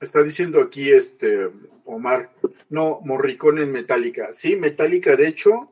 Está 0.00 0.22
diciendo 0.22 0.62
aquí 0.62 0.88
este 0.88 1.50
Omar, 1.84 2.30
no, 2.70 3.00
Morricone 3.04 3.64
en 3.64 3.72
Metallica. 3.72 4.32
Sí, 4.32 4.56
Metallica, 4.56 5.14
de 5.14 5.28
hecho, 5.28 5.70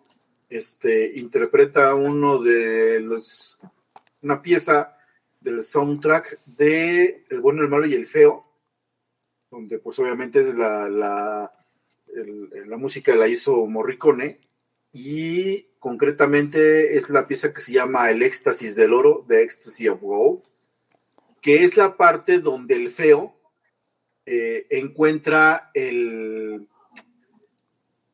este, 0.51 1.18
interpreta 1.18 1.94
uno 1.94 2.36
de 2.42 3.01
los, 3.01 3.59
una 4.20 4.42
pieza 4.42 4.99
del 5.40 5.62
soundtrack 5.62 6.40
de 6.44 7.24
El 7.30 7.40
bueno, 7.40 7.62
el 7.62 7.70
malo 7.70 7.86
y 7.86 7.94
el 7.94 8.05
feo, 8.05 8.44
donde 9.51 9.78
pues 9.78 9.99
obviamente 9.99 10.42
es 10.42 10.55
la, 10.57 10.90
la, 10.90 11.51
música 12.76 13.14
la 13.14 13.28
hizo 13.28 13.64
Morricone 13.64 14.40
y 14.92 15.68
concretamente 15.87 16.97
es 16.97 17.11
la 17.11 17.28
pieza 17.28 17.53
que 17.55 17.61
se 17.61 17.72
llama 17.72 18.11
El 18.11 18.24
éxtasis 18.24 18.74
del 18.74 18.93
oro, 18.93 19.24
The 19.28 19.41
Ecstasy 19.45 19.87
of 19.87 20.01
Gold, 20.01 20.41
que 21.41 21.62
es 21.62 21.76
la 21.76 21.97
parte 21.97 22.41
donde 22.41 22.74
el 22.74 22.91
feo 22.91 23.37
eh, 24.26 24.66
encuentra 24.70 25.70
el 25.74 26.66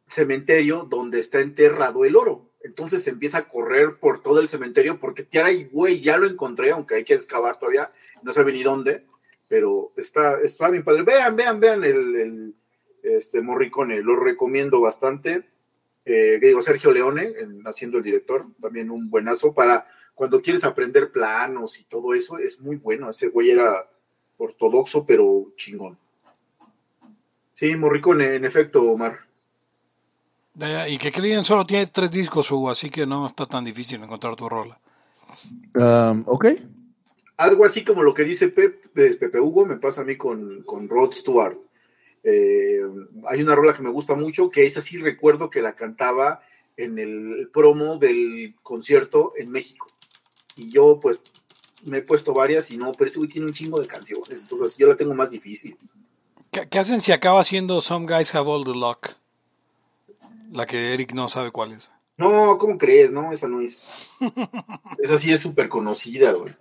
cementerio 0.06 0.84
donde 0.84 1.18
está 1.18 1.40
enterrado 1.40 2.04
el 2.04 2.14
oro. 2.14 2.50
Entonces 2.62 3.08
empieza 3.08 3.38
a 3.38 3.48
correr 3.48 3.98
por 3.98 4.22
todo 4.22 4.40
el 4.40 4.50
cementerio 4.50 5.00
porque 5.00 5.26
y 5.32 5.64
güey, 5.64 6.02
ya 6.02 6.18
lo 6.18 6.26
encontré, 6.26 6.72
aunque 6.72 6.96
hay 6.96 7.04
que 7.04 7.14
excavar 7.14 7.58
todavía, 7.58 7.90
no 8.22 8.34
sabe 8.34 8.52
ni 8.52 8.62
dónde, 8.62 9.06
pero 9.48 9.94
está, 9.96 10.38
está 10.42 10.68
bien 10.68 10.84
padre. 10.84 11.04
Vean, 11.04 11.36
vean, 11.36 11.58
vean 11.58 11.84
el, 11.84 12.16
el, 12.16 12.54
este 13.02 13.40
Morricone, 13.40 14.02
lo 14.02 14.16
recomiendo 14.16 14.78
bastante. 14.78 15.51
Eh, 16.05 16.38
digo, 16.40 16.61
Sergio 16.62 16.92
Leone, 16.92 17.32
en- 17.38 17.62
haciendo 17.66 17.98
el 17.98 18.05
director, 18.05 18.46
también 18.61 18.90
un 18.90 19.09
buenazo 19.09 19.53
para 19.55 19.86
cuando 20.14 20.40
quieres 20.42 20.64
aprender 20.64 21.11
planos 21.12 21.78
y 21.80 21.84
todo 21.84 22.12
eso, 22.14 22.38
es 22.38 22.61
muy 22.61 22.76
bueno. 22.76 23.11
Ese 23.11 23.28
güey 23.28 23.50
era 23.50 23.88
ortodoxo, 24.36 25.07
pero 25.07 25.53
chingón. 25.57 25.96
Sí, 27.55 27.76
Morricone, 27.76 28.34
en 28.34 28.44
efecto, 28.44 28.82
Omar. 28.82 29.20
Ya, 30.55 30.68
ya, 30.68 30.88
Y 30.88 30.98
que 30.98 31.12
Creedence 31.12 31.48
solo 31.48 31.64
tiene 31.64 31.86
tres 31.86 32.11
discos, 32.11 32.50
Hugo, 32.50 32.70
así 32.70 32.90
que 32.90 33.07
no 33.07 33.24
está 33.26 33.46
tan 33.46 33.64
difícil 33.64 34.03
encontrar 34.03 34.34
tu 34.36 34.48
rola. 34.48 34.78
Um, 35.74 36.24
ok. 36.26 36.46
Algo 37.38 37.64
así 37.64 37.84
como 37.84 38.03
lo 38.03 38.12
que 38.12 38.24
dice 38.24 38.48
Pep- 38.48 38.96
eh, 38.96 39.16
Pepe 39.18 39.40
Hugo, 39.40 39.64
me 39.64 39.76
pasa 39.76 40.03
a 40.03 40.05
mí 40.05 40.16
con, 40.16 40.62
con 40.64 40.88
Rod 40.88 41.12
Stewart. 41.12 41.57
Eh, 42.24 42.80
hay 43.28 43.42
una 43.42 43.54
rola 43.54 43.72
que 43.72 43.82
me 43.82 43.90
gusta 43.90 44.14
mucho, 44.14 44.50
que 44.50 44.64
es 44.64 44.76
así, 44.76 44.98
recuerdo 44.98 45.50
que 45.50 45.62
la 45.62 45.74
cantaba 45.74 46.40
en 46.76 46.98
el 46.98 47.50
promo 47.52 47.96
del 47.96 48.54
concierto 48.62 49.32
en 49.36 49.50
México. 49.50 49.88
Y 50.56 50.70
yo, 50.70 51.00
pues, 51.00 51.20
me 51.84 51.98
he 51.98 52.02
puesto 52.02 52.32
varias 52.32 52.70
y 52.70 52.76
no, 52.76 52.92
pero 52.92 53.08
ese 53.08 53.18
güey 53.18 53.28
tiene 53.28 53.46
un 53.46 53.52
chingo 53.52 53.80
de 53.80 53.86
canciones, 53.86 54.40
entonces 54.40 54.76
yo 54.76 54.86
la 54.86 54.96
tengo 54.96 55.14
más 55.14 55.30
difícil. 55.30 55.76
¿Qué, 56.50 56.68
qué 56.68 56.78
hacen 56.78 57.00
si 57.00 57.12
acaba 57.12 57.42
siendo 57.44 57.80
Some 57.80 58.06
Guys 58.06 58.34
Have 58.34 58.48
All 58.48 58.64
the 58.64 58.78
Luck? 58.78 59.16
La 60.52 60.66
que 60.66 60.92
Eric 60.92 61.12
no 61.14 61.28
sabe 61.28 61.50
cuál 61.50 61.72
es. 61.72 61.90
No, 62.18 62.58
¿cómo 62.58 62.76
crees? 62.76 63.10
No, 63.10 63.32
esa 63.32 63.48
no 63.48 63.60
es. 63.60 63.82
esa 64.98 65.18
sí 65.18 65.32
es 65.32 65.40
súper 65.40 65.68
conocida, 65.68 66.32
güey. 66.32 66.54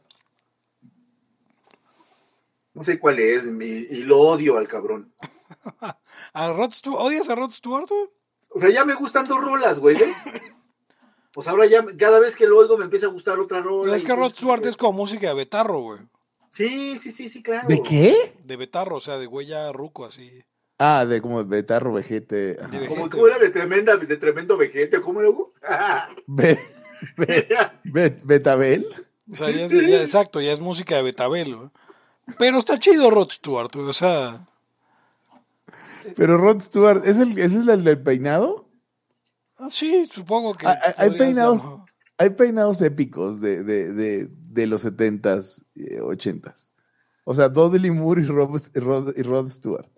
No 2.74 2.84
sé 2.84 2.99
cuál 2.99 3.20
es, 3.20 3.45
y 3.45 4.03
lo 4.03 4.20
odio 4.20 4.57
al 4.57 4.68
cabrón. 4.68 5.14
¿A 6.34 6.52
Rod 6.54 6.72
Stewart? 6.72 7.02
¿Odias 7.02 7.30
a 7.30 7.36
Rod 7.36 7.52
Stewart? 7.52 7.88
güey? 7.89 8.10
O 8.49 8.60
sea, 8.60 8.70
ya 8.70 8.84
me 8.86 8.93
gustan 8.95 9.28
dos 9.28 9.39
rolas, 9.41 9.80
güey, 9.80 9.95
¿ves? 9.97 10.24
Pues 11.34 11.47
ahora 11.47 11.66
ya, 11.66 11.86
cada 11.97 12.20
vez 12.20 12.36
que 12.36 12.45
lo 12.45 12.58
oigo 12.58 12.78
me 12.78 12.84
empieza 12.84 13.06
a 13.06 13.10
gustar 13.10 13.39
otra 13.39 13.62
rola. 13.62 13.95
es 13.95 14.04
que 14.04 14.10
Rod 14.10 14.16
entonces, 14.18 14.38
Stewart 14.39 14.66
es 14.66 14.76
como 14.76 14.91
música 14.91 15.30
de 15.30 15.34
Betarro, 15.34 15.80
güey. 15.80 15.99
Sí, 16.49 16.97
sí, 16.97 17.10
sí, 17.14 17.30
sí, 17.30 17.41
claro. 17.41 17.70
¿De 17.70 17.82
qué? 17.82 18.14
De 18.43 18.58
Betarro, 18.58 18.97
o 18.97 18.99
sea, 18.99 19.18
de 19.18 19.28
güey 19.28 19.47
ya 19.47 19.72
ruco, 19.72 20.04
así. 20.04 20.43
Ah, 20.78 21.06
de 21.06 21.22
como 21.22 21.45
betarro, 21.45 21.93
vejete. 21.93 22.56
De 22.56 22.86
Como, 22.86 23.10
¿Cómo 23.10 23.28
era 23.28 23.38
de 23.39 23.49
tremenda, 23.49 23.95
de 23.95 24.18
tremendo 24.18 24.58
vejete? 24.58 24.99
¿Cómo 24.99 25.22
era, 25.22 25.30
be- 27.86 28.18
betabel. 28.24 28.86
O 29.32 29.36
sea, 29.36 29.49
ya 29.52 29.66
es, 29.66 29.72
ya- 29.72 30.02
exacto, 30.02 30.41
ya 30.41 30.52
es 30.52 30.60
música 30.60 30.95
de 30.97 31.04
Betabel, 31.04 31.56
güey. 31.56 31.70
Pero 32.38 32.58
está 32.60 32.78
chido 32.78 33.10
Rod 33.10 33.30
Stewart, 33.30 33.74
güey, 33.74 33.88
o 33.88 33.93
sea... 33.93 34.47
Pero 36.16 36.38
Rod 36.38 36.62
Stewart, 36.62 37.04
¿es 37.06 37.18
el, 37.18 37.32
¿ese 37.32 37.60
es 37.60 37.68
el 37.68 37.84
del 37.84 38.02
peinado? 38.02 38.70
ah, 39.58 39.68
Sí, 39.70 40.06
supongo 40.06 40.54
que... 40.54 40.68
Ah, 40.68 40.78
ah, 40.84 40.93
Hay 40.97 41.12
peinados, 41.12 41.64
hay 42.18 42.30
peinados 42.32 42.82
épicos 42.82 43.41
de, 43.41 43.64
de, 43.64 43.93
de, 43.93 44.28
de 44.30 44.68
los 44.68 44.86
70s, 44.86 45.64
eh, 45.76 45.99
80s. 46.02 46.70
O 47.24 47.34
sea, 47.34 47.49
Dudley 47.49 47.91
Moore 47.91 48.22
y 48.24 48.26
Rod, 48.26 48.60
Rod- 48.76 49.14
y 49.16 49.22
Rod 49.22 49.47
Stewart. 49.47 49.89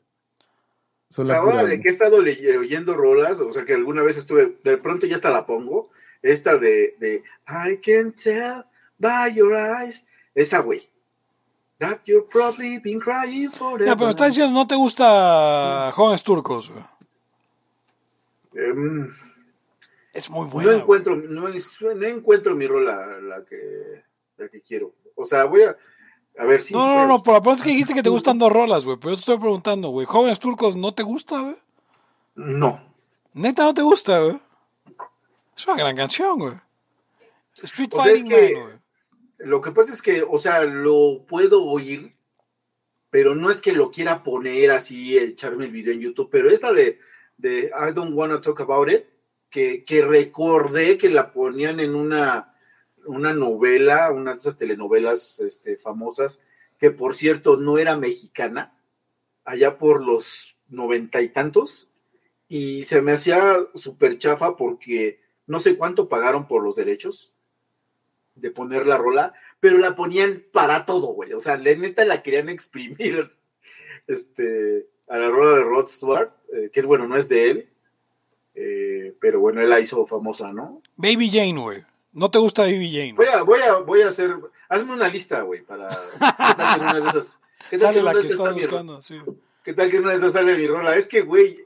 Son 1.10 1.28
la 1.28 1.38
Ahora 1.38 1.64
de 1.66 1.80
que 1.80 1.90
he 1.90 1.92
estado 1.92 2.22
le- 2.22 2.58
oyendo 2.58 2.96
rolas, 2.96 3.40
o 3.40 3.52
sea 3.54 3.66
que 3.66 3.74
alguna 3.74 4.02
vez 4.04 4.18
estuve, 4.18 4.58
de 4.64 4.78
pronto 4.78 5.06
ya 5.06 5.16
hasta 5.16 5.30
la 5.32 5.46
pongo, 5.46 5.90
esta 6.22 6.58
de, 6.58 6.96
de 7.00 7.24
I 7.48 7.78
can 7.78 8.14
tell 8.14 8.64
by 8.98 9.34
your 9.34 9.54
eyes, 9.54 10.08
esa 10.36 10.60
güey. 10.60 10.82
That 11.88 12.00
you've 12.06 12.28
probably 12.30 12.80
been 12.80 13.00
crying 13.00 13.50
forever. 13.52 13.86
Ya, 13.86 13.96
pero 13.96 14.06
me 14.08 14.12
estás 14.12 14.28
diciendo, 14.30 14.54
no 14.58 14.66
te 14.68 14.76
gusta 14.76 15.92
Jóvenes 15.94 16.24
Turcos. 16.24 16.72
Em, 18.56 19.10
Es 20.14 20.30
muy 20.30 20.46
no 20.46 20.52
buena, 20.52 20.70
güey. 20.72 20.82
encuentro, 20.82 21.16
no, 21.16 21.48
es- 21.48 21.82
no 21.82 22.06
encuentro 22.06 22.56
mi 22.56 22.68
rola 22.68 23.18
la 23.20 23.44
que, 23.44 24.04
la 24.38 24.48
que 24.48 24.62
quiero. 24.62 24.94
O 25.16 25.26
sea, 25.26 25.46
voy 25.46 25.64
a, 25.64 25.76
a 26.38 26.46
ver 26.46 26.62
si. 26.62 26.74
No, 26.74 26.86
no, 26.86 26.96
no, 26.96 27.08
no, 27.08 27.24
pero 27.24 27.38
la 27.38 27.54
es 27.58 27.64
que 27.64 27.70
dijiste 27.72 27.94
que 27.96 28.04
te 28.04 28.10
gustan 28.10 28.38
dos 28.38 28.52
rolas, 28.52 28.86
güey. 28.86 28.98
Pero 28.98 29.12
yo 29.12 29.16
te 29.16 29.20
estoy 29.22 29.40
preguntando, 29.40 29.90
güey. 29.90 30.06
Jóvenes 30.06 30.40
Turcos, 30.40 30.76
¿no 30.76 30.94
te 30.94 31.04
gusta, 31.04 31.40
güey? 31.40 31.56
No. 32.36 32.80
Neta, 33.34 33.64
¿no 33.64 33.74
te 33.74 33.82
gusta, 33.82 34.20
güey? 34.20 34.40
Es 35.58 35.68
una 35.68 35.78
gran 35.78 35.96
canción, 35.96 36.38
güey. 36.40 36.54
Street 37.64 37.90
O 37.94 38.02
sea, 38.04 38.12
es 38.12 38.22
Fighting 38.22 38.30
que- 38.38 38.54
Man, 38.56 38.64
güey. 38.64 38.83
Lo 39.44 39.62
que 39.62 39.72
pasa 39.72 39.94
es 39.94 40.02
que, 40.02 40.24
o 40.28 40.40
sea, 40.40 40.64
lo 40.64 41.26
puedo 41.28 41.66
oír, 41.66 42.16
pero 43.10 43.36
no 43.36 43.52
es 43.52 43.62
que 43.62 43.74
lo 43.74 43.92
quiera 43.92 44.24
poner 44.24 44.72
así, 44.72 45.18
echarme 45.18 45.66
el 45.66 45.72
video 45.72 45.94
en 45.94 46.00
YouTube, 46.00 46.30
pero 46.32 46.50
esa 46.50 46.72
de, 46.72 47.00
de 47.38 47.72
I 47.76 47.94
don't 47.94 48.16
wanna 48.16 48.42
talk 48.42 48.62
about 48.62 48.90
it, 48.90 49.04
que, 49.50 49.84
que 49.84 50.02
recordé 50.02 50.98
que 50.98 51.10
la 51.10 51.32
ponían 51.34 51.80
en 51.80 51.94
una, 51.94 52.56
una 53.06 53.34
novela, 53.34 54.12
una 54.12 54.32
de 54.32 54.38
esas 54.38 54.58
telenovelas 54.58 55.40
este, 55.42 55.78
famosas, 55.78 56.42
que 56.80 56.92
por 56.92 57.14
cierto 57.14 57.58
no 57.58 57.78
era 57.78 57.98
mexicana, 57.98 58.76
allá 59.46 59.78
por 59.78 60.06
los 60.06 60.58
noventa 60.70 61.22
y 61.22 61.30
tantos, 61.30 61.92
y 62.48 62.84
se 62.84 63.02
me 63.02 63.12
hacía 63.12 63.58
súper 63.76 64.18
chafa 64.18 64.56
porque 64.56 65.20
no 65.48 65.60
sé 65.60 65.78
cuánto 65.78 66.08
pagaron 66.08 66.48
por 66.48 66.64
los 66.64 66.76
derechos 66.76 67.33
de 68.36 68.52
poner 68.52 68.86
la 68.86 68.98
rola, 68.98 69.34
pero 69.60 69.78
la 69.78 69.96
ponían 69.96 70.44
para 70.52 70.86
todo, 70.86 71.08
güey. 71.08 71.34
O 71.34 71.40
sea, 71.40 71.58
la 71.58 71.76
neta 71.76 72.06
la 72.06 72.22
querían 72.22 72.50
exprimir 72.50 73.32
este, 74.08 74.88
a 75.08 75.18
la 75.18 75.30
rola 75.30 75.58
de 75.58 75.64
Rod 75.64 75.88
Stewart, 75.88 76.32
eh, 76.54 76.70
que 76.72 76.82
bueno, 76.82 77.08
no 77.08 77.18
es 77.18 77.30
de 77.30 77.50
él, 77.50 77.70
eh, 78.56 79.16
pero 79.20 79.40
bueno, 79.40 79.62
él 79.62 79.70
la 79.70 79.80
hizo 79.80 80.06
famosa, 80.06 80.52
¿no? 80.52 80.82
Baby 80.96 81.30
Jane, 81.30 81.60
güey. 81.60 81.84
¿No 82.12 82.30
te 82.30 82.38
gusta 82.38 82.64
Baby 82.64 82.92
Jane? 82.92 83.14
Voy 83.14 83.26
a, 83.28 83.42
voy 83.42 83.60
a, 83.62 83.78
voy 83.80 84.02
a 84.02 84.08
hacer, 84.08 84.36
hazme 84.70 84.94
una 84.94 85.08
lista, 85.08 85.42
güey, 85.42 85.64
para... 85.64 85.88
¿Qué 85.88 86.56
tal 86.58 86.76
que 86.76 86.82
una 86.82 87.00
de 87.00 87.10
esas... 87.10 87.40
¿Qué 87.70 87.78
tal 87.78 87.94
que 87.94 88.00
una 88.02 88.12
que 88.12 88.18
de 88.20 88.26
esas 88.26 88.54
buscando, 88.54 89.02
sí. 89.02 89.20
¿Qué 89.64 89.74
tal 89.74 89.90
que 89.90 90.00
una 90.00 90.12
de 90.12 90.18
esas 90.18 90.34
sale 90.34 90.58
mi 90.58 90.68
rola? 90.68 90.96
Es 90.96 91.08
que, 91.08 91.22
güey, 91.22 91.66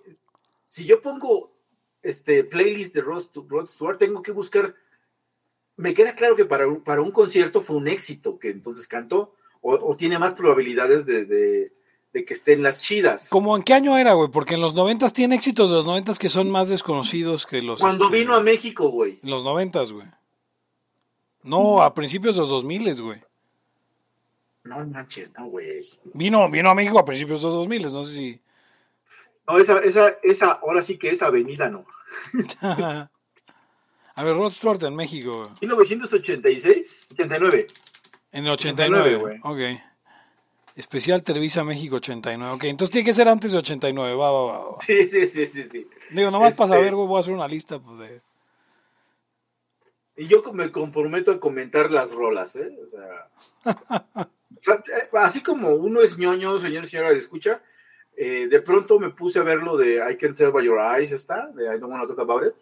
si 0.69 0.85
yo 0.85 1.01
pongo 1.01 1.51
este 2.03 2.43
playlist 2.43 2.93
de 2.93 3.01
Rod 3.01 3.67
Stewart, 3.67 3.97
tengo 3.97 4.21
que 4.21 4.31
buscar. 4.31 4.75
Me 5.77 5.93
queda 5.93 6.13
claro 6.13 6.35
que 6.35 6.45
para 6.45 6.67
un, 6.67 6.81
para 6.83 7.01
un 7.01 7.11
concierto 7.11 7.61
fue 7.61 7.77
un 7.77 7.87
éxito 7.87 8.37
que 8.39 8.49
entonces 8.49 8.87
cantó, 8.87 9.35
o, 9.61 9.73
o 9.75 9.95
tiene 9.95 10.17
más 10.19 10.33
probabilidades 10.33 11.05
de, 11.05 11.25
de- 11.25 11.73
de 12.13 12.25
que 12.25 12.33
estén 12.33 12.63
las 12.63 12.81
chidas. 12.81 13.27
¿Cómo 13.29 13.55
en 13.55 13.61
qué 13.63 13.73
año 13.73 13.97
era, 13.97 14.13
güey? 14.13 14.29
Porque 14.31 14.55
en 14.55 14.61
los 14.61 14.73
noventas 14.73 15.13
tiene 15.13 15.35
éxitos 15.35 15.69
de 15.69 15.75
los 15.75 15.85
noventas 15.85 16.17
que 16.17 16.29
son 16.29 16.49
más 16.49 16.69
desconocidos 16.69 17.45
que 17.45 17.61
los... 17.61 17.79
Cuando 17.81 18.05
este, 18.05 18.17
vino 18.19 18.33
a 18.33 18.39
México, 18.41 18.89
güey. 18.89 19.19
En 19.21 19.29
los 19.29 19.43
noventas, 19.43 19.91
güey. 19.91 20.07
No, 21.43 21.81
a 21.83 21.93
principios 21.93 22.35
de 22.35 22.41
los 22.41 22.49
dos 22.49 22.63
miles, 22.63 23.01
güey. 23.01 23.21
No 24.63 24.83
manches, 24.87 25.31
no, 25.37 25.45
güey. 25.47 25.81
Vino, 26.13 26.49
vino 26.49 26.69
a 26.69 26.75
México 26.75 26.97
a 26.97 27.05
principios 27.05 27.41
de 27.41 27.47
los 27.47 27.55
dos 27.55 27.67
miles, 27.67 27.93
no 27.93 28.03
sé 28.03 28.15
si... 28.15 28.41
No, 29.47 29.59
esa, 29.59 29.79
esa, 29.79 30.17
esa, 30.23 30.51
ahora 30.53 30.81
sí 30.81 30.97
que 30.97 31.09
esa 31.09 31.27
avenida 31.27 31.69
no. 31.69 31.85
a 34.17 34.23
ver, 34.23 34.35
Rod 34.35 34.51
Stewart 34.51 34.83
en 34.83 34.95
México, 34.95 35.37
güey. 35.37 35.49
1986, 35.61 37.09
89. 37.13 37.67
En 38.31 38.45
el 38.45 38.51
89, 38.51 39.15
89, 39.15 39.39
güey. 39.43 39.73
Ok. 39.75 39.81
Especial 40.75 41.21
Televisa 41.21 41.63
México 41.63 41.97
89. 41.97 42.55
Ok, 42.55 42.63
entonces 42.63 42.91
tiene 42.91 43.05
que 43.05 43.13
ser 43.13 43.27
antes 43.27 43.51
de 43.51 43.59
89. 43.59 44.15
Va, 44.15 44.31
va, 44.31 44.43
va. 44.43 44.69
va. 44.71 44.81
Sí, 44.81 45.07
sí, 45.07 45.27
sí, 45.29 45.45
sí, 45.45 45.63
sí. 45.63 45.87
Digo, 46.09 46.31
nomás 46.31 46.57
para 46.57 46.65
Este- 46.69 46.77
saber, 46.77 46.95
güey, 46.95 47.07
voy 47.07 47.17
a 47.17 47.19
hacer 47.19 47.33
una 47.35 47.47
lista 47.47 47.77
pues, 47.79 47.99
de... 47.99 48.21
Y 50.17 50.25
yo 50.25 50.41
me 50.51 50.71
comprometo 50.71 51.31
a 51.31 51.39
comentar 51.39 51.91
las 51.91 52.11
rolas, 52.11 52.55
¿eh? 52.55 52.75
O 52.85 52.89
sea, 52.89 53.29
eh, 54.77 55.09
así 55.13 55.41
como 55.41 55.69
uno 55.75 56.01
es 56.01 56.17
ñoño, 56.17 56.57
señor 56.57 56.85
y 56.85 56.87
señora, 56.87 57.11
escucha, 57.11 57.61
eh, 58.15 58.47
de 58.47 58.61
pronto 58.63 58.97
me 58.97 59.11
puse 59.11 59.37
a 59.37 59.43
ver 59.43 59.59
lo 59.59 59.77
de 59.77 59.97
I 59.97 60.17
Can 60.17 60.33
Tell 60.33 60.51
By 60.51 60.65
Your 60.65 60.79
Eyes, 60.79 61.11
¿está? 61.11 61.49
De 61.49 61.65
I 61.65 61.79
Don't 61.79 61.91
Wanna 61.93 62.07
Talk 62.07 62.17
About 62.19 62.47
It. 62.47 62.53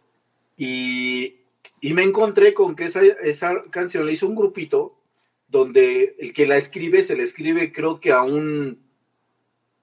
Y, 0.58 1.45
y 1.82 1.94
me 1.94 2.04
encontré 2.04 2.54
con 2.54 2.76
que 2.76 2.86
esa, 2.86 3.02
esa 3.04 3.64
canción 3.72 4.06
la 4.06 4.12
hizo 4.12 4.28
un 4.28 4.36
grupito 4.36 5.00
donde 5.48 6.16
el 6.20 6.34
que 6.34 6.48
la 6.48 6.58
escribe 6.58 7.04
se 7.04 7.16
le 7.16 7.24
escribe 7.24 7.72
creo 7.72 8.00
que 8.00 8.12
a 8.12 8.24
un 8.24 8.84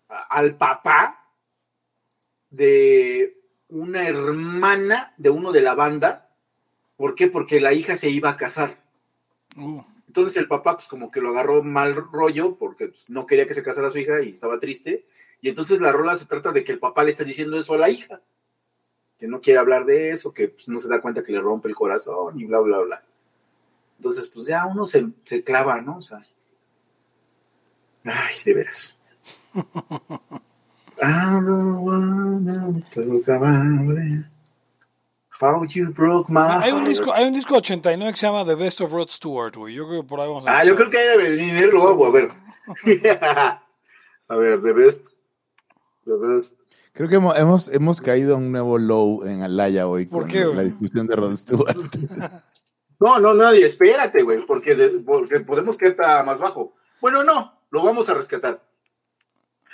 a- 0.08 0.22
al 0.38 0.56
papá 0.56 1.18
de 2.50 3.38
una 3.68 4.06
hermana 4.06 5.14
de 5.16 5.30
uno 5.30 5.52
de 5.52 5.62
la 5.62 5.74
banda. 5.74 6.34
¿Por 6.96 7.14
qué? 7.14 7.28
Porque 7.28 7.60
la 7.60 7.72
hija 7.72 7.96
se 7.96 8.10
iba 8.10 8.30
a 8.30 8.36
casar. 8.36 8.82
Uh, 9.56 9.82
Entonces 10.06 10.36
el 10.36 10.46
papá, 10.48 10.74
pues 10.76 10.88
como 10.88 11.10
que 11.10 11.20
lo 11.22 11.30
agarró 11.30 11.62
mal 11.62 11.94
rollo, 11.94 12.56
porque 12.58 12.88
pues, 12.88 13.08
no 13.08 13.26
quería 13.26 13.46
que 13.46 13.54
se 13.54 13.62
casara 13.62 13.90
su 13.90 13.98
hija 13.98 14.20
y 14.22 14.30
estaba 14.30 14.60
triste. 14.60 15.06
Y 15.40 15.48
entonces 15.48 15.80
la 15.80 15.90
rola 15.92 16.14
se 16.14 16.26
trata 16.26 16.52
de 16.52 16.62
que 16.64 16.72
el 16.72 16.78
papá 16.78 17.02
le 17.04 17.10
está 17.10 17.24
diciendo 17.24 17.58
eso 17.58 17.74
a 17.74 17.78
la 17.78 17.88
hija. 17.88 18.20
Que 19.22 19.28
no 19.28 19.40
quiere 19.40 19.60
hablar 19.60 19.84
de 19.84 20.10
eso, 20.10 20.34
que 20.34 20.48
pues, 20.48 20.68
no 20.68 20.80
se 20.80 20.88
da 20.88 21.00
cuenta 21.00 21.22
que 21.22 21.30
le 21.30 21.40
rompe 21.40 21.68
el 21.68 21.76
corazón 21.76 22.40
y 22.40 22.44
bla, 22.44 22.58
bla, 22.58 22.78
bla. 22.80 23.02
Entonces, 23.98 24.26
pues 24.26 24.46
ya 24.46 24.66
uno 24.66 24.84
se, 24.84 25.06
se 25.22 25.44
clava, 25.44 25.80
¿no? 25.80 25.98
O 25.98 26.02
sea. 26.02 26.26
Ay, 28.02 28.34
de 28.44 28.52
veras. 28.52 28.96
I 29.54 31.40
don't 31.40 31.82
wanna 31.82 32.82
talk 32.90 33.28
about 33.28 33.96
it. 33.96 34.24
How 35.40 35.62
you 35.66 35.92
broke 35.92 36.28
my 36.28 36.58
hay, 36.60 36.72
un 36.72 36.84
disco, 36.84 37.12
hay 37.12 37.26
un 37.26 37.34
disco 37.34 37.54
89 37.58 38.14
que 38.14 38.18
se 38.18 38.26
llama 38.26 38.44
The 38.44 38.56
Best 38.56 38.80
of 38.80 38.90
Rod 38.90 39.06
Stewart, 39.06 39.54
güey. 39.54 39.74
Yo 39.74 39.86
creo 39.86 40.02
que 40.02 40.08
por 40.08 40.20
ahí 40.20 40.26
vamos 40.26 40.48
a 40.48 40.58
Ah, 40.58 40.64
yo 40.64 40.74
creo 40.74 40.90
que 40.90 40.98
ahí 40.98 41.06
debe 41.16 41.36
venir, 41.36 41.72
lo 41.72 41.84
vamos 41.84 42.08
a 42.08 42.10
ver. 42.10 42.32
a 44.26 44.36
ver, 44.36 44.60
The 44.60 44.72
Best. 44.72 45.06
The 46.06 46.16
Best. 46.16 46.61
Creo 46.92 47.08
que 47.08 47.16
hemos, 47.16 47.38
hemos, 47.38 47.68
hemos 47.70 48.00
caído 48.00 48.34
a 48.34 48.38
un 48.38 48.52
nuevo 48.52 48.76
low 48.78 49.24
en 49.24 49.42
Alaya 49.42 49.86
hoy 49.86 50.06
¿Por 50.06 50.22
con 50.24 50.30
qué, 50.30 50.44
la 50.44 50.62
discusión 50.62 51.06
de 51.06 51.16
Rod 51.16 51.34
Stewart. 51.36 51.76
No, 53.00 53.18
no, 53.18 53.34
nadie, 53.34 53.66
espérate, 53.66 54.22
güey, 54.22 54.46
porque, 54.46 54.76
de- 54.76 55.00
porque 55.00 55.40
podemos 55.40 55.76
caer 55.76 55.96
más 56.24 56.38
bajo. 56.38 56.72
Bueno, 57.00 57.24
no, 57.24 57.58
lo 57.70 57.82
vamos 57.82 58.08
a 58.08 58.14
rescatar. 58.14 58.64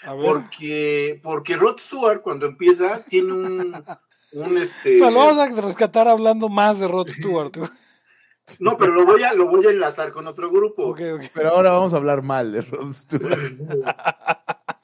A 0.05 0.15
ver. 0.15 0.25
Porque, 0.25 1.21
porque 1.23 1.57
Rod 1.57 1.79
Stewart, 1.79 2.23
cuando 2.23 2.47
empieza, 2.47 3.05
tiene 3.05 3.35
un, 3.35 3.85
un 4.33 4.57
este. 4.57 4.99
Pero 4.99 5.11
lo 5.11 5.19
vamos 5.19 5.39
a 5.39 5.61
rescatar 5.61 6.09
hablando 6.09 6.49
más 6.49 6.79
de 6.79 6.89
Rod 6.89 7.09
Stewart, 7.09 7.55
güey. 7.55 7.71
No, 8.61 8.79
pero 8.79 8.95
lo 8.95 9.05
voy 9.05 9.23
a, 9.25 9.35
lo 9.35 9.47
voy 9.47 9.67
a 9.67 9.71
enlazar 9.73 10.11
con 10.11 10.27
otro 10.27 10.51
grupo. 10.51 10.95
Pero 10.97 11.51
ahora 11.51 11.73
vamos 11.73 11.93
a 11.93 11.99
hablar 11.99 12.23
mal 12.23 12.51
de 12.51 12.63
Rod 12.63 12.95
Stewart. 12.95 13.59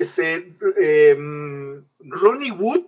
Este, 0.00 0.56
em, 0.78 1.84
Ronnie 2.00 2.50
Wood 2.52 2.86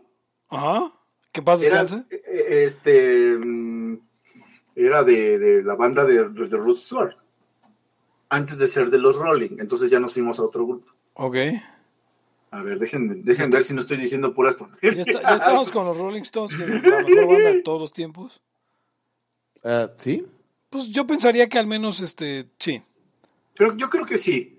Ajá. 0.48 0.92
Que 1.30 1.40
paz 1.42 1.62
era, 1.62 1.82
descanse. 1.82 2.06
eh, 2.10 2.64
este, 2.66 3.36
mm, 3.38 3.98
era 4.76 5.02
de, 5.04 5.38
de 5.38 5.62
la 5.62 5.76
banda 5.76 6.04
de, 6.04 6.28
de 6.28 6.56
Rod 6.56 6.74
Stewart. 6.76 7.14
Antes 8.28 8.58
de 8.58 8.66
ser 8.66 8.90
de 8.90 8.98
los 8.98 9.16
Rolling. 9.16 9.56
Entonces 9.60 9.90
ya 9.90 10.00
nos 10.00 10.14
fuimos 10.14 10.38
a 10.38 10.44
otro 10.44 10.66
grupo. 10.66 10.90
Ok. 11.14 11.36
A 12.50 12.62
ver, 12.62 12.78
dejen, 12.78 13.24
dejen 13.24 13.50
ver 13.50 13.62
si 13.62 13.72
no 13.74 13.80
estoy 13.80 13.96
diciendo 13.98 14.34
puras 14.34 14.54
Ya, 14.54 14.58
tonterías. 14.58 15.06
está- 15.06 15.22
ya 15.22 15.36
estamos 15.36 15.70
con 15.70 15.86
los 15.86 15.96
Rolling 15.96 16.22
Stones, 16.22 16.54
que 16.56 16.64
es 16.64 16.68
la 16.82 16.98
mejor 17.02 17.26
banda 17.28 17.50
de 17.50 17.62
todos 17.62 17.80
los 17.80 17.92
tiempos. 17.92 18.42
Ah, 19.64 19.90
¿Sí? 19.96 20.26
Pues 20.68 20.88
yo 20.88 21.06
pensaría 21.06 21.48
que 21.48 21.58
al 21.58 21.66
menos, 21.66 22.00
este, 22.00 22.46
sí. 22.58 22.82
Pero 23.56 23.76
yo 23.76 23.88
creo 23.90 24.04
que 24.06 24.18
sí. 24.18 24.51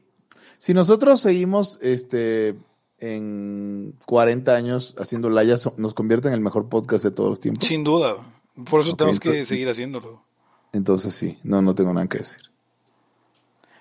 Si 0.64 0.74
nosotros 0.74 1.20
seguimos 1.20 1.78
este, 1.82 2.56
en 2.98 3.98
40 4.06 4.56
años 4.56 4.96
haciendo 4.98 5.30
Laya, 5.30 5.58
so- 5.58 5.74
nos 5.76 5.94
convierte 5.94 6.30
en 6.30 6.34
el 6.36 6.40
mejor 6.40 6.70
podcast 6.70 7.04
de 7.04 7.12
todos 7.12 7.32
los 7.32 7.42
tiempos. 7.42 7.66
Sin 7.68 7.84
duda. 7.84 8.16
Por 8.70 8.80
eso 8.80 8.96
tenemos 8.96 9.20
que 9.20 9.28
entonces- 9.28 9.50
seguir 9.50 9.68
haciéndolo. 9.68 10.24
Entonces 10.72 11.14
sí, 11.14 11.38
no, 11.44 11.62
no 11.62 11.76
tengo 11.76 11.92
nada 11.94 12.08
que 12.08 12.20
decir. 12.20 12.44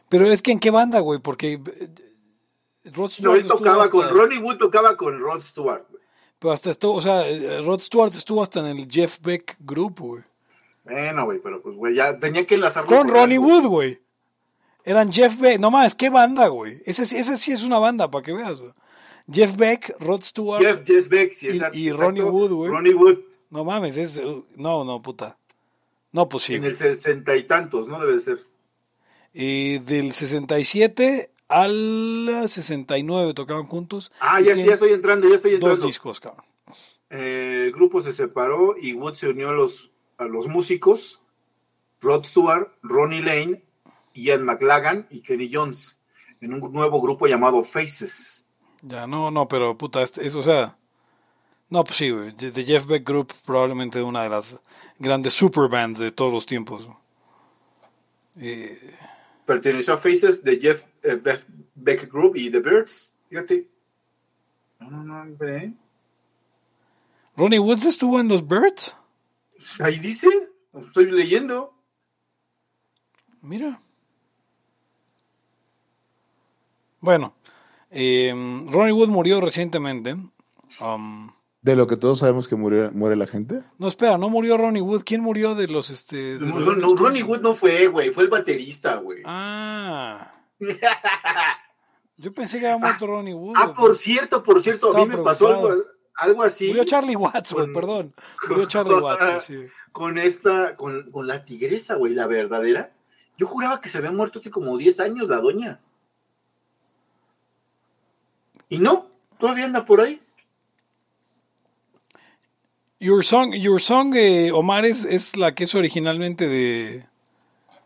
Pero 0.08 0.26
es 0.26 0.42
que 0.42 0.50
en 0.50 0.58
qué 0.58 0.72
banda, 0.72 0.98
güey, 0.98 1.20
porque 1.20 1.52
eh, 1.52 1.60
Rod 2.86 3.02
No, 3.02 3.08
Stewart 3.10 3.38
él 3.38 3.46
tocaba 3.46 3.88
con 3.88 4.02
hasta- 4.06 4.16
Ronnie 4.16 4.38
Wood, 4.40 4.56
tocaba 4.58 4.96
con 4.96 5.20
Rod 5.20 5.40
Stewart. 5.40 5.84
güey. 5.88 6.02
Pero 6.40 6.50
hasta 6.52 6.70
estuvo, 6.72 6.94
o 6.94 7.00
sea, 7.00 7.28
eh, 7.28 7.62
Rod 7.62 7.78
Stewart 7.78 8.12
estuvo 8.12 8.42
hasta 8.42 8.58
en 8.58 8.76
el 8.76 8.88
Jeff 8.90 9.20
Beck 9.22 9.56
Group, 9.60 10.00
güey. 10.00 10.24
Bueno, 10.82 11.26
güey, 11.26 11.38
pero 11.40 11.62
pues, 11.62 11.76
güey, 11.76 11.94
ya 11.94 12.18
tenía 12.18 12.44
que 12.44 12.56
enlazarlo. 12.56 12.88
Con 12.88 13.06
por 13.06 13.16
Ronnie. 13.18 13.38
Wood, 13.38 13.66
güey. 13.68 14.01
Eran 14.84 15.12
Jeff 15.12 15.38
Beck. 15.38 15.58
No 15.60 15.70
más, 15.70 15.94
qué 15.94 16.10
banda, 16.10 16.48
güey. 16.48 16.78
Ese, 16.86 17.06
sí- 17.06 17.16
ese 17.16 17.36
sí 17.38 17.52
es 17.52 17.62
una 17.62 17.78
banda, 17.78 18.10
para 18.10 18.22
que 18.24 18.32
veas, 18.32 18.60
güey. 18.60 18.72
Jeff 19.30 19.56
Beck, 19.56 19.94
Rod 20.00 20.22
Stewart. 20.22 20.60
Jeff, 20.62 20.82
Jeff 20.84 21.08
Beck, 21.08 21.32
sí, 21.32 21.46
Y- 21.46 21.50
exacto, 21.50 21.78
y 21.78 21.86
exacto. 21.88 22.04
Ronnie 22.06 22.22
Wood, 22.24 22.52
güey. 22.52 22.70
Ronnie 22.70 22.94
Wood, 22.94 23.18
No 23.50 23.64
mames, 23.64 23.96
es. 23.96 24.18
uh, 24.18 24.44
No, 24.56 24.84
no, 24.84 25.00
puta. 25.00 25.38
No, 26.10 26.28
pues 26.28 26.42
sí. 26.44 26.54
en 26.56 26.64
el 26.64 26.76
sesenta 26.76 27.36
y 27.36 27.44
tantos, 27.44 27.86
¿no? 27.88 28.00
Debe 28.00 28.14
de 28.14 28.20
ser. 28.20 28.38
Y 29.32 29.78
del 29.78 30.12
67 30.12 31.30
al 31.48 32.44
69 32.46 33.32
tocaban 33.34 33.64
juntos. 33.66 34.12
Ah, 34.20 34.40
ya, 34.40 34.54
ya 34.54 34.74
estoy 34.74 34.92
entrando, 34.92 35.28
ya 35.28 35.34
estoy 35.36 35.52
Dos 35.52 35.60
entrando. 35.60 35.86
discos, 35.86 36.20
cabrón. 36.20 36.44
Eh, 37.10 37.64
el 37.66 37.72
grupo 37.72 38.00
se 38.02 38.12
separó 38.12 38.74
y 38.80 38.94
Wood 38.94 39.14
se 39.14 39.28
unió 39.28 39.50
a 39.50 39.52
los, 39.52 39.90
a 40.18 40.24
los 40.24 40.48
músicos, 40.48 41.20
Rod 42.00 42.24
Stewart, 42.24 42.68
Ronnie 42.82 43.22
Lane, 43.22 43.62
Ian 44.14 44.44
McLagan 44.44 45.06
y 45.10 45.20
Kenny 45.20 45.50
Jones, 45.52 45.98
en 46.40 46.54
un 46.54 46.72
nuevo 46.72 47.00
grupo 47.00 47.26
llamado 47.26 47.62
Faces. 47.62 48.46
Ya, 48.82 49.06
no, 49.06 49.30
no, 49.30 49.46
pero 49.48 49.76
puta, 49.78 50.02
este- 50.02 50.26
es, 50.26 50.34
o 50.34 50.42
sea. 50.42 50.76
No, 51.70 51.84
pues 51.84 51.96
sí, 51.96 52.10
güey. 52.10 52.32
The 52.32 52.50
the 52.50 52.64
Jeff 52.64 52.84
Beck 52.86 53.06
Group, 53.08 53.32
probablemente 53.46 54.02
una 54.02 54.22
de 54.24 54.28
las 54.28 54.58
grandes 54.98 55.32
superbands 55.32 55.98
de 56.00 56.10
todos 56.10 56.32
los 56.32 56.44
tiempos. 56.46 56.88
Eh, 58.36 58.78
Perteneció 59.46 59.94
a 59.94 59.96
Faces 59.96 60.42
de 60.44 60.58
Jeff 60.60 60.84
eh, 61.02 61.14
Be- 61.14 61.44
Beck 61.74 62.10
Group 62.12 62.36
y 62.36 62.50
The 62.50 62.60
Birds. 62.60 63.12
Fíjate. 63.28 63.68
No, 64.80 64.90
no, 64.90 65.02
no, 65.04 65.20
hombre. 65.22 65.72
Ronnie 67.36 67.58
Wood 67.58 67.84
estuvo 67.86 68.20
en 68.20 68.28
los 68.28 68.46
Birds. 68.46 68.96
Ahí 69.80 69.98
dice, 69.98 70.28
lo 70.72 70.80
estoy 70.80 71.10
leyendo. 71.10 71.74
Mira. 73.40 73.80
Bueno, 77.02 77.34
eh, 77.90 78.32
Ronnie 78.70 78.92
Wood 78.92 79.08
murió 79.08 79.40
recientemente. 79.40 80.16
Um, 80.80 81.32
De 81.60 81.74
lo 81.74 81.88
que 81.88 81.96
todos 81.96 82.20
sabemos 82.20 82.46
que 82.46 82.54
muere, 82.54 82.90
muere 82.92 83.16
la 83.16 83.26
gente. 83.26 83.60
no, 83.78 83.88
espera, 83.88 84.16
no 84.18 84.28
murió 84.28 84.56
Ronnie 84.56 84.82
Wood. 84.82 85.02
¿Quién 85.04 85.20
murió 85.20 85.56
de 85.56 85.66
los 85.66 85.90
este? 85.90 86.38
de 86.38 86.46
No, 86.46 86.60
los 86.60 86.76
no, 86.78 86.94
Ronnie 86.94 87.24
Wood 87.24 87.40
no 87.40 87.54
fue, 87.54 87.88
güey, 87.88 88.10
fue 88.10 88.22
el 88.22 88.30
baterista, 88.30 88.96
güey. 88.96 89.20
Ah. 89.26 90.32
Yo 92.16 92.32
pensé 92.32 92.60
que 92.60 92.68
había 92.68 92.78
muerto 92.78 93.08
Ronnie 93.08 93.34
Wood. 93.34 93.54
Ah, 93.56 93.72
por 93.72 93.96
cierto, 93.96 94.44
por 94.44 94.62
cierto, 94.62 94.96
a 94.96 95.00
mí 95.00 95.06
me 95.06 95.18
pasó 95.18 95.48
algo, 95.48 95.70
algo 96.14 96.42
así. 96.44 96.68
Murió 96.68 96.84
Charlie 96.84 97.16
Watts, 97.16 97.52
güey, 97.52 97.72
perdón. 97.72 98.14
Murió 98.48 98.66
Charlie 98.66 98.94
Watts, 98.94 99.48
güey, 99.48 99.66
sí. 99.66 99.72
con 99.90 100.18
esta, 100.18 100.76
con, 100.76 101.10
con 101.10 101.26
la 101.26 101.44
tigresa, 101.44 101.96
güey, 101.96 102.14
la 102.14 102.28
verdadera. 102.28 102.92
Yo 103.36 103.48
juraba 103.48 103.80
que 103.80 103.88
se 103.88 103.98
había 103.98 104.12
muerto 104.12 104.38
hace 104.38 104.52
como 104.52 104.78
10 104.78 105.00
años 105.00 105.28
la 105.28 105.40
doña. 105.40 105.80
Y 108.72 108.78
no, 108.78 109.10
todavía 109.38 109.66
anda 109.66 109.84
por 109.84 110.00
ahí. 110.00 110.18
Your 113.00 113.22
Song, 113.24 113.52
Your 113.54 113.80
Song 113.82 114.14
eh, 114.16 114.50
Omar, 114.52 114.86
es, 114.86 115.04
es 115.04 115.36
la 115.36 115.54
que 115.54 115.64
es 115.64 115.74
originalmente 115.74 116.48
de. 116.48 117.04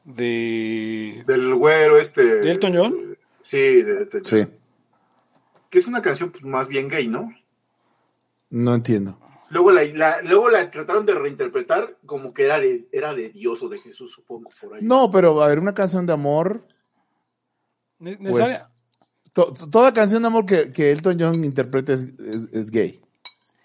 de. 0.04 1.24
Del 1.26 1.54
güero 1.54 1.98
este. 1.98 2.22
¿De 2.22 2.50
Elton 2.50 2.74
John? 2.76 3.18
Sí, 3.42 3.58
de 3.82 4.02
Elton 4.02 4.22
John. 4.24 4.40
Sí. 4.46 4.46
Que 5.70 5.78
es 5.78 5.86
una 5.88 6.02
canción 6.02 6.30
pues, 6.30 6.44
más 6.44 6.68
bien 6.68 6.88
gay, 6.88 7.08
¿no? 7.08 7.34
No 8.50 8.74
entiendo. 8.74 9.18
Luego 9.48 9.72
la, 9.72 9.82
la- 9.84 10.22
luego 10.22 10.50
la 10.50 10.70
trataron 10.70 11.06
de 11.06 11.14
reinterpretar 11.14 11.96
como 12.06 12.34
que 12.34 12.44
era 12.44 12.60
de, 12.60 12.86
era 12.92 13.14
de 13.14 13.28
Dios 13.30 13.62
o 13.62 13.68
de 13.68 13.78
Jesús, 13.78 14.12
supongo, 14.12 14.50
por 14.60 14.74
ahí. 14.74 14.82
No, 14.82 15.10
pero 15.10 15.40
a 15.42 15.48
ver, 15.48 15.58
una 15.58 15.74
canción 15.74 16.04
de 16.06 16.12
amor. 16.12 16.64
ne- 17.98 18.16
Pues, 18.18 18.20
necesaria- 18.38 18.70
to- 19.36 19.52
toda 19.70 19.92
canción 19.92 20.22
de 20.22 20.28
amor 20.28 20.46
que, 20.46 20.72
que 20.72 20.90
Elton 20.90 21.18
John 21.20 21.44
interprete 21.44 21.92
es, 21.92 22.04
es- 22.18 22.52
es 22.52 22.70
gay. 22.70 23.00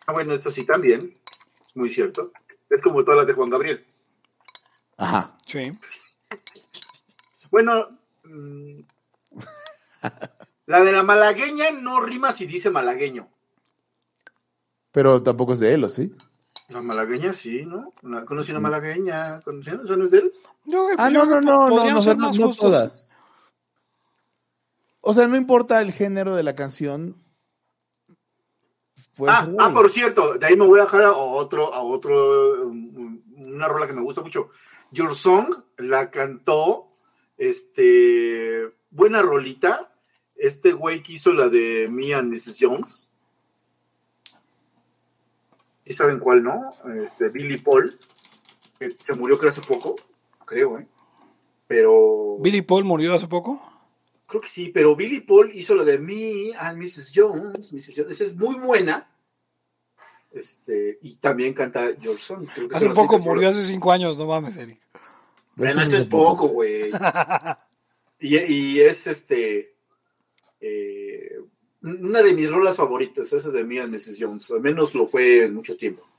Ah, 0.06 0.12
bueno, 0.14 0.34
esto 0.34 0.52
sí 0.52 0.66
también. 0.66 1.18
Es 1.68 1.76
muy 1.76 1.90
cierto. 1.90 2.32
Es 2.70 2.82
como 2.82 3.04
todas 3.06 3.20
las 3.20 3.28
de 3.28 3.34
Juan 3.34 3.50
Gabriel. 3.50 3.86
Ajá. 4.98 5.38
Sí. 5.46 5.78
Bueno, 7.50 7.98
mm, 8.24 8.80
La 10.66 10.82
de 10.82 10.92
la 10.92 11.04
malagueña 11.04 11.72
no 11.72 12.02
rima 12.02 12.32
si 12.32 12.46
dice 12.46 12.70
malagueño. 12.70 13.28
Pero 14.92 15.24
tampoco 15.24 15.54
es 15.54 15.60
de 15.60 15.74
él, 15.74 15.84
¿o 15.86 15.90
sí? 15.90 16.14
La 16.70 16.82
malagueña 16.82 17.34
sí, 17.34 17.66
¿no? 17.66 17.92
Conocí 18.26 18.52
una 18.52 18.60
malagueña. 18.62 19.40
¿Conocí? 19.42 19.72
¿Eso 19.84 19.96
no 19.98 20.04
es 20.06 20.12
de 20.12 20.18
él? 20.20 20.34
Ah, 20.98 21.10
no, 21.10 21.26
no, 21.26 21.42
no, 21.42 21.70
no, 21.70 21.70
no, 21.70 21.86
no, 22.02 22.16
más 22.16 22.38
no 22.38 22.48
justos. 22.48 22.58
todas. 22.58 23.11
O 25.02 25.14
sea, 25.14 25.28
no 25.28 25.36
importa 25.36 25.82
el 25.82 25.92
género 25.92 26.36
de 26.36 26.44
la 26.44 26.56
canción. 26.56 27.18
Ah, 29.28 29.50
ah, 29.60 29.72
por 29.74 29.90
cierto, 29.90 30.38
de 30.38 30.46
ahí 30.46 30.56
me 30.56 30.66
voy 30.66 30.80
a 30.80 30.84
dejar 30.84 31.04
a 31.04 31.14
otro, 31.14 31.74
a 31.74 31.82
otro, 31.82 32.68
um, 32.68 33.22
una 33.36 33.68
rola 33.68 33.88
que 33.88 33.94
me 33.94 34.02
gusta 34.02 34.22
mucho. 34.22 34.48
Your 34.92 35.14
Song 35.14 35.64
la 35.78 36.12
cantó, 36.12 36.90
este, 37.38 38.72
buena 38.90 39.22
rolita, 39.22 39.94
este 40.36 40.74
güey 40.74 41.04
que 41.04 41.14
hizo 41.14 41.34
la 41.34 41.50
de 41.50 41.88
Me 41.90 42.14
and 42.14 42.32
Mrs. 42.32 42.58
Jones. 42.60 43.12
¿Y 45.84 45.94
saben 45.94 46.20
cuál, 46.20 46.44
no? 46.44 46.70
Este, 47.04 47.30
Billy 47.30 47.58
Paul, 47.58 47.98
que 48.80 48.92
se 49.02 49.16
murió 49.16 49.38
creo 49.38 49.50
hace 49.50 49.62
poco, 49.62 49.96
creo, 50.46 50.80
¿eh? 50.80 50.88
Pero... 51.68 52.38
Billy 52.40 52.62
Paul 52.62 52.86
murió 52.86 53.14
hace 53.14 53.28
poco. 53.28 53.71
Creo 54.32 54.40
que 54.40 54.48
sí, 54.48 54.70
pero 54.70 54.96
Billy 54.96 55.20
Paul 55.20 55.52
hizo 55.54 55.76
lo 55.76 55.84
de 55.84 56.00
Me 56.00 56.54
and 56.58 56.82
Mrs. 56.82 57.12
Jones. 57.14 57.74
Mrs. 57.74 57.94
Jones. 57.98 58.12
Esa 58.14 58.24
es 58.24 58.36
muy 58.38 58.56
buena. 58.56 59.06
Este, 60.32 61.00
y 61.02 61.18
también 61.18 61.54
canta 61.54 61.94
Your 61.98 62.18
Song. 62.18 62.48
Creo 62.56 62.70
que 62.70 62.78
Hace 62.78 62.90
poco 62.92 63.20
murió, 63.20 63.50
hace 63.50 63.66
cinco 63.66 63.92
años, 63.92 64.18
no 64.18 64.28
mames, 64.28 64.56
Eric. 64.56 64.80
Bueno, 65.58 65.82
eso 65.82 65.98
es 65.98 66.06
poco, 66.06 66.48
güey. 66.48 66.92
y, 68.22 68.38
y 68.38 68.80
es 68.80 69.08
este. 69.08 69.76
eh, 70.62 71.38
una 71.82 72.22
de 72.22 72.34
mis 72.34 72.50
rolas 72.50 72.78
favoritas, 72.78 73.34
esa 73.34 73.50
de 73.50 73.66
Me 73.66 73.82
and 73.82 73.94
Mrs. 73.94 74.16
Jones. 74.18 74.50
Al 74.52 74.62
menos 74.62 74.96
lo 74.96 75.06
fue 75.06 75.44
en 75.44 75.56
mucho 75.56 75.76
tiempo. 75.76 76.08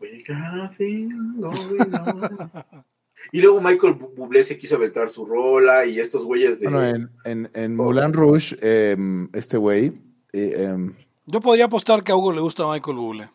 We 0.00 0.24
got 0.26 0.58
a 0.58 0.68
thing 0.68 1.38
going 1.38 1.94
on. 1.94 2.84
Y 3.32 3.40
luego 3.40 3.60
Michael 3.60 3.94
Bublé 4.16 4.42
se 4.44 4.58
quiso 4.58 4.76
aventar 4.76 5.08
su 5.10 5.24
rola 5.24 5.86
y 5.86 6.00
estos 6.00 6.24
güeyes 6.24 6.60
de... 6.60 6.68
Bueno, 6.68 6.84
en, 6.86 7.10
en, 7.24 7.50
en 7.54 7.76
Moulin 7.76 8.12
Rouge, 8.12 8.56
em, 8.60 9.28
este 9.32 9.56
güey, 9.56 9.92
eh, 10.32 10.54
em, 10.68 10.94
Yo 11.26 11.40
podría 11.40 11.66
apostar 11.66 12.02
que 12.02 12.12
a 12.12 12.16
Hugo 12.16 12.32
le 12.32 12.40
gusta 12.40 12.64
Michael 12.70 12.96
Bublé. 12.96 13.30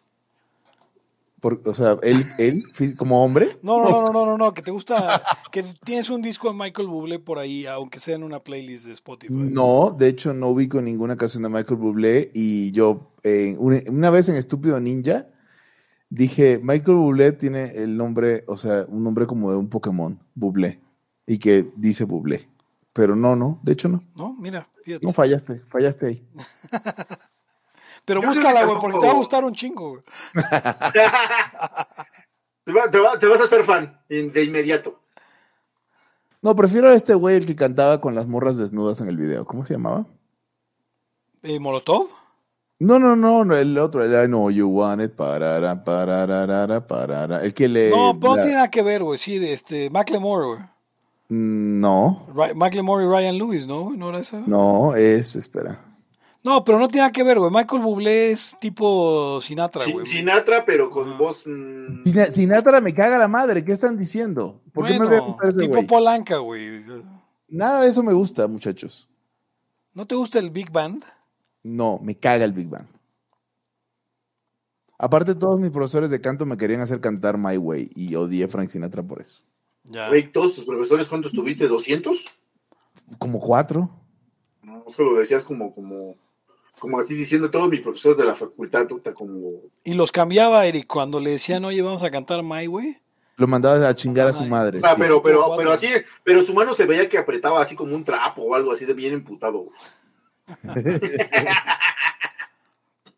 por- 1.39 1.61
o 1.65 1.73
sea, 1.73 1.97
él, 2.01 2.25
él, 2.39 2.63
como 2.97 3.23
hombre, 3.23 3.47
No, 3.61 3.83
no, 3.83 3.89
no, 3.89 4.01
no, 4.01 4.11
no, 4.13 4.25
no, 4.25 4.37
no, 4.37 4.53
que 4.53 4.61
te 4.63 4.71
gusta, 4.71 5.21
que 5.51 5.63
tienes 5.83 6.09
un 6.09 6.21
disco 6.21 6.51
de 6.51 6.57
Michael 6.57 6.87
Bublé 6.87 7.19
por 7.19 7.37
ahí, 7.39 7.65
aunque 7.67 7.99
sea 7.99 8.15
en 8.15 8.23
una 8.23 8.39
playlist 8.39 8.85
de 8.87 8.93
Spotify. 8.93 9.31
no, 9.33 9.95
de 9.97 10.07
hecho 10.07 10.33
no 10.33 10.49
ubico 10.49 10.81
ninguna 10.81 11.15
canción 11.15 11.43
de 11.43 11.49
Michael 11.49 11.79
Bublé 11.79 12.31
y 12.33 12.71
yo, 12.71 13.11
eh, 13.23 13.55
una, 13.59 13.79
una 13.89 14.09
vez 14.09 14.27
en 14.29 14.35
Estúpido 14.37 14.79
Ninja, 14.79 15.27
dije, 16.15 16.59
Michael 16.63 16.97
Bublé 16.97 17.31
tiene 17.33 17.71
el 17.75 17.97
nombre, 17.97 18.43
o 18.47 18.57
sea, 18.57 18.85
un 18.87 19.03
nombre 19.03 19.27
como 19.27 19.51
de 19.51 19.57
un 19.57 19.69
Pokémon, 19.69 20.19
Bublé, 20.33 20.79
y 21.27 21.37
que 21.39 21.71
dice 21.75 22.03
Bublé. 22.05 22.47
Pero 22.93 23.15
no, 23.15 23.35
no, 23.35 23.59
de 23.63 23.73
hecho 23.73 23.89
no. 23.89 24.03
No, 24.15 24.33
mira, 24.39 24.67
fíjate. 24.83 25.05
No 25.05 25.11
fallaste, 25.13 25.59
fallaste 25.67 26.07
ahí. 26.07 26.27
Pero 28.05 28.21
Yo 28.21 28.27
búscala, 28.29 28.65
güey, 28.65 28.79
porque 28.79 28.99
te 28.99 29.05
va 29.07 29.13
a 29.13 29.15
gustar 29.15 29.43
un 29.43 29.53
chingo, 29.53 29.89
güey. 29.89 30.03
Te, 32.65 32.71
va- 32.73 32.89
te 32.89 32.99
va- 32.99 33.17
te 33.19 33.27
vas 33.27 33.41
a 33.41 33.43
hacer 33.43 33.63
fan 33.63 33.99
in- 34.09 34.31
de 34.31 34.43
inmediato. 34.43 34.99
No, 36.41 36.55
prefiero 36.55 36.89
a 36.89 36.93
este 36.95 37.13
güey 37.15 37.35
el 37.35 37.45
que 37.45 37.55
cantaba 37.55 37.99
con 38.01 38.15
las 38.15 38.27
morras 38.27 38.57
desnudas 38.57 39.01
en 39.01 39.07
el 39.07 39.17
video. 39.17 39.45
¿Cómo 39.45 39.65
se 39.65 39.73
llamaba? 39.73 40.05
Eh, 41.43 41.59
¿Molotov? 41.59 42.07
No, 42.79 42.99
no, 42.99 43.15
no, 43.15 43.45
no, 43.45 43.55
el 43.55 43.77
otro, 43.77 44.03
el 44.03 44.11
I 44.11 44.27
know 44.27 44.49
you 44.51 44.67
want 44.67 45.01
it, 45.01 45.13
parara, 45.13 45.83
pararara, 45.83 46.85
parara. 46.85 47.41
El 47.43 47.53
que 47.53 47.69
le. 47.69 47.89
no, 47.89 48.17
pero 48.19 48.35
no 48.35 48.41
tiene 48.41 48.55
nada 48.57 48.69
que 48.69 48.81
ver, 48.83 49.01
güey. 49.03 49.17
Sí, 49.17 49.37
este, 49.47 49.89
Macklemore, 49.89 50.45
güey. 50.47 50.59
Mm, 51.29 51.79
No, 51.79 52.25
Macklemore 52.55 53.05
y 53.05 53.07
Ryan 53.07 53.37
Lewis, 53.37 53.65
¿no? 53.65 53.91
¿No 53.95 54.09
era 54.09 54.19
eso? 54.19 54.41
no, 54.45 54.93
es, 54.95 55.35
espera. 55.35 55.81
No, 56.43 56.63
pero 56.63 56.77
no 56.77 56.87
tiene 56.89 57.03
nada 57.03 57.11
que 57.11 57.23
ver, 57.23 57.39
güey. 57.39 57.49
Michael 57.49 57.81
Bublé 57.81 58.31
es 58.31 58.55
tipo 58.59 59.39
Sinatra, 59.41 59.81
Sin- 59.81 59.93
güey. 59.93 60.05
Sinatra, 60.05 60.63
pero 60.63 60.91
con 60.91 61.17
voz... 61.17 61.47
mm, 61.47 62.03
Sina- 62.05 62.25
Sinatra 62.25 62.81
me 62.81 62.93
caga 62.93 63.17
la 63.17 63.27
madre, 63.27 63.65
¿qué 63.65 63.71
están 63.71 63.97
diciendo? 63.97 64.61
¿Por 64.71 64.85
qué 64.85 64.99
me 64.99 65.05
voy 65.07 65.15
a 65.43 65.47
ese 65.49 65.59
tipo 65.61 65.73
güey? 65.75 65.87
Polanca, 65.87 66.37
güey. 66.37 66.83
Nada 67.47 67.81
de 67.81 67.89
eso 67.89 68.03
me 68.03 68.13
gusta, 68.13 68.47
muchachos. 68.47 69.07
¿No 69.93 70.05
te 70.05 70.13
gusta 70.13 70.37
el 70.37 70.51
Big 70.51 70.71
Band? 70.71 71.03
No, 71.65 71.99
me 71.99 72.13
caga 72.13 72.45
el 72.45 72.53
Big 72.53 72.69
Bang. 72.69 72.85
Aparte, 74.99 75.33
todos 75.33 75.59
mis 75.59 75.71
profesores 75.71 76.11
de 76.11 76.21
canto 76.21 76.45
me 76.45 76.57
querían 76.57 76.79
hacer 76.79 77.01
cantar 77.01 77.39
My 77.39 77.57
Way 77.57 77.89
y 77.95 78.13
odié 78.13 78.43
a 78.43 78.47
Frank 78.47 78.69
Sinatra 78.69 79.01
por 79.01 79.19
eso. 79.19 79.41
Ya. 79.85 80.07
Güey, 80.09 80.31
todos 80.31 80.53
tus 80.53 80.63
profesores, 80.63 81.07
¿cuántos 81.07 81.31
tuviste? 81.31 81.67
¿200? 81.67 82.29
Como 83.17 83.39
cuatro. 83.39 83.89
No, 84.61 84.83
solo 84.89 85.15
decías 85.15 85.43
como, 85.43 85.73
como, 85.73 86.15
como 86.77 86.99
así 86.99 87.15
diciendo 87.15 87.49
todos 87.49 87.67
mis 87.67 87.81
profesores 87.81 88.19
de 88.19 88.25
la 88.25 88.35
facultad, 88.35 88.87
puta, 88.87 89.15
como... 89.15 89.63
Y 89.83 89.95
los 89.95 90.11
cambiaba, 90.11 90.67
Eric, 90.67 90.85
cuando 90.85 91.19
le 91.19 91.31
decían, 91.31 91.65
oye, 91.65 91.81
vamos 91.81 92.03
a 92.03 92.11
cantar 92.11 92.43
My 92.43 92.67
Way. 92.67 92.95
Lo 93.37 93.47
mandaba 93.47 93.89
a 93.89 93.95
chingar 93.95 94.27
a 94.27 94.33
su 94.33 94.45
madre. 94.45 94.77
O 94.77 94.81
sea, 94.81 94.95
pero, 94.95 95.23
pero, 95.23 95.43
pero 95.57 95.71
así, 95.71 95.87
pero 96.23 96.43
su 96.43 96.53
mano 96.53 96.75
se 96.75 96.85
veía 96.85 97.09
que 97.09 97.17
apretaba 97.17 97.59
así 97.59 97.75
como 97.75 97.95
un 97.95 98.03
trapo 98.03 98.43
o 98.43 98.53
algo 98.53 98.71
así 98.71 98.85
de 98.85 98.93
bien 98.93 99.15
emputado. 99.15 99.71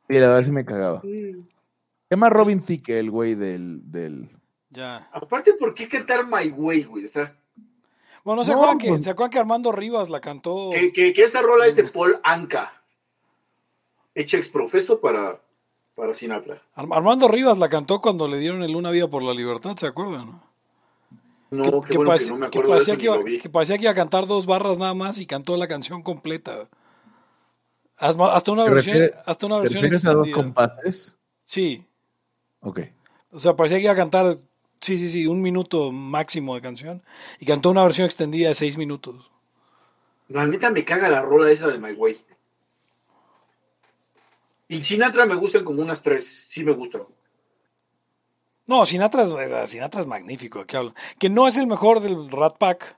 Y 0.09 0.13
la 0.19 0.27
verdad 0.27 0.43
sí 0.43 0.51
me 0.51 0.65
cagaba. 0.65 1.01
Se 1.01 1.35
llama 2.11 2.29
Robin 2.29 2.61
Thicke, 2.61 2.89
el 2.91 3.11
güey 3.11 3.35
del, 3.35 3.81
del... 3.91 4.29
Ya. 4.69 5.07
Aparte, 5.11 5.53
¿por 5.53 5.73
qué 5.73 5.87
cantar 5.87 6.25
My 6.25 6.49
Way, 6.49 6.83
güey? 6.83 7.03
O 7.03 7.07
sea, 7.07 7.25
Bueno, 8.23 8.43
¿se, 8.45 8.51
No, 8.51 8.57
acuerdan 8.57 8.77
que, 8.77 8.89
pues- 8.89 9.03
¿se 9.03 9.09
acuerdan 9.09 9.31
que 9.31 9.39
Armando 9.39 9.71
Rivas 9.71 10.09
la 10.09 10.21
cantó? 10.21 10.69
que, 10.71 10.91
que, 10.93 11.11
que 11.13 11.23
esa 11.23 11.41
rola 11.41 11.65
es 11.65 11.75
de 11.75 11.83
Paul 11.83 12.19
Anka, 12.23 12.71
hecha 14.15 14.37
exprofeso 14.37 15.01
para, 15.01 15.41
para 15.95 16.13
Sinatra. 16.13 16.61
Ar- 16.75 16.85
Armando 16.91 17.27
Rivas 17.27 17.57
la 17.57 17.67
cantó 17.69 18.01
cuando 18.01 18.27
le 18.27 18.37
dieron 18.39 18.63
el 18.63 18.75
Una 18.75 18.91
Vida 18.91 19.07
por 19.09 19.23
la 19.23 19.33
Libertad, 19.33 19.75
¿se 19.75 19.87
acuerdan? 19.87 20.41
No, 21.49 21.63
que, 21.63 21.87
qué 21.87 21.87
que 21.91 21.97
bueno 21.97 22.11
parece- 22.11 22.25
que 22.27 22.31
no 22.31 22.37
me 22.39 22.49
que 22.49 22.57
acuerdo 22.59 22.75
de 22.75 22.81
eso 22.83 22.97
que, 22.97 23.05
iba, 23.05 23.15
lo 23.17 23.23
vi. 23.23 23.39
que 23.39 23.49
parecía 23.49 23.75
que 23.77 23.83
iba 23.83 23.91
a 23.91 23.95
cantar 23.95 24.27
dos 24.27 24.45
barras 24.45 24.77
nada 24.79 24.93
más 24.93 25.19
y 25.19 25.25
cantó 25.25 25.57
la 25.57 25.67
canción 25.67 26.01
completa. 26.03 26.67
Hasta 27.97 28.35
hasta 28.35 28.51
una 28.51 28.65
¿Te 28.65 28.71
versión, 28.71 28.95
refieres- 28.97 29.13
hasta 29.25 29.45
una 29.47 29.55
¿Te 29.55 29.61
versión 29.63 29.81
refieres 29.83 30.05
a 30.05 30.13
dos 30.13 30.27
extendida. 30.27 30.35
compases? 30.35 31.17
Sí, 31.43 31.85
Ok. 32.61 32.79
o 33.31 33.39
sea, 33.39 33.55
parecía 33.55 33.77
que 33.77 33.83
iba 33.85 33.93
a 33.93 33.95
cantar, 33.95 34.37
sí, 34.81 34.97
sí, 34.99 35.09
sí, 35.09 35.25
un 35.27 35.41
minuto 35.41 35.91
máximo 35.91 36.53
de 36.55 36.61
canción 36.61 37.01
y 37.39 37.45
cantó 37.45 37.69
una 37.69 37.83
versión 37.83 38.05
extendida 38.05 38.49
de 38.49 38.55
seis 38.55 38.77
minutos. 38.77 39.31
La 40.29 40.45
neta 40.45 40.69
me 40.69 40.83
caga 40.85 41.09
la 41.09 41.21
rola 41.21 41.49
esa 41.49 41.67
de 41.69 41.79
My 41.79 41.93
Way. 41.93 42.17
Y 44.69 44.83
Sinatra 44.83 45.25
me 45.25 45.35
gustan 45.35 45.63
como 45.63 45.81
unas 45.81 46.03
tres, 46.03 46.45
sí 46.49 46.63
me 46.63 46.73
gustan. 46.73 47.03
No, 48.65 48.85
Sinatra 48.85 49.23
es, 49.23 49.31
eh, 49.31 49.67
Sinatra 49.67 50.01
es 50.01 50.07
magnífico, 50.07 50.59
¿de 50.59 50.65
qué 50.65 50.75
hablan? 50.77 50.93
Que 51.17 51.29
no 51.29 51.47
es 51.47 51.55
el 51.57 51.67
mejor 51.67 52.01
del 52.01 52.29
Rat 52.29 52.57
Pack, 52.57 52.97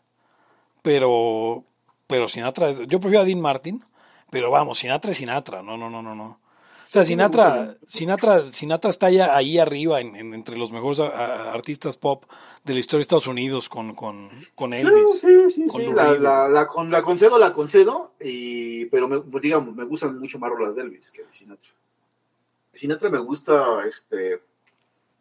pero, 0.81 1.63
pero 2.07 2.27
Sinatra 2.27 2.69
es, 2.71 2.79
yo 2.87 2.99
prefiero 2.99 3.21
a 3.21 3.25
Dean 3.25 3.39
Martin, 3.39 3.85
pero 4.31 4.51
vamos, 4.51 4.79
Sinatra 4.79 5.11
es 5.11 5.17
Sinatra, 5.17 5.61
no, 5.61 5.77
no, 5.77 5.89
no, 5.89 6.01
no, 6.01 6.15
no. 6.15 6.25
O 6.89 6.91
sea, 6.91 7.03
Sí 7.03 7.09
Sinatra. 7.09 7.77
Sinatra, 7.85 8.51
Sinatra 8.51 8.89
está 8.89 9.11
ya 9.11 9.35
ahí 9.35 9.59
arriba 9.59 10.01
en, 10.01 10.15
en- 10.15 10.33
entre 10.33 10.57
los 10.57 10.71
mejores 10.71 10.99
a- 10.99 11.07
a- 11.07 11.53
artistas 11.53 11.97
pop 11.97 12.25
de 12.63 12.73
la 12.73 12.79
historia 12.79 12.99
de 12.99 13.01
Estados 13.03 13.27
Unidos 13.27 13.69
con, 13.69 13.93
con, 13.93 14.29
con 14.55 14.73
Elvis. 14.73 15.19
sí, 15.19 15.49
sí, 15.51 15.67
con 15.67 15.81
sí, 15.81 15.87
la, 15.93 16.13
la, 16.15 16.49
la, 16.49 16.65
con- 16.65 16.89
la 16.89 17.03
concedo, 17.03 17.37
la 17.37 17.53
concedo, 17.53 18.13
y, 18.19 18.85
pero 18.85 19.07
me, 19.07 19.21
digamos, 19.39 19.75
me 19.75 19.83
gustan 19.83 20.17
mucho 20.19 20.39
más 20.39 20.49
rolas 20.49 20.75
de 20.75 20.81
Elvis 20.81 21.11
que 21.11 21.23
de 21.23 21.31
Sinatra. 21.31 21.69
Sinatra 22.73 23.09
me 23.11 23.19
gusta 23.19 23.85
este, 23.87 24.41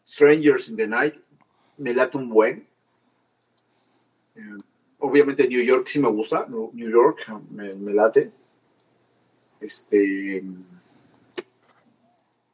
Strangers 0.07 0.71
in 0.71 0.77
the 0.77 0.89
Night, 0.89 1.17
me 1.77 1.93
late 1.93 2.17
un 2.17 2.29
buen. 2.31 2.67
Eh, 4.37 4.41
obviamente 5.01 5.47
New 5.49 5.61
York 5.63 5.87
sí 5.87 6.01
me 6.01 6.09
gusta. 6.09 6.47
New 6.49 6.91
York 6.91 7.27
me, 7.51 7.75
me 7.75 7.93
late. 7.93 8.33
Este. 9.61 10.43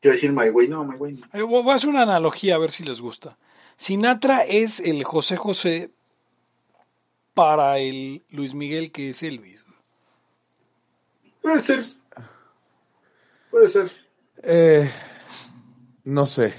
Quiero 0.01 0.15
decir 0.15 0.33
My 0.33 0.51
Way, 0.51 0.69
no, 0.69 0.85
My 0.85 0.97
Way. 0.97 1.13
no. 1.15 1.27
Eh, 1.39 1.43
Voy 1.43 1.63
voy 1.63 1.73
a 1.73 1.77
hacer 1.77 1.89
una 1.91 2.03
analogía 2.03 2.55
a 2.57 2.59
ver 2.59 2.71
si 2.71 2.83
les 2.85 3.01
gusta. 3.01 3.39
Sinatra 3.77 4.43
es 4.45 4.81
el 4.81 5.03
José 5.05 5.37
José 5.37 5.91
para 7.35 7.79
el 7.79 8.23
Luis 8.31 8.55
Miguel 8.55 8.93
que 8.93 9.11
es 9.11 9.23
Elvis. 9.23 9.65
Puede 11.43 11.61
ser. 11.61 11.85
Puede 13.51 13.69
ser. 13.69 13.91
Eh, 14.43 14.91
no 16.05 16.27
sé. 16.27 16.55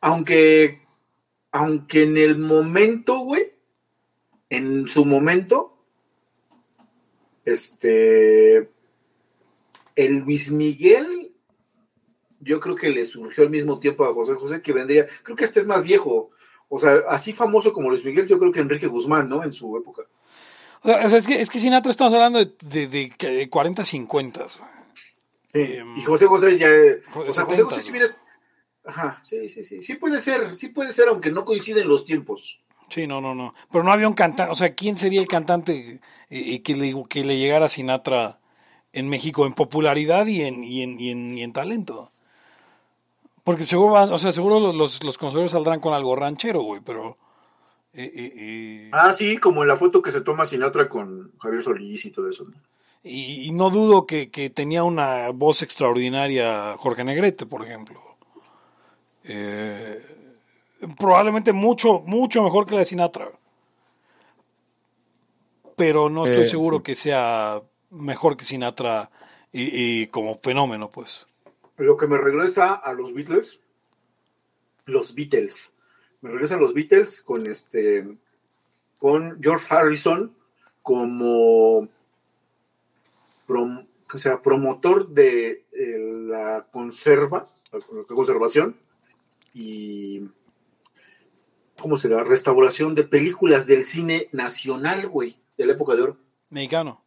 Aunque, 0.00 0.82
aunque 1.52 2.04
en 2.04 2.16
el 2.16 2.38
momento, 2.38 3.18
güey, 3.20 3.52
en 4.50 4.88
su 4.88 5.04
momento, 5.04 5.71
este, 7.44 8.68
el 9.96 10.18
Luis 10.18 10.50
Miguel, 10.52 11.32
yo 12.40 12.60
creo 12.60 12.74
que 12.76 12.90
le 12.90 13.04
surgió 13.04 13.44
al 13.44 13.50
mismo 13.50 13.78
tiempo 13.78 14.04
a 14.04 14.14
José 14.14 14.34
José, 14.34 14.62
que 14.62 14.72
vendría, 14.72 15.06
creo 15.22 15.36
que 15.36 15.44
este 15.44 15.60
es 15.60 15.66
más 15.66 15.82
viejo, 15.82 16.30
o 16.68 16.78
sea, 16.78 17.02
así 17.08 17.32
famoso 17.32 17.72
como 17.72 17.90
Luis 17.90 18.04
Miguel, 18.04 18.26
yo 18.26 18.38
creo 18.38 18.52
que 18.52 18.60
Enrique 18.60 18.86
Guzmán, 18.86 19.28
¿no? 19.28 19.44
En 19.44 19.52
su 19.52 19.76
época. 19.76 20.02
O 20.82 20.88
sea, 20.88 21.18
es, 21.18 21.26
que, 21.26 21.40
es 21.40 21.48
que 21.48 21.60
Sinatra 21.60 21.90
estamos 21.90 22.12
hablando 22.12 22.40
de, 22.40 22.52
de, 22.62 22.86
de 22.88 23.10
que 23.10 23.48
40, 23.48 23.84
50. 23.84 24.46
Em, 25.52 25.98
Y 25.98 26.02
José 26.02 26.26
José 26.26 26.58
ya, 26.58 26.68
o 27.14 27.30
sea, 27.30 27.44
70, 27.44 27.44
José 27.44 27.62
José 27.62 27.82
si 27.82 27.90
hubiera, 27.90 28.16
ajá, 28.84 29.20
sí, 29.22 29.48
sí, 29.48 29.62
sí, 29.62 29.82
sí 29.82 29.94
puede 29.94 30.20
ser, 30.20 30.56
sí 30.56 30.68
puede 30.68 30.92
ser, 30.92 31.08
aunque 31.08 31.30
no 31.30 31.44
coinciden 31.44 31.86
los 31.86 32.04
tiempos. 32.04 32.60
Sí, 32.88 33.06
no, 33.06 33.20
no, 33.20 33.34
no. 33.34 33.54
Pero 33.70 33.84
no 33.84 33.92
había 33.92 34.08
un 34.08 34.14
cantante, 34.14 34.52
o 34.52 34.54
sea, 34.54 34.74
¿quién 34.74 34.98
sería 34.98 35.20
el 35.20 35.26
cantante 35.28 35.94
eh, 35.94 36.00
eh, 36.30 36.62
que, 36.62 36.74
le, 36.76 36.94
que 37.08 37.24
le 37.24 37.38
llegara 37.38 37.66
a 37.66 37.68
Sinatra 37.70 38.38
en 38.92 39.08
México 39.08 39.46
en 39.46 39.54
popularidad 39.54 40.26
y 40.26 40.42
en, 40.42 40.62
y 40.62 40.82
en, 40.82 41.00
y 41.00 41.10
en, 41.10 41.38
y 41.38 41.42
en 41.42 41.52
talento? 41.52 42.10
Porque 43.44 43.64
seguro, 43.66 43.94
van- 43.94 44.12
o 44.12 44.18
sea, 44.18 44.32
seguro 44.32 44.60
los, 44.72 45.02
los, 45.02 45.18
saldrán 45.50 45.80
con 45.80 45.94
algo 45.94 46.14
ranchero, 46.14 46.62
güey, 46.62 46.80
pero... 46.84 47.16
eh, 47.94 48.10
eh, 48.14 48.32
eh, 48.36 48.90
Ah, 48.92 49.12
sí, 49.12 49.38
como 49.38 49.62
en 49.62 49.68
la 49.68 49.76
foto 49.76 50.02
que 50.02 50.12
se 50.12 50.20
toma 50.20 50.46
Sinatra 50.46 50.88
con 50.88 51.32
Javier 51.38 51.62
Solís 51.62 52.04
y 52.04 52.10
todo 52.10 52.28
eso. 52.28 52.44
¿no? 52.44 52.52
y, 53.04 53.48
y 53.48 53.50
no 53.52 53.70
dudo 53.70 54.06
que, 54.06 54.30
que 54.30 54.48
tenía 54.50 54.84
una 54.84 55.30
voz 55.30 55.62
extraordinaria 55.62 56.76
Jorge 56.76 57.02
Negrete, 57.04 57.46
por 57.46 57.64
ejemplo. 57.64 58.00
Probablemente 60.98 61.52
mucho, 61.52 62.00
mucho 62.06 62.42
mejor 62.42 62.66
que 62.66 62.72
la 62.74 62.80
de 62.80 62.84
Sinatra. 62.86 63.30
Pero 65.76 66.08
no 66.08 66.24
estoy 66.24 66.44
Eh, 66.44 66.48
seguro 66.48 66.78
sí. 66.78 66.82
que 66.82 66.94
sea 66.94 67.62
mejor 67.90 68.36
que 68.36 68.44
Sinatra 68.44 69.10
y, 69.52 70.02
y 70.02 70.06
como 70.08 70.34
fenómeno, 70.36 70.90
pues. 70.90 71.26
Lo 71.76 71.96
que 71.96 72.06
me 72.06 72.18
regresa 72.18 72.74
a 72.74 72.92
los 72.92 73.14
Beatles, 73.14 73.60
los 74.86 75.14
Beatles, 75.14 75.74
me 76.20 76.30
regresa 76.30 76.56
a 76.56 76.58
los 76.58 76.74
Beatles 76.74 77.22
con 77.22 77.46
este, 77.46 78.16
con 78.98 79.42
George 79.42 79.66
Harrison 79.74 80.34
como 80.82 81.88
prom- 83.46 83.86
o 84.12 84.18
sea, 84.18 84.42
promotor 84.42 85.08
de 85.08 85.64
eh, 85.72 85.98
la 86.28 86.66
conserva, 86.70 87.48
la 87.72 88.04
conservación 88.14 88.76
y 89.54 90.22
¿cómo 91.82 91.96
se 91.98 92.08
llama? 92.08 92.24
Restauración 92.24 92.94
de 92.94 93.04
películas 93.04 93.66
del 93.66 93.84
cine 93.84 94.28
nacional, 94.32 95.06
güey, 95.08 95.36
de 95.58 95.66
la 95.66 95.72
época 95.72 95.94
de 95.94 96.02
oro. 96.02 96.16
Mexicano. 96.48 97.04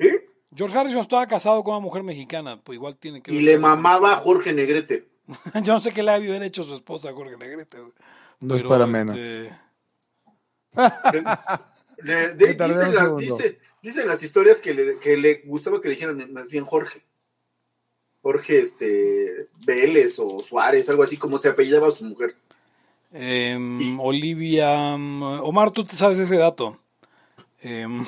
¿Sí? 0.00 0.08
George 0.54 0.78
Harrison 0.78 1.00
estaba 1.00 1.26
casado 1.26 1.62
con 1.62 1.74
una 1.74 1.82
mujer 1.84 2.02
mexicana, 2.02 2.58
pues 2.62 2.76
igual 2.76 2.96
tiene 2.96 3.20
que 3.22 3.32
Y 3.34 3.40
le 3.40 3.58
mamaba 3.58 4.12
a 4.12 4.16
Jorge 4.16 4.52
Negrete. 4.54 5.06
Yo 5.62 5.74
no 5.74 5.80
sé 5.80 5.92
qué 5.92 6.02
le 6.02 6.12
había 6.12 6.42
hecho 6.44 6.64
su 6.64 6.74
esposa 6.74 7.10
a 7.10 7.12
Jorge 7.12 7.36
Negrete. 7.36 7.80
güey. 7.80 7.92
No 8.40 8.54
es 8.54 8.62
para 8.62 8.86
menos. 8.86 9.16
este, 9.16 9.52
Le- 12.02 12.34
de- 12.34 12.46
dicen, 12.54 12.68
las, 12.94 13.04
segundo. 13.04 13.16
dice- 13.16 13.58
dicen 13.82 14.08
las 14.08 14.22
historias 14.22 14.60
que 14.60 14.74
le, 14.74 14.98
que 14.98 15.16
le 15.16 15.42
gustaba 15.46 15.80
que 15.80 15.88
le 15.88 15.94
dijeran 15.94 16.32
más 16.32 16.48
bien 16.48 16.64
Jorge. 16.64 17.02
Jorge 18.22 18.58
este, 18.60 19.48
Vélez 19.64 20.18
o 20.18 20.42
Suárez, 20.42 20.88
algo 20.90 21.02
así 21.02 21.16
como 21.16 21.38
se 21.38 21.48
apellidaba 21.48 21.90
su 21.90 22.04
mujer. 22.04 22.36
Y- 23.12 23.96
Olivia. 24.00 24.96
mm, 24.96 25.22
Omar, 25.42 25.70
tú 25.70 25.84
te 25.84 25.96
sabes 25.96 26.18
ese 26.18 26.36
dato. 26.36 26.78
Em, 27.60 28.04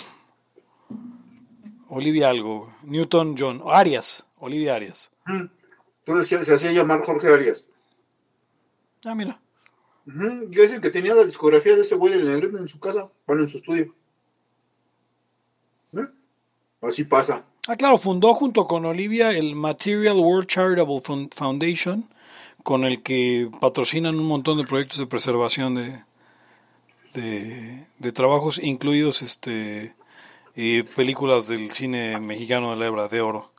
Olivia 1.90 2.28
algo. 2.28 2.72
Newton 2.82 3.34
John. 3.38 3.62
Arias. 3.66 4.26
Olivia 4.38 4.74
Arias. 4.74 5.10
Entonces 6.06 6.28
se, 6.28 6.44
se 6.44 6.54
hacía 6.54 6.72
llamar 6.72 7.00
Jorge 7.02 7.32
Arias. 7.32 7.68
Ah, 9.04 9.14
mira. 9.14 9.40
Ujú, 10.06 10.44
Y 10.50 10.56
dicen 10.56 10.80
que 10.80 10.90
tenía 10.90 11.14
la 11.14 11.24
discografía 11.24 11.74
de 11.74 11.82
ese 11.82 11.94
güey 11.94 12.12
del 12.14 12.24
Negrete 12.26 12.56
en 12.56 12.68
su 12.68 12.78
casa, 12.80 13.08
bueno, 13.26 13.42
en 13.42 13.48
su 13.48 13.58
estudio. 13.58 13.94
¿Eh? 15.94 16.06
Así 16.82 17.04
pasa. 17.04 17.44
Ah, 17.66 17.76
claro, 17.76 17.98
fundó 17.98 18.32
junto 18.34 18.66
con 18.66 18.84
Olivia 18.86 19.30
el 19.32 19.54
Material 19.54 20.16
World 20.16 20.46
Charitable 20.48 21.00
Foundation, 21.34 22.08
con 22.68 22.84
el 22.84 23.02
que 23.02 23.48
patrocinan 23.62 24.20
un 24.20 24.28
montón 24.28 24.58
de 24.58 24.64
proyectos 24.64 24.98
de 24.98 25.06
preservación 25.06 25.76
de, 25.76 26.02
de, 27.14 27.86
de 27.98 28.12
trabajos, 28.12 28.58
incluidos 28.62 29.22
este 29.22 29.94
eh, 30.54 30.84
películas 30.94 31.48
del 31.48 31.72
cine 31.72 32.20
mexicano 32.20 32.72
de 32.72 32.76
la 32.76 32.84
hebra 32.84 33.08
de 33.08 33.22
oro 33.22 33.50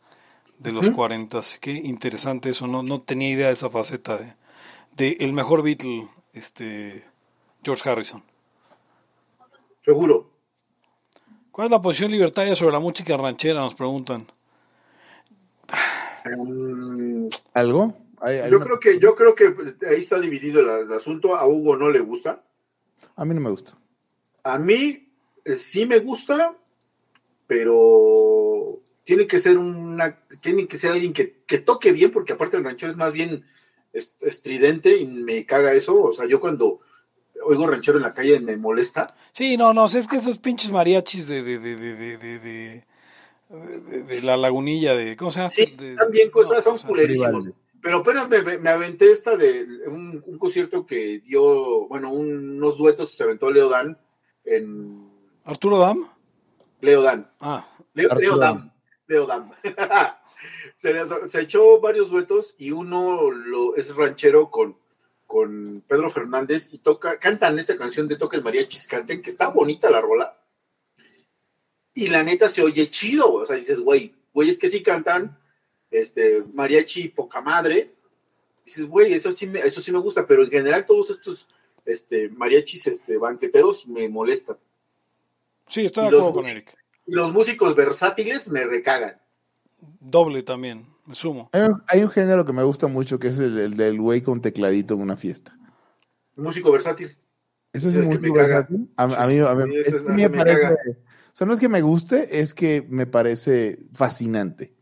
de 0.59 0.71
los 0.71 0.91
40. 0.91 1.41
Qué 1.59 1.71
interesante 1.71 2.51
eso, 2.51 2.67
no, 2.67 2.83
no 2.83 3.01
tenía 3.01 3.31
idea 3.31 3.47
de 3.47 3.53
esa 3.53 3.71
faceta 3.71 4.15
de, 4.15 4.35
de 4.95 5.17
el 5.21 5.33
mejor 5.33 5.63
Beatle, 5.63 6.07
este 6.33 7.03
George 7.63 7.89
Harrison. 7.89 8.23
Seguro. 9.83 10.29
¿Cuál 11.49 11.65
es 11.65 11.71
la 11.71 11.81
posición 11.81 12.11
libertaria 12.11 12.53
sobre 12.53 12.73
la 12.73 12.79
música 12.79 13.17
ranchera? 13.17 13.59
Nos 13.59 13.73
preguntan. 13.73 14.27
Mm, 16.25 17.27
¿Algo? 17.55 17.95
Hay- 18.21 18.37
hay 18.39 18.49
yo 18.51 18.57
una- 18.57 18.65
creo 18.65 18.79
que, 18.79 18.99
yo 18.99 19.15
creo 19.15 19.35
que 19.35 19.53
ahí 19.87 19.99
está 19.99 20.19
dividido 20.19 20.59
el, 20.61 20.87
el 20.87 20.93
asunto. 20.93 21.35
A 21.35 21.47
Hugo 21.47 21.75
no 21.77 21.89
le 21.89 21.99
gusta. 21.99 22.43
A 23.15 23.25
mí 23.25 23.33
no 23.33 23.41
me 23.41 23.49
gusta. 23.49 23.77
A 24.43 24.57
mí 24.59 25.07
eh, 25.45 25.55
sí 25.55 25.85
me 25.85 25.99
gusta, 25.99 26.55
pero 27.47 28.79
tiene 29.03 29.25
que 29.27 29.39
ser 29.39 29.57
una, 29.57 30.19
tiene 30.41 30.67
que 30.67 30.77
ser 30.77 30.91
alguien 30.91 31.13
que, 31.13 31.41
que 31.45 31.57
toque 31.59 31.91
bien, 31.91 32.11
porque 32.11 32.33
aparte 32.33 32.57
el 32.57 32.63
ranchero 32.63 32.91
es 32.91 32.97
más 32.97 33.11
bien 33.13 33.45
est- 33.93 34.21
estridente 34.21 34.97
y 34.97 35.07
me 35.07 35.45
caga 35.45 35.73
eso. 35.73 36.01
O 36.03 36.11
sea, 36.11 36.27
yo 36.27 36.39
cuando 36.39 36.79
oigo 37.43 37.65
ranchero 37.67 37.97
en 37.97 38.03
la 38.03 38.13
calle 38.13 38.39
me 38.39 38.57
molesta. 38.57 39.15
Sí, 39.31 39.57
no, 39.57 39.73
no, 39.73 39.85
es 39.85 40.07
que 40.07 40.17
esos 40.17 40.37
pinches 40.37 40.71
mariachis 40.71 41.27
de, 41.27 41.41
de, 41.41 41.57
de, 41.59 41.75
de, 41.75 41.95
de, 41.95 42.17
de, 42.17 42.39
de- 42.39 42.83
de- 43.49 44.03
de 44.03 44.21
la 44.21 44.37
lagunilla 44.37 44.93
de... 44.93 45.17
¿Cómo 45.17 45.31
se 45.31 45.39
llama? 45.39 45.49
Sí, 45.49 45.65
De- 45.75 45.95
también 45.95 46.27
no, 46.27 46.31
cosas 46.33 46.63
son 46.63 46.75
o 46.75 46.77
sea, 46.77 46.87
culerísimos. 46.87 47.49
Pero 47.81 47.97
apenas 47.97 48.27
me, 48.29 48.41
me- 48.43 48.57
me 48.57 48.69
aventé 48.69 49.11
esta 49.11 49.37
de 49.37 49.63
un, 49.87 50.21
un 50.25 50.37
concierto 50.37 50.85
que 50.85 51.19
dio, 51.19 51.87
bueno, 51.87 52.11
un- 52.11 52.57
unos 52.57 52.77
duetos 52.77 53.09
que 53.11 53.15
se 53.15 53.23
aventó 53.23 53.51
Leo 53.51 53.69
Dan 53.69 53.97
en 54.43 55.09
¿Arturo 55.45 55.77
Dam? 55.79 56.07
Leo 56.81 57.01
Dan. 57.01 57.31
Ah, 57.39 57.65
Leo, 57.93 58.11
Arturo 58.11 58.31
Leo 58.31 58.37
Dam. 58.37 58.71
Leo 59.07 59.25
Dam. 59.27 59.51
se, 60.77 60.93
les- 60.93 61.09
se 61.31 61.41
echó 61.41 61.79
varios 61.79 62.09
duetos 62.09 62.55
y 62.57 62.71
uno 62.71 63.31
lo, 63.31 63.75
es 63.75 63.95
ranchero 63.95 64.49
con, 64.51 64.77
con 65.25 65.83
Pedro 65.87 66.09
Fernández 66.09 66.73
y 66.73 66.79
toca, 66.79 67.17
cantan 67.19 67.57
esta 67.59 67.77
canción 67.77 68.07
de 68.07 68.17
Toca 68.17 68.35
el 68.37 68.43
Mariachis 68.43 68.87
Canten, 68.87 69.21
que 69.21 69.29
está 69.29 69.47
bonita 69.49 69.89
la 69.89 70.01
rola. 70.01 70.35
Y 71.93 72.07
la 72.07 72.23
neta 72.23 72.49
se 72.49 72.61
oye 72.61 72.89
chido, 72.89 73.33
o 73.33 73.45
sea, 73.45 73.55
dices, 73.55 73.79
güey, 73.79 74.15
güey, 74.33 74.49
es 74.49 74.59
que 74.59 74.69
sí 74.69 74.83
cantan, 74.83 75.37
este, 75.91 76.43
mariachi 76.53 77.09
poca 77.09 77.41
madre. 77.41 77.93
Dices, 78.65 78.85
güey, 78.87 79.13
eso 79.13 79.31
sí 79.31 79.47
me, 79.47 79.59
eso 79.59 79.81
sí 79.81 79.91
me 79.91 79.99
gusta, 79.99 80.25
pero 80.27 80.43
en 80.43 80.49
general 80.49 80.85
todos 80.85 81.09
estos 81.09 81.47
este, 81.85 82.29
mariachis 82.29 82.87
este, 82.87 83.17
banqueteros 83.17 83.87
me 83.87 84.07
molestan. 84.09 84.57
sí, 85.65 85.85
estoy 85.85 86.03
de 86.03 86.09
acuerdo 86.09 86.33
con 86.33 86.45
Eric. 86.45 86.75
Y 87.07 87.13
los 87.13 87.31
músicos 87.33 87.75
versátiles 87.75 88.49
me 88.51 88.63
recagan. 88.65 89.19
Doble 89.99 90.43
también, 90.43 90.85
me 91.05 91.15
sumo. 91.15 91.49
Hay 91.53 91.61
un, 91.61 91.83
hay 91.87 92.03
un 92.03 92.09
género 92.11 92.45
que 92.45 92.53
me 92.53 92.63
gusta 92.63 92.87
mucho 92.87 93.17
que 93.17 93.29
es 93.29 93.39
el, 93.39 93.57
el 93.57 93.77
del 93.77 93.99
güey 93.99 94.21
con 94.21 94.41
tecladito 94.41 94.93
en 94.93 95.01
una 95.01 95.17
fiesta. 95.17 95.57
Músico 96.35 96.71
versátil. 96.71 97.17
¿Ese 97.73 97.87
es 97.89 97.95
Es 97.95 98.07
caga. 98.07 98.31
versátil? 98.33 98.89
A, 98.97 99.03
a 99.03 99.27
mí, 99.27 99.39
a 99.39 99.55
mí- 99.55 99.73
Sí, 99.73 99.79
ese 99.79 99.89
es 99.89 99.95
es- 99.95 100.01
que 100.01 100.09
a 100.11 100.13
mí 100.13 100.21
ese 100.21 100.29
me 100.29 100.29
me 100.29 100.37
parece. 100.37 100.61
caga. 100.61 100.75
O 100.91 101.35
sea, 101.39 101.47
no 101.47 101.53
es 101.53 101.59
que 101.59 101.69
me 101.69 101.81
guste, 101.81 102.39
es 102.41 102.53
que 102.53 102.85
me 102.89 103.05
parece 103.07 103.79
fascinante. 103.93 104.73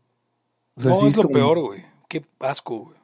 O 0.78 0.80
sea, 0.80 0.90
no, 0.92 0.96
sí 0.96 1.06
es 1.08 1.16
lo 1.16 1.24
como- 1.24 1.34
peor, 1.34 1.60
güey. 1.60 1.84
Qué 2.08 2.24
asco, 2.40 2.78
güey. 2.78 2.98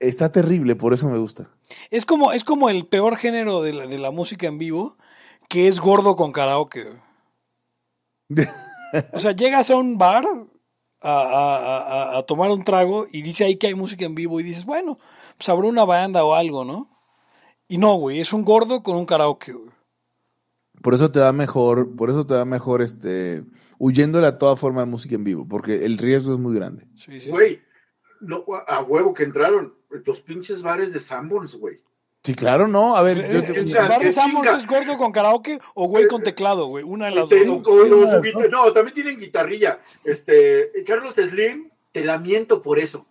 Está 0.00 0.32
terrible, 0.32 0.74
por 0.74 0.92
eso 0.94 1.08
me 1.08 1.18
gusta. 1.18 1.48
Es 1.90 2.04
como, 2.04 2.32
es 2.32 2.42
como 2.42 2.68
el 2.70 2.86
peor 2.86 3.16
género 3.16 3.62
de 3.62 3.72
la, 3.72 3.86
de 3.86 3.98
la 3.98 4.10
música 4.10 4.48
en 4.48 4.58
vivo, 4.58 4.96
que 5.48 5.68
es 5.68 5.78
gordo 5.78 6.16
con 6.16 6.32
karaoke. 6.32 6.84
güey. 6.84 6.96
O 9.14 9.18
sea, 9.20 9.32
llegas 9.32 9.70
a 9.70 9.76
un 9.76 9.96
bar 9.96 10.24
a, 11.00 11.10
a- 11.10 11.56
a- 11.56 11.78
a- 11.78 12.18
a 12.18 12.22
tomar 12.24 12.50
un 12.50 12.62
trago 12.62 13.06
y 13.10 13.22
dice 13.22 13.44
ahí 13.44 13.56
que 13.56 13.68
hay 13.68 13.74
música 13.74 14.04
en 14.04 14.14
vivo 14.14 14.38
y 14.38 14.42
dices, 14.42 14.64
bueno, 14.66 14.98
pues 15.38 15.48
habrá 15.48 15.66
una 15.66 15.84
banda 15.84 16.24
o 16.24 16.34
algo, 16.34 16.64
¿no? 16.64 16.88
Y 17.68 17.78
no, 17.78 17.94
güey, 17.94 18.20
es 18.20 18.32
un 18.34 18.44
gordo 18.44 18.82
con 18.82 18.96
un 18.96 19.06
karaoke, 19.06 19.52
güey. 19.52 19.70
Por 20.82 20.94
eso 20.94 21.10
te 21.12 21.20
da 21.20 21.32
mejor, 21.32 21.94
por 21.96 22.10
eso 22.10 22.26
te 22.26 22.34
da 22.34 22.44
mejor 22.44 22.82
este 22.82 23.44
huyéndole 23.78 24.26
a 24.26 24.38
toda 24.38 24.56
forma 24.56 24.80
de 24.82 24.86
música 24.86 25.14
en 25.14 25.24
vivo, 25.24 25.46
porque 25.48 25.84
el 25.84 25.98
riesgo 25.98 26.34
es 26.34 26.38
muy 26.40 26.54
grande. 26.54 26.84
Sí, 26.94 27.12
sí, 27.12 27.20
sí. 27.20 27.30
Güey, 27.30 27.60
no, 28.20 28.44
a 28.68 28.82
huevo 28.82 29.12
que 29.14 29.24
entraron 29.24 29.74
los 30.04 30.20
pinches 30.20 30.62
bares 30.62 30.92
de 30.92 31.00
Sanborns, 31.00 31.56
güey. 31.56 31.80
Sí, 32.24 32.34
claro, 32.34 32.68
no. 32.68 32.94
A 32.96 33.02
ver, 33.02 33.16
yo 33.32 33.38
Eh, 33.40 33.42
te- 33.42 33.58
¿El 33.60 33.66
o 33.66 33.68
sea, 33.68 33.88
bar 33.88 34.00
de 34.00 34.12
Sanborns 34.12 34.58
es 34.62 34.66
gordo 34.68 34.96
con 34.96 35.10
karaoke 35.10 35.58
o 35.74 35.88
güey 35.88 36.06
con 36.06 36.22
teclado, 36.22 36.66
güey? 36.66 36.84
Una 36.84 37.06
de 37.06 37.16
las 37.16 37.28
Te- 37.28 37.44
dos. 37.44 37.66
o- 37.66 37.72
o 37.72 38.06
su 38.06 38.20
guita- 38.22 38.48
no, 38.48 38.72
también 38.72 38.94
tienen 38.94 39.18
guitarrilla. 39.18 39.80
Este, 40.04 40.70
Carlos 40.86 41.16
Slim, 41.16 41.68
te 41.90 42.04
lamento 42.04 42.62
por 42.62 42.78
eso. 42.78 43.06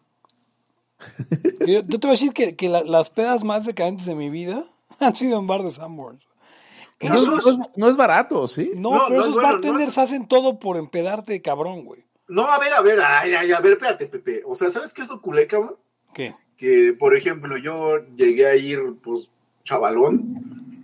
Yo, 1.59 1.81
yo 1.81 1.99
te 1.99 2.07
voy 2.07 2.09
a 2.09 2.11
decir 2.11 2.31
que, 2.31 2.55
que 2.55 2.69
la- 2.69 2.83
las 2.83 3.09
pedas 3.09 3.43
más 3.43 3.65
decadentes 3.65 4.05
de 4.05 4.15
mi 4.15 4.29
vida 4.29 4.63
han 5.01 5.15
sido 5.15 5.39
en 5.39 5.47
bar 5.47 5.63
de 5.63 5.71
Sanborns. 5.71 6.21
No, 7.09 7.15
es- 7.15 7.27
no 7.27 7.37
es, 7.37 7.57
no 7.75 7.89
es 7.89 7.95
barato, 7.97 8.47
¿sí? 8.47 8.69
No, 8.75 8.91
No, 8.91 8.99
pero 9.07 9.15
no, 9.17 9.21
esos 9.23 9.33
bueno, 9.35 9.49
bartenders 9.49 9.97
hacen 9.97 10.27
todo 10.27 10.59
por 10.59 10.77
empedarte 10.77 11.33
de 11.33 11.41
cabrón, 11.41 11.83
güey. 11.85 12.03
No, 12.27 12.43
a 12.47 12.57
ver, 12.59 12.73
a 12.73 12.81
ver, 12.81 12.99
ay, 13.01 13.33
ay, 13.33 13.51
a 13.51 13.59
ver, 13.59 13.73
espérate, 13.73 14.07
Pepe. 14.07 14.41
O 14.45 14.55
sea, 14.55 14.69
¿sabes 14.69 14.93
qué 14.93 15.01
es 15.01 15.09
lo 15.09 15.21
culé, 15.21 15.47
cabrón? 15.47 15.75
¿Qué? 16.13 16.33
Que, 16.57 16.93
por 16.97 17.15
ejemplo, 17.15 17.57
yo 17.57 17.97
llegué 18.15 18.47
a 18.47 18.55
ir, 18.55 18.79
pues, 19.03 19.29
chavalón, 19.63 20.35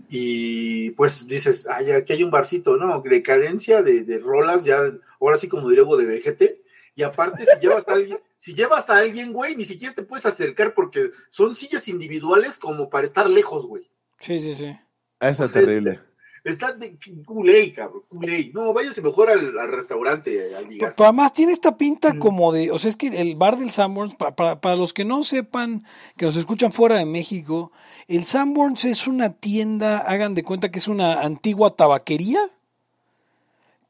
y 0.09 0.91
pues 0.91 1.27
dices, 1.27 1.67
ay, 1.69 1.91
aquí 1.91 2.13
hay 2.13 2.23
un 2.23 2.31
barcito, 2.31 2.77
¿no? 2.77 3.01
Decadencia 3.01 3.81
de, 3.81 4.03
de 4.03 4.19
rolas, 4.19 4.63
ya, 4.65 4.79
ahora 5.19 5.37
sí 5.37 5.47
como 5.47 5.69
diría 5.69 5.83
de 5.85 6.05
vejete. 6.05 6.61
Y 6.95 7.03
aparte, 7.03 7.45
si 7.45 7.59
llevas 7.59 7.87
a 7.87 7.93
alguien, 7.93 8.17
si 8.37 8.53
llevas 8.55 8.89
a 8.89 8.97
alguien, 8.97 9.33
güey, 9.33 9.55
ni 9.55 9.65
siquiera 9.65 9.93
te 9.93 10.03
puedes 10.03 10.25
acercar 10.25 10.73
porque 10.73 11.09
son 11.29 11.53
sillas 11.53 11.87
individuales 11.87 12.57
como 12.57 12.89
para 12.89 13.05
estar 13.05 13.29
lejos, 13.29 13.67
güey. 13.67 13.89
Sí, 14.19 14.39
sí, 14.39 14.55
sí. 14.55 14.75
Ah, 15.19 15.29
Está 15.29 15.49
terrible. 15.49 15.99
Está 16.43 16.71
de 16.71 16.97
culé, 17.25 17.73
cabrón, 17.73 18.03
culé. 18.07 18.51
No, 18.53 18.71
váyase 18.73 19.01
mejor 19.01 19.29
al, 19.29 19.57
al 19.59 19.69
restaurante, 19.69 20.55
al 20.55 20.69
ligar. 20.69 20.95
Pero 20.95 21.09
además 21.09 21.33
tiene 21.33 21.51
esta 21.51 21.75
pinta 21.75 22.13
Mm. 22.13 22.19
como 22.19 22.53
de, 22.53 22.71
o 22.71 22.79
sea, 22.79 22.89
es 22.89 22.95
que 22.95 23.07
el 23.07 23.35
bar 23.35 23.57
del 23.57 23.71
Sanborns, 23.71 24.15
pa- 24.15 24.33
para, 24.33 24.61
para 24.61 24.77
los 24.77 24.93
que 24.93 25.03
no 25.03 25.23
sepan, 25.23 25.83
que 26.15 26.25
nos 26.25 26.37
escuchan 26.37 26.71
fuera 26.71 26.95
de 26.95 27.05
México, 27.05 27.73
el 28.07 28.25
Sanborns 28.25 28.85
es 28.85 29.07
una 29.07 29.33
tienda, 29.33 29.97
hagan 29.97 30.35
de 30.35 30.43
cuenta 30.43 30.69
que 30.71 30.79
es 30.79 30.87
una 30.87 31.21
antigua 31.21 31.75
tabaquería, 31.75 32.39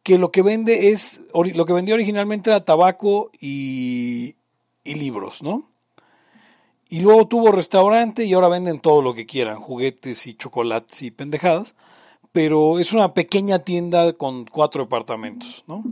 que 0.01 0.17
lo 0.17 0.31
que 0.31 0.41
vende 0.41 0.89
es, 0.89 1.25
lo 1.33 1.65
que 1.65 1.73
vendía 1.73 1.93
originalmente 1.93 2.49
era 2.49 2.63
tabaco 2.65 3.29
y, 3.39 4.35
y 4.83 4.95
libros, 4.95 5.43
¿no? 5.43 5.69
Y 6.89 7.01
luego 7.01 7.27
tuvo 7.27 7.51
restaurante 7.51 8.25
y 8.25 8.33
ahora 8.33 8.47
venden 8.47 8.79
todo 8.79 9.01
lo 9.01 9.13
que 9.13 9.25
quieran, 9.25 9.59
juguetes 9.59 10.25
y 10.27 10.35
chocolates 10.35 11.01
y 11.01 11.11
pendejadas. 11.11 11.75
Pero 12.31 12.79
es 12.79 12.93
una 12.93 13.13
pequeña 13.13 13.59
tienda 13.59 14.13
con 14.13 14.45
cuatro 14.45 14.83
departamentos, 14.83 15.63
¿no? 15.67 15.83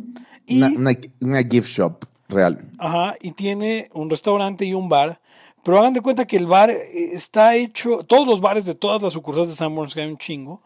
Y, 0.45 0.61
Una, 0.61 0.91
una, 0.91 0.99
una 1.21 1.43
gift 1.43 1.69
shop 1.69 2.05
real. 2.29 2.71
Ajá, 2.77 3.15
y 3.21 3.31
tiene 3.31 3.89
un 3.93 4.09
restaurante 4.09 4.65
y 4.65 4.73
un 4.73 4.89
bar. 4.89 5.19
Pero 5.63 5.79
hagan 5.79 5.93
de 5.93 6.01
cuenta 6.01 6.27
que 6.27 6.37
el 6.37 6.45
bar 6.45 6.69
eh, 6.69 6.79
está 7.13 7.55
hecho, 7.55 8.03
todos 8.03 8.27
los 8.27 8.41
bares 8.41 8.65
de 8.65 8.75
todas 8.75 9.01
las 9.01 9.13
sucursales 9.13 9.49
de 9.49 9.55
Sanborns, 9.55 9.95
que 9.95 10.01
hay 10.01 10.09
un 10.09 10.17
chingo, 10.17 10.61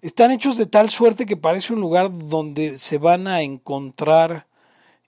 están 0.00 0.30
hechos 0.30 0.56
de 0.56 0.66
tal 0.66 0.88
suerte 0.88 1.26
que 1.26 1.36
parece 1.36 1.74
un 1.74 1.80
lugar 1.80 2.10
donde 2.10 2.78
se 2.78 2.96
van 2.96 3.26
a 3.28 3.42
encontrar 3.42 4.46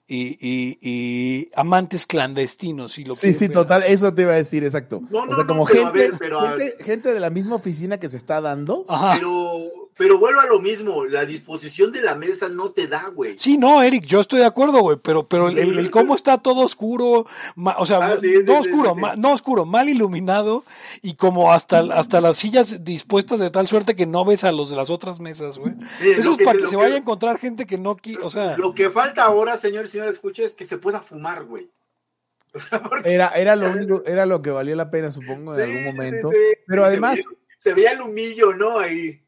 y, 0.07 0.37
y- 0.41 0.77
y 0.81 1.49
amantes 1.55 2.05
clandestinos. 2.05 2.91
Si 2.93 3.03
lo 3.05 3.13
Sí, 3.15 3.21
quieres 3.21 3.37
sí, 3.39 3.47
ver 3.47 3.53
total, 3.55 3.83
así. 3.83 3.93
eso 3.93 4.13
te 4.13 4.23
iba 4.23 4.33
a 4.33 4.35
decir, 4.35 4.63
exacto. 4.63 5.01
No, 5.09 5.19
o 5.19 5.25
no, 5.25 5.35
sea, 5.35 5.43
no, 5.43 5.47
como 5.47 5.65
pero 5.65 5.81
a 5.81 5.91
gente, 5.91 5.99
ver, 5.99 6.13
pero 6.19 6.39
a- 6.39 6.51
gente, 6.57 6.83
gente 6.83 7.13
de 7.13 7.19
la 7.19 7.29
misma 7.29 7.55
oficina 7.55 7.99
que 7.99 8.09
se 8.09 8.17
está 8.17 8.41
dando. 8.41 8.85
Ajá. 8.89 9.13
Pero, 9.15 9.82
pero 9.97 10.17
vuelvo 10.19 10.39
a 10.41 10.45
lo 10.47 10.59
mismo, 10.59 11.05
la 11.05 11.25
disposición 11.25 11.91
de 11.91 12.01
la 12.01 12.15
mesa 12.15 12.49
no 12.49 12.71
te 12.71 12.87
da, 12.87 13.09
güey. 13.13 13.35
Sí, 13.37 13.57
no, 13.57 13.83
Eric, 13.83 14.05
yo 14.05 14.19
estoy 14.19 14.39
de 14.39 14.45
acuerdo, 14.45 14.79
güey, 14.79 14.97
pero, 15.01 15.27
pero 15.27 15.49
el, 15.49 15.57
el- 15.57 15.77
el 15.79 15.91
cómo 15.91 16.15
está 16.15 16.37
todo 16.39 16.61
oscuro, 16.61 17.25
ma- 17.55 17.75
o 17.77 17.85
sea, 17.85 17.99
Ah, 18.01 18.17
sí, 18.19 18.31
sí, 18.31 18.39
no 18.45 18.61
sí, 18.63 18.69
oscuro, 18.69 18.89
sí, 18.91 18.95
sí. 18.95 19.01
ma- 19.01 19.15
no 19.15 19.31
oscuro, 19.33 19.65
mal 19.65 19.87
iluminado 19.89 20.63
y 21.01 21.13
como 21.15 21.53
hasta, 21.53 21.79
hasta 21.93 22.21
las 22.21 22.37
sillas 22.37 22.83
dispuestas 22.83 23.39
de 23.39 23.49
tal 23.51 23.67
suerte 23.67 23.95
que 23.95 24.05
no 24.05 24.25
ves 24.25 24.43
a 24.43 24.51
los 24.51 24.69
de 24.69 24.75
las 24.75 24.89
otras 24.89 25.19
mesas, 25.19 25.57
güey. 25.57 25.73
Eso 26.01 26.31
es 26.31 26.37
que- 26.37 26.45
para 26.45 26.57
que 26.59 26.65
se 26.65 26.71
que- 26.71 26.77
vaya 26.77 26.95
a 26.95 26.99
encontrar 26.99 27.37
gente 27.37 27.65
que 27.65 27.77
no 27.77 27.97
o 28.21 28.29
sea, 28.29 28.57
Lo 28.57 28.73
que 28.73 28.89
falta 28.89 29.23
ahora, 29.23 29.57
señor 29.57 29.85
y 29.85 29.87
señora, 29.89 30.09
escuche, 30.09 30.43
es 30.43 30.55
que 30.55 30.65
se 30.65 30.77
pueda 30.77 31.01
fumar, 31.01 31.43
güey. 31.45 31.69
O 32.55 32.59
sea, 32.59 32.83
porque- 32.83 33.11
Era, 33.11 33.29
era 33.29 33.55
lo 33.55 33.71
único, 33.71 34.03
era 34.05 34.25
lo 34.27 34.41
que 34.43 34.51
valía 34.51 34.75
la 34.75 34.91
pena, 34.91 35.11
supongo, 35.11 35.57
en 35.57 35.65
Sí, 35.65 35.71
algún 35.77 35.95
momento. 35.95 36.29
sí, 36.29 36.35
sí. 36.35 36.57
Pero 36.67 36.81
Se 36.83 36.87
además, 36.87 37.15
veía- 37.15 37.37
Se 37.57 37.73
veía 37.73 37.91
el 37.93 38.01
humillo, 38.01 38.53
¿no? 38.53 38.77
Ahí. 38.79 39.22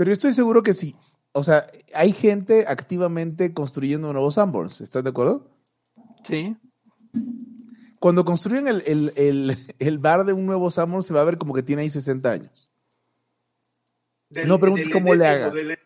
Pero 0.00 0.08
yo 0.08 0.12
estoy 0.14 0.32
seguro 0.32 0.62
que 0.62 0.72
sí. 0.72 0.94
O 1.32 1.44
sea, 1.44 1.66
hay 1.94 2.12
gente 2.12 2.64
activamente 2.66 3.52
construyendo 3.52 4.10
nuevos 4.14 4.36
Sanborns, 4.36 4.80
¿estás 4.80 5.04
de 5.04 5.10
acuerdo? 5.10 5.46
sí. 6.24 6.56
Cuando 7.98 8.24
construyen 8.24 8.66
el, 8.66 8.82
el, 8.86 9.12
el, 9.16 9.56
el 9.78 9.98
bar 9.98 10.24
de 10.24 10.32
un 10.32 10.46
nuevo 10.46 10.70
Sanborns, 10.70 11.04
se 11.04 11.12
va 11.12 11.20
a 11.20 11.24
ver 11.24 11.36
como 11.36 11.52
que 11.52 11.62
tiene 11.62 11.82
ahí 11.82 11.90
60 11.90 12.30
años. 12.30 12.72
Del- 14.30 14.48
No 14.48 14.58
preguntes 14.58 14.86
del 14.86 14.94
cómo 14.94 15.14
le 15.14 15.26
haga. 15.26 15.50
del. 15.50 15.78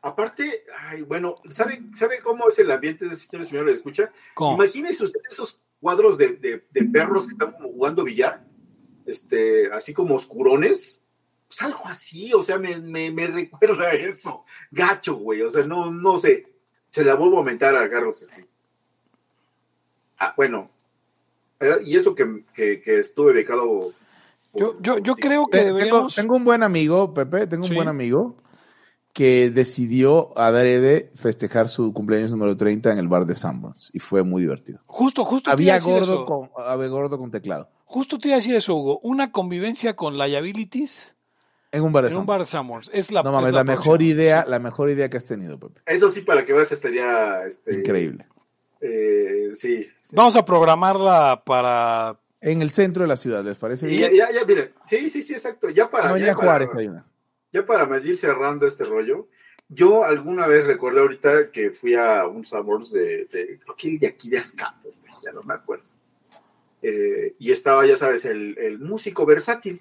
Aparte, 0.00 0.64
ay, 0.88 1.02
bueno, 1.02 1.34
¿sabe, 1.50 1.82
¿sabe 1.94 2.18
cómo 2.20 2.48
es 2.48 2.58
el 2.60 2.70
ambiente 2.70 3.06
de 3.06 3.14
señor 3.14 3.42
y 3.44 3.46
señora? 3.46 3.70
¿Escucha? 3.72 4.10
¿Cómo? 4.34 4.54
Imagínese 4.56 5.04
usted 5.04 5.20
esos 5.30 5.60
cuadros 5.80 6.16
de, 6.16 6.28
de- 6.36 6.66
de 6.70 6.84
perros 6.86 7.26
que 7.26 7.32
están 7.32 7.52
como 7.52 7.68
jugando 7.68 8.04
billar, 8.04 8.48
este, 9.04 9.70
así 9.70 9.92
como 9.92 10.14
oscurones. 10.14 11.01
Pues 11.52 11.60
algo 11.62 11.86
así, 11.86 12.32
o 12.32 12.42
sea, 12.42 12.58
me, 12.58 12.78
me, 12.78 13.10
me 13.10 13.26
recuerda 13.28 13.88
a 13.88 13.92
eso. 13.92 14.44
Gacho, 14.70 15.16
güey, 15.16 15.42
o 15.42 15.50
sea, 15.50 15.66
no, 15.66 15.90
no 15.90 16.16
sé. 16.16 16.46
Se 16.90 17.04
la 17.04 17.14
vuelvo 17.14 17.36
a 17.36 17.38
aumentar 17.40 17.76
a 17.76 17.88
Carlos 17.90 18.20
Slim. 18.20 18.46
Ah, 20.18 20.32
bueno. 20.36 20.70
Eh, 21.60 21.76
Y 21.84 21.96
eso 21.96 22.14
que, 22.14 22.44
que, 22.54 22.80
que 22.80 22.98
estuve 22.98 23.32
becado. 23.32 23.66
por- 24.50 24.60
Yo, 24.60 24.80
yo, 24.80 24.98
yo 24.98 25.14
creo 25.16 25.46
que 25.46 25.58
Te- 25.58 25.64
Tengo, 25.64 25.76
deberíamos 25.78 26.14
tengo 26.14 26.36
un 26.36 26.44
buen 26.44 26.62
amigo, 26.62 27.12
Pepe, 27.12 27.46
tengo 27.46 27.64
un 27.64 27.68
Sí. 27.68 27.74
buen 27.74 27.88
amigo 27.88 28.36
que 29.14 29.50
decidió 29.50 30.36
adrede 30.38 31.10
festejar 31.14 31.68
su 31.68 31.92
cumpleaños 31.92 32.30
número 32.30 32.56
30 32.56 32.92
en 32.92 32.98
el 32.98 33.08
bar 33.08 33.26
de 33.26 33.34
Sanborns 33.34 33.90
y 33.92 33.98
fue 33.98 34.22
muy 34.22 34.40
divertido. 34.42 34.80
justo, 34.86 35.24
justo 35.26 35.54
te 35.54 35.62
iba 35.62 35.74
a 35.74 35.76
Había 35.76 35.86
decir 35.86 35.92
gordo 36.08 36.12
eso. 36.14 36.24
con, 36.24 36.50
había 36.66 36.88
gordo 36.88 37.18
con 37.18 37.30
teclado 37.30 37.68
Justo 37.84 38.16
te 38.18 38.28
iba 38.28 38.36
a 38.36 38.38
decir 38.38 38.54
eso, 38.56 38.74
Hugo, 38.74 39.00
una 39.02 39.30
convivencia 39.32 39.96
con 39.96 40.16
liabilities 40.16 41.14
en 41.72 41.82
un 41.82 41.92
bar 41.92 42.04
de 42.04 42.10
en 42.10 42.16
un 42.18 42.26
bar 42.26 42.40
de 42.40 42.46
Sanborns. 42.46 42.90
Es 42.94 43.10
la 43.10 43.22
No 43.22 43.32
mames, 43.32 43.48
es 43.48 43.54
la, 43.54 43.64
mejor 43.64 43.98
próxima. 43.98 44.10
idea, 44.10 44.44
la 44.46 44.58
mejor 44.58 44.90
idea 44.90 45.08
que 45.10 45.16
has 45.16 45.24
tenido, 45.24 45.58
Pepe. 45.58 45.80
Eso 45.86 46.08
sí, 46.10 46.20
para 46.22 46.44
que 46.44 46.52
veas, 46.52 46.70
estaría. 46.70 47.44
Este, 47.46 47.74
Increíble. 47.74 48.26
eh, 48.80 49.50
sí. 49.54 49.88
sí. 50.00 50.14
Vamos 50.16 50.36
a 50.36 50.44
programarla 50.44 51.42
para 51.44 52.18
En 52.40 52.62
el 52.62 52.70
centro 52.70 53.02
de 53.02 53.08
la 53.08 53.16
ciudad, 53.16 53.44
¿les 53.44 53.56
parece 53.56 53.86
Y 53.86 53.96
bien? 53.96 54.12
ya, 54.14 54.28
ya, 54.30 54.70
sí, 54.84 55.08
sí, 55.08 55.22
sí, 55.22 55.32
exacto. 55.32 55.70
Ya 55.70 55.90
para, 55.90 56.08
No, 56.10 56.16
ya 56.18 56.26
ya 56.26 56.34
para, 56.34 56.44
Juárez 56.46 56.68
hay 56.76 56.88
una. 56.88 57.06
ya 57.52 57.64
para 57.64 57.98
ir 57.98 58.16
cerrando 58.16 58.66
este 58.66 58.84
rollo, 58.84 59.28
yo 59.68 60.04
alguna 60.04 60.46
vez 60.46 60.66
recordé 60.66 61.00
ahorita 61.00 61.50
que 61.50 61.70
fui 61.70 61.94
a 61.94 62.26
un 62.26 62.44
Summers 62.44 62.90
de, 62.92 63.26
de 63.32 63.58
creo 63.62 63.76
que 63.76 63.88
el 63.88 63.98
de 63.98 64.08
aquí 64.08 64.28
de 64.28 64.38
Azcapo, 64.38 64.90
ya 65.24 65.32
no 65.32 65.42
me 65.42 65.54
acuerdo. 65.54 65.84
Eh, 66.82 67.34
y 67.38 67.52
estaba, 67.52 67.86
ya 67.86 67.96
sabes, 67.96 68.24
el, 68.24 68.58
el 68.58 68.78
músico 68.80 69.24
versátil, 69.24 69.80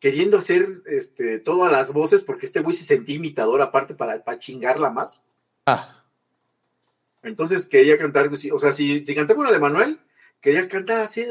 queriendo 0.00 0.38
hacer 0.38 0.82
este, 0.86 1.38
todas 1.40 1.72
las 1.72 1.92
voces, 1.92 2.22
porque 2.22 2.46
este 2.46 2.60
güey 2.60 2.76
se 2.76 2.84
sentía 2.84 3.16
imitador 3.16 3.60
aparte 3.62 3.94
para, 3.94 4.22
para 4.24 4.38
chingarla 4.38 4.90
más. 4.90 5.22
Ah, 5.66 6.04
Entonces 7.22 7.68
quería 7.68 7.98
cantar, 7.98 8.30
o 8.52 8.58
sea, 8.58 8.72
si, 8.72 9.04
si 9.04 9.14
cantaba 9.14 9.40
una 9.40 9.52
de 9.52 9.58
Manuel, 9.58 10.00
quería 10.40 10.68
cantar 10.68 11.00
así, 11.02 11.24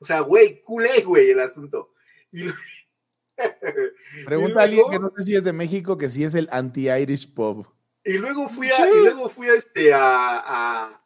o 0.00 0.04
sea, 0.04 0.20
güey, 0.20 0.62
culé, 0.62 1.00
güey, 1.02 1.30
el 1.30 1.40
asunto. 1.40 1.92
Y, 2.32 2.44
lo- 2.44 2.54
pregunta 4.26 4.60
a 4.60 4.64
alguien 4.64 4.84
que 4.90 4.98
no 4.98 5.12
sé 5.16 5.24
si 5.24 5.36
es 5.36 5.44
de 5.44 5.52
México 5.52 5.96
que 5.96 6.10
si 6.10 6.24
es 6.24 6.34
el 6.34 6.48
anti-Irish 6.52 7.32
pub. 7.32 7.66
y 8.04 8.18
luego 8.18 8.48
fui 8.48 8.68
a, 8.68 8.74
Sí. 8.76 8.82
y 8.82 8.98
luego 9.04 9.28
fui 9.28 9.48
a 9.48 9.54
este, 9.54 9.92
a, 9.94 10.00
a- 10.38 11.02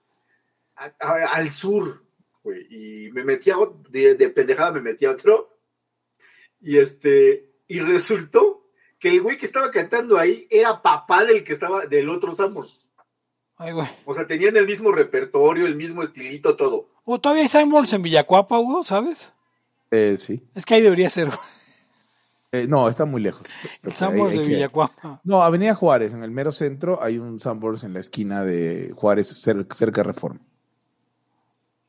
a- 0.77 0.93
a- 0.99 1.27
al 1.35 1.51
sur, 1.51 2.05
güey, 2.43 2.67
y 3.07 3.11
me 3.13 3.23
metí 3.25 3.51
a, 3.51 3.57
de, 3.91 4.15
de 4.17 4.29
pendejada 4.31 4.73
me 4.73 4.81
metí 4.81 5.05
a 5.05 5.11
otro, 5.13 5.54
y 6.65 6.79
este, 6.79 7.51
y 7.69 7.81
resultó 7.81 8.67
que 8.99 9.09
el 9.11 9.21
güey 9.21 9.37
que 9.37 9.47
estaba 9.47 9.71
cantando 9.71 10.19
ahí 10.19 10.47
era 10.51 10.83
papá 10.83 11.25
del 11.25 11.45
que 11.45 11.53
estaba, 11.53 11.87
del 11.87 12.09
otro 12.09 12.35
Samur. 12.35 12.67
Ay, 13.57 13.73
güey. 13.73 13.87
O 14.05 14.15
sea, 14.15 14.27
tenían 14.27 14.57
el 14.57 14.67
mismo 14.67 14.91
repertorio, 14.93 15.67
el 15.67 15.77
mismo 15.77 16.03
estilito, 16.03 16.57
todo. 16.57 16.89
O 17.05 17.21
todavía 17.21 17.43
hay 17.43 17.49
Sanborns 17.49 17.93
en 17.93 18.03
Villacuapa, 18.03 18.59
Hugo, 18.59 18.83
¿sabes? 18.83 19.33
Eh, 19.91 20.17
sí. 20.19 20.43
Es 20.55 20.65
que 20.67 20.75
ahí 20.75 20.83
debería 20.83 21.09
ser 21.11 21.27
güey. 21.27 21.39
Eh, 22.53 22.67
no, 22.69 22.89
está 22.89 23.05
muy 23.05 23.21
lejos. 23.21 23.43
el 23.83 23.95
Sanborns 23.95 24.37
de 24.39 24.43
que- 24.43 24.49
Villacuapa. 24.49 25.21
No, 25.25 25.43
Avenida 25.43 25.75
Juárez, 25.75 26.13
en 26.15 26.23
el 26.23 26.31
mero 26.31 26.51
centro, 26.53 27.03
hay 27.03 27.19
un 27.19 27.41
Sanborns 27.41 27.85
en 27.85 27.93
la 27.95 28.01
esquina 28.01 28.45
de 28.45 28.93
Juárez, 28.97 29.35
cer- 29.45 29.67
cerca 29.75 30.03
de 30.03 30.05
Reforma. 30.13 30.41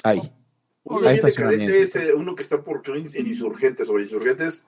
Ahí. 0.04 0.22
Uno 0.86 1.02
bien 1.02 1.16
decadente 1.16 1.82
es 1.82 1.98
uno 2.16 2.36
que 2.36 2.44
está 2.44 2.62
por 2.62 2.84
creo, 2.84 2.96
en 2.96 3.28
Insurgentes, 3.28 3.88
sobre 3.88 4.04
Insurgentes, 4.04 4.66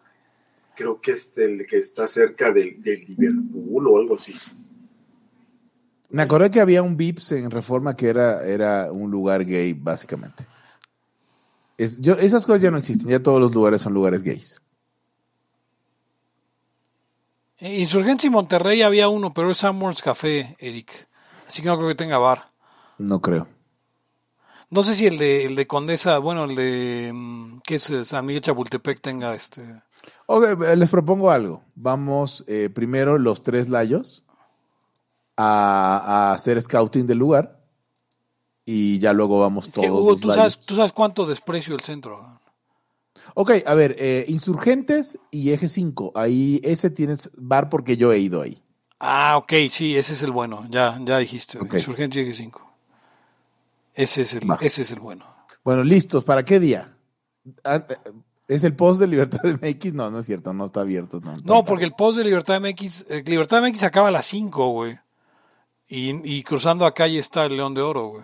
creo 0.76 1.00
que 1.00 1.12
es 1.12 1.38
el 1.38 1.66
que 1.68 1.78
está 1.78 2.08
cerca 2.08 2.52
del, 2.52 2.82
del 2.82 3.06
Liverpool 3.08 3.88
o 3.88 3.98
algo 3.98 4.16
así. 4.16 4.34
Me 6.10 6.24
acordé 6.24 6.50
que 6.50 6.60
había 6.60 6.82
un 6.82 6.98
Vips 6.98 7.34
en 7.34 7.52
Reforma 7.52 7.96
que 7.96 8.08
era, 8.08 8.46
era 8.48 8.92
un 8.92 9.12
lugar 9.12 9.46
gay, 9.46 9.74
básicamente. 9.74 10.48
Es, 11.78 12.02
yo, 12.02 12.16
esas 12.16 12.48
cosas 12.48 12.64
ya 12.64 12.72
no 12.72 12.78
existen, 12.78 13.12
ya 13.12 13.22
todos 13.22 13.40
los 13.40 13.54
lugares 13.54 13.82
son 13.82 13.94
lugares 13.94 14.24
gays. 14.24 14.60
Eh, 17.60 17.80
Insurgencia 17.80 18.28
y 18.28 18.32
Monterrey 18.32 18.82
había 18.82 19.08
uno, 19.08 19.34
pero 19.36 19.52
es 19.52 19.58
Sanborns 19.58 20.02
Café, 20.02 20.56
Eric. 20.60 21.08
Así 21.48 21.62
que 21.62 21.68
no 21.68 21.78
creo 21.78 21.90
que 21.90 21.96
tenga 21.96 22.18
bar. 22.18 22.52
No 22.98 23.22
creo. 23.22 23.48
No 24.70 24.84
sé 24.84 24.96
si 24.96 25.06
el 25.08 25.18
de, 25.18 25.46
el 25.46 25.56
de 25.56 25.66
Condesa, 25.66 26.18
bueno, 26.18 26.44
el 26.46 26.56
de, 26.56 27.12
mm, 27.14 27.60
¿qué 27.66 27.76
es? 27.76 27.90
eh, 27.90 28.04
San 28.04 28.26
Miguel 28.26 28.42
Chapultepec 28.42 29.00
tenga 29.02 29.34
este... 29.34 29.64
Ok, 30.26 30.44
eh, 30.66 30.76
les 30.76 30.90
propongo 30.90 31.32
algo. 31.32 31.64
Vamos 31.76 32.44
eh, 32.48 32.70
primero 32.70 33.18
los 33.18 33.44
tres 33.44 33.70
layos 33.70 34.24
a, 35.38 35.98
a 35.98 36.34
hacer 36.34 36.62
scouting 36.62 37.08
del 37.08 37.18
lugar 37.18 37.62
y 38.66 39.00
ya 39.00 39.14
luego 39.14 39.40
vamos 39.40 39.68
Es 39.68 39.74
todos 39.74 39.86
que, 39.86 39.92
Hugo, 39.92 40.12
los 40.12 40.20
tú 40.20 40.28
layos. 40.28 40.54
sabes, 40.54 40.66
tú 40.66 40.76
sabes 40.76 40.94
cuánto 40.94 41.26
desprecio 41.26 41.74
el 41.74 41.82
centro. 41.82 42.42
Ok, 43.36 43.52
a 43.66 43.74
ver, 43.74 43.96
eh, 44.00 44.26
Insurgentes 44.28 45.18
y 45.32 45.52
Eje 45.52 45.70
5. 45.70 46.12
Ahí 46.16 46.60
ese 46.64 46.90
tienes 46.90 47.32
bar 47.38 47.70
porque 47.70 47.96
yo 47.96 48.12
he 48.12 48.20
ido 48.20 48.42
ahí. 48.42 48.62
Ah, 49.00 49.38
ok, 49.38 49.54
sí, 49.70 49.96
ese 49.98 50.14
es 50.14 50.24
el 50.24 50.32
bueno. 50.32 50.66
Ya, 50.70 50.98
ya 51.04 51.18
dijiste. 51.20 51.58
Ok. 51.60 51.76
Insurgencia 51.76 52.22
y 52.22 52.34
5 52.34 52.67
Ese 53.98 54.22
es 54.22 54.34
el, 54.36 54.50
Va. 54.50 54.58
ese 54.62 54.84
es 54.84 54.92
el 54.92 55.00
bueno. 55.00 55.26
Bueno, 55.64 55.84
listos. 55.84 56.24
¿Para 56.24 56.46
qué 56.46 56.60
día? 56.60 56.96
Ah, 57.64 57.84
eh, 57.90 57.96
¿Es 58.48 58.64
el 58.64 58.74
post 58.76 59.00
de 59.02 59.08
Libertad 59.08 59.42
MX? 59.62 59.94
No, 59.94 60.10
no 60.10 60.20
es 60.20 60.26
cierto, 60.26 60.54
no 60.54 60.66
está 60.68 60.82
abierto. 60.82 61.20
No, 61.20 61.36
No, 61.44 61.66
porque 61.66 61.84
el 61.84 61.92
post 61.94 62.18
de 62.18 62.24
Libertad 62.24 62.62
MX, 62.62 63.06
eh, 63.10 63.24
Libertad 63.26 63.62
MX 63.62 63.84
acaba 63.84 64.08
a 64.08 64.12
las 64.12 64.26
5, 64.28 64.70
güey. 64.70 64.98
Y, 65.90 66.12
y 66.38 66.44
cruzando 66.44 66.86
a 66.86 66.94
calle 66.94 67.18
está 67.20 67.46
el 67.46 67.58
León 67.58 67.74
de 67.74 67.82
Oro, 67.82 68.08
güey. 68.10 68.24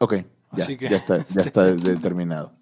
Ok, 0.00 0.14
ya, 0.52 0.64
Así 0.64 0.76
que- 0.76 0.88
ya 0.88 0.96
está, 0.96 1.24
ya 1.26 1.40
está 1.42 1.62
determinado. 1.74 2.52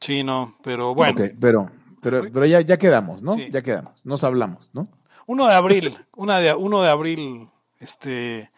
Sí, 0.00 0.22
no, 0.22 0.54
pero 0.62 0.94
bueno. 0.94 1.20
Ok, 1.20 1.30
pero, 1.40 1.70
pero, 2.00 2.22
pero 2.32 2.46
ya, 2.46 2.60
ya 2.60 2.76
quedamos, 2.78 3.22
¿no? 3.22 3.34
Sí. 3.34 3.48
Ya 3.50 3.62
quedamos. 3.62 3.94
Nos 4.04 4.22
hablamos, 4.24 4.70
¿no? 4.72 4.88
1 5.26 5.46
de 5.48 5.54
abril, 5.54 5.96
una 6.14 6.38
de, 6.38 6.54
1 6.54 6.82
de 6.82 6.88
abril, 6.88 7.48
este, 7.80 8.50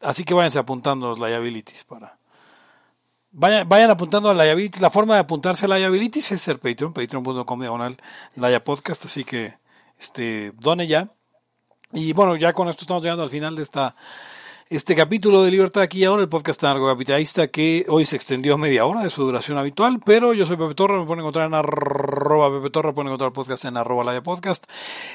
así 0.00 0.24
que 0.24 0.34
váyanse 0.34 0.58
apuntando 0.58 1.08
los 1.08 1.18
liabilities 1.18 1.84
para... 1.84 2.18
Vayan, 3.36 3.68
vayan 3.68 3.90
apuntando 3.90 4.30
a 4.30 4.34
liabilities. 4.34 4.80
La 4.80 4.90
forma 4.90 5.14
de 5.14 5.20
apuntarse 5.20 5.64
a 5.66 5.68
liabilities 5.68 6.30
es 6.30 6.40
ser 6.40 6.60
Patreon, 6.60 6.92
patreon.com 6.92 7.60
diagonal 7.60 7.96
Podcast, 8.64 9.04
así 9.06 9.24
que 9.24 9.58
este, 9.98 10.52
done 10.52 10.86
ya. 10.86 11.08
Y 11.92 12.12
bueno, 12.12 12.36
ya 12.36 12.52
con 12.52 12.68
esto 12.68 12.82
estamos 12.82 13.02
llegando 13.02 13.24
al 13.24 13.30
final 13.30 13.56
de 13.56 13.62
esta 13.62 13.96
este 14.76 14.96
capítulo 14.96 15.42
de 15.42 15.50
Libertad 15.52 15.82
aquí 15.82 16.00
y 16.00 16.04
ahora, 16.04 16.22
el 16.22 16.28
podcast 16.28 16.62
anarcocapitalista 16.64 17.46
que 17.48 17.86
hoy 17.88 18.04
se 18.04 18.16
extendió 18.16 18.58
media 18.58 18.84
hora 18.84 19.02
de 19.02 19.10
su 19.10 19.22
duración 19.22 19.56
habitual, 19.56 20.00
pero 20.04 20.32
yo 20.34 20.46
soy 20.46 20.56
Pepe 20.56 20.74
Torra, 20.74 20.98
me 20.98 21.06
pueden 21.06 21.20
encontrar 21.20 21.46
en 21.46 21.54
arroba 21.54 22.50
Pepe 22.50 22.70
Torra, 22.70 22.92
pueden 22.92 23.08
encontrar 23.08 23.28
el 23.28 23.32
podcast 23.32 23.66
en 23.66 23.76
arroba 23.76 24.02
Laya 24.02 24.22
Podcast, 24.22 24.64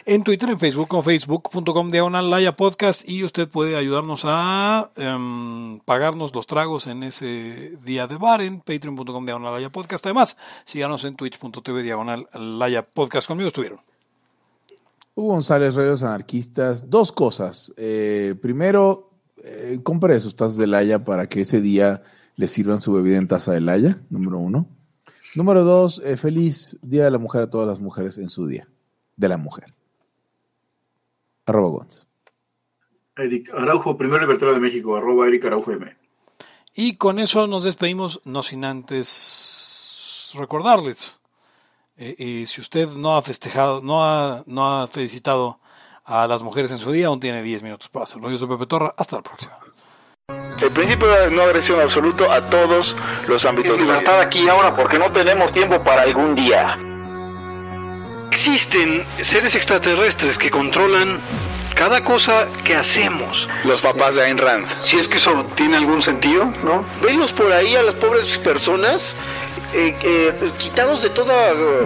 en 0.05 0.23
Twitter, 0.23 0.49
en 0.49 0.59
Facebook, 0.59 0.87
con 0.87 1.03
facebook.com 1.03 1.91
diagonal 1.91 2.29
Laya 2.29 2.53
Podcast 2.53 3.07
y 3.07 3.23
usted 3.23 3.49
puede 3.49 3.75
ayudarnos 3.75 4.23
a 4.25 4.91
em, 4.95 5.79
pagarnos 5.79 6.33
los 6.33 6.47
tragos 6.47 6.87
en 6.87 7.03
ese 7.03 7.77
día 7.83 8.07
de 8.07 8.15
bar 8.15 8.41
en 8.41 8.61
patreon.com 8.61 9.25
diagonal 9.25 9.53
Laya 9.53 9.69
Podcast. 9.69 10.05
Además, 10.05 10.37
síganos 10.63 11.03
en 11.03 11.15
twitch.tv 11.15 11.83
diagonal 11.83 12.29
Laya 12.33 12.83
Podcast. 12.85 13.27
Conmigo 13.27 13.47
estuvieron. 13.47 13.79
Hugo 15.15 15.33
González, 15.33 15.75
Reyes 15.75 16.01
Anarquistas, 16.01 16.89
dos 16.89 17.11
cosas. 17.11 17.73
Eh, 17.75 18.35
primero, 18.41 19.08
eh, 19.43 19.79
compre 19.83 20.19
sus 20.19 20.35
tazas 20.35 20.57
de 20.57 20.67
Laya 20.67 21.03
para 21.03 21.27
que 21.27 21.41
ese 21.41 21.61
día 21.61 22.03
le 22.35 22.47
sirvan 22.47 22.81
su 22.81 22.93
bebida 22.93 23.17
en 23.17 23.27
taza 23.27 23.51
de 23.53 23.61
Laya, 23.61 24.01
número 24.09 24.37
uno. 24.37 24.67
Número 25.35 25.63
dos, 25.63 26.01
eh, 26.03 26.17
feliz 26.17 26.77
Día 26.81 27.05
de 27.05 27.11
la 27.11 27.19
Mujer 27.19 27.43
a 27.43 27.49
todas 27.49 27.67
las 27.67 27.79
mujeres 27.79 28.17
en 28.17 28.29
su 28.29 28.47
día, 28.47 28.67
de 29.15 29.29
la 29.29 29.37
mujer. 29.37 29.73
Arroba 31.45 31.69
Gonz. 31.69 32.05
Eric 33.17 33.51
Araujo, 33.53 33.97
primer 33.97 34.21
libertario 34.21 34.53
de 34.53 34.61
México, 34.61 34.95
arroba 34.95 35.27
Eric 35.27 35.45
Araujo 35.45 35.71
M. 35.71 35.95
Y 36.73 36.95
con 36.95 37.19
eso 37.19 37.47
nos 37.47 37.63
despedimos, 37.63 38.21
no 38.23 38.41
sin 38.41 38.63
antes 38.63 40.33
recordarles. 40.37 41.19
eh, 41.97 42.15
eh, 42.17 42.45
si 42.47 42.61
usted 42.61 42.87
no 42.95 43.17
ha 43.17 43.21
festejado, 43.21 43.81
no 43.81 44.05
ha, 44.05 44.43
no 44.47 44.81
ha 44.81 44.87
felicitado 44.87 45.58
a 46.09 46.27
las 46.27 46.41
mujeres 46.41 46.71
en 46.71 46.79
su 46.79 46.91
día, 46.91 47.07
aún 47.07 47.19
tiene 47.19 47.43
10 47.43 47.61
minutos 47.61 47.87
para 47.87 48.03
hacerlo. 48.03 48.31
Yo 48.31 48.37
soy 48.37 48.47
Pepe 48.47 48.65
Torra, 48.65 48.93
hasta 48.97 49.17
la 49.17 49.21
próxima. 49.21 49.53
El 50.61 50.71
principio 50.71 51.07
de 51.07 51.31
no 51.31 51.43
agresión 51.43 51.79
absoluto 51.79 52.29
a 52.29 52.41
todos 52.49 52.95
los 53.27 53.45
ámbitos 53.45 53.73
de 53.73 53.85
la 53.85 53.99
vida. 53.99 53.99
Libertad 53.99 54.21
aquí 54.21 54.39
y 54.39 54.49
ahora 54.49 54.75
porque 54.75 54.97
no 54.97 55.09
tenemos 55.11 55.53
tiempo 55.53 55.81
para 55.83 56.01
algún 56.01 56.35
día. 56.35 56.75
Existen 58.31 59.03
seres 59.21 59.55
extraterrestres 59.55 60.37
que 60.37 60.49
controlan 60.49 61.19
cada 61.75 62.03
cosa 62.03 62.47
que 62.63 62.75
hacemos. 62.75 63.47
Los 63.63 63.81
papás 63.81 64.15
de 64.15 64.23
Ayn 64.23 64.37
Rand. 64.37 64.65
Si 64.81 64.97
es 64.97 65.07
que 65.07 65.17
eso 65.17 65.45
tiene 65.55 65.77
algún 65.77 66.01
sentido, 66.01 66.45
¿no? 66.63 66.83
Venlos 67.01 67.31
por 67.31 67.51
ahí 67.51 67.75
a 67.75 67.83
las 67.83 67.95
pobres 67.95 68.37
personas 68.39 69.13
eh, 69.73 69.95
eh, 70.03 70.51
quitados 70.57 71.03
de 71.03 71.11
toda 71.11 71.51
eh, 71.51 71.85